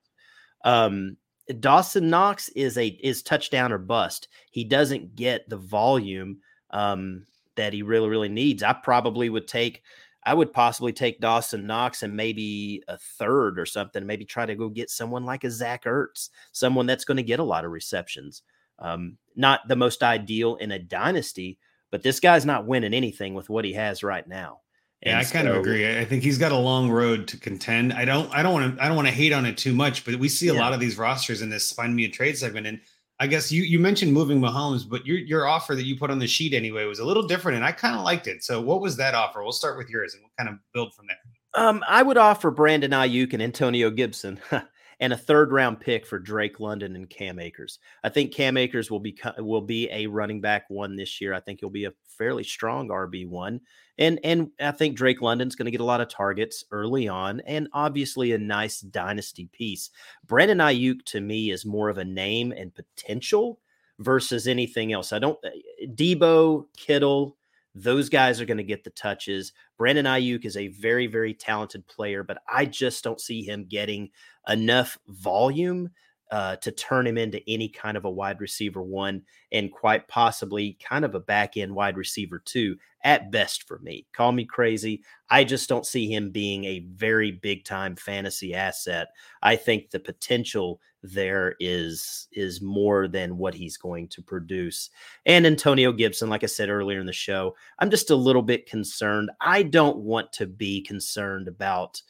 Yeah. 0.64 0.84
Um, 0.86 1.18
Dawson 1.60 2.10
Knox 2.10 2.50
is 2.50 2.78
a 2.78 2.88
is 2.88 3.24
touchdown 3.24 3.72
or 3.72 3.80
bust. 3.80 4.28
He 4.52 4.64
doesn't 4.64 5.16
get 5.16 5.50
the 5.50 5.58
volume 5.58 6.40
um, 6.70 7.26
that 7.56 7.74
he 7.74 7.82
really 7.82 8.10
really 8.10 8.30
needs. 8.30 8.62
I 8.62 8.74
probably 8.74 9.30
would 9.30 9.48
take. 9.48 9.82
I 10.26 10.34
would 10.34 10.54
possibly 10.54 10.94
take 10.94 11.22
Dawson 11.22 11.66
Knox 11.66 12.04
and 12.04 12.16
maybe 12.16 12.84
a 12.88 12.98
third 12.98 13.58
or 13.58 13.66
something. 13.66 14.06
Maybe 14.06 14.26
try 14.26 14.46
to 14.46 14.56
go 14.56 14.70
get 14.70 14.90
someone 14.90 15.26
like 15.26 15.44
a 15.44 15.50
Zach 15.50 15.86
Ertz, 15.86 16.30
someone 16.52 16.86
that's 16.86 17.06
going 17.06 17.18
to 17.18 17.24
get 17.24 17.40
a 17.40 17.44
lot 17.44 17.66
of 17.66 17.72
receptions. 17.72 18.44
Um, 18.78 19.18
not 19.36 19.68
the 19.68 19.76
most 19.76 20.04
ideal 20.04 20.56
in 20.58 20.72
a 20.72 20.80
dynasty, 20.80 21.58
but 21.90 22.04
this 22.04 22.20
guy's 22.20 22.46
not 22.46 22.68
winning 22.68 22.94
anything 22.94 23.34
with 23.34 23.50
what 23.50 23.66
he 23.66 23.74
has 23.74 24.04
right 24.04 24.28
now. 24.28 24.60
And 25.02 25.14
yeah, 25.14 25.20
I 25.20 25.24
kind 25.24 25.48
so, 25.48 25.54
of 25.54 25.58
agree. 25.60 25.98
I 25.98 26.04
think 26.04 26.24
he's 26.24 26.38
got 26.38 26.52
a 26.52 26.58
long 26.58 26.92
road 26.92 27.28
to 27.30 27.38
contend. 27.38 27.94
I 27.94 28.04
don't 28.04 28.30
I 28.34 28.44
don't 28.44 28.54
want 28.54 28.76
to 28.76 28.84
I 28.84 28.88
don't 28.88 28.98
want 28.98 29.08
to 29.08 29.14
hate 29.14 29.32
on 29.32 29.46
it 29.46 29.58
too 29.58 29.74
much, 29.74 30.04
but 30.04 30.16
we 30.16 30.28
see 30.28 30.50
a 30.50 30.54
yeah. 30.54 30.60
lot 30.60 30.74
of 30.74 30.80
these 30.80 30.98
rosters 30.98 31.42
in 31.42 31.50
this 31.50 31.72
find 31.72 31.96
me 31.96 32.06
a 32.06 32.10
trade 32.10 32.38
segment. 32.38 32.68
And 32.68 32.82
I 33.18 33.28
guess 33.28 33.50
you 33.50 33.64
you 33.64 33.80
mentioned 33.80 34.12
moving 34.12 34.42
Mahomes, 34.42 34.88
but 34.88 35.06
your 35.06 35.18
your 35.18 35.48
offer 35.48 35.74
that 35.76 35.86
you 35.86 35.98
put 35.98 36.12
on 36.12 36.20
the 36.20 36.28
sheet 36.28 36.54
anyway 36.54 36.84
was 36.84 37.00
a 37.00 37.06
little 37.06 37.24
different, 37.24 37.56
and 37.56 37.66
I 37.66 37.72
kind 37.72 37.96
of 37.96 38.04
liked 38.04 38.28
it. 38.28 38.44
So 38.44 38.60
what 38.60 38.82
was 38.82 38.98
that 38.98 39.16
offer? 39.16 39.42
We'll 39.42 39.54
start 39.54 39.78
with 39.78 39.90
yours 39.90 40.14
and 40.14 40.24
we'll 40.24 40.34
kind 40.38 40.50
of 40.50 40.60
build 40.74 40.94
from 40.94 41.08
there. 41.08 41.18
Um, 41.54 41.84
I 41.88 42.04
would 42.04 42.18
offer 42.18 42.52
Brandon 42.52 42.92
Aiyuk 42.92 43.34
and 43.34 43.42
Antonio 43.42 43.90
Gibson. 43.90 44.40
and 45.00 45.14
a 45.14 45.18
third 45.18 45.52
round 45.52 45.80
pick 45.80 46.06
for 46.06 46.20
Drake 46.20 46.60
London 46.60 46.96
and 46.96 47.10
Cam 47.10 47.40
Akers. 47.40 47.80
I 48.04 48.10
think 48.10 48.34
Cam 48.34 48.58
Akers 48.58 48.92
will 48.92 49.00
be 49.00 49.18
will 49.38 49.62
be 49.62 49.90
a 49.92 50.08
running 50.08 50.42
back 50.42 50.66
one 50.70 50.96
this 50.96 51.22
year. 51.22 51.34
I 51.34 51.40
think 51.40 51.60
he'll 51.60 51.70
be 51.70 51.86
a 51.86 51.94
fairly 52.06 52.44
strong 52.44 52.90
RB 52.90 53.28
one, 53.28 53.62
and 53.98 54.20
and 54.24 54.52
I 54.60 54.72
think 54.72 54.98
Drake 54.98 55.22
London's 55.22 55.56
going 55.56 55.66
to 55.66 55.72
get 55.72 55.82
a 55.82 55.86
lot 55.86 56.02
of 56.02 56.10
targets 56.10 56.66
early 56.72 57.08
on, 57.08 57.40
and 57.42 57.68
obviously 57.74 58.34
a 58.34 58.38
nice 58.38 58.82
dynasty 58.82 59.50
piece. 59.52 59.90
Brandon 60.26 60.58
Aiyuk 60.60 61.04
to 61.06 61.22
me 61.22 61.52
is 61.52 61.66
more 61.66 61.90
of 61.90 61.98
a 61.98 62.06
name 62.06 62.52
and 62.52 62.76
potential 62.76 63.60
versus 64.00 64.48
anything 64.48 64.94
else. 64.94 65.14
I 65.14 65.20
don't 65.20 65.40
eh, 65.44 65.86
Deebo 65.96 66.66
Kittle 66.76 67.38
those 67.76 68.10
guys 68.10 68.42
are 68.42 68.46
going 68.46 68.58
to 68.58 68.64
get 68.64 68.84
the 68.84 68.90
touches. 68.92 69.54
Brandon 69.78 70.06
Aiyuk 70.06 70.46
is 70.46 70.58
a 70.58 70.68
very, 70.68 71.08
very 71.08 71.34
talented 71.34 71.88
player, 71.88 72.24
but 72.24 72.40
I 72.52 72.66
just 72.66 73.04
don't 73.04 73.22
see 73.22 73.44
him 73.44 73.66
getting 73.70 74.10
enough 74.48 74.98
volume 75.08 75.92
uh, 76.32 76.56
to 76.58 76.72
turn 76.72 77.08
him 77.08 77.18
into 77.18 77.42
any 77.50 77.68
kind 77.68 77.98
of 77.98 78.06
a 78.06 78.10
wide 78.10 78.40
receiver 78.40 78.84
one 78.84 79.24
and 79.52 79.72
quite 79.72 80.08
possibly 80.08 80.78
kind 80.80 81.04
of 81.04 81.16
a 81.16 81.20
back 81.20 81.58
end 81.58 81.74
wide 81.74 81.98
receiver 81.98 82.40
two 82.46 82.76
at 83.04 83.32
best 83.32 83.68
for 83.68 83.80
me. 83.80 84.06
Call 84.14 84.32
me 84.32 84.46
crazy. 84.46 85.02
I 85.30 85.44
just 85.44 85.68
don't 85.68 85.86
see 85.86 86.12
him 86.14 86.30
being 86.30 86.66
a 86.66 86.86
very 86.94 87.32
big 87.32 87.66
time 87.66 87.96
fantasy 87.96 88.54
asset. 88.54 89.08
I 89.42 89.56
think 89.56 89.90
the 89.90 90.00
potential 90.00 90.80
there 91.02 91.56
is 91.60 92.28
is 92.32 92.62
more 92.62 93.08
than 93.08 93.38
what 93.38 93.54
he's 93.54 93.78
going 93.78 94.08
to 94.10 94.22
produce. 94.22 94.90
And 95.26 95.46
Antonio 95.46 95.92
Gibson, 95.92 96.30
like 96.30 96.44
I 96.44 96.48
said 96.48 96.70
earlier 96.70 97.00
in 97.00 97.06
the 97.06 97.14
show, 97.14 97.56
I'm 97.80 97.90
just 97.90 98.10
a 98.10 98.16
little 98.16 98.42
bit 98.42 98.70
concerned. 98.70 99.32
I 99.42 99.64
don't 99.64 99.98
want 100.00 100.34
to 100.34 100.46
be 100.48 100.82
concerned 100.82 101.48
about 101.48 102.02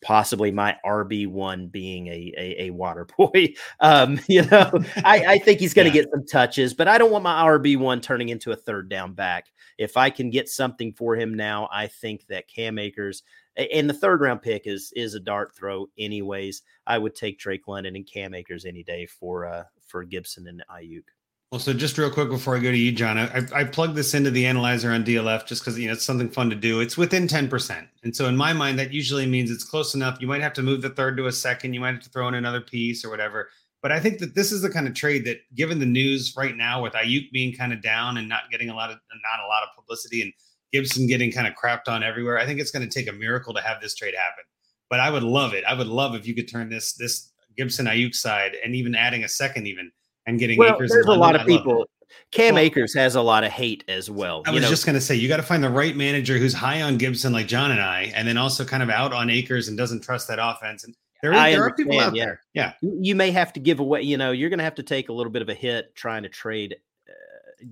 possibly 0.00 0.52
my 0.52 0.76
RB 0.86 1.26
one 1.26 1.66
being 1.66 2.06
a, 2.06 2.32
a, 2.38 2.62
a 2.66 2.70
water 2.70 3.06
boy. 3.18 3.52
Um, 3.80 4.20
you 4.28 4.42
know, 4.46 4.70
I, 5.04 5.24
I 5.26 5.38
think 5.38 5.60
he's 5.60 5.74
going 5.74 5.90
to 5.90 5.96
Yeah. 5.96 6.02
get 6.02 6.10
some 6.12 6.26
touches, 6.26 6.72
but 6.74 6.88
I 6.88 6.98
don't 6.98 7.10
want 7.10 7.24
my 7.24 7.42
RB 7.44 7.76
one 7.76 8.00
turning 8.00 8.28
into 8.28 8.52
a 8.52 8.56
third 8.56 8.88
down 8.88 9.12
back. 9.14 9.46
If 9.76 9.96
I 9.96 10.10
can 10.10 10.30
get 10.30 10.48
something 10.48 10.92
for 10.92 11.14
him 11.16 11.34
now, 11.34 11.68
I 11.72 11.86
think 11.88 12.26
that 12.28 12.48
Cam 12.48 12.78
Akers 12.78 13.22
and 13.58 13.88
the 13.88 13.94
third 13.94 14.20
round 14.20 14.42
pick 14.42 14.66
is 14.66 14.92
is 14.94 15.14
a 15.14 15.20
dart 15.20 15.54
throw. 15.54 15.88
Anyways, 15.98 16.62
I 16.86 16.98
would 16.98 17.14
take 17.14 17.38
Drake 17.38 17.68
London 17.68 17.96
and 17.96 18.06
Cam 18.10 18.34
Akers 18.34 18.64
any 18.64 18.82
day 18.82 19.06
for 19.06 19.46
uh 19.46 19.64
for 19.86 20.04
Gibson 20.04 20.46
and 20.46 20.62
Aiyuk. 20.70 21.04
Well, 21.50 21.58
so 21.58 21.72
just 21.72 21.96
real 21.96 22.10
quick 22.10 22.28
before 22.28 22.56
I 22.56 22.58
go 22.58 22.70
to 22.70 22.76
you, 22.76 22.92
John, 22.92 23.16
I, 23.16 23.42
I 23.54 23.64
plugged 23.64 23.94
this 23.94 24.12
into 24.12 24.30
the 24.30 24.44
analyzer 24.44 24.90
on 24.92 25.02
DLF 25.02 25.46
just 25.46 25.62
because 25.62 25.78
you 25.78 25.86
know 25.86 25.94
it's 25.94 26.04
something 26.04 26.28
fun 26.28 26.50
to 26.50 26.56
do. 26.56 26.80
It's 26.80 26.98
within 26.98 27.26
ten 27.26 27.48
percent, 27.48 27.88
and 28.04 28.14
so 28.14 28.26
in 28.26 28.36
my 28.36 28.52
mind, 28.52 28.78
that 28.78 28.92
usually 28.92 29.26
means 29.26 29.50
it's 29.50 29.64
close 29.64 29.94
enough. 29.94 30.18
You 30.20 30.26
might 30.26 30.42
have 30.42 30.52
to 30.54 30.62
move 30.62 30.82
the 30.82 30.90
third 30.90 31.16
to 31.16 31.26
a 31.26 31.32
second. 31.32 31.72
You 31.72 31.80
might 31.80 31.94
have 31.94 32.02
to 32.02 32.10
throw 32.10 32.28
in 32.28 32.34
another 32.34 32.60
piece 32.60 33.04
or 33.04 33.10
whatever. 33.10 33.48
But 33.80 33.92
I 33.92 34.00
think 34.00 34.18
that 34.18 34.34
this 34.34 34.50
is 34.50 34.60
the 34.60 34.70
kind 34.70 34.88
of 34.88 34.94
trade 34.94 35.24
that, 35.26 35.38
given 35.54 35.78
the 35.78 35.86
news 35.86 36.34
right 36.36 36.56
now, 36.56 36.82
with 36.82 36.94
Aiyuk 36.94 37.30
being 37.30 37.54
kind 37.54 37.72
of 37.72 37.80
down 37.80 38.18
and 38.18 38.28
not 38.28 38.50
getting 38.50 38.70
a 38.70 38.74
lot 38.74 38.90
of 38.90 38.96
not 38.96 39.44
a 39.44 39.48
lot 39.48 39.62
of 39.62 39.74
publicity, 39.74 40.20
and 40.20 40.32
Gibson 40.72 41.06
getting 41.06 41.32
kind 41.32 41.46
of 41.46 41.54
crapped 41.54 41.88
on 41.88 42.02
everywhere, 42.02 42.38
I 42.38 42.46
think 42.46 42.60
it's 42.60 42.70
going 42.70 42.88
to 42.88 42.92
take 42.92 43.08
a 43.08 43.16
miracle 43.16 43.54
to 43.54 43.60
have 43.60 43.80
this 43.80 43.94
trade 43.94 44.14
happen. 44.14 44.44
But 44.90 45.00
I 45.00 45.10
would 45.10 45.22
love 45.22 45.54
it. 45.54 45.64
I 45.64 45.74
would 45.74 45.86
love 45.86 46.14
if 46.14 46.26
you 46.26 46.34
could 46.34 46.48
turn 46.50 46.68
this 46.68 46.94
this 46.94 47.32
Gibson 47.56 47.86
Aiyuk 47.86 48.14
side 48.14 48.56
and 48.64 48.74
even 48.74 48.94
adding 48.94 49.24
a 49.24 49.28
second 49.28 49.66
even 49.66 49.90
and 50.26 50.38
getting 50.38 50.58
Well, 50.58 50.74
Akers. 50.76 50.90
there's 50.90 51.06
a 51.06 51.12
lot 51.12 51.34
of 51.34 51.46
people. 51.46 51.86
Cam 52.30 52.54
Well- 52.54 52.64
Akers 52.64 52.94
has 52.94 53.16
a 53.16 53.22
lot 53.22 53.44
of 53.44 53.50
hate 53.50 53.84
as 53.88 54.10
well. 54.10 54.42
I 54.46 54.50
was 54.50 54.62
know, 54.62 54.68
just 54.68 54.86
going 54.86 54.94
to 54.94 55.00
say, 55.00 55.14
you 55.14 55.28
got 55.28 55.36
to 55.38 55.42
find 55.42 55.62
the 55.62 55.70
right 55.70 55.94
manager 55.94 56.38
who's 56.38 56.54
high 56.54 56.80
on 56.82 56.96
Gibson, 56.96 57.32
like 57.32 57.48
John 57.48 57.70
and 57.70 57.80
I, 57.80 58.12
and 58.14 58.26
then 58.26 58.38
also 58.38 58.64
kind 58.64 58.82
of 58.82 58.88
out 58.88 59.12
on 59.12 59.28
Akers 59.28 59.68
and 59.68 59.76
doesn't 59.76 60.02
trust 60.02 60.28
that 60.28 60.38
offense. 60.40 60.84
And 60.84 60.94
there, 61.22 61.32
is, 61.32 61.54
there 61.54 61.64
are 61.64 61.74
people 61.74 62.00
out 62.00 62.14
yeah. 62.14 62.24
there. 62.24 62.40
Yeah. 62.54 62.72
you 62.80 62.98
you 63.02 63.14
may 63.14 63.30
have 63.30 63.52
to 63.54 63.60
give 63.60 63.80
away. 63.80 64.02
You 64.02 64.16
know, 64.16 64.30
you're 64.32 64.50
going 64.50 64.58
to 64.58 64.64
have 64.64 64.76
to 64.76 64.82
take 64.82 65.08
a 65.08 65.12
little 65.12 65.32
bit 65.32 65.42
of 65.42 65.48
a 65.48 65.54
hit 65.54 65.94
trying 65.94 66.22
to 66.22 66.28
trade. 66.28 66.76
Uh, 67.08 67.12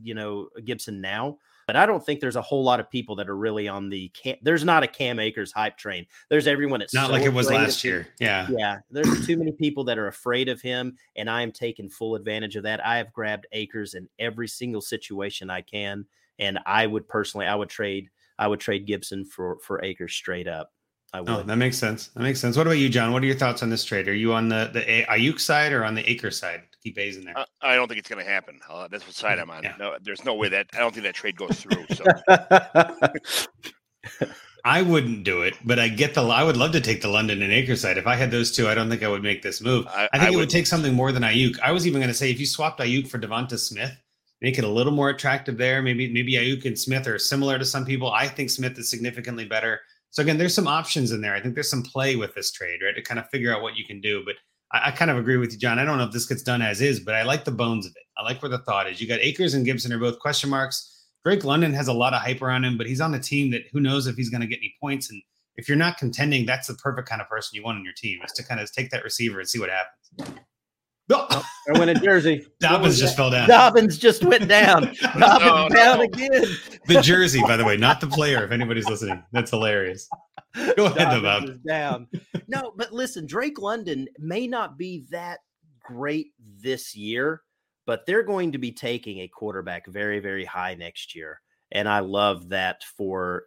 you 0.02 0.14
know, 0.14 0.48
Gibson 0.64 1.00
now. 1.00 1.38
But 1.66 1.74
I 1.74 1.84
don't 1.84 2.04
think 2.04 2.20
there's 2.20 2.36
a 2.36 2.42
whole 2.42 2.62
lot 2.62 2.78
of 2.78 2.88
people 2.88 3.16
that 3.16 3.28
are 3.28 3.36
really 3.36 3.66
on 3.66 3.88
the 3.88 4.08
Cam. 4.10 4.36
There's 4.40 4.64
not 4.64 4.84
a 4.84 4.86
Cam 4.86 5.18
Akers 5.18 5.52
hype 5.52 5.76
train. 5.76 6.06
There's 6.30 6.46
everyone 6.46 6.78
that's 6.80 6.94
Not 6.94 7.08
so 7.08 7.12
like 7.12 7.24
it 7.24 7.32
was 7.32 7.50
last 7.50 7.84
him. 7.84 7.90
year. 7.90 8.08
Yeah. 8.20 8.46
Yeah, 8.50 8.78
there's 8.90 9.26
too 9.26 9.36
many 9.36 9.50
people 9.50 9.82
that 9.84 9.98
are 9.98 10.06
afraid 10.06 10.48
of 10.48 10.60
him, 10.60 10.96
and 11.16 11.28
I 11.28 11.42
am 11.42 11.50
taking 11.50 11.88
full 11.88 12.14
advantage 12.14 12.54
of 12.54 12.62
that. 12.62 12.84
I 12.86 12.98
have 12.98 13.12
grabbed 13.12 13.46
Akers 13.52 13.94
in 13.94 14.08
every 14.18 14.46
single 14.46 14.80
situation 14.80 15.50
I 15.50 15.62
can, 15.62 16.06
and 16.38 16.60
I 16.66 16.86
would 16.86 17.08
personally, 17.08 17.46
I 17.46 17.56
would 17.56 17.68
trade, 17.68 18.10
I 18.38 18.46
would 18.46 18.60
trade 18.60 18.86
Gibson 18.86 19.24
for 19.24 19.58
for 19.58 19.84
Akers 19.84 20.14
straight 20.14 20.46
up. 20.46 20.72
I 21.12 21.18
oh, 21.18 21.22
would. 21.22 21.30
Oh, 21.30 21.42
that 21.42 21.56
makes 21.56 21.78
sense. 21.78 22.08
That 22.08 22.22
makes 22.22 22.40
sense. 22.40 22.56
What 22.56 22.68
about 22.68 22.78
you, 22.78 22.88
John? 22.88 23.12
What 23.12 23.24
are 23.24 23.26
your 23.26 23.36
thoughts 23.36 23.64
on 23.64 23.70
this 23.70 23.84
trade? 23.84 24.06
Are 24.06 24.14
you 24.14 24.32
on 24.32 24.48
the 24.48 24.70
the 24.72 24.82
Aiyuk 25.10 25.40
side 25.40 25.72
or 25.72 25.84
on 25.84 25.96
the 25.96 26.08
Akers 26.08 26.38
side? 26.38 26.62
In 26.96 27.24
there. 27.24 27.36
I, 27.36 27.44
I 27.62 27.74
don't 27.74 27.88
think 27.88 27.98
it's 27.98 28.08
going 28.08 28.24
to 28.24 28.30
happen. 28.30 28.60
Uh, 28.68 28.88
that's 28.88 29.06
what 29.06 29.14
side 29.14 29.38
I'm 29.38 29.50
on. 29.50 29.62
Yeah. 29.62 29.74
No, 29.78 29.96
there's 30.02 30.24
no 30.24 30.34
way 30.34 30.48
that 30.48 30.68
I 30.74 30.78
don't 30.78 30.92
think 30.92 31.04
that 31.04 31.14
trade 31.14 31.36
goes 31.36 31.60
through. 31.60 31.84
So 31.94 32.04
I 34.64 34.82
wouldn't 34.82 35.24
do 35.24 35.42
it, 35.42 35.56
but 35.64 35.78
I 35.78 35.88
get 35.88 36.14
the. 36.14 36.22
I 36.22 36.42
would 36.42 36.56
love 36.56 36.72
to 36.72 36.80
take 36.80 37.02
the 37.02 37.08
London 37.08 37.42
and 37.42 37.52
Akers 37.52 37.80
side. 37.80 37.98
If 37.98 38.06
I 38.06 38.16
had 38.16 38.30
those 38.30 38.50
two, 38.50 38.68
I 38.68 38.74
don't 38.74 38.88
think 38.90 39.02
I 39.02 39.08
would 39.08 39.22
make 39.22 39.42
this 39.42 39.60
move. 39.60 39.86
I, 39.86 40.08
I 40.12 40.18
think 40.18 40.28
it 40.28 40.30
would 40.30 40.36
wouldn't. 40.36 40.50
take 40.50 40.66
something 40.66 40.94
more 40.94 41.12
than 41.12 41.22
Aiyuk. 41.22 41.58
I 41.60 41.72
was 41.72 41.86
even 41.86 42.00
going 42.00 42.12
to 42.12 42.14
say 42.14 42.30
if 42.30 42.40
you 42.40 42.46
swapped 42.46 42.80
Aiyuk 42.80 43.08
for 43.08 43.18
Devonta 43.18 43.58
Smith, 43.58 43.92
make 44.40 44.58
it 44.58 44.64
a 44.64 44.68
little 44.68 44.92
more 44.92 45.10
attractive 45.10 45.56
there. 45.56 45.82
Maybe 45.82 46.12
maybe 46.12 46.32
Aiyuk 46.34 46.64
and 46.64 46.78
Smith 46.78 47.06
are 47.06 47.18
similar 47.18 47.58
to 47.58 47.64
some 47.64 47.84
people. 47.84 48.10
I 48.10 48.26
think 48.26 48.50
Smith 48.50 48.78
is 48.78 48.90
significantly 48.90 49.44
better. 49.44 49.80
So 50.10 50.22
again, 50.22 50.38
there's 50.38 50.54
some 50.54 50.66
options 50.66 51.12
in 51.12 51.20
there. 51.20 51.34
I 51.34 51.40
think 51.40 51.54
there's 51.54 51.70
some 51.70 51.82
play 51.82 52.16
with 52.16 52.34
this 52.34 52.50
trade, 52.50 52.80
right? 52.82 52.94
To 52.94 53.02
kind 53.02 53.20
of 53.20 53.28
figure 53.30 53.54
out 53.54 53.62
what 53.62 53.76
you 53.76 53.84
can 53.84 54.00
do. 54.00 54.22
But 54.24 54.36
I, 54.72 54.88
I 54.88 54.90
kind 54.90 55.10
of 55.10 55.16
agree 55.16 55.36
with 55.36 55.52
you, 55.52 55.58
John. 55.58 55.78
I 55.78 55.84
don't 55.84 55.98
know 55.98 56.04
if 56.04 56.12
this 56.12 56.26
gets 56.26 56.42
done 56.42 56.62
as 56.62 56.80
is, 56.80 57.00
but 57.00 57.14
I 57.14 57.22
like 57.22 57.44
the 57.44 57.50
bones 57.52 57.86
of 57.86 57.92
it. 57.96 58.02
I 58.18 58.22
like 58.22 58.42
where 58.42 58.48
the 58.50 58.58
thought 58.58 58.88
is. 58.90 59.00
You 59.00 59.08
got 59.08 59.20
Akers 59.20 59.54
and 59.54 59.64
Gibson 59.64 59.92
are 59.92 59.98
both 59.98 60.18
question 60.18 60.50
marks. 60.50 60.92
Drake 61.24 61.44
London 61.44 61.72
has 61.74 61.88
a 61.88 61.92
lot 61.92 62.14
of 62.14 62.22
hype 62.22 62.40
around 62.42 62.64
him, 62.64 62.78
but 62.78 62.86
he's 62.86 63.00
on 63.00 63.12
a 63.14 63.18
team 63.20 63.50
that 63.50 63.62
who 63.72 63.80
knows 63.80 64.06
if 64.06 64.16
he's 64.16 64.30
going 64.30 64.40
to 64.42 64.46
get 64.46 64.58
any 64.58 64.74
points. 64.80 65.10
And 65.10 65.20
if 65.56 65.68
you're 65.68 65.76
not 65.76 65.98
contending, 65.98 66.46
that's 66.46 66.68
the 66.68 66.74
perfect 66.74 67.08
kind 67.08 67.20
of 67.20 67.28
person 67.28 67.56
you 67.56 67.64
want 67.64 67.78
on 67.78 67.84
your 67.84 67.94
team 67.94 68.20
is 68.24 68.32
to 68.32 68.44
kind 68.44 68.60
of 68.60 68.70
take 68.72 68.90
that 68.90 69.02
receiver 69.02 69.40
and 69.40 69.48
see 69.48 69.58
what 69.58 69.70
happens. 69.70 70.40
Oh, 71.10 71.44
I 71.72 71.78
went 71.78 71.90
in 71.90 72.02
Jersey. 72.02 72.44
Dobbins 72.60 72.82
was 72.84 72.98
just 73.00 73.16
fell 73.16 73.30
down. 73.30 73.48
Dobbins 73.48 73.96
just 73.96 74.24
went 74.24 74.48
down. 74.48 74.92
Dobbins 75.02 75.20
No, 75.20 75.68
down 75.68 75.98
no. 75.98 76.02
again. 76.02 76.44
The 76.86 77.00
jersey, 77.00 77.40
by 77.42 77.56
the 77.56 77.64
way, 77.64 77.76
not 77.76 78.00
the 78.00 78.08
player. 78.08 78.44
If 78.44 78.50
anybody's 78.50 78.86
listening, 78.88 79.22
that's 79.32 79.50
hilarious. 79.50 80.08
Go 80.76 80.86
ahead, 80.96 81.62
down. 81.66 82.08
No, 82.48 82.72
but 82.76 82.92
listen, 82.92 83.26
Drake 83.26 83.60
London 83.60 84.08
may 84.18 84.46
not 84.46 84.78
be 84.78 85.04
that 85.10 85.40
great 85.82 86.28
this 86.38 86.96
year, 86.96 87.42
but 87.86 88.06
they're 88.06 88.22
going 88.22 88.52
to 88.52 88.58
be 88.58 88.72
taking 88.72 89.20
a 89.20 89.28
quarterback 89.28 89.86
very, 89.86 90.18
very 90.20 90.44
high 90.44 90.74
next 90.74 91.14
year. 91.14 91.40
And 91.72 91.88
I 91.88 92.00
love 92.00 92.50
that 92.50 92.84
for 92.84 93.44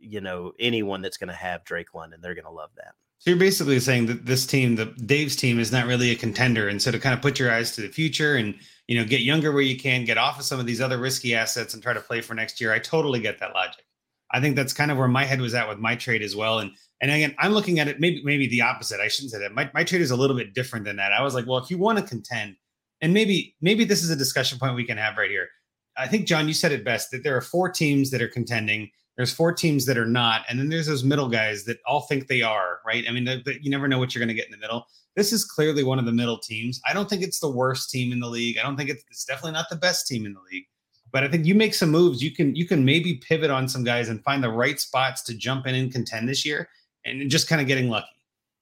you 0.00 0.20
know 0.20 0.52
anyone 0.58 1.02
that's 1.02 1.16
going 1.16 1.28
to 1.28 1.34
have 1.34 1.64
Drake 1.64 1.94
London. 1.94 2.20
They're 2.20 2.34
going 2.34 2.44
to 2.44 2.50
love 2.50 2.70
that. 2.76 2.94
So 3.18 3.30
you're 3.30 3.38
basically 3.38 3.78
saying 3.80 4.06
that 4.06 4.24
this 4.24 4.46
team, 4.46 4.76
the 4.76 4.86
Dave's 4.86 5.36
team, 5.36 5.58
is 5.58 5.70
not 5.70 5.86
really 5.86 6.10
a 6.10 6.16
contender, 6.16 6.68
and 6.68 6.80
so 6.80 6.90
to 6.90 6.98
kind 6.98 7.14
of 7.14 7.20
put 7.20 7.38
your 7.38 7.52
eyes 7.52 7.72
to 7.72 7.82
the 7.82 7.88
future 7.88 8.36
and 8.36 8.54
you 8.88 8.98
know 8.98 9.04
get 9.04 9.20
younger 9.20 9.52
where 9.52 9.62
you 9.62 9.76
can, 9.76 10.04
get 10.04 10.18
off 10.18 10.38
of 10.38 10.44
some 10.44 10.58
of 10.58 10.66
these 10.66 10.80
other 10.80 10.98
risky 10.98 11.34
assets, 11.34 11.74
and 11.74 11.82
try 11.82 11.92
to 11.92 12.00
play 12.00 12.20
for 12.20 12.34
next 12.34 12.60
year. 12.60 12.72
I 12.72 12.78
totally 12.78 13.20
get 13.20 13.38
that 13.40 13.54
logic. 13.54 13.84
I 14.32 14.40
think 14.40 14.56
that's 14.56 14.72
kind 14.72 14.90
of 14.90 14.98
where 14.98 15.08
my 15.08 15.24
head 15.24 15.40
was 15.40 15.54
at 15.54 15.68
with 15.68 15.78
my 15.78 15.96
trade 15.96 16.22
as 16.22 16.36
well. 16.36 16.58
And 16.60 16.70
and 17.02 17.10
again, 17.10 17.34
I'm 17.38 17.52
looking 17.52 17.78
at 17.78 17.88
it 17.88 17.98
maybe 18.00 18.22
maybe 18.24 18.46
the 18.46 18.62
opposite. 18.62 19.00
I 19.00 19.08
shouldn't 19.08 19.32
say 19.32 19.38
that. 19.40 19.54
My 19.54 19.70
my 19.74 19.84
trade 19.84 20.02
is 20.02 20.10
a 20.10 20.16
little 20.16 20.36
bit 20.36 20.54
different 20.54 20.84
than 20.84 20.96
that. 20.96 21.12
I 21.12 21.22
was 21.22 21.34
like, 21.34 21.46
well, 21.46 21.58
if 21.58 21.70
you 21.70 21.78
want 21.78 21.98
to 21.98 22.04
contend, 22.04 22.56
and 23.00 23.12
maybe 23.14 23.56
maybe 23.60 23.84
this 23.84 24.02
is 24.02 24.10
a 24.10 24.16
discussion 24.16 24.58
point 24.58 24.74
we 24.76 24.84
can 24.84 24.98
have 24.98 25.16
right 25.16 25.30
here. 25.30 25.48
I 25.96 26.06
think 26.06 26.26
John, 26.26 26.48
you 26.48 26.54
said 26.54 26.72
it 26.72 26.84
best 26.84 27.10
that 27.10 27.24
there 27.24 27.36
are 27.36 27.40
four 27.40 27.68
teams 27.70 28.10
that 28.10 28.22
are 28.22 28.28
contending. 28.28 28.90
There's 29.16 29.32
four 29.32 29.52
teams 29.52 29.84
that 29.86 29.98
are 29.98 30.06
not, 30.06 30.42
and 30.48 30.58
then 30.58 30.70
there's 30.70 30.86
those 30.86 31.04
middle 31.04 31.28
guys 31.28 31.64
that 31.64 31.78
all 31.86 32.02
think 32.02 32.26
they 32.26 32.40
are, 32.40 32.78
right? 32.86 33.04
I 33.06 33.12
mean, 33.12 33.24
the, 33.24 33.42
the- 33.44 33.62
you 33.62 33.70
never 33.70 33.86
know 33.86 33.98
what 33.98 34.14
you're 34.14 34.20
going 34.20 34.34
to 34.34 34.40
get 34.40 34.46
in 34.46 34.52
the 34.52 34.56
middle. 34.56 34.86
This 35.14 35.32
is 35.32 35.44
clearly 35.44 35.82
one 35.82 35.98
of 35.98 36.06
the 36.06 36.12
middle 36.12 36.38
teams. 36.38 36.80
I 36.88 36.94
don't 36.94 37.10
think 37.10 37.20
it's 37.22 37.40
the 37.40 37.50
worst 37.50 37.90
team 37.90 38.12
in 38.12 38.20
the 38.20 38.28
league. 38.28 38.56
I 38.56 38.62
don't 38.62 38.76
think 38.76 38.88
it's, 38.88 39.02
it's 39.10 39.24
definitely 39.26 39.52
not 39.52 39.66
the 39.68 39.76
best 39.76 40.06
team 40.06 40.24
in 40.24 40.32
the 40.32 40.40
league. 40.50 40.64
But 41.12 41.24
I 41.24 41.28
think 41.28 41.46
you 41.46 41.54
make 41.54 41.74
some 41.74 41.90
moves. 41.90 42.22
You 42.22 42.30
can 42.30 42.54
you 42.54 42.66
can 42.66 42.84
maybe 42.84 43.14
pivot 43.14 43.50
on 43.50 43.68
some 43.68 43.84
guys 43.84 44.08
and 44.08 44.22
find 44.22 44.42
the 44.42 44.50
right 44.50 44.78
spots 44.78 45.22
to 45.24 45.34
jump 45.34 45.66
in 45.66 45.74
and 45.74 45.92
contend 45.92 46.28
this 46.28 46.44
year, 46.44 46.68
and 47.04 47.30
just 47.30 47.48
kind 47.48 47.60
of 47.60 47.66
getting 47.66 47.88
lucky. 47.88 48.06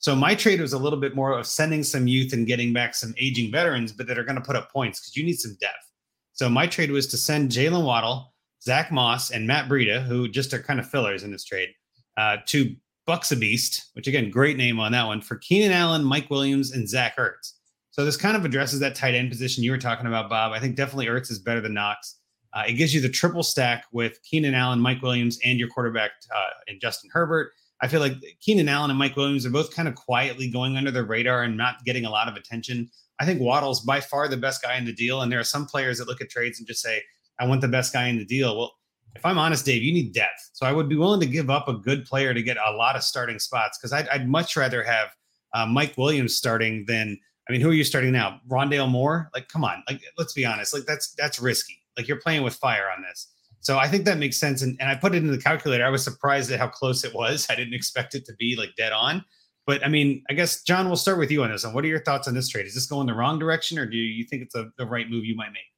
So 0.00 0.14
my 0.14 0.34
trade 0.34 0.60
was 0.60 0.72
a 0.72 0.78
little 0.78 1.00
bit 1.00 1.16
more 1.16 1.36
of 1.36 1.46
sending 1.46 1.82
some 1.82 2.06
youth 2.06 2.32
and 2.32 2.46
getting 2.46 2.72
back 2.72 2.94
some 2.94 3.14
aging 3.18 3.50
veterans, 3.50 3.92
but 3.92 4.06
that 4.06 4.18
are 4.18 4.24
going 4.24 4.36
to 4.36 4.42
put 4.42 4.56
up 4.56 4.72
points 4.72 5.00
because 5.00 5.16
you 5.16 5.24
need 5.24 5.40
some 5.40 5.56
depth. 5.60 5.90
So 6.32 6.48
my 6.48 6.68
trade 6.68 6.92
was 6.92 7.08
to 7.08 7.16
send 7.16 7.50
Jaylen 7.50 7.84
Waddle, 7.84 8.32
Zach 8.62 8.92
Moss, 8.92 9.30
and 9.30 9.46
Matt 9.46 9.68
Breida, 9.68 10.04
who 10.04 10.28
just 10.28 10.54
are 10.54 10.62
kind 10.62 10.78
of 10.78 10.88
fillers 10.88 11.24
in 11.24 11.32
this 11.32 11.44
trade, 11.44 11.70
uh, 12.16 12.36
to 12.46 12.76
Bucks 13.06 13.32
a 13.32 13.36
Beast, 13.36 13.90
which 13.94 14.06
again, 14.06 14.30
great 14.30 14.56
name 14.56 14.78
on 14.78 14.92
that 14.92 15.06
one 15.06 15.20
for 15.20 15.36
Keenan 15.36 15.72
Allen, 15.72 16.04
Mike 16.04 16.30
Williams, 16.30 16.70
and 16.70 16.88
Zach 16.88 17.16
Ertz. 17.16 17.54
So 17.90 18.04
this 18.04 18.16
kind 18.16 18.36
of 18.36 18.44
addresses 18.44 18.78
that 18.78 18.94
tight 18.94 19.16
end 19.16 19.30
position 19.30 19.64
you 19.64 19.72
were 19.72 19.78
talking 19.78 20.06
about, 20.06 20.30
Bob. 20.30 20.52
I 20.52 20.60
think 20.60 20.76
definitely 20.76 21.06
Ertz 21.06 21.32
is 21.32 21.40
better 21.40 21.60
than 21.60 21.74
Knox. 21.74 22.17
Uh, 22.54 22.64
it 22.66 22.72
gives 22.74 22.94
you 22.94 23.00
the 23.00 23.08
triple 23.08 23.42
stack 23.42 23.84
with 23.92 24.22
Keenan 24.22 24.54
Allen, 24.54 24.80
Mike 24.80 25.02
Williams, 25.02 25.38
and 25.44 25.58
your 25.58 25.68
quarterback 25.68 26.12
uh, 26.34 26.50
in 26.66 26.80
Justin 26.80 27.10
Herbert. 27.12 27.52
I 27.80 27.88
feel 27.88 28.00
like 28.00 28.14
Keenan 28.40 28.68
Allen 28.68 28.90
and 28.90 28.98
Mike 28.98 29.16
Williams 29.16 29.46
are 29.46 29.50
both 29.50 29.74
kind 29.74 29.86
of 29.86 29.94
quietly 29.94 30.50
going 30.50 30.76
under 30.76 30.90
the 30.90 31.04
radar 31.04 31.42
and 31.42 31.56
not 31.56 31.84
getting 31.84 32.04
a 32.04 32.10
lot 32.10 32.26
of 32.26 32.34
attention. 32.34 32.90
I 33.20 33.24
think 33.24 33.40
Waddle's 33.40 33.80
by 33.80 34.00
far 34.00 34.28
the 34.28 34.36
best 34.36 34.62
guy 34.62 34.76
in 34.76 34.84
the 34.84 34.92
deal. 34.92 35.22
And 35.22 35.30
there 35.30 35.40
are 35.40 35.44
some 35.44 35.66
players 35.66 35.98
that 35.98 36.08
look 36.08 36.20
at 36.20 36.30
trades 36.30 36.58
and 36.58 36.66
just 36.66 36.82
say, 36.82 37.02
I 37.38 37.46
want 37.46 37.60
the 37.60 37.68
best 37.68 37.92
guy 37.92 38.08
in 38.08 38.18
the 38.18 38.24
deal. 38.24 38.56
Well, 38.56 38.72
if 39.14 39.24
I'm 39.24 39.38
honest, 39.38 39.64
Dave, 39.64 39.82
you 39.82 39.92
need 39.92 40.12
depth. 40.12 40.50
So 40.52 40.66
I 40.66 40.72
would 40.72 40.88
be 40.88 40.96
willing 40.96 41.20
to 41.20 41.26
give 41.26 41.50
up 41.50 41.68
a 41.68 41.74
good 41.74 42.04
player 42.04 42.34
to 42.34 42.42
get 42.42 42.56
a 42.56 42.72
lot 42.72 42.96
of 42.96 43.02
starting 43.02 43.38
spots 43.38 43.78
because 43.78 43.92
I'd, 43.92 44.08
I'd 44.08 44.28
much 44.28 44.56
rather 44.56 44.82
have 44.82 45.08
uh, 45.54 45.66
Mike 45.66 45.96
Williams 45.96 46.36
starting 46.36 46.84
than, 46.86 47.18
I 47.48 47.52
mean, 47.52 47.60
who 47.60 47.70
are 47.70 47.74
you 47.74 47.84
starting 47.84 48.12
now? 48.12 48.40
Rondale 48.48 48.88
Moore? 48.88 49.30
Like, 49.34 49.48
come 49.48 49.64
on. 49.64 49.82
Like, 49.88 50.02
let's 50.18 50.34
be 50.34 50.44
honest. 50.44 50.74
Like, 50.74 50.84
that's 50.84 51.14
that's 51.14 51.40
risky. 51.40 51.77
Like, 51.98 52.08
you're 52.08 52.20
playing 52.20 52.42
with 52.42 52.54
fire 52.54 52.88
on 52.94 53.02
this. 53.02 53.28
So 53.60 53.76
I 53.76 53.88
think 53.88 54.06
that 54.06 54.16
makes 54.16 54.38
sense. 54.38 54.62
And, 54.62 54.76
and 54.80 54.88
I 54.88 54.94
put 54.94 55.14
it 55.14 55.18
in 55.18 55.30
the 55.30 55.36
calculator. 55.36 55.84
I 55.84 55.90
was 55.90 56.02
surprised 56.02 56.50
at 56.50 56.58
how 56.58 56.68
close 56.68 57.04
it 57.04 57.12
was. 57.12 57.46
I 57.50 57.54
didn't 57.54 57.74
expect 57.74 58.14
it 58.14 58.24
to 58.26 58.32
be 58.38 58.56
like 58.56 58.70
dead 58.76 58.92
on. 58.92 59.24
But 59.66 59.84
I 59.84 59.88
mean, 59.88 60.22
I 60.30 60.32
guess 60.32 60.62
John, 60.62 60.86
we'll 60.86 60.96
start 60.96 61.18
with 61.18 61.30
you 61.30 61.42
on 61.42 61.50
this 61.50 61.64
one. 61.64 61.74
What 61.74 61.84
are 61.84 61.88
your 61.88 62.02
thoughts 62.02 62.26
on 62.26 62.32
this 62.32 62.48
trade? 62.48 62.66
Is 62.66 62.74
this 62.74 62.86
going 62.86 63.06
the 63.06 63.12
wrong 63.12 63.38
direction, 63.38 63.78
or 63.78 63.84
do 63.84 63.98
you 63.98 64.24
think 64.24 64.42
it's 64.42 64.54
a, 64.54 64.70
the 64.78 64.86
right 64.86 65.10
move 65.10 65.26
you 65.26 65.36
might 65.36 65.52
make? 65.52 65.68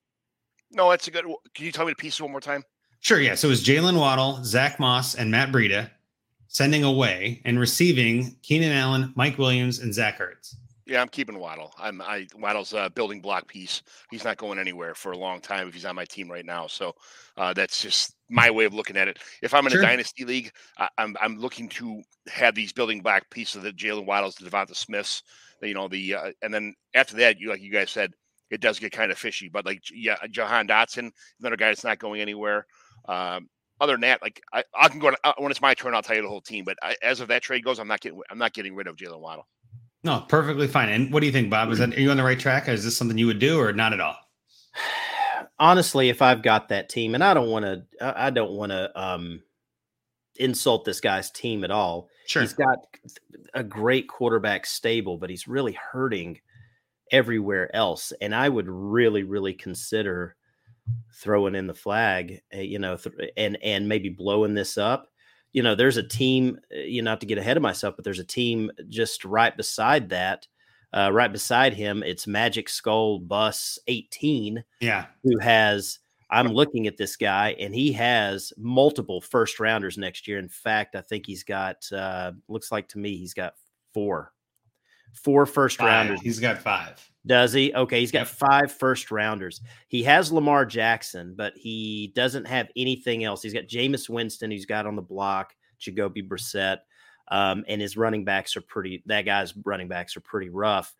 no, 0.70 0.90
that's 0.90 1.08
a 1.08 1.10
good. 1.10 1.24
Can 1.54 1.66
you 1.66 1.72
tell 1.72 1.84
me 1.84 1.92
the 1.92 1.96
pieces 1.96 2.20
one 2.20 2.30
more 2.30 2.40
time? 2.40 2.64
Sure, 3.00 3.20
yeah. 3.20 3.34
So 3.34 3.48
it 3.48 3.50
was 3.50 3.64
Jaylen 3.64 3.98
Waddle, 3.98 4.44
Zach 4.44 4.78
Moss, 4.78 5.14
and 5.14 5.30
Matt 5.30 5.50
Breida 5.50 5.90
sending 6.48 6.84
away 6.84 7.40
and 7.44 7.58
receiving 7.58 8.36
Keenan 8.42 8.72
Allen, 8.72 9.12
Mike 9.14 9.38
Williams, 9.38 9.78
and 9.78 9.94
Zach 9.94 10.18
Ertz. 10.18 10.54
Yeah, 10.90 11.00
I'm 11.00 11.08
keeping 11.08 11.38
Waddle. 11.38 11.72
I'm 11.78 12.02
I 12.02 12.26
Waddle's 12.36 12.72
a 12.72 12.90
building 12.90 13.20
block 13.20 13.46
piece. 13.46 13.80
He's 14.10 14.24
not 14.24 14.38
going 14.38 14.58
anywhere 14.58 14.96
for 14.96 15.12
a 15.12 15.16
long 15.16 15.40
time 15.40 15.68
if 15.68 15.74
he's 15.74 15.84
on 15.84 15.94
my 15.94 16.04
team 16.04 16.28
right 16.28 16.44
now. 16.44 16.66
So 16.66 16.96
uh, 17.36 17.52
that's 17.52 17.80
just 17.80 18.16
my 18.28 18.50
way 18.50 18.64
of 18.64 18.74
looking 18.74 18.96
at 18.96 19.06
it. 19.06 19.20
If 19.40 19.54
I'm 19.54 19.64
in 19.66 19.70
sure. 19.70 19.82
a 19.82 19.84
dynasty 19.84 20.24
league, 20.24 20.50
I, 20.78 20.84
am 20.84 20.90
I'm, 20.98 21.16
I'm 21.20 21.38
looking 21.38 21.68
to 21.68 22.02
have 22.28 22.56
these 22.56 22.72
building 22.72 23.02
block 23.02 23.22
pieces 23.30 23.54
of 23.54 23.62
the 23.62 23.70
Jaylen 23.70 24.04
Waddles, 24.04 24.34
the 24.34 24.50
Devonta 24.50 24.74
Smiths, 24.74 25.22
you 25.62 25.74
know 25.74 25.86
the 25.86 26.16
uh, 26.16 26.32
and 26.42 26.52
then 26.52 26.74
after 26.92 27.14
that, 27.18 27.38
you 27.38 27.50
like 27.50 27.62
you 27.62 27.70
guys 27.70 27.92
said, 27.92 28.12
it 28.50 28.60
does 28.60 28.80
get 28.80 28.90
kind 28.90 29.12
of 29.12 29.18
fishy. 29.18 29.48
But 29.48 29.64
like 29.64 29.82
yeah, 29.94 30.16
Jahan 30.28 30.66
Dotson, 30.66 31.12
another 31.38 31.56
guy 31.56 31.68
that's 31.68 31.84
not 31.84 32.00
going 32.00 32.20
anywhere. 32.20 32.66
Um, 33.08 33.48
other 33.80 33.92
than 33.92 34.00
that, 34.00 34.22
like 34.22 34.42
I, 34.52 34.64
I 34.74 34.88
can 34.88 34.98
go 34.98 35.12
uh, 35.22 35.34
when 35.38 35.52
it's 35.52 35.62
my 35.62 35.72
turn, 35.74 35.94
I'll 35.94 36.02
tell 36.02 36.16
you 36.16 36.22
the 36.22 36.28
whole 36.28 36.40
team. 36.40 36.64
But 36.64 36.78
I, 36.82 36.96
as 37.00 37.20
of 37.20 37.28
that 37.28 37.42
trade 37.42 37.62
goes, 37.62 37.78
I'm 37.78 37.86
not 37.86 38.00
getting 38.00 38.20
I'm 38.28 38.38
not 38.38 38.54
getting 38.54 38.74
rid 38.74 38.88
of 38.88 38.96
Jaylen 38.96 39.20
Waddle. 39.20 39.46
No, 40.02 40.24
perfectly 40.28 40.66
fine. 40.66 40.88
And 40.88 41.12
what 41.12 41.20
do 41.20 41.26
you 41.26 41.32
think, 41.32 41.50
Bob? 41.50 41.70
Is 41.70 41.78
that 41.78 41.94
are 41.94 42.00
you 42.00 42.10
on 42.10 42.16
the 42.16 42.24
right 42.24 42.38
track? 42.38 42.68
Is 42.68 42.84
this 42.84 42.96
something 42.96 43.18
you 43.18 43.26
would 43.26 43.38
do 43.38 43.60
or 43.60 43.72
not 43.72 43.92
at 43.92 44.00
all? 44.00 44.16
Honestly, 45.58 46.08
if 46.08 46.22
I've 46.22 46.42
got 46.42 46.68
that 46.70 46.88
team, 46.88 47.14
and 47.14 47.22
I 47.22 47.34
don't 47.34 47.50
want 47.50 47.66
to, 47.66 47.84
I 48.00 48.30
don't 48.30 48.52
want 48.52 48.72
to 48.72 48.90
um, 48.98 49.42
insult 50.36 50.86
this 50.86 51.00
guy's 51.00 51.30
team 51.30 51.64
at 51.64 51.70
all. 51.70 52.08
Sure, 52.26 52.40
he's 52.40 52.54
got 52.54 52.78
a 53.52 53.62
great 53.62 54.08
quarterback 54.08 54.64
stable, 54.64 55.18
but 55.18 55.28
he's 55.28 55.46
really 55.46 55.76
hurting 55.92 56.40
everywhere 57.12 57.74
else. 57.76 58.12
And 58.22 58.34
I 58.34 58.48
would 58.48 58.68
really, 58.68 59.22
really 59.22 59.52
consider 59.52 60.34
throwing 61.12 61.54
in 61.54 61.66
the 61.66 61.74
flag, 61.74 62.40
eh, 62.52 62.62
you 62.62 62.78
know, 62.78 62.96
th- 62.96 63.30
and 63.36 63.58
and 63.62 63.86
maybe 63.86 64.08
blowing 64.08 64.54
this 64.54 64.78
up 64.78 65.09
you 65.52 65.62
know, 65.62 65.74
there's 65.74 65.96
a 65.96 66.02
team, 66.02 66.58
uh, 66.74 66.80
you 66.80 67.02
know, 67.02 67.10
not 67.10 67.20
to 67.20 67.26
get 67.26 67.38
ahead 67.38 67.56
of 67.56 67.62
myself, 67.62 67.96
but 67.96 68.04
there's 68.04 68.18
a 68.18 68.24
team 68.24 68.70
just 68.88 69.24
right 69.24 69.56
beside 69.56 70.10
that, 70.10 70.46
uh, 70.92 71.10
right 71.12 71.32
beside 71.32 71.74
him. 71.74 72.02
It's 72.02 72.26
Magic 72.26 72.68
Skull 72.68 73.18
Bus 73.18 73.78
18. 73.86 74.62
Yeah. 74.80 75.06
Who 75.24 75.38
has, 75.38 75.98
I'm 76.30 76.48
looking 76.48 76.86
at 76.86 76.96
this 76.96 77.16
guy 77.16 77.56
and 77.58 77.74
he 77.74 77.92
has 77.92 78.52
multiple 78.56 79.20
first 79.20 79.58
rounders 79.58 79.98
next 79.98 80.28
year. 80.28 80.38
In 80.38 80.48
fact, 80.48 80.94
I 80.94 81.00
think 81.00 81.26
he's 81.26 81.42
got, 81.42 81.90
uh, 81.92 82.32
looks 82.48 82.70
like 82.70 82.88
to 82.88 82.98
me, 82.98 83.16
he's 83.16 83.34
got 83.34 83.54
four, 83.92 84.32
four 85.12 85.46
first 85.46 85.78
five. 85.78 85.86
rounders. 85.86 86.20
He's 86.22 86.40
got 86.40 86.58
five. 86.58 87.10
Does 87.26 87.52
he? 87.52 87.74
Okay, 87.74 88.00
he's 88.00 88.12
got 88.12 88.28
five 88.28 88.72
first 88.72 89.10
rounders. 89.10 89.60
He 89.88 90.02
has 90.04 90.32
Lamar 90.32 90.64
Jackson, 90.64 91.34
but 91.36 91.52
he 91.54 92.12
doesn't 92.14 92.46
have 92.46 92.68
anything 92.76 93.24
else. 93.24 93.42
He's 93.42 93.52
got 93.52 93.66
Jameis 93.66 94.08
Winston, 94.08 94.50
who's 94.50 94.64
got 94.64 94.86
on 94.86 94.96
the 94.96 95.02
block, 95.02 95.54
Jacoby 95.78 96.22
Brissett, 96.22 96.78
um, 97.28 97.64
and 97.68 97.80
his 97.80 97.96
running 97.96 98.24
backs 98.24 98.56
are 98.56 98.62
pretty. 98.62 99.02
That 99.06 99.26
guy's 99.26 99.54
running 99.64 99.88
backs 99.88 100.16
are 100.16 100.22
pretty 100.22 100.48
rough. 100.48 100.94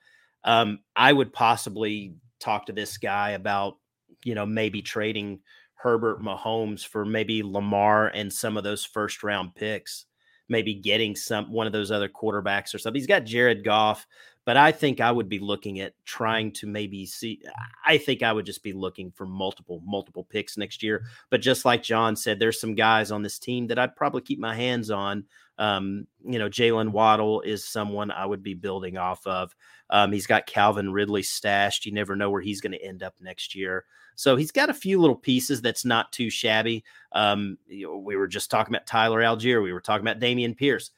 Um, 0.45 0.81
I 0.95 1.13
would 1.13 1.33
possibly 1.33 2.15
talk 2.39 2.67
to 2.67 2.73
this 2.73 2.99
guy 2.99 3.31
about, 3.31 3.79
you 4.25 4.35
know, 4.35 4.47
maybe 4.47 4.83
trading 4.83 5.41
Herbert 5.75 6.23
Mahomes 6.23 6.87
for 6.87 7.07
maybe 7.07 7.43
Lamar 7.43 8.09
and 8.09 8.31
some 8.31 8.59
of 8.59 8.65
those 8.65 8.85
first 8.85 9.23
round 9.23 9.55
picks, 9.55 10.05
maybe 10.51 10.75
getting 10.75 11.17
some 11.17 11.51
one 11.53 11.67
of 11.67 11.73
those 11.73 11.91
other 11.91 12.09
quarterbacks 12.09 12.75
or 12.75 12.79
something. 12.79 13.01
He's 13.01 13.07
got 13.07 13.25
Jared 13.25 13.65
Goff 13.65 14.07
but 14.47 14.57
I 14.57 14.73
think 14.73 15.01
I 15.01 15.13
would 15.13 15.29
be 15.29 15.39
looking 15.39 15.81
at 15.81 15.93
trying 16.05 16.53
to 16.55 16.67
maybe 16.67 17.05
see. 17.05 17.43
I 17.85 17.99
think 17.99 18.23
I 18.23 18.33
would 18.33 18.47
just 18.47 18.63
be 18.63 18.73
looking 18.73 19.13
for 19.13 19.27
multiple, 19.27 19.83
multiple 19.85 20.25
picks 20.25 20.57
next 20.57 20.83
year. 20.83 21.05
But 21.29 21.43
just 21.43 21.65
like 21.65 21.83
John 21.83 22.17
said, 22.17 22.41
there's 22.41 22.61
some 22.61 22.75
guys 22.75 23.11
on 23.11 23.23
this 23.23 23.39
team 23.39 23.67
that 23.67 23.79
I'd 23.79 23.97
probably 23.97 24.23
keep 24.23 24.39
my 24.39 24.55
hands 24.55 24.91
on. 24.91 25.25
Um, 25.59 26.07
you 26.25 26.39
know, 26.39 26.49
Jaylen 26.49 26.91
Waddle 26.91 27.43
is 27.43 27.65
someone 27.65 28.11
I 28.11 28.25
would 28.25 28.43
be 28.43 28.55
building 28.55 28.97
off 28.97 29.27
of. 29.27 29.55
Um, 29.91 30.12
he's 30.12 30.26
got 30.26 30.47
Calvin 30.47 30.93
Ridley 30.93 31.22
stashed. 31.22 31.84
You 31.84 31.93
never 31.93 32.16
know 32.16 32.30
where 32.30 32.41
he's 32.41 32.61
going 32.61 32.72
to 32.72 32.84
end 32.84 33.03
up 33.03 33.14
next 33.20 33.55
year. 33.55 33.84
So 34.14 34.36
he's 34.36 34.53
got 34.53 34.70
a 34.70 34.74
few 34.74 35.01
little 35.01 35.16
pieces 35.16 35.61
that's 35.61 35.84
not 35.84 36.12
too 36.12 36.30
shabby. 36.30 36.84
Um, 37.12 37.59
we 37.68 38.16
were 38.16 38.28
just 38.28 38.51
talking 38.51 38.74
about 38.74 38.86
Tyler 38.86 39.20
Allgeier. 39.20 39.62
We 39.62 39.72
were 39.72 39.80
talking 39.80 40.07
about 40.07 40.20
Dameon 40.20 40.57
Pierce. 40.57 40.91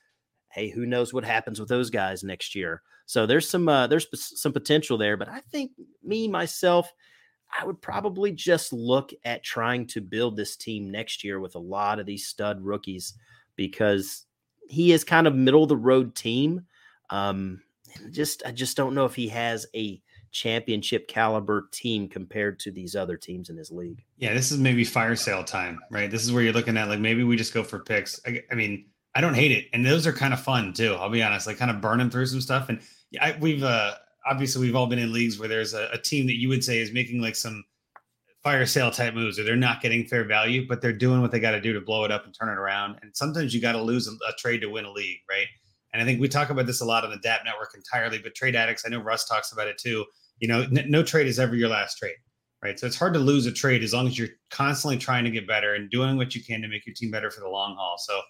Hey, 0.50 0.68
who 0.68 0.86
knows 0.86 1.14
what 1.14 1.24
happens 1.24 1.58
with 1.58 1.68
those 1.68 1.88
guys 1.88 2.22
next 2.22 2.54
year? 2.54 2.82
So 3.06 3.26
there's 3.26 3.48
some 3.48 3.68
uh, 3.68 3.86
there's 3.86 4.06
some 4.38 4.52
potential 4.52 4.98
there, 4.98 5.16
but 5.16 5.28
I 5.28 5.40
think 5.40 5.72
me 6.02 6.28
myself, 6.28 6.92
I 7.58 7.64
would 7.64 7.80
probably 7.80 8.32
just 8.32 8.72
look 8.72 9.12
at 9.24 9.42
trying 9.42 9.86
to 9.88 10.00
build 10.00 10.36
this 10.36 10.56
team 10.56 10.90
next 10.90 11.24
year 11.24 11.40
with 11.40 11.54
a 11.54 11.60
lot 11.60 11.98
of 11.98 12.06
these 12.06 12.26
stud 12.26 12.60
rookies 12.60 13.14
because 13.56 14.26
he 14.68 14.92
is 14.92 15.04
kind 15.04 15.26
of 15.26 15.34
middle 15.34 15.62
of 15.62 15.68
the 15.68 15.76
road 15.76 16.14
team. 16.14 16.66
Um, 17.10 17.62
just 18.10 18.42
I 18.46 18.52
just 18.52 18.76
don't 18.76 18.94
know 18.94 19.04
if 19.04 19.14
he 19.14 19.28
has 19.28 19.66
a 19.74 20.00
championship 20.30 21.08
caliber 21.08 21.68
team 21.72 22.08
compared 22.08 22.58
to 22.60 22.70
these 22.70 22.96
other 22.96 23.16
teams 23.16 23.50
in 23.50 23.56
his 23.56 23.70
league. 23.70 24.02
Yeah, 24.16 24.32
this 24.34 24.50
is 24.50 24.58
maybe 24.58 24.84
fire 24.84 25.14
sale 25.14 25.44
time, 25.44 25.78
right? 25.90 26.10
This 26.10 26.24
is 26.24 26.32
where 26.32 26.42
you're 26.42 26.52
looking 26.52 26.76
at 26.76 26.88
like 26.88 27.00
maybe 27.00 27.22
we 27.22 27.36
just 27.36 27.54
go 27.54 27.62
for 27.62 27.80
picks. 27.80 28.20
I, 28.26 28.42
I 28.50 28.54
mean, 28.54 28.86
I 29.14 29.20
don't 29.20 29.34
hate 29.34 29.52
it, 29.52 29.66
and 29.72 29.84
those 29.84 30.06
are 30.06 30.12
kind 30.12 30.32
of 30.32 30.40
fun 30.40 30.72
too. 30.72 30.94
I'll 30.94 31.10
be 31.10 31.22
honest, 31.22 31.46
like 31.46 31.58
kind 31.58 31.70
of 31.70 31.80
burning 31.80 32.10
through 32.10 32.26
some 32.26 32.40
stuff. 32.40 32.68
And 32.68 32.80
I, 33.20 33.36
we've 33.40 33.62
uh, 33.62 33.94
obviously 34.26 34.66
we've 34.66 34.76
all 34.76 34.86
been 34.86 34.98
in 34.98 35.12
leagues 35.12 35.38
where 35.38 35.48
there's 35.48 35.74
a, 35.74 35.88
a, 35.92 35.98
team 35.98 36.26
that 36.26 36.38
you 36.38 36.48
would 36.48 36.64
say 36.64 36.78
is 36.78 36.92
making 36.92 37.20
like 37.20 37.36
some 37.36 37.64
fire 38.42 38.66
sale 38.66 38.90
type 38.90 39.14
moves, 39.14 39.38
or 39.38 39.44
they're 39.44 39.56
not 39.56 39.80
getting 39.80 40.04
fair 40.04 40.24
value, 40.24 40.66
but 40.66 40.80
they're 40.80 40.92
doing 40.92 41.20
what 41.20 41.30
they 41.30 41.40
got 41.40 41.52
to 41.52 41.60
do 41.60 41.72
to 41.72 41.80
blow 41.80 42.04
it 42.04 42.10
up 42.10 42.24
and 42.24 42.34
turn 42.34 42.48
it 42.48 42.58
around. 42.58 42.96
And 43.02 43.14
sometimes 43.14 43.54
you 43.54 43.60
got 43.60 43.72
to 43.72 43.82
lose 43.82 44.08
a, 44.08 44.12
a, 44.28 44.32
trade 44.38 44.60
to 44.62 44.68
win 44.68 44.84
a 44.84 44.90
league, 44.90 45.20
right? 45.30 45.46
And 45.92 46.02
I 46.02 46.04
think 46.04 46.20
we 46.20 46.28
talk 46.28 46.50
about 46.50 46.66
this 46.66 46.80
a 46.80 46.84
lot 46.84 47.04
on 47.04 47.10
the 47.10 47.18
DAP 47.18 47.44
network 47.44 47.74
entirely, 47.74 48.18
but 48.18 48.34
trade 48.34 48.56
addicts, 48.56 48.84
I 48.86 48.88
know 48.88 49.00
Russ 49.00 49.26
talks 49.26 49.52
about 49.52 49.68
it 49.68 49.78
too. 49.78 50.04
You 50.38 50.48
know, 50.48 50.62
n- 50.62 50.86
no 50.88 51.02
trade 51.02 51.26
is 51.26 51.38
ever 51.38 51.54
your 51.54 51.68
last 51.68 51.98
trade 51.98 52.16
right? 52.62 52.78
So 52.78 52.86
it's 52.86 52.96
hard 52.96 53.12
to 53.14 53.18
lose 53.18 53.46
a 53.46 53.52
trade 53.52 53.82
as 53.82 53.92
long 53.92 54.06
as 54.06 54.16
you're 54.16 54.28
constantly 54.50 54.96
trying 54.96 55.24
to 55.24 55.30
get 55.30 55.46
better 55.46 55.74
and 55.74 55.90
doing 55.90 56.16
what 56.16 56.34
you 56.34 56.42
can 56.42 56.62
to 56.62 56.68
make 56.68 56.86
your 56.86 56.94
team 56.94 57.10
better 57.10 57.30
for 57.30 57.40
the 57.40 57.48
long 57.48 57.74
haul. 57.76 57.96
So 57.98 58.20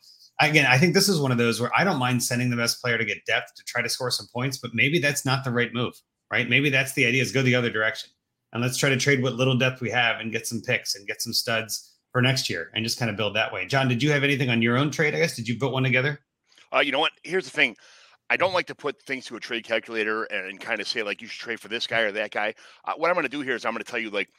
again, 0.40 0.66
I 0.66 0.78
think 0.78 0.94
this 0.94 1.08
is 1.08 1.20
one 1.20 1.30
of 1.30 1.38
those 1.38 1.60
where 1.60 1.70
I 1.76 1.84
don't 1.84 1.98
mind 1.98 2.22
sending 2.22 2.50
the 2.50 2.56
best 2.56 2.80
player 2.80 2.98
to 2.98 3.04
get 3.04 3.24
depth 3.26 3.54
to 3.54 3.64
try 3.64 3.82
to 3.82 3.88
score 3.88 4.10
some 4.10 4.26
points, 4.32 4.56
but 4.58 4.70
maybe 4.74 4.98
that's 4.98 5.26
not 5.26 5.44
the 5.44 5.50
right 5.50 5.72
move, 5.72 5.94
right? 6.30 6.48
Maybe 6.48 6.70
that's 6.70 6.94
the 6.94 7.04
idea 7.04 7.22
is 7.22 7.30
go 7.30 7.42
the 7.42 7.54
other 7.54 7.70
direction. 7.70 8.10
And 8.52 8.62
let's 8.62 8.76
try 8.76 8.88
to 8.88 8.96
trade 8.96 9.22
what 9.22 9.34
little 9.34 9.56
depth 9.56 9.80
we 9.80 9.90
have 9.90 10.20
and 10.20 10.32
get 10.32 10.46
some 10.46 10.60
picks 10.60 10.94
and 10.94 11.06
get 11.06 11.22
some 11.22 11.32
studs 11.32 11.90
for 12.10 12.20
next 12.20 12.50
year 12.50 12.70
and 12.74 12.84
just 12.84 12.98
kind 12.98 13.10
of 13.10 13.16
build 13.16 13.36
that 13.36 13.52
way. 13.52 13.66
John, 13.66 13.88
did 13.88 14.02
you 14.02 14.10
have 14.10 14.24
anything 14.24 14.50
on 14.50 14.60
your 14.60 14.76
own 14.76 14.90
trade? 14.90 15.14
I 15.14 15.18
guess 15.18 15.36
did 15.36 15.48
you 15.48 15.58
put 15.58 15.72
one 15.72 15.82
together? 15.82 16.20
Uh, 16.74 16.80
you 16.80 16.92
know 16.92 17.00
what? 17.00 17.12
Here's 17.22 17.44
the 17.44 17.50
thing. 17.50 17.76
I 18.30 18.36
don't 18.36 18.54
like 18.54 18.66
to 18.68 18.74
put 18.74 19.02
things 19.02 19.26
to 19.26 19.36
a 19.36 19.40
trade 19.40 19.64
calculator 19.64 20.24
and, 20.24 20.46
and 20.46 20.60
kind 20.60 20.80
of 20.80 20.88
say 20.88 21.02
like 21.02 21.20
you 21.20 21.28
should 21.28 21.40
trade 21.40 21.60
for 21.60 21.68
this 21.68 21.86
guy 21.86 22.00
or 22.00 22.12
that 22.12 22.30
guy. 22.30 22.54
Uh, 22.84 22.94
what 22.96 23.08
I'm 23.08 23.14
going 23.14 23.24
to 23.24 23.28
do 23.28 23.42
here 23.42 23.54
is 23.54 23.64
I'm 23.64 23.72
going 23.72 23.84
to 23.84 23.90
tell 23.90 24.00
you 24.00 24.10
like 24.10 24.30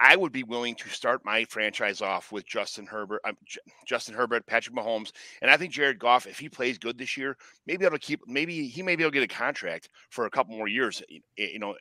I 0.00 0.16
would 0.16 0.32
be 0.32 0.44
willing 0.44 0.74
to 0.76 0.88
start 0.88 1.24
my 1.24 1.44
franchise 1.44 2.00
off 2.00 2.32
with 2.32 2.46
Justin 2.46 2.86
Herbert, 2.86 3.20
um, 3.24 3.36
J- 3.44 3.60
Justin 3.86 4.14
Herbert, 4.14 4.46
Patrick 4.46 4.74
Mahomes, 4.74 5.12
and 5.42 5.50
I 5.50 5.56
think 5.56 5.72
Jared 5.72 5.98
Goff. 5.98 6.26
If 6.26 6.38
he 6.38 6.48
plays 6.48 6.78
good 6.78 6.96
this 6.96 7.16
year, 7.16 7.36
maybe 7.66 7.84
to 7.84 7.98
keep. 7.98 8.20
Maybe 8.26 8.68
he 8.68 8.82
may 8.82 8.96
be 8.96 9.02
able 9.02 9.12
to 9.12 9.20
get 9.20 9.30
a 9.30 9.34
contract 9.34 9.88
for 10.10 10.26
a 10.26 10.30
couple 10.30 10.56
more 10.56 10.68
years. 10.68 11.02
You 11.36 11.58
know, 11.58 11.74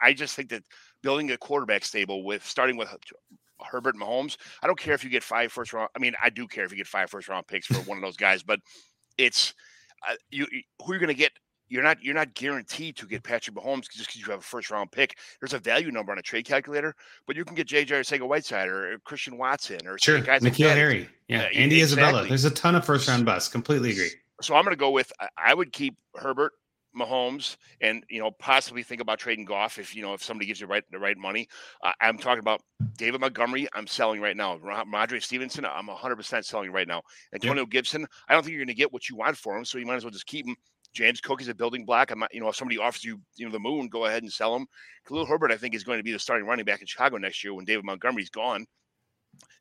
I 0.00 0.12
just 0.12 0.36
think 0.36 0.50
that 0.50 0.62
building 1.02 1.30
a 1.30 1.36
quarterback 1.36 1.84
stable 1.84 2.22
with 2.22 2.46
starting 2.46 2.76
with 2.76 2.94
Herbert 3.64 3.96
Mahomes. 3.96 4.36
I 4.62 4.66
don't 4.66 4.78
care 4.78 4.94
if 4.94 5.04
you 5.04 5.10
get 5.10 5.22
five 5.22 5.52
first 5.52 5.72
round. 5.72 5.88
I 5.96 5.98
mean, 5.98 6.14
I 6.22 6.30
do 6.30 6.46
care 6.46 6.64
if 6.64 6.70
you 6.70 6.76
get 6.76 6.86
five 6.86 7.10
first 7.10 7.28
round 7.28 7.46
picks 7.46 7.66
for 7.66 7.78
one 7.88 7.98
of 7.98 8.02
those 8.02 8.16
guys, 8.16 8.42
but 8.42 8.60
it's 9.18 9.54
uh, 10.08 10.14
you. 10.30 10.46
Who 10.46 10.92
you're 10.92 10.94
you 10.94 11.00
going 11.00 11.08
to 11.08 11.14
get 11.14 11.32
you're 11.68 11.82
not 11.82 12.02
you're 12.02 12.14
not 12.14 12.34
guaranteed 12.34 12.96
to 12.96 13.06
get 13.06 13.22
Patrick 13.22 13.56
Mahomes 13.56 13.88
just 13.90 14.06
because 14.06 14.20
you 14.20 14.30
have 14.30 14.40
a 14.40 14.42
first 14.42 14.70
round 14.70 14.92
pick. 14.92 15.18
There's 15.40 15.54
a 15.54 15.58
value 15.58 15.90
number 15.90 16.12
on 16.12 16.18
a 16.18 16.22
trade 16.22 16.44
calculator, 16.46 16.94
but 17.26 17.36
you 17.36 17.44
can 17.44 17.54
get 17.54 17.66
JJ 17.66 17.88
Arcega 17.88 18.26
Whiteside 18.26 18.68
or 18.68 18.98
Christian 19.04 19.38
Watson 19.38 19.86
or 19.86 19.98
sure 19.98 20.20
guys 20.20 20.42
N'Keal 20.42 20.66
like 20.66 20.76
Harry, 20.76 21.08
yeah, 21.28 21.40
uh, 21.40 21.42
Andy 21.54 21.80
exactly. 21.80 21.82
Isabella. 21.82 22.28
There's 22.28 22.44
a 22.44 22.50
ton 22.50 22.74
of 22.74 22.84
first 22.84 23.08
round 23.08 23.24
busts. 23.24 23.48
Completely 23.48 23.92
agree. 23.92 24.10
So 24.40 24.54
I'm 24.54 24.64
going 24.64 24.76
to 24.76 24.80
go 24.80 24.90
with 24.90 25.12
I 25.36 25.54
would 25.54 25.72
keep 25.72 25.96
Herbert, 26.16 26.52
Mahomes, 26.94 27.56
and 27.80 28.04
you 28.08 28.20
know 28.20 28.30
possibly 28.30 28.82
think 28.82 29.00
about 29.00 29.18
trading 29.18 29.44
Goff 29.44 29.78
if 29.78 29.94
you 29.94 30.02
know 30.02 30.14
if 30.14 30.22
somebody 30.22 30.46
gives 30.46 30.60
you 30.60 30.66
right 30.66 30.84
the 30.90 30.98
right 30.98 31.16
money. 31.16 31.48
Uh, 31.82 31.92
I'm 32.00 32.18
talking 32.18 32.40
about 32.40 32.60
David 32.96 33.20
Montgomery. 33.20 33.68
I'm 33.74 33.86
selling 33.86 34.20
right 34.20 34.36
now. 34.36 34.58
Rhamondre 34.58 35.22
Stevenson. 35.22 35.64
I'm 35.64 35.86
100 35.86 36.16
percent 36.16 36.46
selling 36.46 36.72
right 36.72 36.88
now. 36.88 37.02
Antonio 37.32 37.62
yep. 37.62 37.70
Gibson. 37.70 38.06
I 38.28 38.34
don't 38.34 38.42
think 38.42 38.52
you're 38.52 38.64
going 38.64 38.68
to 38.68 38.74
get 38.74 38.92
what 38.92 39.08
you 39.08 39.16
want 39.16 39.36
for 39.36 39.56
him, 39.56 39.64
so 39.64 39.78
you 39.78 39.86
might 39.86 39.96
as 39.96 40.04
well 40.04 40.10
just 40.10 40.26
keep 40.26 40.46
him. 40.46 40.56
James 40.94 41.20
Cook 41.20 41.42
is 41.42 41.48
a 41.48 41.54
building 41.54 41.84
block. 41.84 42.12
I'm 42.12 42.20
not, 42.20 42.32
you 42.32 42.40
know, 42.40 42.48
if 42.48 42.56
somebody 42.56 42.78
offers 42.78 43.04
you, 43.04 43.20
you 43.34 43.44
know, 43.44 43.52
the 43.52 43.58
moon, 43.58 43.88
go 43.88 44.04
ahead 44.06 44.22
and 44.22 44.32
sell 44.32 44.54
him. 44.54 44.66
Khalil 45.08 45.26
Herbert, 45.26 45.50
I 45.50 45.56
think, 45.56 45.74
is 45.74 45.82
going 45.82 45.98
to 45.98 46.04
be 46.04 46.12
the 46.12 46.20
starting 46.20 46.46
running 46.46 46.64
back 46.64 46.80
in 46.80 46.86
Chicago 46.86 47.18
next 47.18 47.42
year 47.42 47.52
when 47.52 47.64
David 47.64 47.84
Montgomery's 47.84 48.30
gone. 48.30 48.64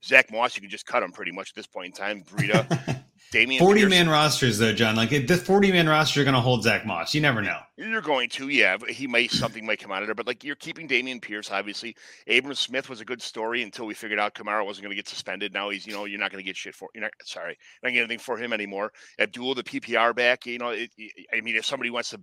Zach 0.06 0.32
Moss, 0.32 0.56
you 0.56 0.62
can 0.62 0.70
just 0.70 0.86
cut 0.86 1.02
him 1.02 1.12
pretty 1.12 1.32
much 1.32 1.50
at 1.50 1.56
this 1.56 1.68
point 1.68 1.88
in 1.88 1.92
time. 1.94 2.24
Breida, 2.24 3.03
Dameon 3.32 3.60
40 3.60 3.82
Pierce. 3.82 3.90
man 3.90 4.10
rosters 4.10 4.58
though, 4.58 4.74
John. 4.74 4.96
Like 4.96 5.10
the 5.10 5.38
40 5.38 5.72
man 5.72 5.88
roster 5.88 6.22
are 6.22 6.24
going 6.24 6.36
to 6.36 6.42
hold 6.42 6.64
Zach 6.64 6.86
Moss. 6.86 7.14
You 7.14 7.22
never 7.22 7.42
know. 7.42 7.60
You're 7.78 8.02
going 8.02 8.30
to, 8.30 8.50
yeah. 8.50 8.78
He 8.88 9.08
may 9.08 9.28
something 9.28 9.66
might 9.66 9.80
come 9.80 9.92
out 9.92 10.04
of 10.04 10.08
there, 10.08 10.16
but 10.16 10.28
like 10.28 10.44
you're 10.44 10.56
keeping 10.56 10.88
Dameon 10.88 11.22
Pierce. 11.22 11.50
Obviously, 11.52 11.96
Abram 12.28 12.56
Smith 12.56 12.90
was 12.90 13.02
a 13.02 13.06
good 13.06 13.22
story 13.22 13.64
until 13.64 13.86
we 13.86 13.94
figured 13.94 14.20
out 14.20 14.36
Kamara 14.36 14.66
wasn't 14.66 14.84
going 14.84 14.92
to 14.92 14.96
get 14.96 15.08
suspended. 15.08 15.54
Now 15.54 15.70
he's, 15.70 15.88
you 15.88 15.94
know, 15.94 16.06
you're 16.06 16.20
not 16.20 16.32
going 16.32 16.44
to 16.44 16.48
get 16.48 16.56
shit 16.56 16.76
for. 16.76 16.90
You're 16.94 17.04
not 17.04 17.12
sorry, 17.24 17.58
not 17.82 17.90
getting 17.90 18.02
anything 18.04 18.20
for 18.20 18.38
him 18.38 18.54
anymore. 18.54 18.92
Abdul, 19.20 19.56
the 19.56 19.64
PPR 19.64 20.16
back. 20.16 20.46
You 20.46 20.60
know, 20.60 20.70
it, 20.70 20.92
I 21.34 21.42
mean, 21.42 21.56
if 21.56 21.66
somebody 21.66 21.90
wants 21.90 22.12
to 22.12 22.22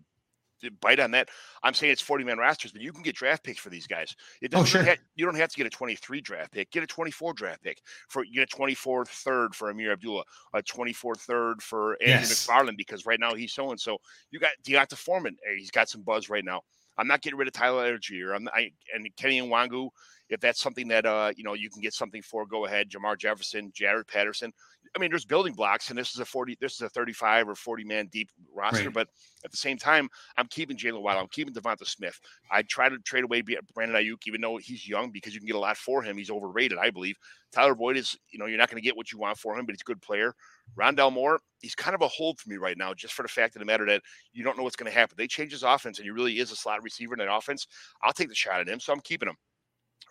bite 0.80 1.00
on 1.00 1.10
that. 1.12 1.28
I'm 1.62 1.74
saying 1.74 1.92
it's 1.92 2.02
40 2.02 2.24
man 2.24 2.38
rosters, 2.38 2.72
but 2.72 2.80
you 2.82 2.92
can 2.92 3.02
get 3.02 3.14
draft 3.14 3.44
picks 3.44 3.58
for 3.58 3.70
these 3.70 3.86
guys. 3.86 4.14
It 4.42 4.52
oh, 4.54 4.64
sure. 4.64 4.82
Have, 4.82 4.98
you 5.14 5.24
don't 5.24 5.36
have 5.36 5.50
to 5.50 5.56
get 5.56 5.66
a 5.66 5.70
23 5.70 6.20
draft 6.20 6.52
pick. 6.52 6.70
Get 6.70 6.82
a 6.82 6.86
24 6.86 7.34
draft 7.34 7.62
pick 7.62 7.80
for 8.08 8.24
you 8.24 8.34
get 8.34 8.52
a 8.52 8.56
24 8.56 9.04
third 9.06 9.54
for 9.54 9.72
Ameer 9.72 9.92
Abdullah, 9.92 10.24
a 10.54 10.62
24 10.62 11.14
third 11.14 11.62
for 11.62 11.92
Andy 12.00 12.12
yes. 12.12 12.46
McFarland 12.46 12.76
because 12.76 13.06
right 13.06 13.20
now 13.20 13.34
he's 13.34 13.52
so 13.52 13.70
and 13.70 13.80
so. 13.80 13.98
You 14.30 14.40
got 14.40 14.52
D'Onta 14.64 14.96
Foreman. 14.96 15.36
He's 15.56 15.70
got 15.70 15.88
some 15.88 16.02
buzz 16.02 16.28
right 16.28 16.44
now. 16.44 16.62
I'm 16.98 17.06
not 17.06 17.22
getting 17.22 17.38
rid 17.38 17.48
of 17.48 17.54
Tyler 17.54 17.96
Allgeier. 17.96 18.34
I'm 18.34 18.48
I, 18.52 18.70
and 18.94 19.08
Kene 19.16 19.48
Nwangwu. 19.48 19.88
If 20.28 20.40
that's 20.40 20.60
something 20.60 20.86
that 20.88 21.06
uh 21.06 21.32
you 21.34 21.44
know 21.44 21.54
you 21.54 21.70
can 21.70 21.80
get 21.80 21.94
something 21.94 22.22
for, 22.22 22.46
go 22.46 22.66
ahead. 22.66 22.90
Jermar 22.90 23.18
Jefferson, 23.18 23.72
Jaret 23.72 24.06
Patterson. 24.06 24.52
I 24.96 24.98
mean, 24.98 25.10
there's 25.10 25.24
building 25.24 25.52
blocks, 25.52 25.90
and 25.90 25.98
this 25.98 26.12
is 26.12 26.18
a 26.18 26.24
40, 26.24 26.58
this 26.60 26.74
is 26.74 26.80
a 26.80 26.88
35 26.88 27.48
or 27.48 27.54
40 27.54 27.84
man 27.84 28.08
deep 28.10 28.28
roster. 28.52 28.84
Right. 28.84 28.92
But 28.92 29.08
at 29.44 29.52
the 29.52 29.56
same 29.56 29.78
time, 29.78 30.08
I'm 30.36 30.48
keeping 30.48 30.76
Jaylen 30.76 31.00
Waddle. 31.00 31.22
I'm 31.22 31.28
keeping 31.28 31.54
Devonta 31.54 31.86
Smith. 31.86 32.18
I 32.50 32.62
try 32.62 32.88
to 32.88 32.98
trade 32.98 33.24
away 33.24 33.42
Brandon 33.42 33.96
Aiyuk, 33.96 34.26
even 34.26 34.40
though 34.40 34.56
he's 34.56 34.88
young, 34.88 35.10
because 35.10 35.32
you 35.32 35.40
can 35.40 35.46
get 35.46 35.54
a 35.54 35.60
lot 35.60 35.76
for 35.76 36.02
him. 36.02 36.16
He's 36.16 36.30
overrated, 36.30 36.78
I 36.78 36.90
believe. 36.90 37.16
Tyler 37.52 37.74
Boyd 37.76 37.96
is, 37.96 38.16
you 38.30 38.38
know, 38.38 38.46
you're 38.46 38.58
not 38.58 38.68
going 38.68 38.82
to 38.82 38.86
get 38.86 38.96
what 38.96 39.12
you 39.12 39.18
want 39.18 39.38
for 39.38 39.56
him, 39.56 39.64
but 39.64 39.74
he's 39.74 39.82
a 39.82 39.84
good 39.84 40.02
player. 40.02 40.34
Rondale 40.76 41.12
Moore, 41.12 41.40
he's 41.60 41.74
kind 41.74 41.94
of 41.94 42.02
a 42.02 42.08
hold 42.08 42.40
for 42.40 42.48
me 42.48 42.56
right 42.56 42.76
now, 42.76 42.92
just 42.92 43.14
for 43.14 43.22
the 43.22 43.28
fact 43.28 43.54
of 43.54 43.60
the 43.60 43.66
matter 43.66 43.86
that 43.86 44.02
you 44.32 44.42
don't 44.42 44.56
know 44.56 44.64
what's 44.64 44.76
going 44.76 44.90
to 44.90 44.96
happen. 44.96 45.14
They 45.16 45.28
change 45.28 45.52
his 45.52 45.62
offense, 45.62 45.98
and 45.98 46.04
he 46.04 46.10
really 46.10 46.38
is 46.40 46.50
a 46.50 46.56
slot 46.56 46.82
receiver 46.82 47.14
in 47.14 47.18
that 47.18 47.32
offense. 47.32 47.68
I'll 48.02 48.12
take 48.12 48.28
the 48.28 48.34
shot 48.34 48.60
at 48.60 48.68
him, 48.68 48.80
so 48.80 48.92
I'm 48.92 49.00
keeping 49.00 49.28
him. 49.28 49.36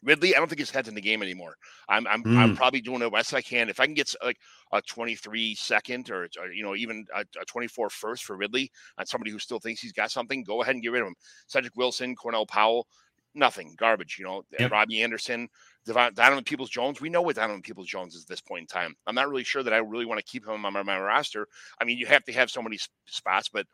Ridley, 0.04 0.36
I 0.36 0.40
don't 0.40 0.48
think 0.48 0.60
his 0.60 0.72
head's 0.72 0.88
in 0.88 0.96
the 0.96 1.02
game 1.02 1.22
anymore. 1.22 1.56
I'm 1.88 2.08
I'm, 2.08 2.24
mm. 2.24 2.38
I'm 2.38 2.56
probably 2.56 2.82
doing 2.82 3.00
the 3.00 3.10
best 3.10 3.34
I 3.34 3.42
can. 3.42 3.70
If 3.70 3.80
I 3.80 3.86
can 3.86 3.96
get 3.96 4.14
like 4.24 4.38
a 4.72 4.82
23 4.82 5.56
second 5.56 6.10
or, 6.10 6.30
or 6.40 6.52
you 6.52 6.64
know 6.64 6.76
even 6.76 7.06
a, 7.16 7.26
a, 7.40 7.46
24 7.46 7.90
first 7.90 8.24
for 8.24 8.38
Ridley 8.38 8.72
on 8.98 9.06
somebody 9.06 9.32
who 9.32 9.40
still 9.40 9.60
thinks 9.60 9.82
he's 9.82 9.92
got 9.92 10.12
something, 10.12 10.44
go 10.44 10.62
ahead 10.62 10.76
and 10.76 10.84
get 10.84 10.92
rid 10.92 11.02
of 11.02 11.08
him. 11.08 11.16
Cedric 11.48 11.76
Wilson, 11.76 12.16
Cornell 12.16 12.46
Powell, 12.46 12.88
nothing, 13.36 13.76
garbage. 13.78 14.18
You 14.20 14.26
know, 14.26 14.44
yep. 14.58 14.72
Robbie 14.72 15.02
Anderson, 15.02 15.50
Devon, 15.86 16.14
Donovan 16.14 16.44
Peoples 16.44 16.70
Jones. 16.70 17.02
We 17.02 17.10
know 17.10 17.22
what 17.22 17.36
Donovan 17.36 17.62
Peoples 17.62 17.88
Jones 17.88 18.16
is 18.16 18.24
at 18.24 18.30
this 18.30 18.42
point 18.42 18.62
in 18.62 18.68
time. 18.68 18.96
I'm 19.08 19.16
not 19.16 19.30
really 19.30 19.44
sure 19.44 19.64
that 19.64 19.74
I 19.74 19.78
really 19.78 20.06
want 20.06 20.20
to 20.20 20.32
keep 20.32 20.48
him 20.48 20.66
on 20.66 20.74
my, 20.74 20.84
my 20.84 21.00
roster. 21.00 21.48
I 21.82 21.86
mean, 21.86 21.98
you 21.98 22.06
have 22.06 22.24
to 22.26 22.34
have 22.34 22.50
so 22.50 22.62
many 22.62 22.78
spots, 23.06 23.50
but 23.50 23.66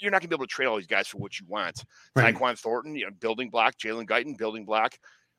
you're 0.00 0.10
not 0.10 0.20
going 0.20 0.28
to 0.30 0.36
be 0.36 0.36
able 0.36 0.46
to 0.46 0.50
trade 0.50 0.66
all 0.66 0.76
these 0.76 0.86
guys 0.86 1.08
for 1.08 1.18
what 1.18 1.38
you 1.38 1.46
want. 1.48 1.84
Right. 2.16 2.34
Tyquan 2.34 2.58
Thornton, 2.58 2.96
you 2.96 3.04
know, 3.04 3.10
building 3.20 3.50
block, 3.50 3.74
Jalen 3.76 4.06
Guyton, 4.06 4.38
building 4.38 4.64
block 4.64 4.96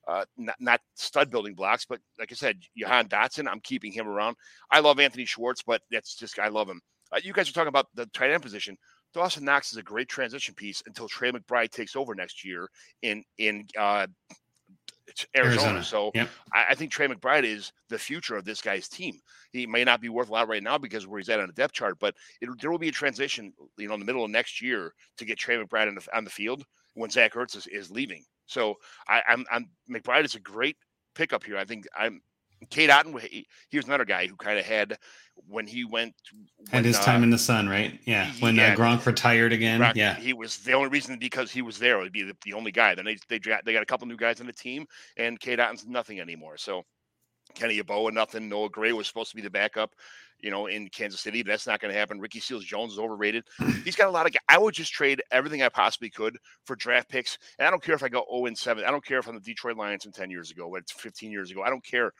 uh, 0.08 0.26
not, 0.38 0.56
not 0.60 0.82
stud 0.96 1.32
building 1.32 1.54
blocks, 1.54 1.86
but 1.86 2.00
like 2.20 2.32
I 2.32 2.36
said, 2.36 2.60
Jahan 2.78 3.08
Dotson, 3.08 3.48
I'm 3.48 3.62
keeping 3.62 3.92
him 3.92 4.08
around. 4.08 4.36
I 4.72 4.80
love 4.80 5.00
Anthony 5.00 5.26
Schwartz, 5.26 5.64
but 5.64 5.82
that's 5.92 6.16
just 6.16 6.40
I 6.40 6.50
love 6.50 6.70
him. 6.70 6.82
Uh, 7.12 7.20
you 7.24 7.34
guys 7.34 7.50
are 7.50 7.54
talking 7.54 7.70
about 7.70 7.88
the 7.94 8.06
tight 8.08 8.32
end 8.32 8.42
position. 8.44 8.78
Dawson 9.14 9.46
Knox 9.46 9.72
is 9.72 9.78
a 9.78 9.84
great 9.84 10.10
transition 10.10 10.56
piece 10.56 10.82
until 10.88 11.08
Trey 11.08 11.32
McBride 11.32 11.70
takes 11.70 11.96
over 11.96 12.16
next 12.16 12.44
year 12.44 12.68
in 13.04 13.24
in 13.38 13.68
uh, 13.78 14.08
Arizona. 15.38 15.62
Arizona. 15.62 15.84
So 15.84 16.12
yep. 16.16 16.30
I, 16.54 16.68
I, 16.70 16.76
think 16.76 16.92
Trey 16.92 17.08
McBride 17.08 17.44
is 17.44 17.72
the 17.90 18.00
future 18.00 18.36
of 18.36 18.46
this 18.46 18.62
guy's 18.62 18.88
team. 18.88 19.20
He 19.52 19.68
may 19.68 19.84
not 19.84 20.02
be 20.02 20.10
worth 20.10 20.30
a 20.30 20.32
lot 20.32 20.48
right 20.48 20.64
now 20.64 20.78
because 20.78 21.06
where 21.06 21.20
he's 21.20 21.30
at 21.30 21.40
on 21.40 21.48
the 21.48 21.54
depth 21.54 21.74
chart, 21.74 21.98
but 22.00 22.16
it, 22.42 22.50
there 22.60 22.72
will 22.72 22.80
be 22.80 22.88
a 22.88 22.94
transition, 22.94 23.54
you 23.78 23.88
know, 23.88 23.94
in 23.94 24.00
the 24.00 24.06
middle 24.06 24.24
of 24.24 24.32
next 24.32 24.62
year 24.62 24.94
to 25.18 25.26
get 25.26 25.38
Trey 25.38 25.58
McBride 25.58 25.94
the, 25.94 26.18
on 26.18 26.24
the 26.24 26.30
field 26.30 26.64
when 26.96 27.10
Zach 27.10 27.34
Ertz 27.34 27.56
is, 27.56 27.68
is 27.68 27.92
leaving. 27.92 28.24
So 28.46 28.76
I, 29.08 29.22
I'm, 29.28 29.46
I'm 29.52 29.70
McBride 29.90 30.26
is 30.26 30.36
a 30.36 30.40
great 30.40 30.78
pickup 31.16 31.44
here. 31.44 31.58
I 31.58 31.66
think 31.66 31.88
I'm 31.98 32.22
Cade 32.70 32.90
Otton. 32.90 33.20
He, 33.20 33.48
he 33.70 33.78
was 33.78 33.86
another 33.86 34.06
guy 34.06 34.28
who 34.28 34.36
kind 34.36 34.60
of 34.60 34.66
had 34.66 34.98
when 35.48 35.68
he 35.68 35.84
went 35.86 36.14
had 36.72 36.86
his 36.86 36.98
uh, 36.98 37.04
time 37.04 37.24
in 37.24 37.30
the 37.30 37.38
sun, 37.38 37.68
right? 37.68 38.00
Yeah, 38.06 38.26
he, 38.26 38.42
when 38.42 38.60
uh, 38.60 38.76
Gronk 38.78 39.06
retired 39.06 39.54
again. 39.54 39.80
Gronk, 39.80 39.96
yeah, 39.96 40.16
he 40.16 40.34
was 40.34 40.58
the 40.58 40.74
only 40.74 40.90
reason 40.90 41.18
because 41.20 41.52
he 41.52 41.62
was 41.62 41.78
there. 41.80 41.98
Would 42.00 42.12
be 42.12 42.24
the, 42.24 42.38
the 42.46 42.54
only 42.54 42.72
guy. 42.72 42.96
Then 42.96 43.06
they 43.06 43.18
they 43.28 43.40
they 43.40 43.74
got 43.74 43.84
a 43.84 43.86
couple 43.86 44.08
new 44.08 44.18
guys 44.18 44.40
on 44.40 44.48
the 44.48 44.54
team, 44.54 44.86
and 45.18 45.40
Cade 45.40 45.60
Otton's 45.60 45.86
nothing 45.86 46.20
anymore. 46.20 46.58
So 46.58 46.84
Kenny 47.56 47.82
Yeboah, 47.82 48.14
nothing. 48.14 48.50
Noah 48.50 48.70
Gray 48.70 48.94
was 48.94 49.08
supposed 49.08 49.30
to 49.32 49.36
be 49.36 49.42
the 49.42 49.50
backup 49.50 49.94
you 50.44 50.52
know, 50.52 50.68
in 50.68 50.90
Kansas 50.90 51.22
City. 51.22 51.42
But 51.42 51.52
that's 51.52 51.66
not 51.66 51.80
going 51.80 51.92
to 51.92 51.98
happen. 51.98 52.20
Ricky 52.20 52.42
Seals 52.42 52.66
Jones 52.66 52.94
is 52.94 53.00
overrated. 53.00 53.46
He's 53.86 53.96
got 53.96 54.10
a 54.10 54.12
lot 54.12 54.28
of. 54.28 54.36
I 54.50 54.58
would 54.58 54.76
just 54.76 54.92
trade 54.92 55.24
everything 55.32 55.64
I 55.64 55.70
possibly 55.70 56.10
could 56.10 56.38
for 56.66 56.76
draft 56.76 57.10
picks, 57.10 57.38
and 57.58 57.68
I 57.68 57.72
don't 57.72 57.82
care 57.82 57.96
if 57.96 58.04
I 58.04 58.10
go 58.10 58.26
0 58.30 58.46
and 58.48 58.58
7. 58.58 58.84
I 58.84 58.92
don't 58.92 59.06
care 59.06 59.20
if 59.20 59.28
I'm 59.28 59.36
the 59.36 59.42
Detroit 59.42 59.78
Lions 59.78 60.04
from 60.04 60.12
10 60.12 60.30
years 60.30 60.52
ago, 60.52 60.70
but 60.72 60.88
15 60.90 61.32
years 61.32 61.50
ago. 61.50 61.64
I 61.64 61.70
don't 61.70 61.84
care. 61.84 62.12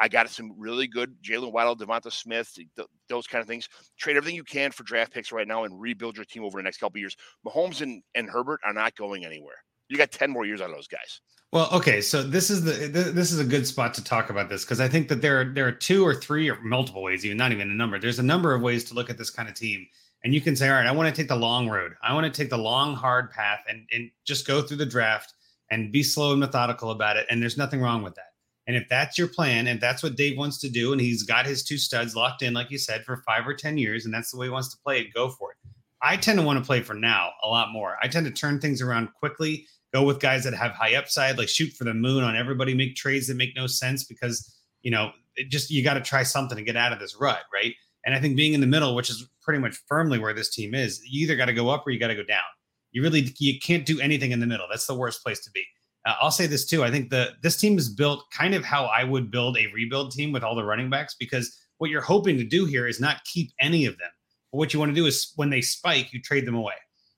I 0.00 0.08
got 0.08 0.30
some 0.30 0.52
really 0.56 0.86
good 0.86 1.14
Jaylen 1.22 1.52
Waddle, 1.52 1.76
Devonta 1.76 2.10
Smith, 2.12 2.54
th- 2.54 2.88
those 3.08 3.26
kind 3.26 3.42
of 3.42 3.48
things. 3.48 3.68
Trade 3.98 4.16
everything 4.16 4.36
you 4.36 4.44
can 4.44 4.70
for 4.70 4.84
draft 4.84 5.12
picks 5.12 5.32
right 5.32 5.48
now 5.48 5.64
and 5.64 5.78
rebuild 5.78 6.16
your 6.16 6.24
team 6.24 6.44
over 6.44 6.58
the 6.58 6.62
next 6.62 6.78
couple 6.78 7.00
years. 7.00 7.16
Mahomes 7.44 7.82
and, 7.82 8.02
and 8.14 8.30
Herbert 8.30 8.60
are 8.64 8.72
not 8.72 8.94
going 8.94 9.26
anywhere. 9.26 9.56
You 9.92 9.98
got 9.98 10.10
10 10.10 10.30
more 10.30 10.46
years 10.46 10.62
of 10.62 10.70
those 10.70 10.88
guys. 10.88 11.20
Well, 11.52 11.68
okay, 11.70 12.00
so 12.00 12.22
this 12.22 12.48
is 12.48 12.64
the 12.64 12.88
this 13.12 13.30
is 13.30 13.38
a 13.38 13.44
good 13.44 13.66
spot 13.66 13.92
to 13.94 14.02
talk 14.02 14.30
about 14.30 14.48
this 14.48 14.64
because 14.64 14.80
I 14.80 14.88
think 14.88 15.08
that 15.08 15.20
there 15.20 15.38
are 15.38 15.44
there 15.44 15.68
are 15.68 15.72
two 15.72 16.02
or 16.02 16.14
three 16.14 16.48
or 16.48 16.58
multiple 16.62 17.02
ways, 17.02 17.26
even 17.26 17.36
not 17.36 17.52
even 17.52 17.70
a 17.70 17.74
number. 17.74 17.98
There's 17.98 18.18
a 18.18 18.22
number 18.22 18.54
of 18.54 18.62
ways 18.62 18.84
to 18.84 18.94
look 18.94 19.10
at 19.10 19.18
this 19.18 19.28
kind 19.28 19.50
of 19.50 19.54
team, 19.54 19.86
and 20.24 20.32
you 20.32 20.40
can 20.40 20.56
say, 20.56 20.70
all 20.70 20.76
right, 20.76 20.86
I 20.86 20.92
want 20.92 21.14
to 21.14 21.20
take 21.20 21.28
the 21.28 21.36
long 21.36 21.68
road. 21.68 21.92
I 22.02 22.14
want 22.14 22.24
to 22.24 22.32
take 22.32 22.48
the 22.48 22.56
long, 22.56 22.96
hard 22.96 23.30
path, 23.32 23.60
and 23.68 23.86
and 23.92 24.10
just 24.24 24.46
go 24.46 24.62
through 24.62 24.78
the 24.78 24.86
draft 24.86 25.34
and 25.70 25.92
be 25.92 26.02
slow 26.02 26.30
and 26.30 26.40
methodical 26.40 26.90
about 26.90 27.18
it. 27.18 27.26
And 27.28 27.42
there's 27.42 27.58
nothing 27.58 27.82
wrong 27.82 28.02
with 28.02 28.14
that. 28.14 28.32
And 28.66 28.74
if 28.74 28.88
that's 28.88 29.18
your 29.18 29.28
plan, 29.28 29.66
and 29.66 29.78
that's 29.78 30.02
what 30.02 30.16
Dave 30.16 30.38
wants 30.38 30.58
to 30.60 30.70
do, 30.70 30.92
and 30.92 31.02
he's 31.02 31.22
got 31.22 31.44
his 31.44 31.62
two 31.62 31.76
studs 31.76 32.16
locked 32.16 32.40
in, 32.40 32.54
like 32.54 32.70
you 32.70 32.78
said, 32.78 33.04
for 33.04 33.18
five 33.26 33.46
or 33.46 33.52
ten 33.52 33.76
years, 33.76 34.06
and 34.06 34.14
that's 34.14 34.30
the 34.30 34.38
way 34.38 34.46
he 34.46 34.50
wants 34.50 34.70
to 34.70 34.80
play 34.82 35.00
it, 35.00 35.12
go 35.12 35.28
for 35.28 35.50
it. 35.50 35.58
I 36.00 36.16
tend 36.16 36.38
to 36.38 36.44
want 36.44 36.58
to 36.58 36.64
play 36.64 36.80
for 36.80 36.94
now 36.94 37.32
a 37.42 37.46
lot 37.46 37.72
more. 37.72 37.98
I 38.02 38.08
tend 38.08 38.24
to 38.24 38.32
turn 38.32 38.58
things 38.58 38.80
around 38.80 39.12
quickly 39.12 39.66
go 39.92 40.02
with 40.02 40.20
guys 40.20 40.44
that 40.44 40.54
have 40.54 40.72
high 40.72 40.94
upside, 40.94 41.38
like 41.38 41.48
shoot 41.48 41.72
for 41.72 41.84
the 41.84 41.94
moon 41.94 42.24
on 42.24 42.36
everybody, 42.36 42.74
make 42.74 42.96
trades 42.96 43.26
that 43.26 43.36
make 43.36 43.54
no 43.54 43.66
sense 43.66 44.04
because, 44.04 44.56
you 44.82 44.90
know, 44.90 45.12
just 45.48 45.70
you 45.70 45.84
got 45.84 45.94
to 45.94 46.00
try 46.00 46.22
something 46.22 46.56
to 46.56 46.64
get 46.64 46.76
out 46.76 46.92
of 46.92 46.98
this 46.98 47.16
rut, 47.20 47.42
right? 47.52 47.74
And 48.04 48.14
I 48.14 48.20
think 48.20 48.36
being 48.36 48.54
in 48.54 48.60
the 48.60 48.66
middle, 48.66 48.94
which 48.94 49.10
is 49.10 49.28
pretty 49.40 49.60
much 49.60 49.76
firmly 49.86 50.18
where 50.18 50.34
this 50.34 50.54
team 50.54 50.74
is, 50.74 51.00
you 51.08 51.22
either 51.24 51.36
got 51.36 51.46
to 51.46 51.52
go 51.52 51.68
up 51.68 51.86
or 51.86 51.90
you 51.90 52.00
got 52.00 52.08
to 52.08 52.14
go 52.14 52.24
down. 52.24 52.42
You 52.90 53.02
really 53.02 53.32
you 53.38 53.58
can't 53.58 53.86
do 53.86 54.00
anything 54.00 54.32
in 54.32 54.40
the 54.40 54.46
middle. 54.46 54.66
That's 54.70 54.86
the 54.86 54.94
worst 54.94 55.22
place 55.22 55.40
to 55.44 55.50
be. 55.50 55.64
Uh, 56.04 56.14
I'll 56.20 56.30
say 56.30 56.46
this 56.46 56.66
too. 56.66 56.84
I 56.84 56.90
think 56.90 57.10
the 57.10 57.30
this 57.42 57.56
team 57.56 57.78
is 57.78 57.88
built 57.88 58.24
kind 58.30 58.54
of 58.54 58.64
how 58.64 58.84
I 58.86 59.04
would 59.04 59.30
build 59.30 59.56
a 59.56 59.72
rebuild 59.72 60.12
team 60.12 60.32
with 60.32 60.42
all 60.42 60.54
the 60.54 60.64
running 60.64 60.90
backs 60.90 61.14
because 61.18 61.56
what 61.78 61.90
you're 61.90 62.02
hoping 62.02 62.36
to 62.38 62.44
do 62.44 62.66
here 62.66 62.86
is 62.86 63.00
not 63.00 63.24
keep 63.24 63.50
any 63.60 63.86
of 63.86 63.96
them. 63.98 64.10
But 64.50 64.58
what 64.58 64.74
you 64.74 64.78
want 64.78 64.90
to 64.90 64.94
do 64.94 65.06
is 65.06 65.32
when 65.36 65.48
they 65.48 65.62
spike, 65.62 66.12
you 66.12 66.20
trade 66.20 66.46
them 66.46 66.54
away. 66.54 66.74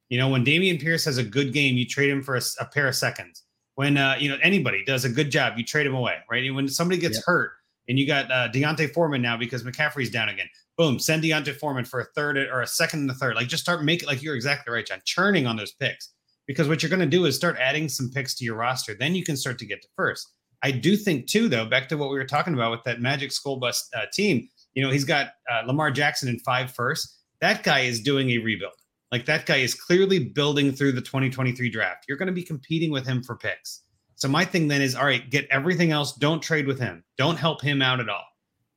You 0.08 0.18
know, 0.18 0.28
when 0.28 0.44
Dameon 0.44 0.80
Pierce 0.80 1.04
has 1.06 1.18
a 1.18 1.24
good 1.24 1.52
game, 1.52 1.76
you 1.76 1.86
trade 1.86 2.10
him 2.10 2.22
for 2.22 2.36
a, 2.36 2.42
a 2.60 2.66
pair 2.66 2.88
of 2.88 2.94
seconds. 2.94 3.42
When 3.76 3.96
uh, 3.96 4.16
you 4.18 4.28
know 4.28 4.38
anybody 4.42 4.84
does 4.84 5.04
a 5.04 5.08
good 5.08 5.30
job, 5.30 5.54
you 5.56 5.64
trade 5.64 5.86
him 5.86 5.94
away, 5.94 6.18
right? 6.30 6.44
And 6.44 6.54
when 6.54 6.68
somebody 6.68 7.00
gets 7.00 7.24
hurt, 7.24 7.52
and 7.88 7.98
you 7.98 8.06
got 8.06 8.30
uh, 8.30 8.48
D'Onta 8.48 8.92
Foreman 8.92 9.22
now 9.22 9.36
because 9.36 9.62
McCaffrey's 9.62 10.10
down 10.10 10.28
again. 10.28 10.46
Boom, 10.76 10.98
send 10.98 11.22
D'Onta 11.22 11.54
Foreman 11.54 11.84
for 11.84 12.00
a 12.00 12.04
third 12.04 12.36
or 12.36 12.62
a 12.62 12.66
second 12.66 13.00
and 13.00 13.10
a 13.10 13.14
third. 13.14 13.36
Like 13.36 13.48
just 13.48 13.62
start 13.62 13.84
making 13.84 14.08
like 14.08 14.22
you're 14.22 14.34
exactly 14.34 14.72
right, 14.72 14.86
John. 14.86 15.00
Churning 15.04 15.46
on 15.46 15.56
those 15.56 15.72
picks 15.72 16.12
because 16.46 16.68
what 16.68 16.82
you're 16.82 16.90
going 16.90 17.00
to 17.00 17.06
do 17.06 17.24
is 17.26 17.36
start 17.36 17.56
adding 17.58 17.88
some 17.88 18.10
picks 18.10 18.34
to 18.36 18.44
your 18.44 18.56
roster. 18.56 18.94
Then 18.94 19.14
you 19.14 19.24
can 19.24 19.36
start 19.36 19.58
to 19.58 19.66
get 19.66 19.82
to 19.82 19.88
first. 19.96 20.28
I 20.62 20.70
do 20.70 20.96
think 20.96 21.26
too, 21.26 21.48
though, 21.48 21.66
back 21.66 21.88
to 21.90 21.96
what 21.96 22.10
we 22.10 22.16
were 22.16 22.24
talking 22.24 22.54
about 22.54 22.70
with 22.70 22.82
that 22.84 23.00
Magic 23.00 23.32
School 23.32 23.58
Bus 23.58 23.88
uh, 23.94 24.06
team. 24.12 24.48
You 24.74 24.82
know, 24.82 24.90
he's 24.90 25.04
got 25.04 25.28
uh, 25.50 25.62
Lamar 25.66 25.90
Jackson 25.90 26.28
in 26.28 26.38
five 26.40 26.70
first. 26.70 27.20
That 27.40 27.62
guy 27.62 27.80
is 27.80 28.00
doing 28.00 28.30
a 28.30 28.38
rebuild. 28.38 28.72
Like 29.14 29.26
that 29.26 29.46
guy 29.46 29.58
is 29.58 29.76
clearly 29.76 30.18
building 30.18 30.72
through 30.72 30.90
the 30.90 31.00
2023 31.00 31.70
draft. 31.70 32.06
You're 32.08 32.18
going 32.18 32.26
to 32.26 32.32
be 32.32 32.42
competing 32.42 32.90
with 32.90 33.06
him 33.06 33.22
for 33.22 33.36
picks. 33.36 33.82
So 34.16 34.26
my 34.26 34.44
thing 34.44 34.66
then 34.66 34.82
is 34.82 34.96
all 34.96 35.04
right, 35.04 35.30
get 35.30 35.46
everything 35.52 35.92
else. 35.92 36.14
Don't 36.14 36.42
trade 36.42 36.66
with 36.66 36.80
him. 36.80 37.04
Don't 37.16 37.36
help 37.36 37.62
him 37.62 37.80
out 37.80 38.00
at 38.00 38.08
all. 38.08 38.24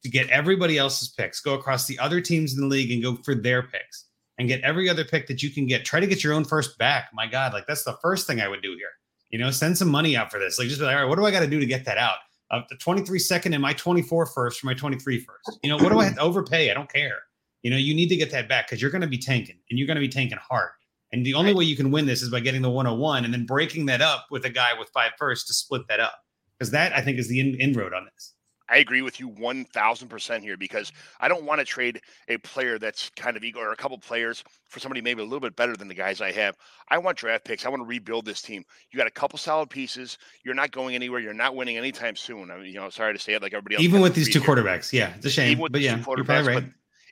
To 0.04 0.10
get 0.10 0.30
everybody 0.30 0.78
else's 0.78 1.10
picks, 1.10 1.42
go 1.42 1.56
across 1.56 1.88
the 1.88 1.98
other 1.98 2.22
teams 2.22 2.54
in 2.54 2.62
the 2.62 2.68
league 2.68 2.92
and 2.92 3.02
go 3.02 3.16
for 3.26 3.34
their 3.34 3.64
picks 3.64 4.10
and 4.38 4.48
get 4.48 4.62
every 4.62 4.88
other 4.88 5.04
pick 5.04 5.26
that 5.26 5.42
you 5.42 5.50
can 5.50 5.66
get. 5.66 5.86
Try 5.86 6.00
to 6.00 6.06
get 6.06 6.24
your 6.24 6.34
own 6.34 6.46
first 6.46 6.78
back. 6.78 7.10
My 7.16 7.26
God, 7.26 7.52
like 7.52 7.66
that's 7.66 7.84
the 7.84 7.98
first 7.99 8.28
thing 8.28 8.40
I 8.40 8.48
would 8.48 8.61
do 8.61 8.76
here. 8.76 8.91
You 9.32 9.40
know, 9.40 9.49
send 9.49 9.76
some 9.76 9.90
money 9.90 10.16
out 10.16 10.30
for 10.30 10.38
this. 10.38 10.60
Like 10.60 10.68
just 10.68 10.80
be 10.80 10.86
like, 10.86 10.98
all 10.98 11.02
right, 11.02 11.10
what 11.10 11.18
do 11.18 11.26
I 11.26 11.32
got 11.32 11.40
to 11.40 11.48
do 11.48 11.60
to 11.60 11.66
get 11.66 11.84
that 11.86 11.98
out? 11.98 12.18
Uh, 12.52 12.61
the 12.70 12.76
23 12.76 13.18
second 13.18 13.53
and 13.53 13.61
my 13.64 13.74
24 13.74 14.28
first 14.28 14.60
for 14.60 14.68
my 14.68 14.76
23 14.76 15.18
first. 15.18 15.60
You 15.64 15.72
know, 15.72 15.78
what 15.78 15.91
do 15.91 15.98
I 15.98 16.03
have 16.03 16.16
to 16.18 16.22
overpay? 16.22 16.70
I 16.70 16.76
don't 16.76 16.94
care. 16.94 17.18
You 17.64 17.72
know, 17.72 17.78
you 17.78 17.94
need 17.94 18.10
to 18.10 18.16
get 18.16 18.32
that 18.32 18.48
back 18.48 18.68
because 18.68 18.82
you're 18.82 18.92
going 18.92 19.02
to 19.02 19.08
be 19.08 19.18
tanking 19.18 19.60
and 19.70 19.78
you're 19.78 19.88
going 19.88 19.96
to 19.96 20.02
be 20.02 20.10
tanking 20.10 20.38
hard. 20.38 20.72
And 21.12 21.26
the 21.26 21.34
only 21.34 21.54
way 21.54 21.64
you 21.64 21.76
can 21.76 21.92
win 21.92 22.06
this 22.06 22.22
is 22.22 22.30
by 22.30 22.42
getting 22.42 22.62
the 22.62 22.70
101 22.70 23.24
and 23.24 23.34
then 23.34 23.46
breaking 23.46 23.86
that 23.86 24.02
up 24.02 24.26
with 24.30 24.46
a 24.46 24.50
guy 24.50 24.72
with 24.78 24.90
five 24.90 25.12
first 25.18 25.48
to 25.48 25.54
split 25.54 25.84
that 25.88 26.00
up. 26.00 26.16
Because 26.58 26.72
that 26.72 26.94
I 26.94 27.02
think 27.02 27.18
is 27.18 27.30
the 27.30 27.40
in- 27.40 27.56
inroad 27.60 27.94
on 27.94 28.06
this. 28.14 28.34
I 28.70 28.78
agree 28.78 29.02
with 29.02 29.20
you 29.20 29.30
1000% 29.30 30.42
here 30.42 30.58
because 30.58 30.92
I 31.22 31.28
don't 31.30 31.46
want 31.46 31.60
to 31.60 31.66
trade 31.66 32.02
a 32.28 32.38
player 32.40 32.78
that's 32.78 33.10
kind 33.16 33.38
of 33.38 33.44
ego 33.44 33.60
or 33.60 33.72
a 33.72 33.78
couple 33.78 33.98
players 33.98 34.44
for 34.68 34.80
somebody 34.80 35.00
maybe 35.00 35.22
a 35.22 35.24
little 35.24 35.40
bit 35.40 35.56
better 35.56 35.78
than 35.78 35.88
the 35.88 35.94
guys 35.94 36.20
I 36.20 36.32
have. 36.34 36.58
I 36.90 36.98
want 36.98 37.18
draft 37.18 37.46
picks. 37.46 37.66
I 37.66 37.70
want 37.70 37.82
to 37.82 37.88
rebuild 37.88 38.26
this 38.26 38.42
team. 38.42 38.66
You 38.92 38.98
got 38.98 39.08
a 39.08 39.12
couple 39.12 39.40
solid 39.40 39.70
pieces. 39.70 40.18
You're 40.44 40.54
not 40.54 40.72
going 40.72 40.96
anywhere. 40.96 41.22
You're 41.22 41.34
not 41.34 41.56
winning 41.56 41.78
anytime 41.78 42.18
soon. 42.18 42.52
I 42.52 42.58
mean, 42.58 42.66
you 42.66 42.80
know, 42.80 42.90
sorry 42.90 43.14
to 43.14 43.20
say 43.20 43.34
it 43.34 43.42
like 43.42 43.54
everybody 43.54 43.76
else. 43.76 43.84
Even 43.84 44.02
with 44.02 44.16
these 44.16 44.32
two 44.32 44.42
here. 44.42 44.56
quarterbacks. 44.56 44.92
Yeah, 44.92 45.14
it's 45.16 45.26
a 45.26 45.30
shame. 45.30 45.58
but 45.60 45.80
yeah, 45.80 45.96
you're 45.96 46.26
probably 46.26 46.56
right. 46.56 46.66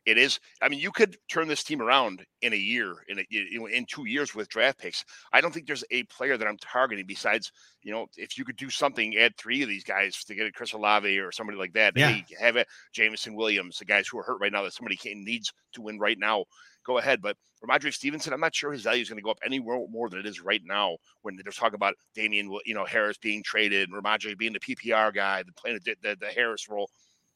It 0.06 0.20
is. 0.20 0.40
I 0.62 0.70
mean, 0.70 0.80
you 0.80 0.92
could 0.92 1.18
turn 1.30 1.48
this 1.48 1.64
team 1.64 1.82
around 1.82 2.24
in 2.42 2.54
a 2.54 2.58
year, 2.58 2.94
in 3.08 3.20
a, 3.20 3.26
in 3.32 3.86
two 3.88 4.06
years 4.06 4.36
with 4.36 4.50
draft 4.50 4.78
picks. 4.78 5.04
I 5.34 5.42
don't 5.42 5.52
think 5.52 5.66
there's 5.66 5.84
a 5.90 6.04
player 6.04 6.38
that 6.38 6.48
I'm 6.48 6.58
targeting 6.58 7.06
besides, 7.08 7.52
you 7.82 7.92
know, 7.92 8.06
if 8.16 8.38
you 8.38 8.46
could 8.46 8.56
do 8.56 8.70
something, 8.70 9.18
add 9.18 9.36
three 9.36 9.64
of 9.64 9.70
these 9.70 9.84
guys 9.84 10.24
to 10.26 10.36
get 10.36 10.46
a 10.46 10.52
Chris 10.52 10.74
Olave 10.74 11.18
or 11.18 11.32
somebody 11.32 11.58
like 11.58 11.74
that. 11.74 11.94
Yeah. 11.96 12.10
Hey, 12.10 12.26
have 12.40 12.56
it, 12.56 12.68
Jameson 12.94 13.36
Williams, 13.36 13.80
the 13.80 13.86
guys 13.86 14.08
who 14.08 14.20
are 14.20 14.24
hurt 14.24 14.40
right 14.40 14.52
now 14.52 14.64
that 14.64 14.74
somebody 14.74 14.96
can, 14.96 15.24
needs 15.24 15.52
to 15.74 15.82
win 15.82 15.98
right 15.98 16.20
now. 16.20 16.46
Go 16.86 17.00
ahead, 17.00 17.20
but 17.20 17.36
Rhamondre 17.64 17.94
Stevenson, 17.94 18.32
I'm 18.32 18.40
not 18.40 18.54
sure 18.54 18.72
his 18.72 18.84
value 18.84 19.02
is 19.02 19.10
going 19.10 19.18
to 19.18 19.24
go 19.24 19.32
up 19.32 19.40
any 19.44 19.60
more, 19.60 20.10
than 20.10 20.20
it 20.20 20.26
is 20.26 20.42
right 20.42 20.62
now. 20.64 20.98
When 21.24 21.36
they're 21.36 21.52
talking 21.52 21.76
about 21.76 21.96
Damien, 22.14 22.56
you 22.66 22.76
know, 22.76 22.86
Harris 22.86 23.18
being 23.18 23.42
traded, 23.44 23.90
and 23.90 24.04
Rhamondre 24.04 24.38
being 24.38 24.54
the 24.54 24.60
PPR 24.60 25.14
guy, 25.14 25.42
the 25.44 25.52
playing 25.54 25.80
the, 25.84 25.96
the, 26.04 26.18
the 26.20 26.28
Harris 26.28 26.70
role, 26.70 26.90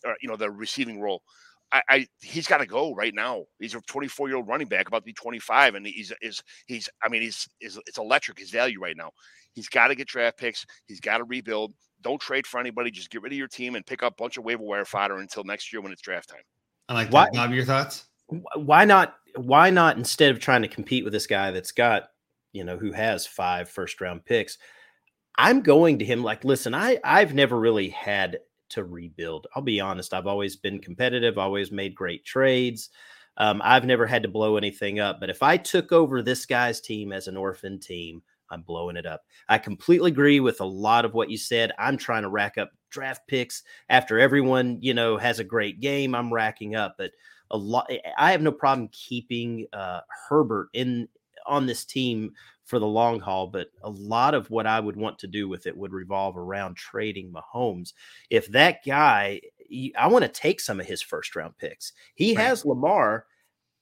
or 0.06 0.16
you 0.22 0.30
know, 0.30 0.36
the 0.36 0.52
receiving 0.52 1.02
role. 1.02 1.24
I, 1.72 1.82
I 1.90 2.08
he's 2.22 2.48
got 2.48 2.58
to 2.58 2.66
go 2.66 2.94
right 2.96 3.14
now. 3.14 3.44
He's 3.60 3.76
a 3.76 3.82
24 3.82 4.28
year 4.28 4.38
old 4.38 4.48
running 4.48 4.68
back, 4.68 4.88
about 4.88 5.00
to 5.00 5.06
be 5.06 5.14
25, 5.14 5.76
and 5.76 5.86
he's 5.86 6.12
is 6.22 6.42
he's 6.68 6.90
I 7.04 7.10
mean 7.10 7.22
he's 7.22 7.48
is 7.62 7.80
it's 7.86 7.98
electric 7.98 8.40
his 8.40 8.50
value 8.50 8.80
right 8.82 8.98
now. 8.98 9.12
He's 9.54 9.70
got 9.70 9.88
to 9.88 9.96
get 9.96 10.08
draft 10.08 10.38
picks. 10.38 10.66
He's 10.88 11.00
got 11.00 11.18
to 11.20 11.24
rebuild. 11.24 11.74
Don't 12.02 12.22
trade 12.22 12.48
for 12.48 12.60
anybody. 12.60 12.92
Just 12.92 13.10
get 13.10 13.22
rid 13.22 13.34
of 13.34 13.38
your 13.38 13.48
team 13.48 13.76
and 13.76 13.86
pick 13.86 14.04
up 14.04 14.14
a 14.14 14.22
bunch 14.22 14.38
of 14.38 14.46
waiver 14.46 14.64
wire 14.64 14.86
fodder 14.86 15.18
until 15.18 15.44
next 15.44 15.74
year 15.74 15.82
when 15.82 15.92
it's 15.92 16.02
draft 16.02 16.30
time. 16.30 16.42
I 16.88 16.94
like 16.94 17.12
Why- 17.12 17.26
that. 17.26 17.34
Bob, 17.34 17.52
your 17.52 17.66
thoughts? 17.66 18.06
why 18.56 18.86
not 18.86 19.16
why 19.36 19.70
not 19.70 19.98
instead 19.98 20.32
of 20.32 20.40
trying 20.40 20.62
to 20.62 20.68
compete 20.68 21.04
with 21.04 21.14
this 21.14 21.28
guy 21.28 21.52
that's 21.52 21.72
got 21.72 22.10
you 22.54 22.64
know 22.64 22.78
who 22.78 22.92
has 22.92 23.26
five 23.26 23.70
first 23.70 24.00
round 24.02 24.24
picks 24.26 24.58
i'm 25.38 25.62
going 25.62 26.00
to 26.00 26.06
him 26.06 26.24
like 26.24 26.44
listen 26.44 26.74
i 26.74 27.00
i've 27.04 27.34
never 27.34 27.60
really 27.60 27.90
had 27.90 28.40
to 28.70 28.84
rebuild. 28.84 29.48
I'll 29.56 29.62
be 29.62 29.80
honest 29.80 30.14
i've 30.14 30.28
always 30.28 30.56
been 30.56 30.80
competitive 30.80 31.38
always 31.38 31.72
made 31.72 31.96
great 31.96 32.26
trades. 32.26 32.90
Um, 33.38 33.62
i've 33.64 33.86
never 33.86 34.06
had 34.06 34.24
to 34.24 34.30
blow 34.30 34.58
anything 34.58 35.00
up 35.00 35.20
but 35.20 35.30
if 35.30 35.42
i 35.42 35.56
took 35.56 35.92
over 35.92 36.22
this 36.22 36.46
guy's 36.46 36.82
team 36.82 37.14
as 37.14 37.28
an 37.28 37.38
orphan 37.38 37.80
team 37.80 38.22
i'm 38.50 38.64
blowing 38.64 38.98
it 38.98 39.06
up. 39.06 39.22
I 39.48 39.60
completely 39.60 40.12
agree 40.12 40.40
with 40.40 40.60
a 40.62 40.66
lot 40.66 41.06
of 41.06 41.14
what 41.14 41.30
you 41.30 41.38
said. 41.38 41.72
I'm 41.78 41.98
trying 41.98 42.24
to 42.24 42.30
rack 42.30 42.58
up 42.58 42.72
draft 42.90 43.28
picks 43.28 43.64
after 43.90 44.20
everyone 44.20 44.78
you 44.82 44.94
know 44.94 45.18
has 45.18 45.40
a 45.40 45.44
great 45.44 45.80
game 45.80 46.16
i'm 46.16 46.34
racking 46.34 46.76
up 46.76 46.96
but 46.98 47.12
a 47.52 47.58
lot. 47.58 47.90
I 48.18 48.32
have 48.32 48.42
no 48.42 48.52
problem 48.52 48.90
keeping 48.92 49.68
uh, 49.74 50.02
Herbert 50.28 50.70
in 50.74 51.08
on 51.46 51.66
this 51.66 51.86
team 51.86 52.32
for 52.70 52.80
the 52.80 52.88
long 52.88 53.20
haul, 53.20 53.48
but 53.48 53.70
a 53.84 53.90
lot 53.90 54.34
of 54.34 54.50
what 54.52 54.68
I 54.68 54.80
would 54.80 54.96
want 54.96 55.20
to 55.20 55.28
do 55.28 55.50
with 55.50 55.68
it 55.68 55.78
would 55.78 55.92
revolve 55.94 56.38
around 56.38 56.78
trading 56.78 57.34
Mahomes. 57.34 57.94
If 58.30 58.48
that 58.50 58.86
guy, 58.86 59.42
I 59.98 60.08
want 60.08 60.24
to 60.24 60.30
take 60.30 60.60
some 60.62 60.80
of 60.80 60.86
his 60.86 61.02
first 61.02 61.36
round 61.36 61.58
picks. 61.58 61.94
He 62.16 62.34
Right. 62.34 62.54
has 62.54 62.66
Lamar. 62.66 63.26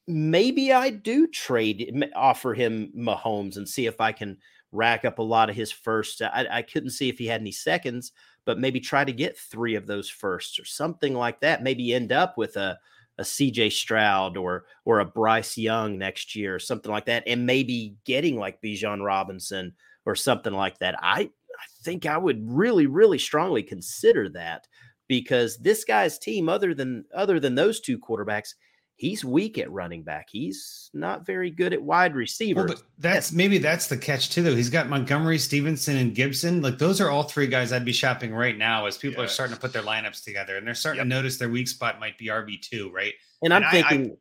Maybe 0.08 0.72
I 0.72 0.90
do 0.90 1.28
trade, 1.28 2.06
offer 2.16 2.54
him 2.54 2.94
Mahomes 2.96 3.58
and 3.58 3.68
see 3.68 3.88
if 3.88 4.00
I 4.00 4.14
can 4.14 4.38
rack 4.72 5.04
up 5.04 5.20
a 5.20 5.24
lot 5.24 5.50
of 5.50 5.56
his 5.56 5.72
first. 5.72 6.22
I, 6.22 6.48
I 6.50 6.62
couldn't 6.62 6.92
see 6.92 7.10
if 7.10 7.18
he 7.18 7.28
had 7.28 7.42
any 7.42 7.52
seconds, 7.52 8.14
but 8.46 8.60
maybe 8.60 8.80
try 8.80 9.04
to 9.04 9.12
get 9.12 9.38
three 9.38 9.76
of 9.76 9.86
those 9.88 10.10
firsts 10.10 10.60
or 10.60 10.66
something 10.66 11.14
like 11.14 11.42
that. 11.42 11.62
Maybe 11.64 11.94
end 11.94 12.14
up 12.14 12.38
with 12.38 12.56
a 12.56 12.80
a 13.18 13.24
CJ 13.24 13.72
Stroud 13.72 14.38
or 14.38 14.66
or 14.86 15.00
a 15.00 15.06
Bryce 15.06 15.58
Young 15.58 15.98
next 15.98 16.36
year 16.36 16.56
or 16.56 16.60
something 16.60 16.92
like 16.92 17.06
that, 17.06 17.24
and 17.28 17.46
maybe 17.46 17.96
getting 18.06 18.38
like 18.38 18.62
Bijan 18.62 19.04
Robinson 19.04 19.74
or 20.06 20.16
something 20.16 20.54
like 20.54 20.78
that. 20.80 20.96
I 21.02 21.22
I 21.22 21.66
think 21.84 22.06
I 22.06 22.18
would 22.18 22.40
really 22.50 22.88
really 22.88 23.20
strongly 23.20 23.64
consider 23.64 24.30
that 24.30 24.68
because 25.08 25.58
this 25.58 25.84
guy's 25.84 26.20
team, 26.20 26.50
other 26.50 26.74
than 26.74 27.06
other 27.14 27.40
than 27.40 27.56
those 27.56 27.80
two 27.80 27.98
quarterbacks, 27.98 28.54
he's 28.98 29.24
weak 29.24 29.58
at 29.58 29.72
running 29.72 30.04
back. 30.04 30.28
He's 30.30 30.90
not 30.94 31.26
very 31.26 31.50
good 31.52 31.72
at 31.72 31.82
wide 31.82 32.16
receiver. 32.16 32.62
Well, 32.66 32.68
but 32.76 32.84
that's 32.98 33.32
maybe 33.32 33.58
that's 33.60 33.88
the 33.88 33.98
catch 33.98 34.30
too, 34.32 34.42
though. 34.44 34.56
He's 34.56 34.70
got 34.70 34.90
Montgomery, 34.90 35.38
Stevenson, 35.38 35.96
and 35.98 36.14
Gibson. 36.14 36.62
Like 36.62 36.78
those 36.78 37.00
are 37.00 37.10
all 37.10 37.24
three 37.24 37.48
guys 37.48 37.72
I'd 37.72 37.86
be 37.86 37.94
shopping 37.94 38.34
right 38.34 38.58
now 38.58 38.86
as 38.88 38.98
people 38.98 39.24
are 39.24 39.28
starting 39.28 39.56
to 39.56 39.62
put 39.62 39.72
their 39.72 39.84
lineups 39.84 40.24
together 40.24 40.58
and 40.58 40.68
they're 40.68 40.76
starting 40.76 40.98
Yep. 41.00 41.06
to 41.06 41.10
notice 41.10 41.38
their 41.38 41.50
weak 41.50 41.68
spot 41.68 42.00
might 42.00 42.18
be 42.18 42.26
RB 42.28 42.60
two, 42.62 42.92
right? 42.92 43.14
And 43.44 43.54
I'm 43.54 43.64
And 43.64 43.66
I- 43.66 43.72
thinking, 43.72 44.18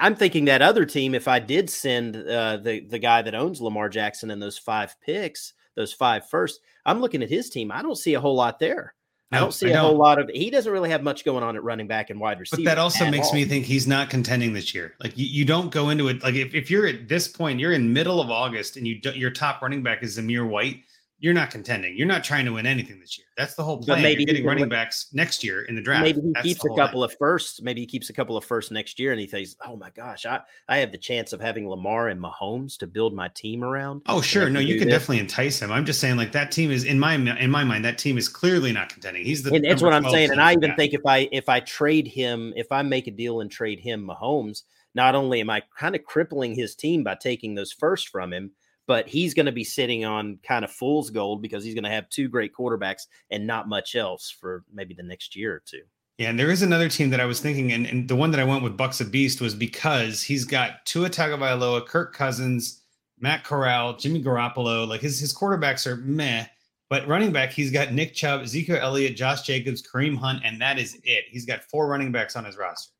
I, 0.00 0.06
am 0.06 0.14
thinking 0.16 0.44
that 0.46 0.62
other 0.62 0.84
team, 0.84 1.14
if 1.14 1.28
I 1.28 1.38
did 1.38 1.68
send 1.68 2.16
uh, 2.16 2.56
the 2.58 2.80
the 2.86 2.98
guy 2.98 3.22
that 3.22 3.34
owns 3.34 3.60
Lamar 3.60 3.88
Jackson 3.88 4.30
and 4.30 4.40
those 4.40 4.58
five 4.58 4.94
picks, 5.00 5.54
those 5.76 5.92
five 5.92 6.28
first, 6.28 6.60
I'm 6.86 7.00
looking 7.00 7.22
at 7.22 7.28
his 7.28 7.50
team. 7.50 7.70
I 7.72 7.82
don't 7.82 7.94
see 7.98 8.14
a 8.14 8.20
whole 8.20 8.34
lot 8.34 8.58
there. 8.58 8.94
I 9.30 9.40
don't 9.40 9.52
see 9.52 9.66
I 9.66 9.70
a 9.70 9.72
don't. 9.74 9.84
whole 9.84 9.96
lot 9.96 10.18
of. 10.18 10.30
He 10.30 10.48
doesn't 10.48 10.72
really 10.72 10.88
have 10.88 11.02
much 11.02 11.24
going 11.24 11.42
on 11.42 11.54
at 11.54 11.62
running 11.62 11.86
back 11.86 12.08
and 12.08 12.18
wide 12.18 12.40
receiver. 12.40 12.62
But 12.62 12.64
that 12.70 12.78
also 12.78 13.10
makes 13.10 13.28
all. 13.28 13.34
me 13.34 13.44
think 13.44 13.66
he's 13.66 13.86
not 13.86 14.08
contending 14.08 14.54
this 14.54 14.74
year. 14.74 14.94
Like 15.00 15.18
you, 15.18 15.26
you 15.26 15.44
don't 15.44 15.70
go 15.70 15.90
into 15.90 16.08
it 16.08 16.22
like 16.22 16.34
if, 16.34 16.54
if 16.54 16.70
you're 16.70 16.86
at 16.86 17.08
this 17.08 17.28
point, 17.28 17.60
you're 17.60 17.72
in 17.72 17.92
middle 17.92 18.20
of 18.22 18.30
August 18.30 18.76
and 18.78 18.86
you 18.86 19.00
do, 19.00 19.10
your 19.10 19.30
top 19.30 19.60
running 19.60 19.82
back 19.82 20.02
is 20.02 20.18
Zamir 20.18 20.48
White, 20.48 20.82
you're 21.20 21.34
not 21.34 21.50
contending. 21.50 21.96
You're 21.96 22.06
not 22.06 22.22
trying 22.22 22.44
to 22.44 22.52
win 22.52 22.64
anything 22.66 23.00
this 23.00 23.18
year. 23.18 23.26
That's 23.36 23.54
the 23.54 23.64
whole 23.64 23.78
But 23.78 23.86
plan. 23.86 24.02
maybe 24.02 24.22
You're 24.22 24.28
getting 24.28 24.46
running 24.46 24.68
backs 24.68 25.08
next 25.12 25.42
year 25.42 25.62
in 25.62 25.74
the 25.74 25.82
draft. 25.82 26.02
Maybe 26.04 26.20
he 26.20 26.30
That's 26.32 26.46
keeps 26.46 26.64
a 26.64 26.68
couple 26.68 27.00
thing. 27.02 27.12
of 27.12 27.16
firsts. 27.18 27.60
Maybe 27.60 27.80
he 27.80 27.86
keeps 27.86 28.08
a 28.08 28.12
couple 28.12 28.36
of 28.36 28.44
firsts 28.44 28.70
next 28.70 28.98
year, 29.00 29.10
and 29.12 29.20
he 29.20 29.26
thinks, 29.26 29.56
"Oh 29.66 29.76
my 29.76 29.90
gosh, 29.90 30.26
I 30.26 30.40
I 30.68 30.78
have 30.78 30.92
the 30.92 30.98
chance 30.98 31.32
of 31.32 31.40
having 31.40 31.68
Lamar 31.68 32.08
and 32.08 32.20
Mahomes 32.20 32.78
to 32.78 32.86
build 32.86 33.14
my 33.14 33.28
team 33.28 33.64
around." 33.64 34.02
Oh, 34.06 34.20
sure. 34.20 34.48
No, 34.48 34.60
you 34.60 34.78
can 34.78 34.88
this." 34.88 34.94
definitely 34.94 35.18
entice 35.20 35.60
him. 35.60 35.72
I'm 35.72 35.84
just 35.84 36.00
saying, 36.00 36.16
like 36.16 36.32
that 36.32 36.52
team 36.52 36.70
is 36.70 36.84
in 36.84 36.98
my 36.98 37.14
in 37.14 37.50
my 37.50 37.64
mind, 37.64 37.84
that 37.84 37.98
team 37.98 38.16
is 38.16 38.28
clearly 38.28 38.72
not 38.72 38.88
contending. 38.88 39.24
He's 39.24 39.42
the 39.42 39.52
and 39.54 39.64
that's 39.64 39.82
what 39.82 39.92
I'm 39.92 40.08
saying. 40.10 40.30
And. 40.30 40.40
I 40.40 40.52
even 40.52 40.74
think 40.76 40.94
if 40.94 41.04
I 41.04 41.28
if 41.32 41.48
I 41.48 41.60
trade 41.60 42.06
him, 42.06 42.52
if 42.56 42.70
I 42.70 42.82
make 42.82 43.06
a 43.08 43.10
deal 43.10 43.40
and 43.40 43.50
trade 43.50 43.80
him 43.80 44.06
Mahomes, 44.08 44.62
not 44.94 45.14
only 45.14 45.40
am 45.40 45.50
I 45.50 45.62
kind 45.76 45.94
of 45.94 46.04
crippling 46.04 46.54
his 46.54 46.74
team 46.74 47.02
by 47.02 47.16
taking 47.16 47.54
those 47.54 47.72
firsts 47.72 48.08
from 48.08 48.32
him, 48.32 48.52
but 48.88 49.06
he's 49.06 49.34
going 49.34 49.46
to 49.46 49.52
be 49.52 49.62
sitting 49.62 50.04
on 50.06 50.38
kind 50.42 50.64
of 50.64 50.72
fool's 50.72 51.10
gold 51.10 51.42
because 51.42 51.62
he's 51.62 51.74
going 51.74 51.84
to 51.84 51.90
have 51.90 52.08
two 52.08 52.26
great 52.26 52.52
quarterbacks 52.52 53.02
and 53.30 53.46
not 53.46 53.68
much 53.68 53.94
else 53.94 54.30
for 54.30 54.64
maybe 54.72 54.94
the 54.94 55.02
next 55.02 55.36
year 55.36 55.54
or 55.54 55.62
two. 55.64 55.82
Yeah, 56.16 56.30
and 56.30 56.38
there 56.38 56.50
is 56.50 56.62
another 56.62 56.88
team 56.88 57.10
that 57.10 57.20
I 57.20 57.26
was 57.26 57.38
thinking, 57.38 57.70
and, 57.70 57.86
and 57.86 58.08
the 58.08 58.16
one 58.16 58.32
that 58.32 58.40
I 58.40 58.44
went 58.44 58.64
with 58.64 58.76
Bucks 58.76 59.00
of 59.00 59.12
Beast 59.12 59.40
was 59.40 59.54
because 59.54 60.20
he's 60.20 60.44
got 60.44 60.84
Tua 60.84 61.10
Tagovailoa, 61.10 61.86
Kirk 61.86 62.12
Cousins, 62.12 62.82
Matt 63.20 63.44
Corral, 63.44 63.96
Jimmy 63.96 64.22
Garoppolo. 64.22 64.88
Like 64.88 65.02
his 65.02 65.20
his 65.20 65.36
quarterbacks 65.36 65.86
are 65.86 65.96
meh, 65.96 66.46
but 66.88 67.06
running 67.06 67.30
back 67.30 67.52
he's 67.52 67.70
got 67.70 67.92
Nick 67.92 68.14
Chubb, 68.14 68.40
Ezekiel 68.40 68.78
Elliott, 68.80 69.16
Josh 69.16 69.42
Jacobs, 69.42 69.82
Kareem 69.82 70.16
Hunt, 70.16 70.42
and 70.44 70.60
that 70.60 70.78
is 70.78 70.98
it. 71.04 71.24
He's 71.28 71.44
got 71.44 71.62
four 71.64 71.88
running 71.88 72.10
backs 72.10 72.34
on 72.34 72.44
his 72.44 72.56
roster. 72.56 72.92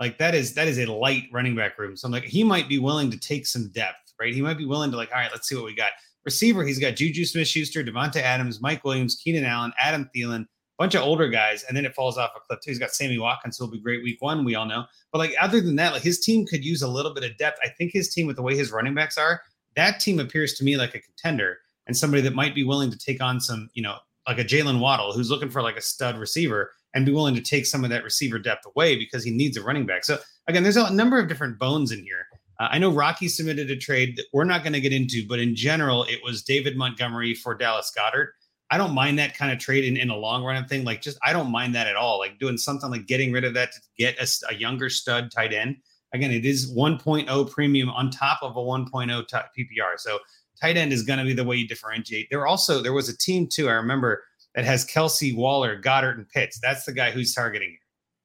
Like 0.00 0.18
that 0.18 0.34
is 0.34 0.54
that 0.54 0.68
is 0.68 0.78
a 0.78 0.86
light 0.86 1.24
running 1.32 1.54
back 1.54 1.78
room. 1.78 1.96
So 1.96 2.06
I'm 2.06 2.12
like, 2.12 2.24
he 2.24 2.42
might 2.42 2.68
be 2.68 2.78
willing 2.78 3.10
to 3.10 3.18
take 3.18 3.46
some 3.46 3.68
depth, 3.70 4.09
right? 4.20 4.34
He 4.34 4.42
might 4.42 4.58
be 4.58 4.66
willing 4.66 4.90
to 4.90 4.96
like, 4.96 5.10
all 5.10 5.18
right, 5.18 5.30
let's 5.32 5.48
see 5.48 5.54
what 5.54 5.64
we 5.64 5.74
got. 5.74 5.92
Receiver, 6.24 6.64
he's 6.64 6.78
got 6.78 6.96
Juju 6.96 7.24
Smith 7.24 7.48
Schuster, 7.48 7.82
Davante 7.82 8.16
Adams, 8.16 8.60
Mike 8.60 8.84
Williams, 8.84 9.16
Keenan 9.16 9.44
Allen, 9.44 9.72
Adam 9.78 10.08
Thielen, 10.14 10.46
bunch 10.78 10.94
of 10.94 11.02
older 11.02 11.28
guys, 11.28 11.62
and 11.64 11.76
then 11.76 11.84
it 11.84 11.94
falls 11.94 12.18
off 12.18 12.32
a 12.36 12.40
cliff 12.40 12.60
too. 12.60 12.70
He's 12.70 12.78
got 12.78 12.90
Sammy 12.90 13.18
Watkins, 13.18 13.56
who 13.56 13.64
will 13.64 13.72
be 13.72 13.80
great 13.80 14.02
week 14.02 14.20
one, 14.20 14.44
we 14.44 14.54
all 14.54 14.66
know. 14.66 14.84
But 15.12 15.18
like 15.18 15.34
other 15.40 15.60
than 15.60 15.76
that, 15.76 15.92
like 15.92 16.02
his 16.02 16.20
team 16.20 16.46
could 16.46 16.64
use 16.64 16.82
a 16.82 16.88
little 16.88 17.14
bit 17.14 17.24
of 17.24 17.36
depth. 17.38 17.58
I 17.64 17.68
think 17.68 17.92
his 17.92 18.12
team, 18.12 18.26
with 18.26 18.36
the 18.36 18.42
way 18.42 18.56
his 18.56 18.70
running 18.70 18.94
backs 18.94 19.18
are, 19.18 19.40
that 19.76 20.00
team 20.00 20.20
appears 20.20 20.54
to 20.54 20.64
me 20.64 20.76
like 20.76 20.94
a 20.94 21.00
contender 21.00 21.58
and 21.86 21.96
somebody 21.96 22.22
that 22.22 22.34
might 22.34 22.54
be 22.54 22.64
willing 22.64 22.90
to 22.90 22.98
take 22.98 23.22
on 23.22 23.40
some, 23.40 23.70
you 23.74 23.82
know, 23.82 23.96
like 24.26 24.38
a 24.38 24.44
Jaylen 24.44 24.80
Waddle 24.80 25.12
who's 25.12 25.30
looking 25.30 25.50
for 25.50 25.62
like 25.62 25.76
a 25.76 25.82
stud 25.82 26.18
receiver 26.18 26.72
and 26.94 27.06
be 27.06 27.12
willing 27.12 27.34
to 27.34 27.40
take 27.40 27.66
some 27.66 27.84
of 27.84 27.90
that 27.90 28.04
receiver 28.04 28.38
depth 28.38 28.66
away 28.66 28.96
because 28.96 29.24
he 29.24 29.30
needs 29.30 29.56
a 29.56 29.62
running 29.62 29.86
back. 29.86 30.04
So 30.04 30.18
again, 30.48 30.62
there's 30.62 30.76
a 30.76 30.92
number 30.92 31.18
of 31.18 31.28
different 31.28 31.58
bones 31.58 31.92
in 31.92 32.02
here. 32.02 32.26
Uh, 32.60 32.68
I 32.70 32.78
know 32.78 32.92
Rocky 32.92 33.28
submitted 33.28 33.70
a 33.70 33.76
trade 33.76 34.16
that 34.16 34.26
we're 34.32 34.44
not 34.44 34.62
going 34.62 34.74
to 34.74 34.80
get 34.80 34.92
into, 34.92 35.26
but 35.26 35.38
in 35.40 35.56
general, 35.56 36.04
it 36.04 36.20
was 36.22 36.42
David 36.42 36.76
Montgomery 36.76 37.34
for 37.34 37.54
Dallas 37.54 37.90
Goedert. 37.96 38.28
I 38.70 38.78
don't 38.78 38.94
mind 38.94 39.18
that 39.18 39.36
kind 39.36 39.50
of 39.50 39.58
trade 39.58 39.84
in, 39.84 39.96
in 39.96 40.10
a 40.10 40.16
long 40.16 40.44
run 40.44 40.64
thing. 40.66 40.84
Like, 40.84 41.00
just 41.00 41.18
I 41.24 41.32
don't 41.32 41.50
mind 41.50 41.74
that 41.74 41.88
at 41.88 41.96
all. 41.96 42.18
Like 42.18 42.38
doing 42.38 42.56
something 42.56 42.90
like 42.90 43.06
getting 43.06 43.32
rid 43.32 43.44
of 43.44 43.54
that 43.54 43.72
to 43.72 43.80
get 43.98 44.16
a 44.48 44.54
younger 44.54 44.90
stud 44.90 45.32
tight 45.32 45.52
end. 45.52 45.76
Again, 46.12 46.30
it 46.30 46.44
is 46.44 46.72
1.0 46.72 47.50
premium 47.50 47.88
on 47.90 48.10
top 48.10 48.40
of 48.42 48.56
a 48.56 48.60
1.0 48.60 49.28
t- 49.28 49.64
PPR. 49.64 49.98
So 49.98 50.18
tight 50.60 50.76
end 50.76 50.92
is 50.92 51.02
going 51.02 51.18
to 51.18 51.24
be 51.24 51.32
the 51.32 51.44
way 51.44 51.56
you 51.56 51.66
differentiate. 51.66 52.28
There 52.30 52.46
also 52.46 52.82
there 52.82 52.92
was 52.92 53.08
a 53.08 53.16
team 53.16 53.48
too. 53.48 53.68
I 53.68 53.72
remember 53.72 54.22
that 54.54 54.64
has 54.64 54.86
Kelce, 54.86 55.34
Waller, 55.34 55.76
Goddard, 55.76 56.18
and 56.18 56.28
Pitts. 56.28 56.60
That's 56.60 56.84
the 56.84 56.92
guy 56.92 57.10
who's 57.10 57.34
targeting. 57.34 57.76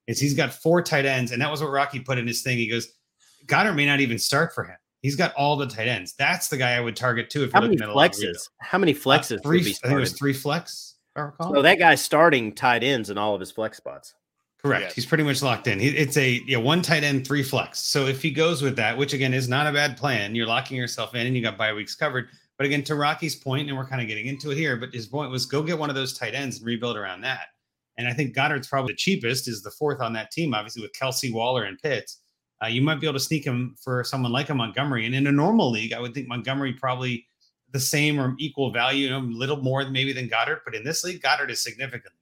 Is 0.07 0.19
he's 0.19 0.35
got 0.35 0.53
four 0.53 0.83
tight 0.83 1.05
ends, 1.05 1.31
and 1.31 1.41
that 1.41 1.49
was 1.49 1.61
what 1.61 1.71
Rocky 1.71 1.99
put 1.99 2.19
in 2.19 2.27
his 2.27 2.43
thing. 2.43 2.57
He 2.57 2.69
goes, 2.69 2.93
Goedert 3.45 3.75
may 3.75 3.85
not 3.85 3.99
even 3.99 4.17
start 4.19 4.53
for 4.53 4.63
him. 4.63 4.77
He's 5.01 5.15
got 5.15 5.33
all 5.35 5.55
the 5.55 5.67
tight 5.67 5.87
ends. 5.87 6.13
That's 6.17 6.47
the 6.47 6.57
guy 6.57 6.73
I 6.75 6.79
would 6.79 6.95
target 6.95 7.29
too. 7.29 7.43
If 7.43 7.51
How 7.51 7.61
you're 7.61 7.69
mthink 7.69 7.79
looking 7.79 7.89
at 7.89 7.95
flexes? 8.11 8.17
rebuild. 8.21 8.37
How 8.61 8.77
many 8.77 8.93
Uh, 8.93 8.97
flexes? 8.97 9.43
three. 9.43 9.57
would 9.59 9.65
be 9.65 9.71
I 9.83 9.87
think 9.87 9.93
it 9.97 9.99
was 9.99 10.13
three 10.13 10.33
flex. 10.33 10.95
if 11.15 11.19
I 11.21 11.25
recall. 11.25 11.53
So 11.53 11.61
that 11.61 11.77
guy's 11.79 12.01
starting 12.01 12.53
tight 12.53 12.83
ends 12.83 13.09
in 13.09 13.17
all 13.17 13.33
of 13.35 13.39
his 13.39 13.51
flex 13.51 13.77
spots. 13.77 14.13
Correct. 14.63 14.81
Yes. 14.85 14.93
He's 14.95 15.05
pretty 15.05 15.23
much 15.23 15.43
locked 15.43 15.67
in. 15.67 15.79
He, 15.79 15.89
it's 15.89 16.17
a 16.17 16.41
yeah, 16.47 16.57
one 16.57 16.81
tight 16.81 17.03
end, 17.03 17.27
three 17.27 17.43
flex. 17.43 17.77
So 17.79 18.07
if 18.07 18.19
he 18.21 18.31
goes 18.31 18.63
with 18.63 18.75
that, 18.77 18.97
which 18.97 19.13
again 19.13 19.31
is 19.33 19.47
not 19.47 19.67
a 19.67 19.71
bad 19.71 19.95
plan, 19.95 20.33
you're 20.33 20.47
locking 20.47 20.75
yourself 20.75 21.13
in 21.13 21.27
and 21.27 21.35
you 21.35 21.43
got 21.43 21.55
bye 21.57 21.71
weeks 21.71 21.93
covered. 21.95 22.29
But 22.57 22.65
again, 22.65 22.83
to 22.85 22.95
Rocky's 22.95 23.35
point, 23.35 23.67
and 23.67 23.77
we're 23.77 23.85
kind 23.85 24.01
of 24.01 24.07
getting 24.07 24.25
into 24.25 24.49
it 24.49 24.57
here, 24.57 24.75
but 24.77 24.91
his 24.93 25.05
point 25.07 25.29
was 25.29 25.45
go 25.45 25.61
get 25.61 25.77
one 25.77 25.89
of 25.89 25.95
those 25.95 26.17
tight 26.17 26.33
ends 26.33 26.57
and 26.57 26.65
rebuild 26.65 26.97
around 26.97 27.21
that. 27.21 27.47
And 27.97 28.07
I 28.07 28.13
think 28.13 28.35
Goedert's 28.35 28.67
probably 28.67 28.93
the 28.93 28.97
cheapest, 28.97 29.47
is 29.47 29.61
the 29.61 29.71
fourth 29.71 30.01
on 30.01 30.13
that 30.13 30.31
team, 30.31 30.53
obviously 30.55 30.81
with 30.81 30.93
Kelce 30.93 31.31
Waller 31.31 31.65
and 31.65 31.77
Pitts. 31.79 32.21
Uh, 32.63 32.67
you 32.67 32.81
might 32.81 32.99
be 32.99 33.07
able 33.07 33.19
to 33.19 33.23
sneak 33.23 33.45
him 33.45 33.75
for 33.81 34.03
someone 34.03 34.31
like 34.31 34.49
a 34.49 34.55
Montgomery. 34.55 35.05
And 35.05 35.13
in 35.13 35.27
a 35.27 35.31
normal 35.31 35.69
league, 35.71 35.93
I 35.93 35.99
would 35.99 36.13
think 36.13 36.27
Montgomery 36.27 36.73
probably 36.73 37.25
the 37.71 37.79
same 37.79 38.19
or 38.19 38.35
equal 38.39 38.71
value, 38.71 39.05
you 39.05 39.09
know, 39.09 39.19
a 39.19 39.37
little 39.37 39.57
more 39.57 39.87
maybe 39.89 40.13
than 40.13 40.29
Goedert. 40.29 40.59
But 40.63 40.75
in 40.75 40.83
this 40.83 41.03
league, 41.03 41.21
Goedert 41.21 41.49
is 41.49 41.61
significant. 41.61 42.13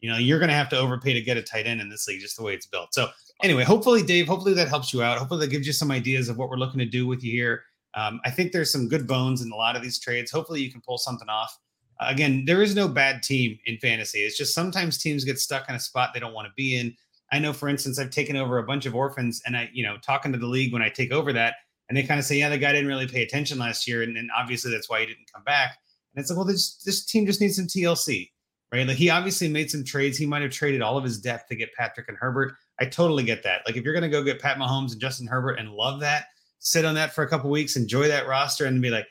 You 0.00 0.10
know, 0.10 0.16
you're 0.16 0.38
going 0.38 0.48
to 0.48 0.54
have 0.54 0.68
to 0.70 0.78
overpay 0.78 1.12
to 1.12 1.20
get 1.20 1.36
a 1.36 1.42
tight 1.42 1.66
end 1.66 1.80
in 1.80 1.88
this 1.88 2.06
league, 2.06 2.20
just 2.20 2.36
the 2.36 2.42
way 2.42 2.54
it's 2.54 2.66
built. 2.66 2.94
So 2.94 3.08
anyway, 3.42 3.64
hopefully, 3.64 4.02
Dave, 4.02 4.28
hopefully 4.28 4.54
that 4.54 4.68
helps 4.68 4.92
you 4.92 5.02
out. 5.02 5.18
Hopefully 5.18 5.40
that 5.40 5.50
gives 5.50 5.66
you 5.66 5.72
some 5.72 5.90
ideas 5.90 6.28
of 6.28 6.38
what 6.38 6.48
we're 6.48 6.56
looking 6.56 6.78
to 6.78 6.86
do 6.86 7.06
with 7.06 7.22
you 7.22 7.32
here. 7.32 7.64
Um, 7.94 8.20
I 8.24 8.30
think 8.30 8.52
there's 8.52 8.70
some 8.70 8.88
good 8.88 9.06
bones 9.06 9.42
in 9.42 9.50
a 9.50 9.56
lot 9.56 9.76
of 9.76 9.82
these 9.82 9.98
trades. 9.98 10.30
Hopefully 10.30 10.62
you 10.62 10.70
can 10.70 10.80
pull 10.80 10.98
something 10.98 11.28
off. 11.28 11.58
Again, 12.00 12.44
there 12.44 12.62
is 12.62 12.76
no 12.76 12.86
bad 12.86 13.24
team 13.24 13.58
in 13.66 13.76
fantasy. 13.78 14.20
It's 14.20 14.38
just 14.38 14.54
sometimes 14.54 14.98
teams 14.98 15.24
get 15.24 15.40
stuck 15.40 15.68
in 15.68 15.74
a 15.74 15.80
spot 15.80 16.10
they 16.14 16.20
don't 16.20 16.34
want 16.34 16.46
to 16.46 16.52
be 16.56 16.76
in. 16.76 16.96
I 17.32 17.38
know, 17.38 17.52
for 17.52 17.68
instance, 17.68 17.98
I've 17.98 18.10
taken 18.10 18.36
over 18.36 18.58
a 18.58 18.62
bunch 18.62 18.86
of 18.86 18.94
orphans, 18.94 19.42
and 19.46 19.56
I, 19.56 19.70
you 19.72 19.82
know, 19.82 19.96
talking 19.98 20.32
to 20.32 20.38
the 20.38 20.46
league 20.46 20.72
when 20.72 20.82
I 20.82 20.88
take 20.88 21.12
over 21.12 21.32
that, 21.34 21.54
and 21.88 21.96
they 21.96 22.02
kind 22.02 22.18
of 22.18 22.26
say, 22.26 22.38
"Yeah, 22.38 22.48
the 22.48 22.58
guy 22.58 22.72
didn't 22.72 22.88
really 22.88 23.06
pay 23.06 23.22
attention 23.22 23.58
last 23.58 23.86
year, 23.86 24.02
and, 24.02 24.16
and 24.16 24.30
obviously 24.36 24.70
that's 24.70 24.88
why 24.88 25.00
he 25.00 25.06
didn't 25.06 25.30
come 25.32 25.44
back." 25.44 25.76
And 26.14 26.22
it's 26.22 26.30
like, 26.30 26.36
well, 26.36 26.46
this 26.46 26.76
this 26.84 27.04
team 27.04 27.26
just 27.26 27.40
needs 27.40 27.56
some 27.56 27.66
TLC, 27.66 28.30
right? 28.72 28.86
Like 28.86 28.96
he 28.96 29.10
obviously 29.10 29.48
made 29.48 29.70
some 29.70 29.84
trades. 29.84 30.16
He 30.18 30.26
might 30.26 30.42
have 30.42 30.50
traded 30.50 30.82
all 30.82 30.96
of 30.96 31.04
his 31.04 31.20
depth 31.20 31.48
to 31.48 31.56
get 31.56 31.74
Patrick 31.74 32.08
and 32.08 32.16
Herbert. 32.18 32.54
I 32.80 32.86
totally 32.86 33.24
get 33.24 33.42
that. 33.42 33.62
Like 33.66 33.76
if 33.76 33.84
you're 33.84 33.94
gonna 33.94 34.08
go 34.08 34.22
get 34.22 34.40
Pat 34.40 34.58
Mahomes 34.58 34.92
and 34.92 35.00
Justin 35.00 35.26
Herbert 35.26 35.58
and 35.58 35.70
love 35.70 36.00
that, 36.00 36.26
sit 36.60 36.84
on 36.84 36.94
that 36.94 37.14
for 37.14 37.24
a 37.24 37.28
couple 37.28 37.50
weeks, 37.50 37.76
enjoy 37.76 38.08
that 38.08 38.26
roster, 38.26 38.64
and 38.64 38.80
be 38.80 38.90
like, 38.90 39.06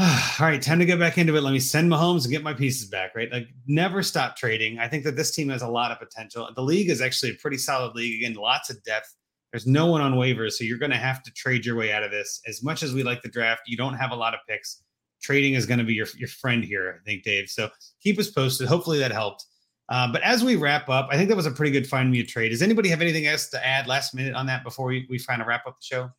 all 0.40 0.46
right, 0.46 0.62
time 0.62 0.78
to 0.78 0.86
get 0.86 0.98
back 0.98 1.18
into 1.18 1.36
it. 1.36 1.42
Let 1.42 1.52
me 1.52 1.58
send 1.58 1.90
Mahomes 1.90 2.22
and 2.22 2.32
get 2.32 2.42
my 2.42 2.54
pieces 2.54 2.88
back, 2.88 3.14
right? 3.14 3.30
Like, 3.30 3.48
never 3.66 4.02
stop 4.02 4.34
trading. 4.34 4.78
I 4.78 4.88
think 4.88 5.04
that 5.04 5.14
this 5.14 5.30
team 5.30 5.50
has 5.50 5.60
a 5.60 5.68
lot 5.68 5.90
of 5.90 5.98
potential. 5.98 6.48
The 6.54 6.62
league 6.62 6.88
is 6.88 7.02
actually 7.02 7.32
a 7.32 7.34
pretty 7.34 7.58
solid 7.58 7.94
league. 7.94 8.22
Again, 8.22 8.34
lots 8.34 8.70
of 8.70 8.82
depth. 8.82 9.14
There's 9.52 9.66
no 9.66 9.86
one 9.86 10.00
on 10.00 10.14
waivers, 10.14 10.52
so 10.52 10.64
you're 10.64 10.78
going 10.78 10.92
to 10.92 10.96
have 10.96 11.22
to 11.24 11.32
trade 11.32 11.66
your 11.66 11.76
way 11.76 11.92
out 11.92 12.02
of 12.02 12.10
this. 12.10 12.40
As 12.48 12.62
much 12.62 12.82
as 12.82 12.94
we 12.94 13.02
like 13.02 13.20
the 13.20 13.28
draft, 13.28 13.62
you 13.66 13.76
don't 13.76 13.92
have 13.92 14.10
a 14.10 14.16
lot 14.16 14.32
of 14.32 14.40
picks. 14.48 14.82
Trading 15.20 15.52
is 15.52 15.66
going 15.66 15.80
to 15.80 15.84
be 15.84 15.92
your, 15.92 16.06
your 16.16 16.28
friend 16.28 16.64
here, 16.64 16.98
I 16.98 17.04
think, 17.04 17.22
Dave. 17.22 17.50
So 17.50 17.68
keep 18.02 18.18
us 18.18 18.30
posted. 18.30 18.68
Hopefully 18.68 18.98
that 19.00 19.12
helped. 19.12 19.44
Uh, 19.90 20.10
but 20.10 20.22
as 20.22 20.42
we 20.42 20.56
wrap 20.56 20.88
up, 20.88 21.08
I 21.10 21.16
think 21.16 21.28
that 21.28 21.36
was 21.36 21.46
a 21.46 21.50
pretty 21.50 21.72
good 21.72 21.86
find 21.86 22.10
me 22.10 22.20
a 22.20 22.24
trade. 22.24 22.50
Does 22.50 22.62
anybody 22.62 22.88
have 22.88 23.02
anything 23.02 23.26
else 23.26 23.50
to 23.50 23.66
add 23.66 23.86
last 23.86 24.14
minute 24.14 24.34
on 24.34 24.46
that 24.46 24.64
before 24.64 24.86
we, 24.86 25.06
we 25.10 25.18
kind 25.18 25.42
of 25.42 25.48
wrap 25.48 25.66
up 25.66 25.76
the 25.78 25.84
show? 25.84 26.10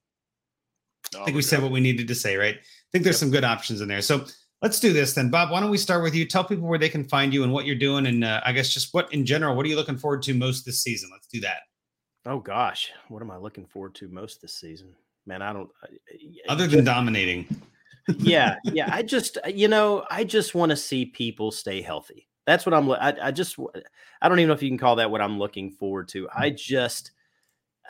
I 1.19 1.25
think 1.25 1.35
we 1.35 1.41
said 1.41 1.61
what 1.61 1.71
we 1.71 1.79
needed 1.79 2.07
to 2.07 2.15
say, 2.15 2.37
right? 2.37 2.59
I 2.91 2.97
think 2.97 3.05
there's 3.05 3.15
yep. 3.15 3.19
some 3.21 3.31
good 3.31 3.45
options 3.45 3.79
in 3.79 3.87
there. 3.87 4.01
So 4.01 4.25
let's 4.61 4.81
do 4.81 4.91
this 4.91 5.13
then. 5.13 5.29
Bob, 5.29 5.49
why 5.49 5.61
don't 5.61 5.71
we 5.71 5.77
start 5.77 6.03
with 6.03 6.13
you? 6.13 6.25
Tell 6.25 6.43
people 6.43 6.67
where 6.67 6.77
they 6.77 6.89
can 6.89 7.05
find 7.05 7.33
you 7.33 7.43
and 7.43 7.53
what 7.53 7.65
you're 7.65 7.75
doing. 7.75 8.05
And 8.05 8.25
uh, 8.25 8.41
I 8.45 8.51
guess 8.51 8.73
just 8.73 8.93
what 8.93 9.11
in 9.13 9.25
general, 9.25 9.55
what 9.55 9.65
are 9.65 9.69
you 9.69 9.77
looking 9.77 9.97
forward 9.97 10.21
to 10.23 10.33
most 10.33 10.65
this 10.65 10.83
season? 10.83 11.09
Let's 11.09 11.27
do 11.27 11.39
that. 11.39 11.61
Oh, 12.25 12.39
gosh. 12.39 12.91
What 13.07 13.21
am 13.21 13.31
I 13.31 13.37
looking 13.37 13.65
forward 13.65 13.95
to 13.95 14.09
most 14.09 14.41
this 14.41 14.53
season? 14.53 14.93
Man, 15.25 15.41
I 15.41 15.53
don't. 15.53 15.69
Other 16.49 16.67
than 16.67 16.83
dominating. 16.83 17.47
yeah. 18.17 18.55
Yeah. 18.65 18.93
I 18.93 19.03
just, 19.03 19.37
you 19.47 19.69
know, 19.69 20.05
I 20.11 20.25
just 20.25 20.53
want 20.53 20.71
to 20.71 20.75
see 20.75 21.05
people 21.05 21.51
stay 21.51 21.81
healthy. 21.81 22.27
That's 22.45 22.65
what 22.65 22.73
I'm, 22.73 22.91
I, 22.91 23.15
I 23.21 23.31
just, 23.31 23.57
I 24.21 24.27
don't 24.27 24.39
even 24.39 24.49
know 24.49 24.53
if 24.53 24.63
you 24.63 24.69
can 24.69 24.77
call 24.77 24.97
that 24.97 25.09
what 25.09 25.21
I'm 25.21 25.39
looking 25.39 25.71
forward 25.71 26.09
to. 26.09 26.27
I 26.35 26.49
just, 26.49 27.11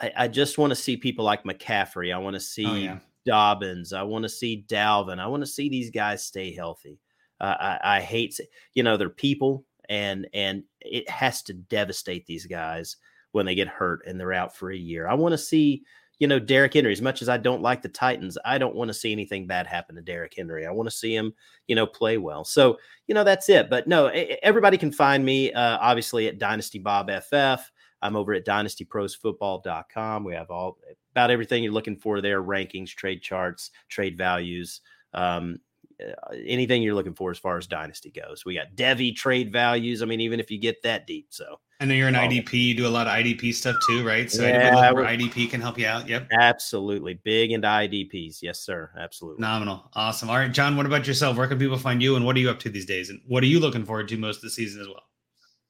I, 0.00 0.12
I 0.16 0.28
just 0.28 0.58
want 0.58 0.70
to 0.70 0.76
see 0.76 0.96
people 0.96 1.24
like 1.24 1.44
McCaffrey. 1.44 2.14
I 2.14 2.18
want 2.18 2.34
to 2.34 2.38
oh, 2.38 2.40
see 2.40 2.66
oh, 2.66 2.74
yeah. 2.74 2.98
Dobbins. 3.24 3.92
I 3.92 4.02
want 4.02 4.24
to 4.24 4.28
see 4.28 4.64
Dalvin. 4.68 5.18
I 5.18 5.26
want 5.26 5.42
to 5.42 5.46
see 5.46 5.68
these 5.68 5.90
guys 5.90 6.24
stay 6.24 6.52
healthy. 6.52 6.98
Uh, 7.40 7.56
I, 7.58 7.96
I 7.96 8.00
hate, 8.00 8.38
you 8.74 8.82
know, 8.82 8.96
they're 8.96 9.08
people, 9.10 9.64
and 9.88 10.28
and 10.32 10.62
it 10.80 11.08
has 11.10 11.42
to 11.42 11.54
devastate 11.54 12.26
these 12.26 12.46
guys 12.46 12.96
when 13.32 13.46
they 13.46 13.54
get 13.54 13.68
hurt 13.68 14.06
and 14.06 14.18
they're 14.18 14.32
out 14.32 14.56
for 14.56 14.70
a 14.70 14.76
year. 14.76 15.08
I 15.08 15.14
want 15.14 15.32
to 15.32 15.38
see, 15.38 15.82
you 16.18 16.28
know, 16.28 16.38
Derrick 16.38 16.74
Henry. 16.74 16.92
As 16.92 17.02
much 17.02 17.20
as 17.20 17.28
I 17.28 17.36
don't 17.38 17.62
like 17.62 17.82
the 17.82 17.88
Titans, 17.88 18.38
I 18.44 18.58
don't 18.58 18.76
want 18.76 18.88
to 18.88 18.94
see 18.94 19.10
anything 19.10 19.46
bad 19.46 19.66
happen 19.66 19.96
to 19.96 20.02
Derrick 20.02 20.34
Henry. 20.36 20.66
I 20.66 20.70
want 20.70 20.88
to 20.88 20.94
see 20.94 21.14
him, 21.14 21.32
you 21.66 21.74
know, 21.74 21.86
play 21.86 22.18
well. 22.18 22.44
So, 22.44 22.78
you 23.06 23.14
know, 23.14 23.24
that's 23.24 23.48
it. 23.48 23.68
But 23.68 23.88
no, 23.88 24.06
everybody 24.06 24.78
can 24.78 24.92
find 24.92 25.24
me 25.24 25.52
uh, 25.52 25.78
obviously 25.80 26.28
at 26.28 26.38
Dynasty 26.38 26.78
Bob 26.78 27.10
FF. 27.10 27.70
I'm 28.02 28.16
over 28.16 28.34
at 28.34 28.44
dynastyprosfootball.com. 28.44 30.24
We 30.24 30.34
have 30.34 30.50
all 30.50 30.78
about 31.12 31.30
everything 31.30 31.62
you're 31.62 31.72
looking 31.72 31.96
for 31.96 32.20
there 32.20 32.42
rankings, 32.42 32.90
trade 32.90 33.22
charts, 33.22 33.70
trade 33.88 34.18
values, 34.18 34.80
um, 35.14 35.58
uh, 36.00 36.34
anything 36.46 36.82
you're 36.82 36.94
looking 36.94 37.14
for 37.14 37.30
as 37.30 37.38
far 37.38 37.58
as 37.58 37.66
dynasty 37.66 38.10
goes. 38.10 38.44
We 38.44 38.54
got 38.54 38.74
Devi 38.74 39.12
trade 39.12 39.52
values. 39.52 40.02
I 40.02 40.06
mean, 40.06 40.20
even 40.20 40.40
if 40.40 40.50
you 40.50 40.58
get 40.58 40.82
that 40.82 41.06
deep. 41.06 41.26
So 41.30 41.60
I 41.80 41.84
know 41.84 41.94
you're 41.94 42.08
an 42.08 42.14
IDP, 42.14 42.52
you 42.52 42.74
do 42.74 42.86
a 42.86 42.88
lot 42.88 43.06
of 43.06 43.12
IDP 43.12 43.54
stuff 43.54 43.76
too, 43.86 44.06
right? 44.06 44.30
So 44.30 44.46
yeah, 44.46 44.92
IDP 44.92 45.50
can 45.50 45.60
help 45.60 45.78
you 45.78 45.86
out. 45.86 46.08
Yep. 46.08 46.28
Absolutely. 46.32 47.14
Big 47.22 47.52
into 47.52 47.68
IDPs. 47.68 48.42
Yes, 48.42 48.60
sir. 48.60 48.90
Absolutely. 48.98 49.40
Nominal. 49.40 49.90
Awesome. 49.94 50.30
All 50.30 50.36
right, 50.36 50.52
John, 50.52 50.76
what 50.76 50.86
about 50.86 51.06
yourself? 51.06 51.36
Where 51.36 51.46
can 51.46 51.58
people 51.58 51.78
find 51.78 52.02
you 52.02 52.16
and 52.16 52.24
what 52.24 52.36
are 52.36 52.40
you 52.40 52.50
up 52.50 52.58
to 52.60 52.68
these 52.68 52.86
days? 52.86 53.10
And 53.10 53.20
what 53.26 53.42
are 53.42 53.46
you 53.46 53.60
looking 53.60 53.84
forward 53.84 54.08
to 54.08 54.16
most 54.16 54.36
of 54.36 54.42
the 54.42 54.50
season 54.50 54.80
as 54.80 54.88
well? 54.88 55.02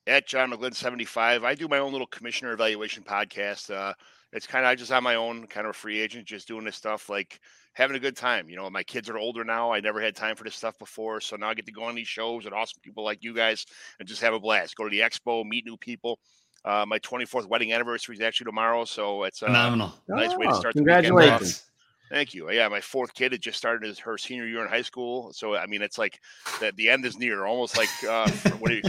At 0.07 0.27
John 0.27 0.51
McGlynn 0.51 0.75
75. 0.75 1.45
I 1.45 1.55
do 1.55 1.69
my 1.69 1.79
own 1.79 1.93
little 1.93 2.07
commissioner 2.07 2.53
evaluation 2.53 3.03
podcast. 3.03 3.75
Uh, 3.75 3.93
it's 4.33 4.47
kind 4.47 4.65
of 4.65 4.71
I 4.71 4.75
just 4.75 4.93
on 4.93 5.03
my 5.03 5.15
own, 5.15 5.47
kind 5.47 5.67
of 5.67 5.71
a 5.71 5.79
free 5.79 6.01
agent, 6.01 6.27
just 6.27 6.49
doing 6.49 6.65
this 6.65 6.77
stuff, 6.77 7.09
like 7.09 7.39
having 7.75 7.97
a 7.97 8.01
good 8.01 8.17
time. 8.17 8.49
You 8.49 8.57
know, 8.57 8.69
my 8.71 8.83
kids 8.83 9.09
are 9.09 9.19
older 9.19 9.45
now. 9.45 9.73
I 9.73 9.81
never 9.81 10.01
had 10.01 10.17
time 10.17 10.37
for 10.37 10.45
this 10.45 10.55
stuff 10.55 10.79
before, 10.79 11.21
so 11.21 11.37
now 11.37 11.51
I 11.51 11.55
get 11.55 11.67
to 11.67 11.73
go 11.73 11.85
on 11.85 11.95
these 11.95 12.09
shows 12.09 12.45
with 12.45 12.55
awesome 12.55 12.81
people 12.83 13.05
like 13.05 13.23
you 13.23 13.35
guys 13.35 13.67
and 13.99 14.09
just 14.09 14.23
have 14.23 14.35
a 14.35 14.41
blast. 14.41 14.77
Go 14.77 14.85
to 14.85 14.91
the 14.91 15.01
expo, 15.01 15.45
meet 15.45 15.67
new 15.67 15.77
people. 15.77 16.19
Uh, 16.65 16.85
my 16.87 16.99
24th 17.01 17.47
wedding 17.47 17.73
anniversary 17.73 18.15
is 18.15 18.23
actually 18.23 18.47
tomorrow, 18.47 18.85
so 18.85 19.25
it's 19.25 19.43
uh, 19.43 19.47
phenomenal. 19.47 19.93
Nice 20.09 20.31
oh, 20.33 20.39
way 20.39 20.47
to 20.47 20.53
oh, 20.53 20.61
start. 20.61 20.75
Congratulations. 20.75 21.65
Thank 22.09 22.35
you. 22.35 22.51
Yeah, 22.51 22.69
my 22.69 22.81
fourth 22.81 23.15
kid 23.15 23.33
had 23.33 23.41
just 23.41 23.57
started 23.57 23.87
his, 23.87 23.99
her 23.99 24.19
senior 24.19 24.47
year 24.47 24.63
in 24.63 24.69
high 24.69 24.83
school, 24.83 25.33
so 25.33 25.57
I 25.57 25.67
mean, 25.67 25.81
it's 25.83 25.99
like 25.99 26.21
that. 26.61 26.77
The 26.77 26.91
end 26.91 27.07
is 27.07 27.19
near, 27.19 27.47
almost 27.47 27.77
like 27.77 27.89
uh, 28.09 28.31
what 28.59 28.71
do 28.71 28.77
you? 28.77 28.83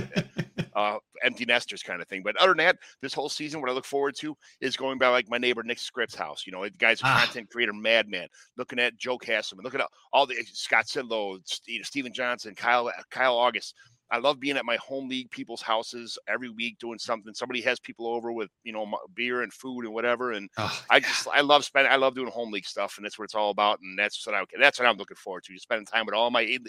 Uh, 0.76 0.98
empty 1.24 1.45
nesters 1.45 1.84
kind 1.84 2.02
of 2.02 2.08
thing. 2.08 2.22
But 2.24 2.36
other 2.38 2.52
than 2.52 2.58
that, 2.58 2.78
this 3.02 3.14
whole 3.14 3.30
season, 3.30 3.62
what 3.62 3.70
I 3.70 3.74
look 3.74 3.86
forward 3.86 4.16
to 4.20 4.36
is 4.62 4.76
going 4.76 4.98
by 4.98 5.08
like 5.08 5.30
my 5.30 5.38
neighbor 5.38 5.64
Nick 5.64 5.80
Scripps' 5.80 6.16
house. 6.16 6.44
You 6.45 6.52
know, 6.52 6.64
the 6.64 6.72
guy's 6.72 7.02
a 7.02 7.06
ah. 7.06 7.24
content 7.26 7.50
creator, 7.50 7.74
madman. 7.74 8.28
Looking 8.58 8.80
at 8.80 8.98
Joe 8.98 9.18
Castleman, 9.18 9.64
looking 9.64 9.82
at 9.82 9.88
all 10.12 10.26
the 10.26 10.36
Scott 10.52 10.86
Sidlow, 10.86 11.40
Stephen 11.84 12.14
Johnson, 12.14 12.56
Kyle 12.56 12.91
Kyle 13.10 13.38
August. 13.38 13.76
I 14.14 14.20
love 14.20 14.40
being 14.40 14.58
at 14.58 14.66
my 14.66 14.76
home 14.76 15.10
league 15.10 15.32
people's 15.32 15.64
houses 15.64 16.20
every 16.28 16.50
week 16.50 16.78
doing 16.78 17.00
something. 17.00 17.34
Somebody 17.34 17.62
has 17.62 17.80
people 17.80 18.06
over 18.06 18.32
with 18.32 18.52
you 18.64 18.72
know 18.72 18.86
beer 19.16 19.41
and 19.41 19.52
food 19.52 19.86
and 19.86 19.94
whatever, 19.94 20.34
and 20.34 20.50
oh, 20.58 20.84
I 20.91 21.00
just 21.00 21.28
I 21.34 21.41
love 21.41 21.66
spending 21.66 21.91
I 21.91 21.95
love 21.95 22.14
doing 22.14 22.30
home 22.30 22.52
league 22.52 22.68
stuff, 22.68 22.98
and 22.98 23.06
that's 23.06 23.18
what 23.18 23.26
it's 23.26 23.34
all 23.34 23.50
about, 23.50 23.80
and 23.82 23.98
that's 23.98 24.26
what 24.28 24.36
I 24.36 24.44
that's 24.60 24.80
what 24.80 24.88
I'm 24.88 24.98
looking 24.98 25.18
forward 25.18 25.44
to. 25.45 25.54
Just 25.54 25.64
Spending 25.64 25.88
time 25.88 26.06
with 26.06 26.14
all 26.14 26.30
my 26.30 26.41
eight, 26.41 26.62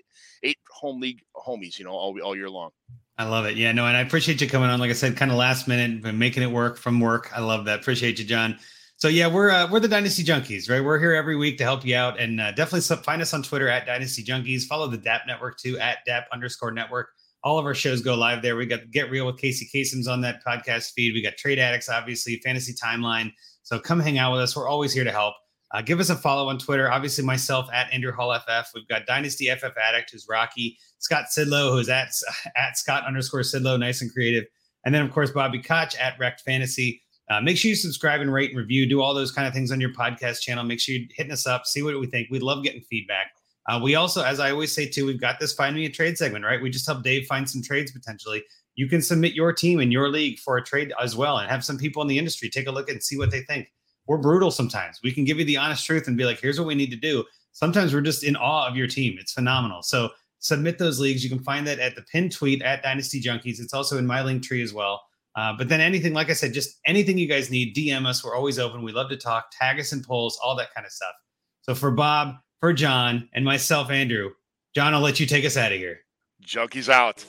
eight 0.42 0.58
home 0.70 1.00
league 1.00 1.20
homies, 1.36 1.78
you 1.78 1.84
know, 1.84 1.90
all 1.90 2.18
all 2.22 2.34
year 2.34 2.48
long. 2.48 2.70
I 3.16 3.24
love 3.28 3.44
it. 3.44 3.56
Yeah, 3.56 3.70
no, 3.72 3.86
and 3.86 3.96
I 3.96 4.00
appreciate 4.00 4.40
you 4.40 4.48
coming 4.48 4.68
on. 4.68 4.80
Like 4.80 4.90
I 4.90 4.94
said, 4.94 5.16
kind 5.16 5.30
of 5.30 5.36
last 5.36 5.68
minute, 5.68 6.04
and 6.04 6.18
making 6.18 6.42
it 6.42 6.50
work 6.50 6.76
from 6.76 6.98
work. 6.98 7.30
I 7.34 7.40
love 7.40 7.64
that. 7.66 7.80
Appreciate 7.80 8.18
you, 8.18 8.24
John. 8.24 8.58
So 8.96 9.08
yeah, 9.08 9.26
we're 9.26 9.50
uh, 9.50 9.70
we're 9.70 9.80
the 9.80 9.88
Dynasty 9.88 10.24
Junkies, 10.24 10.70
right? 10.70 10.82
We're 10.82 10.98
here 10.98 11.14
every 11.14 11.36
week 11.36 11.58
to 11.58 11.64
help 11.64 11.84
you 11.84 11.94
out, 11.94 12.18
and 12.18 12.40
uh, 12.40 12.52
definitely 12.52 12.96
find 13.02 13.22
us 13.22 13.32
on 13.34 13.42
Twitter 13.42 13.68
at 13.68 13.86
Dynasty 13.86 14.24
Junkies. 14.24 14.64
Follow 14.64 14.88
the 14.88 14.96
DAP 14.96 15.22
Network 15.26 15.58
too 15.58 15.78
at 15.78 15.98
DAP 16.06 16.26
underscore 16.32 16.72
Network. 16.72 17.10
All 17.44 17.58
of 17.58 17.66
our 17.66 17.74
shows 17.74 18.00
go 18.00 18.14
live 18.14 18.40
there. 18.40 18.56
We 18.56 18.66
got 18.66 18.90
Get 18.90 19.10
Real 19.10 19.26
with 19.26 19.36
Casey 19.36 19.68
Kasem's 19.70 20.08
on 20.08 20.20
that 20.22 20.42
podcast 20.44 20.92
feed. 20.92 21.12
We 21.12 21.22
got 21.22 21.36
Trade 21.36 21.58
Addicts, 21.58 21.88
obviously, 21.88 22.40
Fantasy 22.42 22.72
Timeline. 22.72 23.32
So 23.62 23.78
come 23.78 24.00
hang 24.00 24.18
out 24.18 24.32
with 24.32 24.40
us. 24.40 24.56
We're 24.56 24.68
always 24.68 24.92
here 24.92 25.04
to 25.04 25.12
help. 25.12 25.34
Uh, 25.74 25.82
give 25.82 25.98
us 25.98 26.08
a 26.08 26.14
follow 26.14 26.48
on 26.48 26.56
Twitter. 26.56 26.88
Obviously, 26.88 27.24
myself 27.24 27.68
at 27.72 27.92
Andrew 27.92 28.12
Hall 28.12 28.32
FF. 28.38 28.70
We've 28.76 28.86
got 28.86 29.06
Dynasty 29.06 29.50
FF 29.52 29.76
Addict, 29.76 30.12
who's 30.12 30.24
Rocky. 30.30 30.78
Scott 31.00 31.24
Sidlow, 31.30 31.72
who's 31.72 31.88
at 31.88 32.12
at 32.56 32.78
Scott 32.78 33.04
underscore 33.04 33.40
Sidlow, 33.40 33.78
nice 33.78 34.00
and 34.00 34.12
creative. 34.12 34.44
And 34.84 34.94
then, 34.94 35.02
of 35.02 35.10
course, 35.10 35.32
Bobby 35.32 35.58
Koch 35.58 35.98
at 35.98 36.16
Wrecked 36.18 36.42
Fantasy. 36.42 37.02
Uh, 37.28 37.40
make 37.40 37.56
sure 37.56 37.70
you 37.70 37.74
subscribe 37.74 38.20
and 38.20 38.32
rate 38.32 38.50
and 38.50 38.58
review. 38.58 38.88
Do 38.88 39.02
all 39.02 39.14
those 39.14 39.32
kind 39.32 39.48
of 39.48 39.54
things 39.54 39.72
on 39.72 39.80
your 39.80 39.92
podcast 39.92 40.42
channel. 40.42 40.62
Make 40.62 40.78
sure 40.78 40.94
you're 40.94 41.08
hitting 41.16 41.32
us 41.32 41.46
up. 41.46 41.66
See 41.66 41.82
what 41.82 41.98
we 41.98 42.06
think. 42.06 42.28
We 42.30 42.38
love 42.38 42.62
getting 42.62 42.82
feedback. 42.82 43.32
Uh, 43.66 43.80
we 43.82 43.96
also, 43.96 44.22
as 44.22 44.38
I 44.38 44.52
always 44.52 44.70
say 44.72 44.86
too, 44.86 45.06
we've 45.06 45.20
got 45.20 45.40
this 45.40 45.54
find 45.54 45.74
me 45.74 45.86
a 45.86 45.90
trade 45.90 46.18
segment, 46.18 46.44
right? 46.44 46.62
We 46.62 46.70
just 46.70 46.86
help 46.86 47.02
Dave 47.02 47.26
find 47.26 47.50
some 47.50 47.62
trades 47.62 47.90
potentially. 47.90 48.44
You 48.76 48.88
can 48.88 49.02
submit 49.02 49.32
your 49.32 49.52
team 49.52 49.80
in 49.80 49.90
your 49.90 50.08
league 50.08 50.38
for 50.38 50.56
a 50.56 50.62
trade 50.62 50.92
as 51.02 51.16
well, 51.16 51.38
and 51.38 51.50
have 51.50 51.64
some 51.64 51.78
people 51.78 52.02
in 52.02 52.08
the 52.08 52.18
industry 52.18 52.48
take 52.48 52.68
a 52.68 52.72
look 52.72 52.90
and 52.90 53.02
see 53.02 53.16
what 53.16 53.30
they 53.30 53.40
think 53.40 53.68
we're 54.06 54.18
brutal 54.18 54.50
sometimes. 54.50 55.00
We 55.02 55.12
can 55.12 55.24
give 55.24 55.38
you 55.38 55.44
the 55.44 55.56
honest 55.56 55.86
truth 55.86 56.08
and 56.08 56.16
be 56.16 56.24
like, 56.24 56.40
here's 56.40 56.58
what 56.58 56.68
we 56.68 56.74
need 56.74 56.90
to 56.90 56.96
do. 56.96 57.24
Sometimes 57.52 57.94
we're 57.94 58.00
just 58.00 58.24
in 58.24 58.36
awe 58.36 58.66
of 58.68 58.76
your 58.76 58.86
team. 58.86 59.16
It's 59.18 59.32
phenomenal. 59.32 59.82
So 59.82 60.10
submit 60.40 60.78
those 60.78 61.00
leagues. 61.00 61.22
You 61.24 61.30
can 61.30 61.38
find 61.38 61.66
that 61.66 61.78
at 61.78 61.96
the 61.96 62.02
pin 62.02 62.28
tweet 62.28 62.62
at 62.62 62.82
Dynasty 62.82 63.22
Junkies. 63.22 63.60
It's 63.60 63.72
also 63.72 63.96
in 63.98 64.06
my 64.06 64.22
link 64.22 64.42
tree 64.42 64.62
as 64.62 64.74
well. 64.74 65.02
Uh, 65.36 65.52
but 65.56 65.68
then 65.68 65.80
anything, 65.80 66.12
like 66.12 66.30
I 66.30 66.34
said, 66.34 66.52
just 66.52 66.78
anything 66.86 67.18
you 67.18 67.26
guys 67.26 67.50
need, 67.50 67.74
DM 67.74 68.06
us. 68.06 68.22
We're 68.22 68.36
always 68.36 68.58
open. 68.58 68.82
We 68.82 68.92
love 68.92 69.08
to 69.10 69.16
talk, 69.16 69.46
tag 69.58 69.80
us 69.80 69.92
in 69.92 70.02
polls, 70.02 70.38
all 70.42 70.54
that 70.56 70.72
kind 70.74 70.86
of 70.86 70.92
stuff. 70.92 71.14
So 71.62 71.74
for 71.74 71.90
Bob, 71.90 72.36
for 72.60 72.72
John, 72.72 73.28
and 73.32 73.44
myself, 73.44 73.90
Andrew, 73.90 74.30
John, 74.74 74.94
I'll 74.94 75.00
let 75.00 75.18
you 75.18 75.26
take 75.26 75.44
us 75.44 75.56
out 75.56 75.72
of 75.72 75.78
here. 75.78 76.00
Junkies 76.46 76.88
out. 76.88 77.24